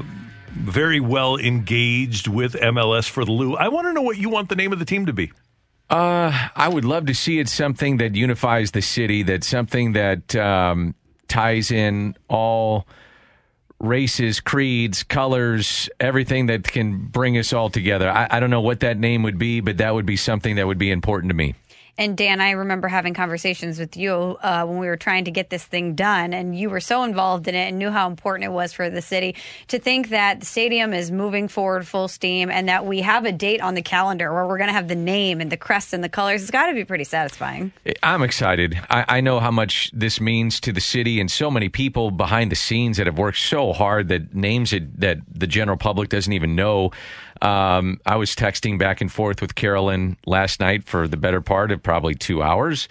very 0.50 1.00
well 1.00 1.36
engaged 1.36 2.28
with 2.28 2.52
MLS 2.52 3.08
for 3.08 3.24
the 3.24 3.32
Lou. 3.32 3.56
I 3.56 3.66
want 3.66 3.88
to 3.88 3.92
know 3.92 4.02
what 4.02 4.16
you 4.16 4.28
want 4.28 4.48
the 4.48 4.54
name 4.54 4.72
of 4.72 4.78
the 4.78 4.84
team 4.84 5.06
to 5.06 5.12
be. 5.12 5.32
Uh, 5.90 6.50
I 6.54 6.68
would 6.68 6.84
love 6.84 7.06
to 7.06 7.14
see 7.14 7.40
it 7.40 7.48
something 7.48 7.96
that 7.96 8.14
unifies 8.14 8.70
the 8.70 8.82
city. 8.82 9.24
That's 9.24 9.48
something 9.48 9.94
that 9.94 10.36
um, 10.36 10.94
ties 11.26 11.72
in 11.72 12.14
all 12.28 12.86
races, 13.80 14.40
creeds, 14.40 15.02
colors, 15.02 15.88
everything 16.00 16.46
that 16.46 16.64
can 16.64 16.98
bring 16.98 17.38
us 17.38 17.52
all 17.52 17.70
together. 17.70 18.10
I, 18.10 18.26
I 18.30 18.40
don't 18.40 18.50
know 18.50 18.60
what 18.60 18.80
that 18.80 18.98
name 18.98 19.22
would 19.22 19.38
be, 19.38 19.60
but 19.60 19.78
that 19.78 19.94
would 19.94 20.06
be 20.06 20.16
something 20.16 20.56
that 20.56 20.66
would 20.66 20.78
be 20.78 20.90
important 20.90 21.30
to 21.30 21.34
me. 21.34 21.54
And 21.98 22.16
Dan, 22.16 22.40
I 22.40 22.52
remember 22.52 22.86
having 22.86 23.12
conversations 23.12 23.80
with 23.80 23.96
you 23.96 24.38
uh, 24.40 24.64
when 24.64 24.78
we 24.78 24.86
were 24.86 24.96
trying 24.96 25.24
to 25.24 25.32
get 25.32 25.50
this 25.50 25.64
thing 25.64 25.96
done, 25.96 26.32
and 26.32 26.56
you 26.56 26.70
were 26.70 26.78
so 26.78 27.02
involved 27.02 27.48
in 27.48 27.56
it 27.56 27.68
and 27.68 27.78
knew 27.78 27.90
how 27.90 28.08
important 28.08 28.44
it 28.44 28.52
was 28.52 28.72
for 28.72 28.88
the 28.88 29.02
city. 29.02 29.34
To 29.68 29.80
think 29.80 30.10
that 30.10 30.38
the 30.38 30.46
stadium 30.46 30.94
is 30.94 31.10
moving 31.10 31.48
forward 31.48 31.88
full 31.88 32.06
steam 32.06 32.50
and 32.50 32.68
that 32.68 32.86
we 32.86 33.00
have 33.00 33.24
a 33.24 33.32
date 33.32 33.60
on 33.60 33.74
the 33.74 33.82
calendar 33.82 34.32
where 34.32 34.46
we're 34.46 34.58
going 34.58 34.68
to 34.68 34.74
have 34.74 34.86
the 34.86 34.94
name 34.94 35.40
and 35.40 35.50
the 35.50 35.56
crest 35.56 35.92
and 35.92 36.04
the 36.04 36.08
colors, 36.08 36.42
it's 36.42 36.52
got 36.52 36.66
to 36.66 36.74
be 36.74 36.84
pretty 36.84 37.02
satisfying. 37.02 37.72
I'm 38.04 38.22
excited. 38.22 38.78
I, 38.88 39.04
I 39.08 39.20
know 39.20 39.40
how 39.40 39.50
much 39.50 39.90
this 39.92 40.20
means 40.20 40.60
to 40.60 40.72
the 40.72 40.80
city 40.80 41.20
and 41.20 41.28
so 41.28 41.50
many 41.50 41.68
people 41.68 42.12
behind 42.12 42.52
the 42.52 42.56
scenes 42.56 42.98
that 42.98 43.06
have 43.06 43.18
worked 43.18 43.38
so 43.38 43.72
hard 43.72 44.06
that 44.08 44.32
names 44.32 44.70
that, 44.70 45.00
that 45.00 45.18
the 45.34 45.48
general 45.48 45.76
public 45.76 46.10
doesn't 46.10 46.32
even 46.32 46.54
know. 46.54 46.92
Um, 47.42 48.00
I 48.06 48.16
was 48.16 48.34
texting 48.34 48.78
back 48.78 49.00
and 49.00 49.10
forth 49.10 49.40
with 49.40 49.54
Carolyn 49.54 50.16
last 50.26 50.60
night 50.60 50.84
for 50.84 51.08
the 51.08 51.16
better 51.16 51.40
part 51.40 51.70
of 51.70 51.82
probably 51.82 52.14
two 52.14 52.42
hours 52.42 52.88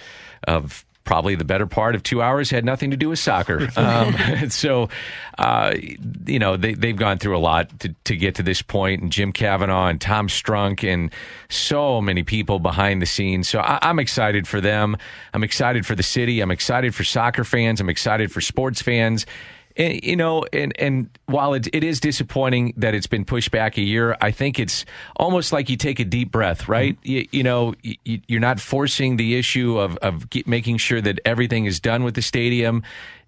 of 0.48 0.86
probably 1.07 1.36
the 1.36 1.45
better 1.45 1.65
part 1.65 1.95
of 1.95 2.03
two 2.03 2.22
hours 2.22 2.52
had 2.52 2.65
nothing 2.65 2.91
to 2.91 2.98
do 2.98 3.10
with 3.10 3.18
soccer. 3.18 3.69
Um, 3.78 4.15
so, 4.49 4.90
uh, 5.38 5.74
you 6.26 6.40
know, 6.40 6.57
they, 6.57 6.74
they've 6.74 6.98
gone 6.98 7.19
through 7.19 7.38
a 7.38 7.40
lot 7.40 7.80
to, 7.80 7.95
to 8.06 8.15
get 8.18 8.36
to 8.36 8.44
this 8.44 8.61
point, 8.61 9.02
and 9.02 9.11
Jim 9.11 9.32
Kavanaugh 9.32 9.88
and 9.88 10.02
Tom 10.02 10.28
Strunk 10.28 10.84
and 10.84 11.11
so 11.49 12.02
many 12.02 12.24
people 12.24 12.60
behind 12.60 13.02
the 13.02 13.06
scenes. 13.06 13.48
So 13.48 13.60
I, 13.60 13.78
I'm 13.84 13.99
excited 13.99 14.48
for 14.48 14.60
them. 14.60 14.98
I'm 15.34 15.44
excited 15.44 15.86
for 15.86 15.95
the 15.95 16.03
city. 16.03 16.41
I'm 16.41 16.52
excited 16.52 16.95
for 16.95 17.03
soccer 17.03 17.44
fans. 17.44 17.80
I'm 17.80 17.90
excited 17.90 18.32
for 18.32 18.41
sports 18.41 18.82
fans. 18.82 19.26
And, 19.78 20.04
you 20.04 20.16
know, 20.16 20.44
and 20.52 20.74
and 20.80 21.10
while 21.28 21.54
it, 21.54 21.68
it 21.74 21.84
is 21.84 21.99
disappointing 21.99 22.74
that 22.78 22.95
it's 22.95 23.08
been 23.08 23.26
pushed 23.26 23.52
back 23.52 23.78
a 23.78 23.82
year, 23.82 24.18
I 24.20 24.32
think 24.32 24.60
it's 24.60 24.86
almost 25.16 25.54
like 25.54 25.70
you 25.70 25.78
take 25.78 25.99
a 25.99 26.06
deep 26.06 26.32
breath, 26.32 26.68
right? 26.68 26.95
Mm-hmm. 27.02 27.12
You, 27.12 27.28
you 27.32 27.44
know, 27.44 27.76
you, 27.84 28.22
you're 28.28 28.41
not 28.41 28.60
forcing 28.60 29.18
the 29.18 29.36
issue 29.36 29.78
of 29.78 29.98
of 29.98 30.30
get, 30.30 30.48
making 30.48 30.78
sure 30.78 30.99
that 31.02 31.20
everything 31.26 31.66
is 31.66 31.80
done 31.80 32.04
with 32.04 32.16
the 32.16 32.22
stadium. 32.22 32.84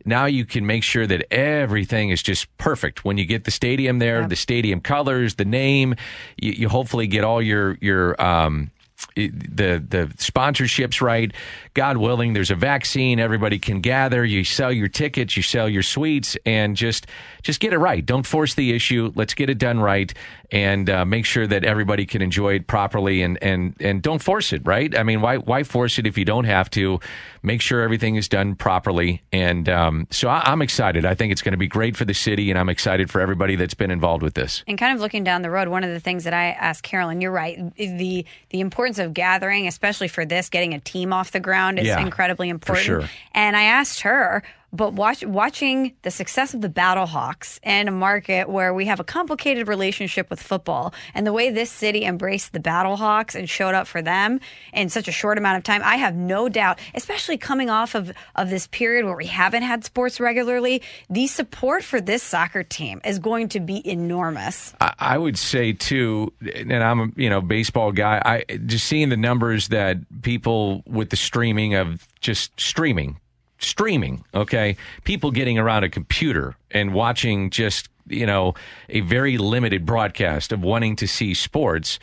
Now 0.06 0.26
you 0.26 0.46
can 0.46 0.66
make 0.66 0.84
sure 0.84 1.06
that 1.06 1.32
everything 1.32 2.10
is 2.10 2.24
just 2.24 2.56
perfect 2.58 3.06
when 3.06 3.18
you 3.18 3.26
get 3.26 3.44
the 3.44 3.52
stadium 3.52 4.00
there, 4.00 4.28
the 4.28 4.36
stadium 4.36 4.82
colors, 4.82 5.36
the 5.36 5.46
name. 5.46 5.96
You, 6.38 6.54
you 6.54 6.70
hopefully 6.70 7.06
get 7.06 7.24
all 7.24 7.42
your 7.42 7.78
your 7.82 8.20
um, 8.22 8.72
the 9.16 9.84
the 9.88 10.12
sponsorships 10.18 11.02
right. 11.02 11.32
God 11.80 11.96
willing, 11.96 12.34
there's 12.34 12.52
a 12.52 12.56
vaccine. 12.56 13.22
Everybody 13.22 13.58
can 13.58 13.80
gather. 13.80 14.26
You 14.26 14.44
sell 14.44 14.70
your 14.70 14.90
tickets, 14.90 15.38
you 15.38 15.44
sell 15.44 15.70
your 15.70 15.82
suites, 15.82 16.36
and 16.46 16.76
just 16.76 17.08
just 17.42 17.62
get 17.62 17.72
it 17.72 17.78
right. 17.78 18.06
Don't 18.06 18.28
force 18.28 18.54
the 18.54 18.74
issue. 18.76 19.14
Let's 19.16 19.34
get 19.34 19.50
it 19.50 19.60
done 19.60 19.80
right, 19.80 20.14
and 20.52 20.90
uh, 20.90 21.06
make 21.06 21.24
sure 21.24 21.48
that 21.48 21.64
everybody 21.64 22.06
can 22.06 22.22
enjoy 22.22 22.56
it 22.56 22.68
properly. 22.68 23.22
And 23.22 23.42
and 23.42 23.76
and 23.80 24.02
don't 24.02 24.22
force 24.22 24.52
it. 24.52 24.62
Right? 24.68 24.94
I 24.94 25.04
mean, 25.04 25.22
why 25.22 25.38
why 25.38 25.64
force 25.64 25.98
it 25.98 26.06
if 26.06 26.18
you 26.18 26.26
don't 26.26 26.44
have 26.44 26.70
to? 26.72 27.00
Make 27.42 27.62
sure 27.62 27.82
everything 27.82 28.18
is 28.18 28.28
done 28.28 28.56
properly. 28.56 29.24
And 29.32 29.70
um, 29.70 30.08
so 30.12 30.28
I, 30.28 30.42
I'm 30.44 30.62
excited. 30.62 31.06
I 31.06 31.16
think 31.16 31.32
it's 31.32 31.42
going 31.42 31.54
to 31.54 31.58
be 31.58 31.70
great 31.70 31.96
for 31.96 32.04
the 32.04 32.14
city, 32.14 32.50
and 32.50 32.60
I'm 32.60 32.68
excited 32.68 33.10
for 33.10 33.22
everybody 33.22 33.56
that's 33.56 33.74
been 33.74 33.92
involved 33.92 34.22
with 34.22 34.34
this. 34.34 34.66
And 34.68 34.78
kind 34.78 34.94
of 34.94 35.00
looking 35.00 35.24
down 35.24 35.44
the 35.44 35.50
road, 35.50 35.70
one 35.70 35.86
of 35.86 35.92
the 35.92 36.02
things 36.02 36.26
that 36.26 36.34
I 36.34 36.48
asked 36.48 36.84
Carolyn, 36.84 37.22
you're 37.22 37.32
right, 37.32 37.74
the 37.78 38.26
the 38.50 38.60
importance 38.60 39.00
of 39.00 39.14
gathering, 39.14 39.66
especially 39.68 40.10
for 40.10 40.26
this, 40.26 40.50
getting 40.50 40.74
a 40.74 40.82
team 40.82 41.14
off 41.14 41.32
the 41.32 41.40
ground 41.40 41.69
is 41.78 41.88
Yeah, 41.88 42.00
incredibly 42.02 42.50
important. 42.50 42.86
sure. 42.86 43.10
And 43.34 43.56
I 43.56 43.64
asked 43.64 44.02
her, 44.02 44.44
but 44.72 44.94
watch, 44.94 45.26
watching 45.26 45.94
the 46.04 46.12
success 46.12 46.54
of 46.54 46.62
the 46.62 46.70
Battlehawks 46.70 47.60
in 47.64 47.88
a 47.88 47.92
market 47.92 48.50
where 48.50 48.74
we 48.74 48.86
have 48.86 49.00
a 49.00 49.04
complicated 49.04 49.68
relationship 49.68 50.30
with 50.30 50.42
football 50.42 50.94
and 51.14 51.26
the 51.26 51.34
way 51.34 51.50
this 51.50 51.72
city 51.72 52.06
embraced 52.06 52.54
the 52.54 52.60
Battlehawks 52.60 53.36
and 53.36 53.50
showed 53.50 53.76
up 53.76 53.88
for 53.88 54.02
them 54.02 54.40
in 54.74 54.90
such 54.90 55.08
a 55.08 55.12
short 55.12 55.38
amount 55.38 55.58
of 55.58 55.64
time, 55.64 55.82
I 55.84 55.98
have 55.98 56.16
no 56.16 56.50
doubt, 56.50 56.80
especially 56.94 57.38
coming 57.38 57.70
off 57.70 57.96
of, 57.96 58.12
of 58.36 58.50
this 58.50 58.68
period 58.68 59.06
where 59.06 59.16
we 59.16 59.28
haven't 59.28 59.64
had 59.64 59.84
sports 59.84 60.20
regularly, 60.20 60.82
the 61.10 61.28
support 61.28 61.84
for 61.84 62.02
this 62.02 62.24
soccer 62.24 62.64
team 62.64 63.02
is 63.06 63.20
going 63.20 63.50
to 63.50 63.60
be 63.60 63.88
enormous. 63.90 64.74
I, 64.80 64.94
I 65.00 65.18
would 65.18 65.38
say 65.38 65.74
too, 65.74 66.34
and 66.56 66.74
I'm 66.74 67.00
a 67.00 67.08
you 67.16 67.30
know 67.30 67.42
baseball 67.42 67.92
guy. 67.92 68.22
I 68.24 68.58
just 68.58 68.86
seeing 68.86 69.10
the 69.10 69.18
numbers 69.18 69.70
that 69.70 69.98
people 70.22 70.84
with 70.86 71.10
the 71.10 71.16
streaming 71.16 71.76
of 71.76 72.08
just 72.20 72.60
streaming, 72.60 73.18
streaming. 73.60 74.24
Okay, 74.34 74.76
people 75.04 75.32
getting 75.32 75.58
around 75.58 75.84
a 75.84 75.90
computer 75.90 76.56
and 76.72 76.94
watching 76.94 77.50
just 77.50 77.90
you 78.08 78.26
know 78.26 78.56
a 78.90 79.02
very 79.02 79.38
limited 79.38 79.86
broadcast 79.86 80.52
of 80.52 80.62
wanting 80.62 80.96
to 80.98 81.08
see 81.08 81.34
sports, 81.34 82.00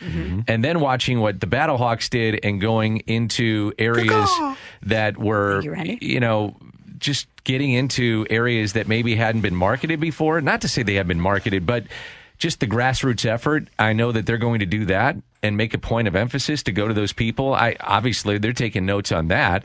and 0.46 0.62
then 0.64 0.80
watching 0.80 1.20
what 1.20 1.40
the 1.40 1.46
Battlehawks 1.46 2.08
did 2.08 2.38
and 2.44 2.60
going 2.60 2.98
into 3.06 3.72
areas 3.78 4.30
that 4.82 5.18
were 5.18 5.62
you 6.00 6.20
know 6.20 6.56
just 6.98 7.26
getting 7.44 7.72
into 7.72 8.26
areas 8.30 8.72
that 8.72 8.88
maybe 8.88 9.14
hadn't 9.14 9.42
been 9.42 9.54
marketed 9.54 10.00
before. 10.00 10.40
Not 10.40 10.60
to 10.62 10.68
say 10.68 10.82
they 10.82 10.94
have 10.94 11.06
been 11.06 11.20
marketed, 11.20 11.66
but 11.66 11.84
just 12.38 12.60
the 12.60 12.66
grassroots 12.66 13.24
effort. 13.26 13.68
I 13.78 13.92
know 13.92 14.12
that 14.12 14.26
they're 14.26 14.38
going 14.38 14.60
to 14.60 14.66
do 14.66 14.84
that 14.86 15.16
and 15.42 15.56
make 15.56 15.74
a 15.74 15.78
point 15.78 16.08
of 16.08 16.16
emphasis 16.16 16.62
to 16.64 16.72
go 16.72 16.88
to 16.88 16.94
those 16.94 17.12
people. 17.12 17.54
I 17.54 17.76
obviously 17.80 18.38
they're 18.38 18.52
taking 18.52 18.86
notes 18.86 19.12
on 19.12 19.28
that. 19.28 19.64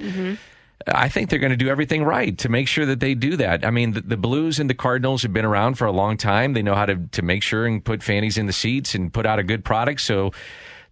I 0.87 1.09
think 1.09 1.29
they're 1.29 1.39
going 1.39 1.51
to 1.51 1.57
do 1.57 1.69
everything 1.69 2.03
right 2.03 2.37
to 2.39 2.49
make 2.49 2.67
sure 2.67 2.85
that 2.85 2.99
they 2.99 3.13
do 3.13 3.37
that. 3.37 3.65
I 3.65 3.71
mean, 3.71 3.91
the, 3.91 4.01
the 4.01 4.17
Blues 4.17 4.59
and 4.59 4.69
the 4.69 4.73
Cardinals 4.73 5.23
have 5.23 5.33
been 5.33 5.45
around 5.45 5.75
for 5.75 5.85
a 5.85 5.91
long 5.91 6.17
time. 6.17 6.53
They 6.53 6.61
know 6.61 6.75
how 6.75 6.85
to 6.85 6.95
to 6.95 7.21
make 7.21 7.43
sure 7.43 7.65
and 7.65 7.83
put 7.83 8.03
fannies 8.03 8.37
in 8.37 8.45
the 8.45 8.53
seats 8.53 8.95
and 8.95 9.13
put 9.13 9.25
out 9.25 9.39
a 9.39 9.43
good 9.43 9.65
product. 9.65 10.01
So 10.01 10.31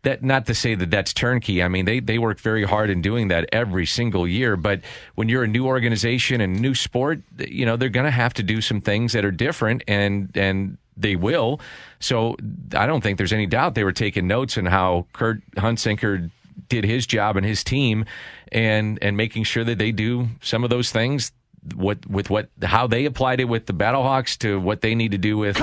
that 0.04 0.24
not 0.24 0.46
to 0.46 0.54
say 0.54 0.76
that 0.76 0.92
that's 0.92 1.14
turnkey. 1.14 1.62
I 1.62 1.68
mean, 1.68 1.86
they 1.86 2.00
they 2.00 2.18
work 2.18 2.40
very 2.40 2.64
hard 2.64 2.90
in 2.90 3.02
doing 3.02 3.28
that 3.30 3.50
every 3.52 3.86
single 3.86 4.28
year. 4.28 4.56
But 4.56 4.82
when 5.16 5.30
you're 5.30 5.44
a 5.44 5.48
new 5.48 5.66
organization 5.66 6.42
and 6.42 6.60
new 6.60 6.76
sport, 6.76 7.22
you 7.38 7.66
know 7.66 7.76
they're 7.76 7.90
going 7.90 8.06
to 8.06 8.12
have 8.12 8.34
to 8.36 8.44
do 8.44 8.62
some 8.62 8.82
things 8.82 9.14
that 9.14 9.26
are 9.26 9.32
different, 9.32 9.84
and 9.88 10.32
and 10.36 10.78
they 10.96 11.16
will. 11.16 11.60
So 12.00 12.36
I 12.74 12.86
don't 12.86 13.02
think 13.02 13.18
there's 13.18 13.34
any 13.34 13.46
doubt 13.46 13.76
they 13.76 13.84
were 13.84 13.92
taking 13.92 14.28
notes 14.28 14.58
on 14.58 14.66
how 14.66 15.08
Kurt 15.14 15.40
Hunsaker 15.52 16.30
did 16.68 16.84
his 16.84 17.06
job 17.08 17.38
and 17.38 17.46
his 17.46 17.64
team, 17.64 18.06
and 18.52 19.00
and 19.02 19.16
making 19.16 19.44
sure 19.44 19.64
that 19.64 19.78
they 19.78 19.92
do 19.92 20.30
some 20.42 20.64
of 20.64 20.70
those 20.70 20.92
things. 20.92 21.32
What 21.76 22.06
with 22.10 22.30
what 22.30 22.50
how 22.62 22.88
they 22.88 23.06
applied 23.06 23.40
it 23.40 23.46
with 23.46 23.66
the 23.66 23.74
Battlehawks 23.74 24.38
to 24.40 24.60
what 24.60 24.82
they 24.82 24.96
need 24.96 25.12
to 25.12 25.18
do 25.18 25.38
with 25.38 25.60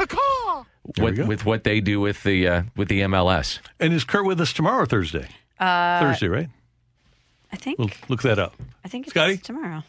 what, 0.99 1.19
with 1.19 1.45
what 1.45 1.65
they 1.65 1.81
do 1.81 2.01
with 2.01 2.23
the 2.23 2.49
uh, 2.49 2.63
with 2.77 2.89
the 2.89 3.01
MLS. 3.03 3.59
And 3.81 3.93
is 3.93 4.05
Kurt 4.05 4.27
with 4.27 4.41
us 4.41 4.53
tomorrow 4.53 4.83
or 4.83 4.87
Thursday? 4.87 5.29
Uh, 5.59 6.01
Thursday, 6.01 6.29
right? 6.29 6.49
I 7.53 7.57
think. 7.57 7.79
We'll 7.79 7.91
look 8.09 8.23
that 8.23 8.39
up. 8.39 8.55
I 8.85 8.89
think 8.89 9.07
it's 9.07 9.13
Scotty? 9.13 9.39
tomorrow. 9.39 9.83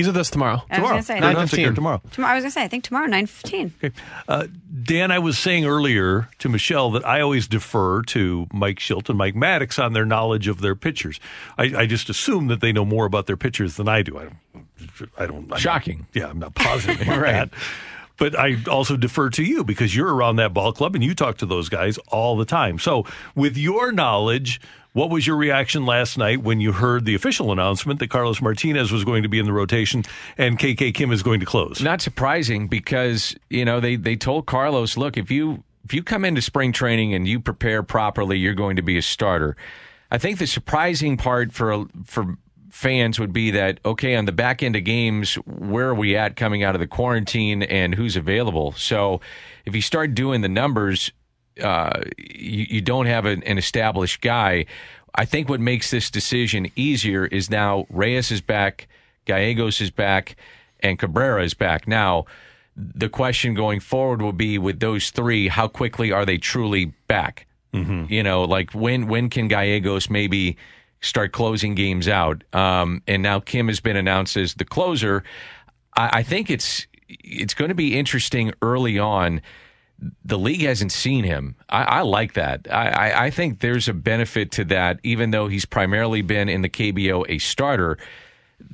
He's 0.00 0.06
with 0.06 0.16
us 0.16 0.30
tomorrow. 0.30 0.62
I 0.70 0.80
was 0.80 0.90
gonna 0.90 1.02
say, 1.02 1.14
Kurt 1.14 1.20
nine 1.22 1.36
Hunsaker 1.36 1.50
fifteen. 1.50 1.74
tomorrow. 1.74 2.02
Tomorrow, 2.10 2.32
I 2.32 2.34
was 2.36 2.44
gonna 2.44 2.50
say, 2.52 2.62
I 2.62 2.68
think 2.68 2.84
tomorrow, 2.84 3.06
nine 3.06 3.26
fifteen. 3.26 3.74
Okay. 3.84 3.94
Uh, 4.28 4.46
Dan, 4.82 5.10
I 5.10 5.18
was 5.18 5.38
saying 5.38 5.66
earlier 5.66 6.28
to 6.38 6.48
Michelle 6.48 6.90
that 6.92 7.06
I 7.06 7.20
always 7.20 7.46
defer 7.46 8.02
to 8.02 8.46
Mike 8.52 8.78
Shildt 8.78 9.08
and 9.10 9.18
Mike 9.18 9.34
Maddux 9.34 9.82
on 9.82 9.92
their 9.92 10.06
knowledge 10.06 10.48
of 10.48 10.60
their 10.62 10.74
pitchers. 10.74 11.20
I, 11.58 11.64
I 11.76 11.86
just 11.86 12.08
assume 12.08 12.46
that 12.46 12.60
they 12.60 12.72
know 12.72 12.84
more 12.84 13.04
about 13.04 13.26
their 13.26 13.36
pitchers 13.36 13.76
than 13.76 13.88
I 13.88 14.02
do. 14.02 14.18
I 14.18 14.22
don't. 14.24 14.36
I 15.18 15.26
don't 15.26 15.36
I'm 15.44 15.48
not- 15.48 15.60
Shocking. 15.60 16.06
yeah, 16.14 16.28
I'm 16.28 16.38
not 16.38 16.54
positive 16.54 17.00
about 17.02 17.20
Right. 17.20 17.32
that. 17.32 17.50
But 18.20 18.38
I 18.38 18.58
also 18.70 18.98
defer 18.98 19.30
to 19.30 19.42
you 19.42 19.64
because 19.64 19.96
you're 19.96 20.14
around 20.14 20.36
that 20.36 20.52
ball 20.52 20.74
club 20.74 20.94
and 20.94 21.02
you 21.02 21.14
talk 21.14 21.38
to 21.38 21.46
those 21.46 21.70
guys 21.70 21.96
all 22.08 22.36
the 22.36 22.44
time. 22.44 22.78
So, 22.78 23.06
with 23.34 23.56
your 23.56 23.92
knowledge, 23.92 24.60
what 24.92 25.08
was 25.08 25.26
your 25.26 25.36
reaction 25.36 25.86
last 25.86 26.18
night 26.18 26.42
when 26.42 26.60
you 26.60 26.72
heard 26.72 27.06
the 27.06 27.14
official 27.14 27.50
announcement 27.50 27.98
that 28.00 28.10
Carlos 28.10 28.42
Martinez 28.42 28.92
was 28.92 29.04
going 29.04 29.22
to 29.22 29.30
be 29.30 29.38
in 29.38 29.46
the 29.46 29.54
rotation 29.54 30.04
and 30.36 30.58
KK 30.58 30.92
Kim 30.92 31.12
is 31.12 31.22
going 31.22 31.40
to 31.40 31.46
close? 31.46 31.80
Not 31.80 32.02
surprising 32.02 32.68
because 32.68 33.34
you 33.48 33.64
know 33.64 33.80
they 33.80 33.96
they 33.96 34.16
told 34.16 34.44
Carlos, 34.44 34.98
look, 34.98 35.16
if 35.16 35.30
you 35.30 35.64
if 35.86 35.94
you 35.94 36.02
come 36.02 36.26
into 36.26 36.42
spring 36.42 36.72
training 36.72 37.14
and 37.14 37.26
you 37.26 37.40
prepare 37.40 37.82
properly, 37.82 38.36
you're 38.36 38.52
going 38.52 38.76
to 38.76 38.82
be 38.82 38.98
a 38.98 39.02
starter. 39.02 39.56
I 40.10 40.18
think 40.18 40.38
the 40.38 40.46
surprising 40.46 41.16
part 41.16 41.52
for 41.52 41.86
for 42.04 42.36
fans 42.70 43.18
would 43.18 43.32
be 43.32 43.50
that 43.50 43.80
okay 43.84 44.14
on 44.14 44.24
the 44.24 44.32
back 44.32 44.62
end 44.62 44.76
of 44.76 44.84
games 44.84 45.34
where 45.34 45.88
are 45.88 45.94
we 45.94 46.16
at 46.16 46.36
coming 46.36 46.62
out 46.62 46.74
of 46.74 46.80
the 46.80 46.86
quarantine 46.86 47.62
and 47.62 47.94
who's 47.94 48.16
available? 48.16 48.72
So 48.72 49.20
if 49.64 49.74
you 49.74 49.82
start 49.82 50.14
doing 50.14 50.40
the 50.40 50.48
numbers 50.48 51.12
uh, 51.60 52.02
you, 52.16 52.66
you 52.68 52.80
don't 52.80 53.06
have 53.06 53.26
an, 53.26 53.42
an 53.42 53.58
established 53.58 54.20
guy. 54.20 54.66
I 55.14 55.24
think 55.24 55.48
what 55.48 55.60
makes 55.60 55.90
this 55.90 56.10
decision 56.10 56.70
easier 56.76 57.26
is 57.26 57.50
now 57.50 57.86
reyes 57.90 58.30
is 58.30 58.40
back 58.40 58.88
gallegos 59.26 59.80
is 59.80 59.90
back 59.90 60.36
and 60.80 60.98
cabrera 60.98 61.44
is 61.44 61.54
back. 61.54 61.86
Now 61.86 62.24
the 62.76 63.08
question 63.08 63.54
going 63.54 63.80
forward 63.80 64.22
will 64.22 64.32
be 64.32 64.58
with 64.58 64.80
those 64.80 65.10
three 65.10 65.48
how 65.48 65.68
quickly 65.68 66.12
are 66.12 66.24
they 66.24 66.38
truly 66.38 66.86
back? 67.08 67.46
Mm-hmm. 67.72 68.12
you 68.12 68.24
know 68.24 68.42
like 68.42 68.72
when 68.72 69.06
when 69.06 69.30
can 69.30 69.46
gallegos 69.46 70.10
maybe 70.10 70.56
start 71.00 71.32
closing 71.32 71.74
games 71.74 72.08
out. 72.08 72.44
Um, 72.52 73.02
and 73.06 73.22
now 73.22 73.40
Kim 73.40 73.68
has 73.68 73.80
been 73.80 73.96
announced 73.96 74.36
as 74.36 74.54
the 74.54 74.64
closer. 74.64 75.24
I, 75.96 76.18
I 76.18 76.22
think 76.22 76.50
it's 76.50 76.86
it's 77.08 77.54
going 77.54 77.70
to 77.70 77.74
be 77.74 77.98
interesting 77.98 78.52
early 78.62 78.98
on. 78.98 79.40
The 80.24 80.38
league 80.38 80.62
hasn't 80.62 80.92
seen 80.92 81.24
him. 81.24 81.56
I, 81.68 81.82
I 81.82 82.00
like 82.02 82.32
that. 82.34 82.66
I, 82.70 82.88
I, 82.88 83.24
I 83.26 83.30
think 83.30 83.60
there's 83.60 83.88
a 83.88 83.92
benefit 83.92 84.50
to 84.52 84.64
that, 84.66 84.98
even 85.02 85.30
though 85.30 85.48
he's 85.48 85.66
primarily 85.66 86.22
been 86.22 86.48
in 86.48 86.62
the 86.62 86.70
KBO 86.70 87.26
a 87.28 87.38
starter. 87.38 87.98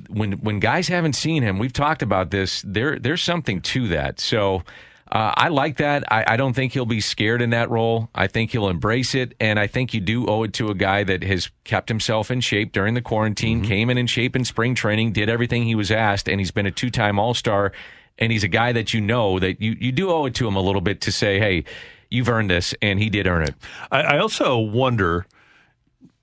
When 0.09 0.33
when 0.33 0.59
guys 0.59 0.87
haven't 0.87 1.13
seen 1.13 1.43
him, 1.43 1.59
we've 1.59 1.73
talked 1.73 2.01
about 2.01 2.31
this. 2.31 2.61
There 2.65 2.99
there's 2.99 3.23
something 3.23 3.61
to 3.61 3.87
that. 3.89 4.19
So 4.19 4.63
uh, 5.11 5.33
I 5.35 5.47
like 5.47 5.77
that. 5.77 6.11
I, 6.11 6.23
I 6.27 6.37
don't 6.37 6.53
think 6.53 6.73
he'll 6.73 6.85
be 6.85 6.99
scared 6.99 7.41
in 7.41 7.51
that 7.51 7.69
role. 7.69 8.09
I 8.13 8.27
think 8.27 8.51
he'll 8.51 8.67
embrace 8.67 9.15
it, 9.15 9.35
and 9.39 9.59
I 9.59 9.67
think 9.67 9.93
you 9.93 10.01
do 10.01 10.27
owe 10.27 10.43
it 10.43 10.53
to 10.53 10.69
a 10.69 10.75
guy 10.75 11.03
that 11.03 11.23
has 11.23 11.49
kept 11.63 11.89
himself 11.89 12.29
in 12.29 12.41
shape 12.41 12.73
during 12.73 12.93
the 12.93 13.01
quarantine, 13.01 13.63
came 13.63 13.89
in 13.89 13.97
in 13.97 14.07
shape 14.07 14.35
in 14.35 14.43
spring 14.43 14.75
training, 14.75 15.13
did 15.13 15.29
everything 15.29 15.63
he 15.63 15.75
was 15.75 15.91
asked, 15.91 16.27
and 16.27 16.39
he's 16.39 16.51
been 16.51 16.65
a 16.65 16.71
two-time 16.71 17.19
All-Star. 17.19 17.71
And 18.19 18.31
he's 18.31 18.43
a 18.43 18.47
guy 18.47 18.71
that 18.71 18.95
you 18.95 19.01
know 19.01 19.37
that 19.37 19.61
you 19.61 19.77
you 19.79 19.91
do 19.91 20.09
owe 20.09 20.25
it 20.25 20.33
to 20.35 20.47
him 20.47 20.55
a 20.55 20.61
little 20.61 20.81
bit 20.81 21.01
to 21.01 21.11
say, 21.11 21.37
hey, 21.37 21.65
you've 22.09 22.27
earned 22.27 22.49
this, 22.49 22.73
and 22.81 22.99
he 22.99 23.09
did 23.09 23.27
earn 23.27 23.43
it. 23.43 23.55
I, 23.91 24.01
I 24.01 24.17
also 24.17 24.57
wonder 24.57 25.27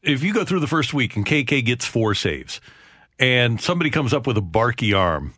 if 0.03 0.23
you 0.23 0.35
go 0.35 0.45
through 0.45 0.61
the 0.61 0.67
first 0.67 0.93
week 0.93 1.17
and 1.17 1.25
KK 1.25 1.65
gets 1.65 1.87
four 1.87 2.15
saves, 2.15 2.61
and 3.19 3.61
somebody 3.61 3.91
comes 3.91 4.13
up 4.13 4.27
with 4.27 4.37
a 4.37 4.43
barky 4.43 4.93
arm. 4.93 5.35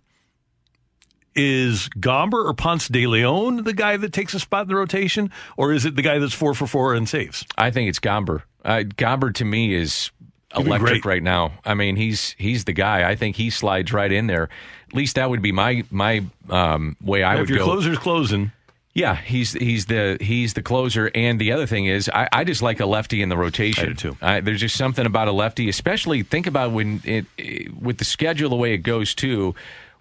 Is 1.37 1.89
Gomber 1.91 2.45
or 2.45 2.55
Ponce 2.55 2.89
de 2.89 3.07
Leon 3.07 3.65
the 3.65 3.75
guy 3.75 3.97
that 3.99 4.13
takes 4.13 4.33
a 4.35 4.41
spot 4.41 4.63
in 4.63 4.69
the 4.69 4.77
rotation, 4.77 5.31
or 5.57 5.73
is 5.73 5.85
it 5.85 5.95
the 5.95 6.03
guy 6.03 6.19
that's 6.19 6.33
four 6.35 6.55
for 6.55 6.67
four 6.67 6.95
and 6.95 7.09
saves? 7.09 7.45
I 7.59 7.71
think 7.71 7.89
it's 7.91 8.01
Gomber. 8.01 8.43
Uh, 8.65 8.79
Gomber 8.97 9.33
to 9.35 9.45
me 9.45 9.75
is 9.75 10.11
electric 10.57 11.05
right 11.05 11.23
now. 11.23 11.53
I 11.65 11.75
mean, 11.75 11.97
he's 11.97 12.35
he's 12.39 12.65
the 12.65 12.73
guy. 12.73 13.09
I 13.09 13.15
think 13.17 13.37
he 13.37 13.51
slides 13.51 13.93
right 13.93 14.11
in 14.11 14.27
there. 14.27 14.49
At 14.89 14.95
least 14.95 15.17
that 15.17 15.29
would 15.29 15.43
be 15.43 15.53
my 15.53 15.85
my 15.91 16.25
um, 16.49 16.97
way 17.03 17.23
I 17.23 17.35
if 17.35 17.41
would 17.41 17.49
your 17.51 17.59
go. 17.59 17.65
closer's 17.65 17.99
closing, 17.99 18.53
Yeah, 18.95 19.15
he's 19.17 19.53
he's 19.53 19.87
the 19.87 20.17
he's 20.21 20.55
the 20.55 20.63
closer, 20.63 21.11
and 21.15 21.39
the 21.39 21.53
other 21.53 21.67
thing 21.67 21.85
is, 21.87 22.09
I, 22.09 22.29
I 22.33 22.45
just 22.45 22.63
like 22.63 22.81
a 22.81 22.87
lefty 22.87 23.21
in 23.21 23.29
the 23.29 23.37
rotation. 23.37 23.85
I 23.85 23.93
do 23.93 23.95
too. 23.95 24.17
there's 24.43 24.61
just 24.61 24.77
something 24.77 25.05
about 25.05 25.29
a 25.29 25.33
lefty, 25.33 25.69
especially 25.69 26.23
think 26.23 26.47
about 26.47 26.73
when 26.73 27.03
it, 27.05 27.27
it 27.37 27.77
with 27.77 27.99
the 27.99 28.05
schedule 28.07 28.49
the 28.49 28.57
way 28.57 28.73
it 28.73 28.79
goes 28.79 29.15
too. 29.15 29.55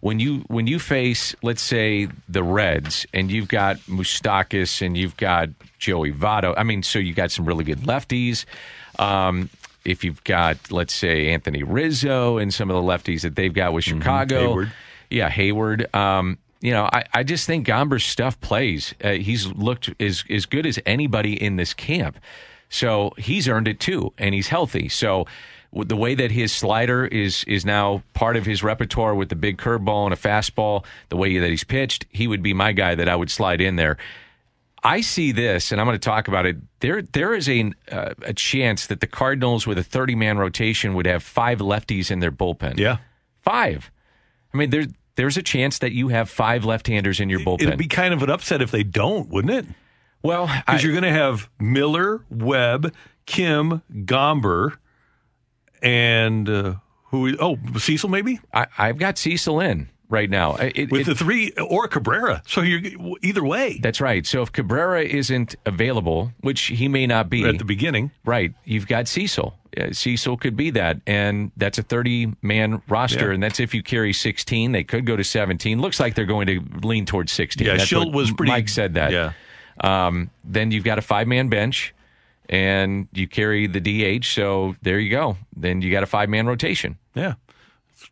When 0.05 0.19
you 0.19 0.45
when 0.49 0.67
you 0.67 0.77
face, 0.77 1.35
let's 1.41 1.63
say, 1.63 2.09
the 2.29 2.43
Reds, 2.43 3.07
and 3.11 3.31
you've 3.31 3.47
got 3.47 3.77
Moustakas 3.87 4.85
and 4.85 4.95
you've 4.95 5.17
got 5.17 5.49
Joey 5.79 6.11
Votto. 6.11 6.53
I 6.55 6.61
mean, 6.61 6.83
so 6.83 6.99
you 6.99 7.15
got 7.15 7.31
some 7.31 7.43
really 7.43 7.63
good 7.63 7.79
lefties. 7.79 8.45
Um, 8.99 9.49
if 9.83 10.03
you've 10.03 10.23
got, 10.23 10.57
let's 10.69 10.93
say, 10.93 11.29
Anthony 11.29 11.63
Rizzo 11.63 12.37
and 12.37 12.53
some 12.53 12.69
of 12.69 12.75
the 12.75 12.87
lefties 12.87 13.21
that 13.21 13.35
they've 13.35 13.51
got 13.51 13.73
with 13.73 13.83
Chicago, 13.83 14.53
Heyward. 14.53 14.71
yeah, 15.09 15.27
Heyward. 15.27 15.95
Um, 15.95 16.37
you 16.61 16.71
know, 16.71 16.87
I, 16.93 17.05
I 17.11 17.23
just 17.23 17.47
think 17.47 17.65
Gomber's 17.65 18.05
stuff 18.05 18.39
plays. 18.41 18.93
Uh, 19.03 19.13
he's 19.13 19.47
looked 19.47 19.89
as 19.99 20.23
as 20.29 20.45
good 20.45 20.67
as 20.67 20.77
anybody 20.85 21.33
in 21.41 21.55
this 21.55 21.73
camp, 21.73 22.19
so 22.69 23.11
he's 23.17 23.47
earned 23.47 23.67
it 23.67 23.79
too, 23.79 24.13
and 24.19 24.35
he's 24.35 24.49
healthy. 24.49 24.87
So 24.87 25.25
the 25.75 25.95
way 25.95 26.15
that 26.15 26.31
his 26.31 26.53
slider 26.53 27.05
is 27.05 27.43
is 27.45 27.65
now 27.65 28.03
part 28.13 28.37
of 28.37 28.45
his 28.45 28.63
repertoire 28.63 29.13
with 29.13 29.29
the 29.29 29.35
big 29.35 29.57
curveball 29.57 30.05
and 30.05 30.13
a 30.13 30.17
fastball, 30.17 30.85
the 31.09 31.17
way 31.17 31.37
that 31.37 31.49
he's 31.49 31.63
pitched, 31.63 32.05
he 32.09 32.27
would 32.27 32.41
be 32.41 32.53
my 32.53 32.71
guy 32.71 32.95
that 32.95 33.09
I 33.09 33.15
would 33.15 33.29
slide 33.29 33.61
in 33.61 33.75
there. 33.75 33.97
I 34.83 35.01
see 35.01 35.31
this, 35.31 35.71
and 35.71 35.81
I'm 35.81 35.87
going 35.87 35.95
to 35.95 35.99
talk 35.99 36.27
about 36.27 36.45
it. 36.45 36.57
There, 36.79 37.01
there 37.01 37.33
is 37.33 37.49
a 37.49 37.71
uh, 37.91 38.13
a 38.21 38.33
chance 38.33 38.85
that 38.87 39.01
the 39.01 39.07
Cardinals, 39.07 39.65
with 39.65 39.79
a 39.79 39.83
30 39.83 40.13
man 40.15 40.37
rotation, 40.37 40.93
would 40.93 41.07
have 41.07 41.23
five 41.23 41.57
lefties 41.57 42.11
in 42.11 42.19
their 42.19 42.31
bullpen. 42.31 42.77
Yeah, 42.77 42.97
five. 43.41 43.91
I 44.53 44.57
mean, 44.57 44.69
there's 44.69 44.87
there's 45.15 45.37
a 45.37 45.41
chance 45.41 45.79
that 45.79 45.91
you 45.91 46.09
have 46.09 46.29
five 46.29 46.65
left 46.65 46.87
handers 46.87 47.19
in 47.19 47.29
your 47.29 47.39
bullpen. 47.39 47.63
it'd 47.63 47.79
be 47.79 47.87
kind 47.87 48.13
of 48.13 48.21
an 48.21 48.29
upset 48.29 48.61
if 48.61 48.71
they 48.71 48.83
don't, 48.83 49.29
wouldn't 49.29 49.53
it? 49.53 49.65
Well, 50.21 50.47
because 50.47 50.83
you're 50.83 50.93
going 50.93 51.03
to 51.03 51.09
have 51.09 51.49
Miller, 51.59 52.23
Webb, 52.29 52.93
Kim, 53.25 53.81
Gomber, 53.91 54.77
and 55.85 56.49
uh, 56.49 56.73
who? 57.05 57.35
Oh, 57.39 57.57
Cecil 57.77 58.09
maybe. 58.09 58.39
I, 58.53 58.67
I've 58.77 58.97
got 58.97 59.17
Cecil 59.17 59.59
in 59.61 59.89
right 60.09 60.29
now 60.29 60.55
It- 60.55 60.91
with 60.91 61.01
it- 61.01 61.05
the 61.05 61.15
three 61.15 61.51
or 61.53 61.87
Cabrera. 61.87 62.41
So 62.47 62.61
you're 62.61 62.81
either 63.23 63.43
way. 63.43 63.79
That's 63.81 63.99
right. 64.01 64.25
So 64.25 64.41
if 64.41 64.51
Cabrera 64.51 65.01
isn't 65.03 65.55
available, 65.65 66.31
which 66.41 66.61
he 66.63 66.87
may 66.87 67.07
not 67.07 67.29
be 67.29 67.43
At 67.43 67.57
the 67.57 67.65
beginning, 67.65 68.11
right? 68.25 68.53
You've 68.65 68.87
got 68.87 69.07
Cecil. 69.07 69.57
Uh, 69.77 69.91
Cecil 69.91 70.37
could 70.37 70.55
be 70.55 70.69
that, 70.71 71.01
and 71.05 71.51
that's 71.57 71.77
a 71.77 71.83
30 71.83 72.33
man 72.41 72.81
roster, 72.87 73.27
Yeah. 73.27 73.33
and 73.33 73.43
that's 73.43 73.59
if 73.59 73.73
you 73.73 73.83
carry 73.83 74.13
16. 74.13 74.71
They 74.71 74.83
could 74.83 75.05
go 75.05 75.15
to 75.17 75.23
17. 75.23 75.81
Looks 75.81 75.99
like 75.99 76.15
they're 76.15 76.25
going 76.25 76.47
to 76.47 76.61
lean 76.87 77.05
towards 77.05 77.31
16. 77.33 77.65
Yeah, 77.67 77.77
That's 77.77 77.89
Shildt 77.89 78.13
was 78.13 78.31
pretty- 78.31 78.51
Mike 78.51 78.69
said 78.69 78.93
that. 78.93 79.11
Yeah. 79.11 79.33
Um, 79.81 80.29
then 80.45 80.71
you've 80.71 80.85
got 80.85 80.97
a 80.99 81.01
five 81.01 81.27
man 81.27 81.49
bench, 81.49 81.93
and 82.49 83.07
you 83.13 83.27
carry 83.27 83.67
the 83.67 83.79
DH. 83.79 84.25
So 84.25 84.75
there 84.81 84.99
you 84.99 85.09
go. 85.09 85.37
Then 85.55 85.81
you 85.81 85.91
got 85.91 86.03
a 86.03 86.07
five 86.07 86.29
man 86.29 86.47
rotation. 86.47 86.97
Yeah, 87.13 87.33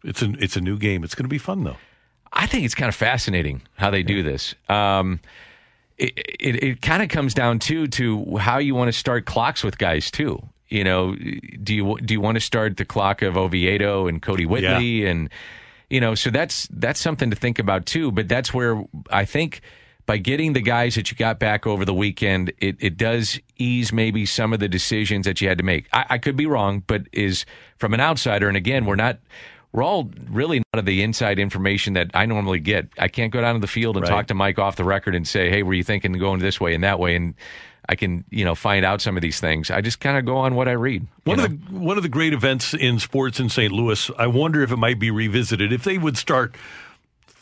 it's 0.04 0.22
a 0.22 0.34
it's 0.40 0.56
a 0.56 0.62
new 0.62 0.78
game. 0.78 1.04
It's 1.04 1.16
going 1.16 1.26
to 1.26 1.30
be 1.30 1.38
fun 1.38 1.64
though. 1.64 1.78
I 2.32 2.48
think 2.48 2.66
it's 2.66 2.76
kind 2.76 2.90
of 2.90 2.96
fascinating 2.96 3.62
how 3.76 3.92
they 3.92 4.04
do 4.04 4.24
this. 4.24 4.56
Um, 4.70 5.20
it 5.98 6.14
it, 6.18 6.64
it 6.64 6.82
kind 6.82 7.04
of 7.04 7.10
comes 7.10 7.34
down 7.34 7.60
to 7.60 7.88
to 7.88 8.38
how 8.38 8.58
you 8.58 8.76
want 8.76 8.90
to 8.90 8.98
start 8.98 9.26
clocks 9.26 9.64
with 9.64 9.78
guys 9.78 10.10
too. 10.10 10.42
You 10.70 10.84
know, 10.84 11.16
do 11.16 11.76
you 11.76 11.98
do 12.04 12.14
you 12.14 12.22
want 12.22 12.36
to 12.36 12.42
start 12.42 12.78
the 12.78 12.86
clock 12.86 13.22
of 13.22 13.38
Oviedo 13.38 14.08
and 14.08 14.22
Kodi 14.22 14.48
Whitley 14.48 15.06
and 15.06 15.30
you 15.90 16.02
know, 16.02 16.16
so 16.16 16.32
that's 16.32 16.68
that's 16.72 17.00
something 17.00 17.30
to 17.30 17.36
think 17.36 17.60
about 17.60 17.86
too. 17.86 18.12
But 18.12 18.28
that's 18.28 18.52
where 18.52 18.84
I 19.12 19.26
think 19.26 19.62
by 20.06 20.18
getting 20.18 20.54
the 20.54 20.62
guys 20.62 20.96
that 20.96 21.10
you 21.12 21.18
got 21.18 21.40
back 21.40 21.66
over 21.66 21.86
the 21.86 21.94
weekend, 21.94 22.52
it, 22.60 22.76
it 22.80 22.98
does 22.98 23.40
ease 23.58 23.94
maybe 23.94 24.26
some 24.26 24.52
of 24.54 24.60
the 24.60 24.68
decisions 24.68 25.26
that 25.26 25.40
you 25.40 25.48
had 25.48 25.58
to 25.58 25.64
make. 25.64 25.88
I, 25.94 26.06
I 26.12 26.18
could 26.18 26.36
be 26.36 26.46
wrong, 26.46 26.84
but 26.88 27.04
is 27.14 27.46
from 27.78 27.94
an 27.94 28.00
outsider, 28.02 28.48
and 28.48 28.58
again, 28.58 28.86
we're 28.86 28.96
not 28.96 29.20
we're 29.72 29.84
all 29.84 30.12
really 30.30 30.60
not 30.60 30.80
of 30.80 30.86
the 30.86 31.02
inside 31.02 31.40
information 31.40 31.94
that 31.94 32.12
I 32.14 32.28
normally 32.28 32.60
get. 32.60 32.90
I 33.00 33.08
can't 33.08 33.32
go 33.34 33.42
down 33.42 33.56
to 33.56 33.60
the 33.60 33.66
field 33.68 33.96
and 33.98 34.04
Right. 34.04 34.10
talk 34.10 34.28
to 34.28 34.36
Mike 34.36 34.60
off 34.60 34.76
the 34.76 34.84
record 34.84 35.16
and 35.16 35.28
say, 35.28 35.50
"Hey, 35.50 35.64
were 35.64 35.74
you 35.74 35.84
thinking 35.84 36.14
going 36.14 36.40
this 36.40 36.62
way 36.62 36.76
and 36.76 36.84
that 36.84 37.00
way?" 37.00 37.16
And 37.16 37.34
I 37.90 37.96
can, 37.96 38.24
you 38.30 38.46
know, 38.46 38.54
find 38.56 38.86
out 38.86 39.02
some 39.02 39.18
of 39.18 39.22
these 39.22 39.40
things. 39.40 39.72
I 39.72 39.82
just 39.82 40.00
kind 40.00 40.16
of 40.18 40.26
go 40.26 40.38
on 40.38 40.54
what 40.56 40.68
I 40.68 40.74
read. 40.74 41.08
One 41.24 41.40
you 41.40 41.46
of 41.46 41.50
the 41.50 41.76
one 41.80 41.98
of 41.98 42.04
the 42.04 42.10
great 42.10 42.34
events 42.34 42.74
in 42.76 43.00
sports 43.00 43.40
in 43.40 43.50
St. 43.50 43.72
Louis. 43.74 44.12
I 44.18 44.28
wonder 44.28 44.62
if 44.62 44.72
it 44.72 44.78
might 44.78 45.00
be 45.00 45.10
revisited. 45.10 45.74
If 45.74 45.84
they 45.84 45.98
would 45.98 46.18
start 46.18 46.56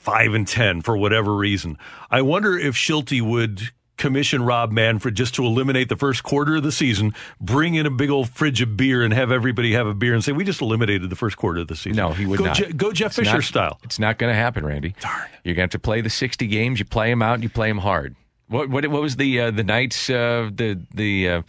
five 0.01 0.33
and 0.33 0.47
ten 0.47 0.81
for 0.81 0.97
whatever 0.97 1.35
reason, 1.35 1.77
I 2.09 2.21
wonder 2.21 2.57
if 2.57 2.75
Schulte 2.75 3.21
would 3.21 3.69
commission 3.97 4.43
Rob 4.43 4.71
Manfred 4.71 5.13
just 5.13 5.35
to 5.35 5.45
eliminate 5.45 5.87
the 5.87 5.95
first 5.95 6.23
quarter 6.23 6.55
of 6.55 6.63
the 6.63 6.71
season, 6.71 7.13
bring 7.39 7.75
in 7.75 7.85
a 7.85 7.91
big 7.91 8.09
old 8.09 8.29
fridge 8.29 8.59
of 8.61 8.75
beer, 8.75 9.03
and 9.03 9.13
have 9.13 9.31
everybody 9.31 9.73
have 9.73 9.85
a 9.85 9.93
beer 9.93 10.13
and 10.15 10.23
say, 10.23 10.31
"We 10.31 10.43
just 10.43 10.59
eliminated 10.61 11.07
the 11.09 11.15
first 11.15 11.37
quarter 11.37 11.59
of 11.61 11.67
the 11.67 11.75
season." 11.75 11.97
No, 11.97 12.11
he 12.11 12.25
would 12.25 12.39
go 12.39 12.45
not. 12.45 12.55
Je- 12.55 12.71
go 12.73 12.91
Jeff 12.91 13.07
It's 13.11 13.17
Fisher 13.17 13.33
not- 13.33 13.43
style. 13.43 13.79
It's 13.83 13.99
not 13.99 14.17
going 14.17 14.31
to 14.33 14.35
happen, 14.37 14.65
Randy. 14.65 14.95
Darn. 14.99 15.27
You're 15.43 15.53
going 15.53 15.69
to 15.69 15.73
have 15.75 15.81
to 15.81 15.85
play 15.87 16.01
the 16.01 16.09
60 16.09 16.47
games. 16.47 16.79
You 16.79 16.85
play 16.85 17.09
them 17.11 17.21
out, 17.21 17.35
and 17.35 17.43
you 17.43 17.49
play 17.49 17.67
them 17.67 17.77
hard. 17.77 18.15
What 18.47 18.69
what 18.69 18.87
what 18.87 19.01
was 19.03 19.17
the 19.17 19.39
uh, 19.39 19.51
the 19.51 19.63
Knights 19.63 20.09
uh, 20.09 20.49
the 20.53 20.81
the 20.95 21.29
uh, 21.29 21.41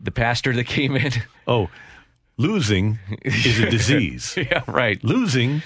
the 0.00 0.12
pastor 0.12 0.52
that 0.54 0.64
came 0.68 0.94
in? 0.96 1.12
Oh, 1.48 1.68
losing 2.36 2.98
is 3.22 3.58
a 3.58 3.68
disease. 3.70 4.34
yeah, 4.36 4.62
right. 4.68 5.02
Losing 5.02 5.62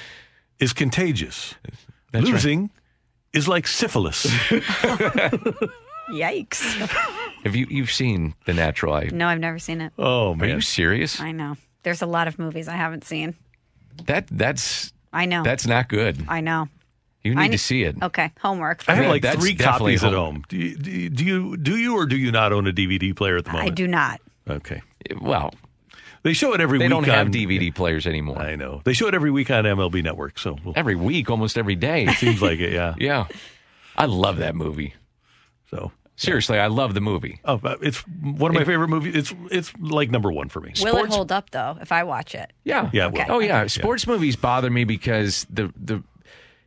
is 0.58 0.72
contagious. 0.72 1.54
That's 2.12 2.24
right. 2.26 2.32
Losing 2.32 2.70
is 3.32 3.48
like 3.48 3.66
syphilis. 3.66 4.26
Yikes. 6.10 6.62
Have 7.44 7.56
you 7.56 7.66
you've 7.70 7.90
seen 7.90 8.34
The 8.44 8.54
Natural? 8.54 8.94
I, 8.94 9.04
No, 9.12 9.28
I've 9.28 9.38
never 9.40 9.58
seen 9.58 9.80
it. 9.80 9.92
Oh 9.98 10.36
Are 10.38 10.46
you 10.46 10.60
serious? 10.60 11.20
I 11.20 11.32
know. 11.32 11.56
There's 11.82 12.02
a 12.02 12.06
lot 12.06 12.28
of 12.28 12.38
movies 12.38 12.68
I 12.68 12.76
haven't 12.76 13.04
seen. 13.04 13.34
That 14.06 14.26
that's 14.30 14.92
I 15.12 15.26
know. 15.26 15.42
that's 15.42 15.66
not 15.66 15.88
good. 15.88 16.24
I 16.28 16.40
know. 16.40 16.68
You 17.22 17.34
I 17.36 17.44
need 17.44 17.52
to 17.52 17.58
see 17.58 17.84
it. 17.84 17.96
Okay, 18.02 18.32
homework. 18.40 18.84
I 18.88 18.94
have 18.96 19.06
like 19.06 19.22
that's 19.22 19.38
three 19.40 19.54
definitely 19.54 19.92
copies 19.96 20.04
at 20.04 20.12
home- 20.12 20.34
home. 20.36 20.44
Do 20.48 20.56
you, 20.56 20.76
do 20.76 20.90
you 20.90 21.08
do 21.10 21.24
you 21.24 21.56
do 21.56 21.76
you 21.76 21.96
or 21.96 22.06
do 22.06 22.16
you 22.16 22.32
not 22.32 22.52
own 22.52 22.66
a 22.66 22.72
DVD 22.72 23.14
player 23.14 23.36
at 23.36 23.44
the 23.44 23.52
moment? 23.52 23.70
I 23.70 23.74
do 23.74 23.86
not. 23.86 24.20
Okay. 24.48 24.82
Well, 25.20 25.54
they 26.22 26.32
show 26.32 26.52
it 26.54 26.60
every 26.60 26.78
They 26.78 26.84
week. 26.84 26.90
They 26.90 26.94
don't 26.94 27.04
have 27.04 27.28
DVD 27.28 27.74
players 27.74 28.06
anymore. 28.06 28.38
I 28.38 28.56
know. 28.56 28.80
They 28.84 28.92
show 28.92 29.08
it 29.08 29.14
every 29.14 29.30
week 29.30 29.50
on 29.50 29.64
MLB 29.64 30.02
Network. 30.02 30.38
So 30.38 30.56
we'll, 30.64 30.74
Every 30.76 30.94
week, 30.96 31.30
almost 31.30 31.58
every 31.58 31.74
day. 31.76 32.04
it 32.04 32.16
seems 32.16 32.40
like 32.40 32.60
it. 32.60 32.72
Yeah. 32.72 32.94
yeah. 32.98 33.26
I 33.96 34.06
love 34.06 34.38
that 34.38 34.54
movie. 34.54 34.94
So 35.70 35.92
Seriously, 36.14 36.58
I 36.58 36.66
love 36.66 36.94
the 36.94 37.00
movie. 37.00 37.40
oh, 37.44 37.58
it's 37.80 37.98
one 38.20 38.50
of 38.50 38.54
my 38.54 38.64
favorite 38.64 38.88
movies. 38.88 39.16
It's 39.16 39.34
it's 39.50 39.72
like 39.80 40.10
number 40.10 40.30
one 40.30 40.48
for 40.48 40.60
me. 40.60 40.72
Will 40.80 40.98
it 40.98 41.08
hold 41.10 41.32
up 41.32 41.50
though 41.50 41.78
if 41.80 41.90
I 41.90 42.04
watch 42.04 42.34
it? 42.34 42.52
Yeah. 42.64 42.90
Yeah, 42.92 43.06
it 43.06 43.14
Okay. 43.14 43.26
Oh 43.28 43.40
yeah, 43.40 43.66
sports 43.66 44.06
movies 44.06 44.36
bother 44.36 44.70
me 44.70 44.84
because 44.84 45.46
the 45.50 45.72
the 45.76 46.04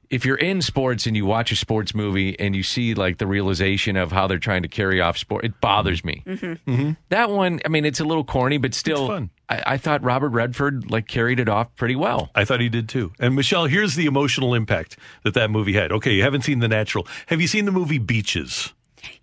if 0.09 0.25
you're 0.25 0.37
in 0.37 0.61
sports 0.61 1.05
and 1.05 1.15
you 1.15 1.25
watch 1.25 1.51
a 1.51 1.55
sports 1.55 1.95
movie 1.95 2.39
and 2.39 2.55
you 2.55 2.63
see 2.63 2.93
like 2.93 3.17
the 3.17 3.27
realization 3.27 3.95
of 3.97 4.11
how 4.11 4.27
they're 4.27 4.37
trying 4.37 4.61
to 4.63 4.67
carry 4.67 5.01
off 5.01 5.17
sport, 5.17 5.45
it 5.45 5.59
bothers 5.61 6.03
me. 6.03 6.23
Mm-hmm. 6.25 6.91
That 7.09 7.29
one, 7.29 7.59
I 7.65 7.69
mean, 7.69 7.85
it's 7.85 7.99
a 7.99 8.05
little 8.05 8.23
corny, 8.23 8.57
but 8.57 8.73
still, 8.73 9.07
fun. 9.07 9.29
I, 9.49 9.63
I 9.65 9.77
thought 9.77 10.03
Robert 10.03 10.29
Redford 10.29 10.89
like 10.89 11.07
carried 11.07 11.39
it 11.39 11.49
off 11.49 11.75
pretty 11.75 11.95
well. 11.95 12.29
I 12.35 12.45
thought 12.45 12.61
he 12.61 12.69
did 12.69 12.89
too. 12.89 13.13
And 13.19 13.35
Michelle, 13.35 13.65
here's 13.65 13.95
the 13.95 14.05
emotional 14.05 14.53
impact 14.53 14.97
that 15.23 15.33
that 15.33 15.51
movie 15.51 15.73
had. 15.73 15.91
Okay, 15.91 16.13
you 16.13 16.23
haven't 16.23 16.41
seen 16.41 16.59
The 16.59 16.67
Natural. 16.67 17.07
Have 17.27 17.41
you 17.41 17.47
seen 17.47 17.65
the 17.65 17.71
movie 17.71 17.99
Beaches? 17.99 18.73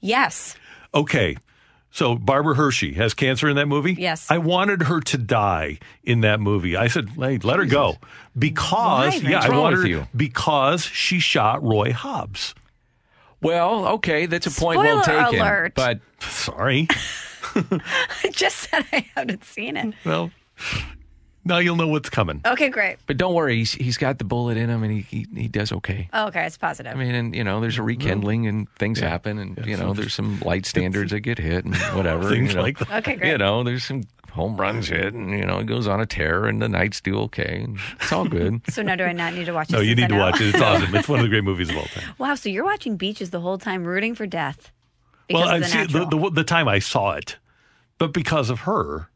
Yes. 0.00 0.56
Okay. 0.94 1.36
So 1.94 2.14
Barbara 2.16 2.54
Hershey 2.54 2.94
has 2.94 3.12
cancer 3.14 3.48
in 3.50 3.56
that 3.56 3.68
movie. 3.68 3.92
Yes. 3.92 4.26
I 4.30 4.38
wanted 4.38 4.82
her 4.84 5.00
to 5.00 5.18
die 5.18 5.78
in 6.02 6.22
that 6.22 6.40
movie. 6.40 6.74
I 6.76 6.88
said, 6.88 7.10
"Hey, 7.10 7.36
let 7.38 7.58
her 7.58 7.66
go," 7.66 7.98
because 8.36 9.22
Why, 9.22 9.28
yeah, 9.28 9.36
What's 9.40 9.46
I 9.46 9.58
wanted 9.58 9.78
her- 9.80 9.86
you? 9.86 10.08
because 10.16 10.84
she 10.84 11.18
shot 11.20 11.62
Roy 11.62 11.92
Hobbs. 11.92 12.54
Well, 13.42 13.86
okay, 13.88 14.24
that's 14.26 14.46
a 14.46 14.50
point 14.50 14.78
well 14.78 15.02
Spoiler 15.02 15.22
taken. 15.24 15.40
alert. 15.40 15.72
But 15.74 16.00
Sorry. 16.20 16.88
I 17.54 18.28
just 18.30 18.56
said 18.70 18.86
I 18.92 19.04
haven't 19.16 19.44
seen 19.44 19.76
it. 19.76 19.94
well, 20.06 20.30
now 21.44 21.58
you'll 21.58 21.76
know 21.76 21.88
what's 21.88 22.10
coming. 22.10 22.40
Okay, 22.44 22.68
great. 22.68 22.98
but 23.06 23.16
don't 23.16 23.34
worry, 23.34 23.56
he's 23.56 23.72
he's 23.72 23.98
got 23.98 24.18
the 24.18 24.24
bullet 24.24 24.56
in 24.56 24.70
him, 24.70 24.82
and 24.82 24.92
he 24.92 25.00
he, 25.02 25.26
he 25.34 25.48
does 25.48 25.72
okay. 25.72 26.08
Oh, 26.12 26.28
okay, 26.28 26.46
it's 26.46 26.56
positive. 26.56 26.92
I 26.92 26.94
mean, 26.96 27.14
and 27.14 27.34
you 27.34 27.44
know, 27.44 27.60
there's 27.60 27.78
a 27.78 27.82
rekindling 27.82 28.46
and 28.46 28.68
things 28.74 29.00
happen, 29.00 29.38
and 29.38 29.66
you 29.66 29.76
know, 29.76 29.92
there's 29.92 30.14
some 30.14 30.40
light 30.40 30.66
standards 30.72 31.12
that 31.12 31.20
get 31.20 31.38
hit 31.38 31.64
and 31.64 31.76
whatever. 31.94 32.28
Things 32.30 32.50
you 32.50 32.56
know. 32.56 32.62
like 32.62 32.78
that. 32.78 32.90
okay, 32.98 33.16
great. 33.16 33.30
You 33.30 33.38
know, 33.38 33.62
there's 33.62 33.84
some 33.84 34.02
home 34.32 34.56
runs 34.56 34.88
hit, 34.88 35.14
and 35.14 35.30
you 35.30 35.44
know, 35.44 35.58
it 35.58 35.66
goes 35.66 35.86
on 35.86 36.00
a 36.00 36.06
tear, 36.06 36.46
and 36.46 36.60
the 36.60 36.68
Knights 36.68 37.00
do 37.00 37.18
okay, 37.20 37.62
and 37.64 37.78
it's 38.00 38.12
all 38.12 38.26
good. 38.26 38.60
so 38.70 38.82
now 38.82 38.96
do 38.96 39.04
I 39.04 39.12
not 39.12 39.34
need 39.34 39.46
to 39.46 39.52
watch 39.52 39.68
it? 39.70 39.72
No, 39.72 39.80
you 39.80 39.90
since 39.90 39.98
I 39.98 40.02
need 40.02 40.08
to 40.08 40.14
know? 40.14 40.20
watch 40.20 40.40
it. 40.40 40.54
It's 40.54 40.60
awesome. 40.62 40.94
It's 40.94 41.08
one 41.08 41.18
of 41.18 41.24
the 41.24 41.28
great 41.28 41.44
movies 41.44 41.70
of 41.70 41.76
all 41.76 41.84
time. 41.84 42.14
Wow, 42.18 42.34
so 42.34 42.48
you're 42.48 42.64
watching 42.64 42.96
beaches 42.96 43.30
the 43.30 43.40
whole 43.40 43.58
time, 43.58 43.84
rooting 43.84 44.14
for 44.14 44.26
death. 44.26 44.72
Because 45.28 45.44
well, 45.44 45.48
of 45.48 45.54
I 45.54 45.58
the 45.60 45.64
see 45.66 45.78
natural. 45.78 46.06
the, 46.06 46.18
the 46.18 46.30
the 46.30 46.44
time 46.44 46.68
I 46.68 46.78
saw 46.78 47.12
it, 47.12 47.36
but 47.98 48.12
because 48.12 48.50
of 48.50 48.60
her, 48.60 49.08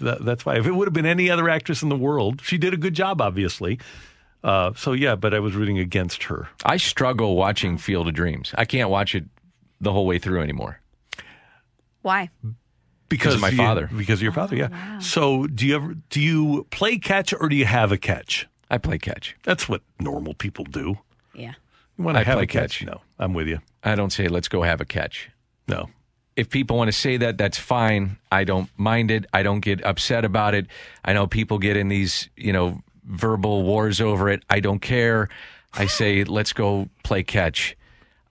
that, 0.00 0.24
that's 0.24 0.44
why. 0.46 0.56
If 0.58 0.66
it 0.66 0.72
would 0.72 0.86
have 0.88 0.92
been 0.94 1.06
any 1.06 1.30
other 1.30 1.48
actress 1.48 1.82
in 1.82 1.88
the 1.88 1.96
world, 1.96 2.40
she 2.42 2.58
did 2.58 2.72
a 2.74 2.76
good 2.76 2.94
job, 2.94 3.20
obviously. 3.20 3.78
Uh, 4.42 4.72
so 4.74 4.92
yeah, 4.92 5.16
but 5.16 5.34
I 5.34 5.38
was 5.40 5.54
rooting 5.54 5.78
against 5.78 6.24
her. 6.24 6.48
I 6.64 6.76
struggle 6.78 7.36
watching 7.36 7.76
Field 7.78 8.08
of 8.08 8.14
Dreams. 8.14 8.54
I 8.56 8.64
can't 8.64 8.88
watch 8.90 9.14
it 9.14 9.24
the 9.80 9.92
whole 9.92 10.06
way 10.06 10.18
through 10.18 10.40
anymore. 10.42 10.80
Why? 12.02 12.30
because 13.08 13.34
of 13.34 13.40
my 13.40 13.48
you- 13.48 13.56
father. 13.56 13.90
Because 13.94 14.20
of 14.20 14.22
your 14.22 14.32
father, 14.32 14.54
Oh, 14.56 14.58
yeah. 14.58 14.98
So 15.00 15.46
do 15.46 15.66
you 15.66 15.74
ever 15.74 15.94
do 16.10 16.20
you 16.20 16.66
play 16.70 16.96
catch 16.98 17.32
or 17.34 17.48
do 17.48 17.56
you 17.56 17.64
have 17.66 17.90
a 17.92 17.98
catch? 17.98 18.46
I 18.70 18.78
play 18.78 18.98
catch. 18.98 19.36
That's 19.42 19.68
what 19.68 19.82
normal 19.98 20.32
people 20.34 20.64
do. 20.64 20.98
Yeah. 21.34 21.54
You 21.98 22.04
want 22.04 22.14
to 22.16 22.20
I 22.20 22.24
have 22.24 22.36
play 22.36 22.44
a 22.44 22.46
catch? 22.46 22.78
catch. 22.78 22.86
No, 22.86 23.00
I'm 23.18 23.34
with 23.34 23.48
you. 23.48 23.58
I 23.82 23.94
don't 23.96 24.10
say 24.12 24.28
let's 24.28 24.46
go 24.48 24.62
have 24.62 24.80
a 24.80 24.84
catch. 24.84 25.28
No, 25.66 25.88
if 26.36 26.48
people 26.50 26.76
want 26.76 26.88
to 26.88 26.92
say 26.96 27.16
that, 27.18 27.36
that's 27.38 27.58
fine. 27.58 28.16
I 28.32 28.44
don't 28.44 28.70
mind 28.76 29.10
it. 29.10 29.26
I 29.32 29.42
don't 29.42 29.60
get 29.60 29.84
upset 29.84 30.24
about 30.24 30.54
it. 30.54 30.66
I 31.04 31.12
know 31.12 31.26
people 31.26 31.58
get 31.58 31.76
in 31.76 31.88
these, 31.88 32.28
you 32.36 32.52
know, 32.52 32.82
verbal 33.04 33.62
wars 33.62 34.00
over 34.00 34.28
it. 34.28 34.42
I 34.48 34.60
don't 34.60 34.80
care. 34.80 35.28
I 35.74 35.86
say, 35.86 36.24
let's 36.38 36.52
go 36.52 36.88
play 37.04 37.22
catch. 37.22 37.76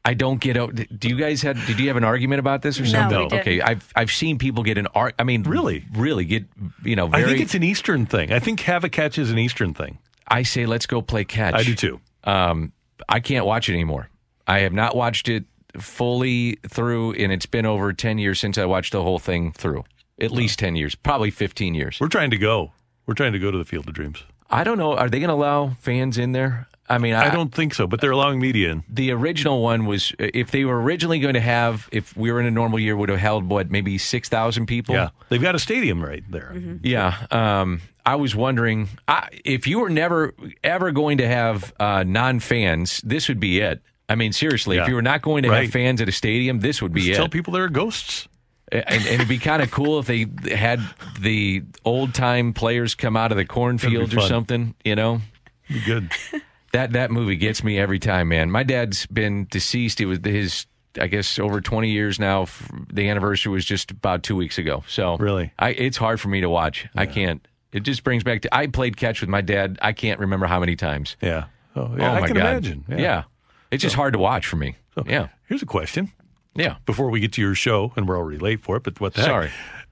I 0.06 0.14
don't 0.14 0.40
get 0.40 0.56
out. 0.56 0.74
Do 0.98 1.10
you 1.10 1.18
guys 1.18 1.42
have? 1.42 1.64
Did 1.68 1.78
you 1.80 1.90
have 1.90 1.98
an 1.98 2.06
argument 2.06 2.40
about 2.40 2.62
this 2.62 2.80
or 2.80 2.84
No, 2.84 2.90
something? 2.90 3.18
we 3.20 3.28
didn't. 3.28 3.42
Okay, 3.42 3.62
I've 3.62 3.92
I've 3.96 4.12
seen 4.12 4.38
people 4.38 4.64
get 4.64 4.78
an 4.78 4.88
art. 4.96 5.14
I 5.20 5.24
mean, 5.24 5.44
Really? 5.44 5.84
really 5.94 6.24
get 6.24 6.46
you 6.84 6.96
know. 6.96 7.08
Very, 7.08 7.24
I 7.24 7.28
think 7.28 7.42
it's 7.42 7.54
an 7.54 7.64
Eastern 7.64 8.06
thing. 8.06 8.32
I 8.32 8.40
think 8.40 8.62
have 8.62 8.86
a 8.86 8.90
catch 8.90 9.18
is 9.18 9.30
an 9.30 9.38
Eastern 9.38 9.74
thing. 9.74 10.00
I 10.28 10.44
say, 10.44 10.66
let's 10.66 10.86
go 10.86 11.02
play 11.02 11.26
catch. 11.26 11.54
I 11.54 11.64
do 11.64 11.76
too. 11.76 12.00
Um, 12.24 12.72
I 13.10 13.20
can't 13.20 13.46
watch 13.46 13.68
it 13.68 13.74
anymore. 13.74 14.10
I 14.48 14.60
have 14.60 14.74
not 14.74 14.96
watched 14.96 15.28
it 15.28 15.44
fully 15.78 16.58
through, 16.68 17.14
and 17.14 17.32
it's 17.32 17.46
been 17.46 17.66
over 17.66 17.94
10 17.94 18.18
years 18.18 18.40
since 18.40 18.58
I 18.58 18.66
watched 18.66 18.92
the 18.92 19.04
whole 19.04 19.20
thing 19.20 19.52
through. 19.52 19.84
At 20.22 20.32
least 20.32 20.60
10 20.60 20.76
years, 20.76 20.96
probably 20.96 21.32
15 21.32 21.76
years. 21.76 21.98
We're 22.02 22.10
trying 22.10 22.32
to 22.32 22.38
go. 22.38 22.74
We're 23.06 23.14
trying 23.14 23.32
to 23.34 23.40
go 23.40 23.52
to 23.52 23.58
the 23.58 23.64
Field 23.64 23.88
of 23.88 23.94
Dreams. 23.94 24.24
I 24.50 24.64
don't 24.64 24.78
know. 24.78 24.96
Are 24.98 25.10
they 25.10 25.20
going 25.20 25.30
to 25.30 25.36
allow 25.36 25.70
fans 25.80 26.18
in 26.18 26.34
there? 26.34 26.68
I 26.90 26.98
mean, 26.98 27.14
I, 27.14 27.28
I 27.28 27.30
don't 27.30 27.54
think 27.54 27.76
so, 27.76 27.86
but 27.86 28.02
they're 28.02 28.12
allowing 28.12 28.40
media 28.40 28.72
in. 28.72 28.84
The 28.90 29.12
original 29.12 29.62
one 29.62 29.86
was, 29.86 30.12
if 30.18 30.50
they 30.50 30.66
were 30.66 30.82
originally 30.82 31.20
going 31.20 31.36
to 31.36 31.40
have, 31.40 31.88
if 31.92 32.18
we 32.18 32.32
were 32.32 32.40
in 32.40 32.48
a 32.48 32.52
normal 32.52 32.80
year, 32.80 32.98
would 32.98 33.10
have 33.10 33.20
held 33.20 33.48
what, 33.48 33.70
maybe 33.70 34.00
6,000 34.00 34.66
people? 34.66 34.96
Yeah, 34.96 35.10
they've 35.30 35.42
got 35.42 35.54
a 35.54 35.60
stadium 35.60 36.04
right 36.04 36.24
there. 36.32 36.56
Yeah. 36.82 37.16
Um, 37.30 37.82
I 38.06 38.16
was 38.16 38.36
wondering 38.36 38.90
I, 39.08 39.30
if 39.46 39.68
you 39.68 39.80
were 39.80 39.90
never 39.90 40.34
ever 40.64 40.92
going 40.92 41.20
to 41.20 41.28
have 41.28 41.74
uh, 41.80 42.04
non 42.04 42.40
fans, 42.40 43.02
this 43.06 43.28
would 43.28 43.40
be 43.40 43.60
it. 43.60 43.84
I 44.10 44.16
mean, 44.16 44.34
seriously, 44.34 44.76
Yeah. 44.78 44.84
if 44.84 44.90
you 44.90 44.96
were 44.96 45.02
not 45.02 45.22
going 45.22 45.44
to 45.44 45.50
Right. 45.50 45.64
have 45.64 45.72
fans 45.72 46.02
at 46.02 46.10
a 46.10 46.12
stadium, 46.12 46.60
this 46.60 46.82
would 46.82 46.92
be 46.94 47.02
Just 47.02 47.12
it. 47.12 47.16
tell 47.16 47.30
people 47.30 47.54
there 47.54 47.64
are 47.64 47.70
ghosts. 47.70 48.28
and, 48.72 48.84
and 48.88 49.06
it'd 49.06 49.28
be 49.28 49.38
kind 49.40 49.62
of 49.62 49.72
cool 49.78 50.00
if 50.00 50.08
they 50.08 50.26
had 50.56 50.80
the 51.20 51.64
old 51.86 52.14
time 52.14 52.54
players 52.54 52.96
come 52.96 53.16
out 53.16 53.32
of 53.32 53.38
the 53.38 53.46
cornfields 53.46 54.16
or 54.16 54.22
something. 54.22 54.76
You 54.84 54.96
know, 54.96 55.22
Be 55.68 55.80
good. 55.82 56.12
that 56.74 56.92
that 56.94 57.12
movie 57.12 57.36
gets 57.36 57.64
me 57.64 57.78
every 57.80 58.00
time, 58.00 58.28
man. 58.30 58.52
My 58.52 58.64
dad's 58.64 59.06
been 59.08 59.48
deceased. 59.50 60.00
It 60.02 60.06
was 60.06 60.20
his, 60.24 60.66
I 61.00 61.08
guess, 61.08 61.40
over 61.40 61.62
twenty 61.62 61.90
years 61.92 62.20
now. 62.20 62.48
The 62.94 63.10
anniversary 63.10 63.52
was 63.52 63.66
just 63.66 63.90
about 63.92 64.22
two 64.24 64.36
weeks 64.36 64.58
ago. 64.58 64.84
So 64.88 65.18
Really? 65.18 65.52
I 65.58 65.70
it's 65.70 65.98
hard 65.98 66.20
for 66.20 66.28
me 66.30 66.42
to 66.42 66.50
watch. 66.50 66.88
I 66.96 67.06
can't. 67.08 67.44
It 67.72 67.82
just 67.84 68.04
brings 68.04 68.24
back 68.24 68.42
to 68.44 68.56
I 68.56 68.66
played 68.68 68.98
catch 68.98 69.22
with 69.22 69.30
my 69.30 69.42
dad. 69.42 69.78
I 69.82 69.94
can't 69.94 70.20
remember 70.20 70.46
how 70.48 70.60
many 70.60 70.76
times. 70.76 71.16
Yeah. 71.22 71.46
Oh, 71.76 71.96
yeah. 71.98 72.12
oh 72.12 72.16
I 72.16 72.20
my 72.22 72.28
can 72.28 72.36
god. 72.36 72.46
imagine. 72.50 72.86
Yeah. 72.88 73.24
It's 73.72 73.82
just 73.84 73.96
hard 73.96 74.14
to 74.14 74.20
watch 74.20 74.48
for 74.48 74.56
me. 74.56 74.76
yeah. 75.06 75.28
Here's 75.48 75.62
a 75.62 75.66
question. 75.68 76.12
Yeah. 76.56 76.76
Before 76.86 77.10
we 77.10 77.20
get 77.20 77.34
to 77.34 77.42
your 77.42 77.56
show, 77.56 77.94
and 77.96 78.08
we're 78.08 78.18
already 78.18 78.40
late 78.40 78.62
for 78.62 78.76
it, 78.78 78.84
but 78.84 79.00
what 79.00 79.14
the 79.14 79.22
heck? 79.22 79.30
Sorry. 79.30 79.52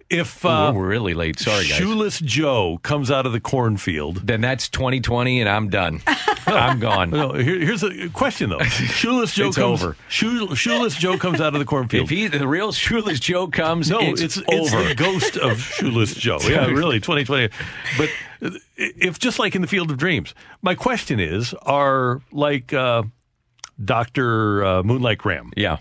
If 0.10 0.46
Ooh, 0.46 0.50
uh, 0.50 0.72
we're 0.72 0.88
really 0.88 1.14
late. 1.14 1.38
Sorry, 1.38 1.68
guys. 1.68 1.78
Shoeless 1.78 2.20
Joe 2.20 2.80
comes 2.82 3.12
out 3.12 3.26
of 3.26 3.34
the 3.34 3.42
cornfield, 3.42 4.26
then 4.26 4.40
that's 4.40 4.70
2020, 4.70 5.42
and 5.42 5.50
I'm 5.50 5.70
done. 5.70 6.02
I'm 6.48 6.80
gone. 6.90 7.10
No, 7.10 7.34
here, 7.34 7.60
here's 7.60 7.84
a 7.84 8.08
question 8.10 8.50
though. 8.50 8.62
Shoeless 8.64 9.34
Joe 9.34 9.48
It's 9.50 9.58
comes. 9.58 9.84
over. 9.84 9.98
Shoe, 10.08 10.56
shoeless 10.56 10.96
Joe 10.96 11.18
comes 11.18 11.42
out 11.42 11.54
of 11.56 11.60
the 11.60 11.66
cornfield. 11.66 12.06
If 12.06 12.10
he, 12.10 12.28
the 12.28 12.48
real 12.48 12.72
Shoeless 12.72 13.20
Joe 13.20 13.48
comes, 13.48 13.90
no, 13.90 14.00
it's, 14.00 14.22
it's, 14.22 14.38
it's 14.48 14.72
the 14.72 14.96
ghost 14.96 15.36
of 15.36 15.60
Shoeless 15.60 16.14
Joe. 16.16 16.40
Yeah, 16.48 16.68
really, 16.68 17.02
2020. 17.02 17.50
But 17.98 18.10
if 18.78 19.20
just 19.20 19.40
like 19.40 19.56
in 19.56 19.62
the 19.62 19.68
Field 19.68 19.92
of 19.92 19.98
Dreams, 19.98 20.34
my 20.62 20.74
question 20.74 21.20
is: 21.20 21.54
Are 21.64 22.22
like 22.32 22.72
uh, 22.74 23.04
Doctor 23.84 24.66
uh, 24.66 24.84
Moonlight 24.84 25.18
Graham? 25.20 25.52
Yeah. 25.56 25.78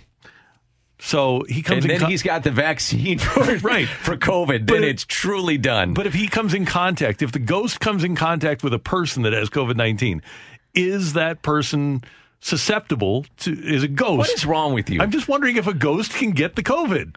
So 0.98 1.44
he 1.48 1.60
comes 1.62 1.85
and 1.85 1.93
in 1.93 2.01
then 2.01 2.10
he's 2.10 2.23
got 2.23 2.43
the 2.43 2.51
vaccine 2.51 3.18
for, 3.18 3.40
Right. 3.62 3.86
for 3.86 4.16
COVID. 4.16 4.66
Then 4.66 4.82
it's 4.82 5.05
truly 5.05 5.59
done. 5.59 5.93
But 5.93 6.06
if 6.06 6.14
he 6.14 6.27
comes 6.27 6.55
in 6.55 6.64
contact, 6.64 7.20
if 7.20 7.32
the 7.32 7.39
ghost 7.39 7.81
comes 7.81 8.02
in 8.02 8.16
contact 8.16 8.62
with 8.64 8.73
a 8.73 8.78
person 8.78 9.23
that 9.24 9.32
has 9.35 9.51
COVID 9.51 9.77
19, 9.77 10.23
is 10.74 11.12
that 11.12 11.43
person 11.43 12.02
susceptible 12.40 13.27
to, 13.39 13.52
is 13.52 13.82
a 13.82 13.89
ghost? 13.89 14.18
what 14.18 14.31
is 14.31 14.47
wrong 14.47 14.73
with 14.73 14.89
you? 14.89 15.01
I'm 15.02 15.10
just 15.10 15.28
wondering 15.28 15.56
if 15.56 15.66
a 15.66 15.74
ghost 15.74 16.12
can 16.14 16.31
get 16.31 16.56
the 16.56 16.62
COVID. 16.62 17.16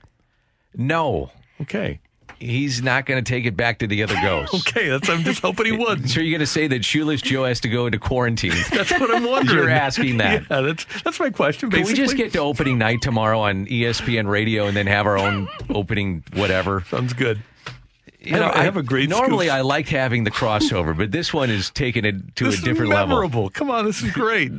no, 0.76 1.32
Okay. 1.62 2.00
He's 2.40 2.82
not 2.82 3.06
going 3.06 3.24
to 3.24 3.28
take 3.30 3.46
it 3.46 3.56
back 3.58 3.80
to 3.80 3.88
the 3.88 4.04
other 4.04 4.16
ghosts. 4.22 4.54
Okay. 4.70 4.90
That's, 4.90 5.10
I'm 5.10 5.24
just 5.24 5.42
hoping 5.42 5.66
he 5.66 5.72
would. 5.78 6.10
So 6.10 6.22
you're 6.22 6.32
going 6.32 6.40
to 6.40 6.46
say 6.48 6.68
that 6.68 6.86
Shoeless 6.86 7.22
Joe 7.22 7.44
has 7.46 7.60
to 7.62 7.70
go 7.70 7.86
into 7.86 8.00
quarantine? 8.00 8.52
That's 8.72 8.92
what 8.92 9.14
I'm 9.14 9.24
wondering. 9.26 9.58
You're 9.58 9.70
asking 9.70 10.18
that. 10.18 10.44
Yeah, 10.50 10.62
that's, 10.62 10.86
that's 11.04 11.20
my 11.20 11.30
question, 11.30 11.70
Can 11.72 11.84
we 11.86 11.94
just 11.94 12.16
get 12.18 12.32
to 12.34 12.40
opening 12.40 12.78
night 12.78 13.02
tomorrow 13.02 13.40
on 13.40 13.66
ESPN 13.68 14.28
Radio 14.30 14.68
and 14.68 14.76
then 14.78 14.88
have 14.88 15.06
our 15.06 15.18
own 15.18 15.48
opening 15.70 16.24
whatever? 16.34 16.82
Sounds 16.90 17.14
good. 17.14 17.42
You 18.22 18.36
I 18.36 18.40
know, 18.40 18.46
have- 18.48 18.56
I 18.56 18.64
have 18.64 18.78
a 18.78 18.84
great 18.84 19.10
Normally, 19.10 19.48
scoop. 19.48 19.56
I 19.56 19.62
like 19.62 19.88
having 19.88 20.24
the 20.26 20.32
crossover, 20.32 20.96
but 20.96 21.12
this 21.12 21.34
one 21.34 21.50
is 21.50 21.70
taking 21.70 22.04
it 22.06 22.36
to 22.36 22.46
this 22.46 22.60
a 22.60 22.64
different 22.64 22.92
is 22.92 22.96
level. 22.96 23.16
memorable. 23.16 23.50
Come 23.50 23.70
on, 23.72 23.86
this 23.86 24.02
is 24.02 24.12
great. 24.12 24.52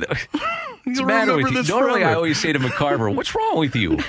What's 0.85 0.99
the 0.99 1.05
matter 1.05 1.35
with 1.35 1.51
you? 1.51 1.63
Normally, 1.63 2.03
I 2.03 2.13
always 2.13 2.39
say 2.39 2.53
to 2.53 2.59
McCarver, 2.59 3.13
"What's 3.15 3.35
wrong 3.35 3.59
with 3.59 3.75
you?" 3.75 3.99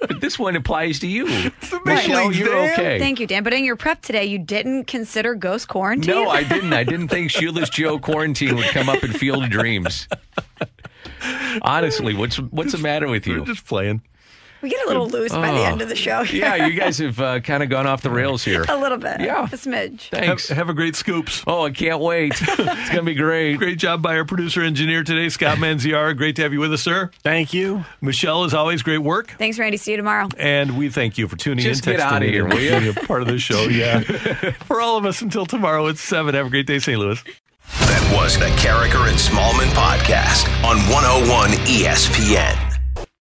but 0.00 0.20
this 0.20 0.38
one 0.38 0.56
applies 0.56 0.98
to 1.00 1.06
you. 1.06 1.26
Michelle, 1.84 2.26
leagues, 2.26 2.38
you're 2.38 2.48
Dan. 2.48 2.72
okay. 2.72 2.98
Thank 2.98 3.20
you, 3.20 3.26
Dan. 3.26 3.42
But 3.44 3.52
in 3.52 3.64
your 3.64 3.76
prep 3.76 4.02
today, 4.02 4.24
you 4.24 4.38
didn't 4.38 4.84
consider 4.84 5.34
ghost 5.34 5.68
quarantine. 5.68 6.12
No, 6.14 6.28
I 6.28 6.42
didn't. 6.42 6.72
I 6.72 6.84
didn't 6.84 7.08
think 7.08 7.30
Shoeless 7.30 7.70
Joe 7.70 7.98
quarantine 7.98 8.56
would 8.56 8.66
come 8.66 8.88
up 8.88 9.04
in 9.04 9.12
Field 9.12 9.44
of 9.44 9.50
Dreams. 9.50 10.08
Honestly, 11.62 12.14
what's 12.14 12.36
what's 12.38 12.72
the 12.72 12.78
matter 12.78 13.08
with 13.08 13.26
you? 13.26 13.40
We're 13.40 13.46
just 13.46 13.66
playing. 13.66 14.02
We 14.62 14.70
get 14.70 14.84
a 14.84 14.88
little 14.88 15.08
loose 15.08 15.32
by 15.32 15.50
the 15.52 15.58
Oh. 15.58 15.64
end 15.64 15.82
of 15.82 15.88
the 15.88 15.96
show. 15.96 16.22
Yeah, 16.22 16.66
you 16.66 16.72
guys 16.78 16.98
have 16.98 17.18
uh, 17.20 17.40
kind 17.40 17.62
of 17.62 17.68
gone 17.68 17.86
off 17.86 18.00
the 18.02 18.10
rails 18.10 18.44
here. 18.44 18.64
a 18.68 18.76
little 18.78 18.98
bit. 18.98 19.20
Yeah. 19.20 19.44
a 19.44 19.48
smidge. 19.48 20.08
Thanks. 20.10 20.48
Have, 20.48 20.56
have 20.58 20.68
a 20.68 20.74
great 20.74 20.94
scoops. 20.96 21.42
Oh, 21.46 21.64
I 21.66 21.70
can't 21.70 22.00
wait. 22.00 22.34
it's 22.40 22.88
gonna 22.90 23.02
be 23.02 23.14
great. 23.14 23.58
Great 23.58 23.78
job 23.78 24.02
by 24.02 24.16
our 24.16 24.24
producer 24.24 24.62
engineer 24.62 25.02
today, 25.02 25.28
Scott 25.28 25.58
Manziara. 25.60 26.14
Great 26.16 26.36
to 26.36 26.42
have 26.42 26.52
you 26.52 26.60
with 26.60 26.72
us, 26.72 26.82
sir. 26.82 27.10
Thank 27.22 27.52
you. 27.52 27.84
Michelle, 28.00 28.44
as 28.44 28.54
always, 28.54 28.82
great 28.82 28.98
work. 28.98 29.34
Thanks, 29.38 29.58
Randy. 29.58 29.76
See 29.76 29.90
you 29.90 29.96
tomorrow. 29.96 30.28
And 30.38 30.78
we 30.78 30.88
thank 30.90 31.18
you 31.18 31.26
for 31.28 31.36
tuning 31.36 31.64
Just 31.64 31.86
in, 31.86 31.92
get 31.96 32.00
texting 32.00 32.12
outta 32.12 32.26
in, 32.26 32.32
here, 32.32 32.44
and 32.44 32.52
will 32.54 32.60
you? 32.60 32.70
being 32.80 32.96
a 32.96 33.06
part 33.06 33.22
of 33.22 33.28
the 33.28 33.38
show. 33.38 33.62
Yeah. 33.64 34.00
for 34.64 34.80
all 34.80 34.96
of 34.96 35.04
us 35.04 35.22
until 35.22 35.44
tomorrow 35.46 35.88
at 35.88 35.98
7. 35.98 36.34
Have 36.34 36.46
a 36.46 36.50
great 36.50 36.66
day, 36.66 36.78
St. 36.78 36.98
Louis. 36.98 37.22
That 37.80 38.14
was 38.16 38.38
the 38.38 38.46
Karraker 38.60 39.08
and 39.08 39.16
Smallmon 39.18 39.70
podcast 39.74 40.46
on 40.64 40.76
101 40.92 41.50
ESPN. 41.66 42.71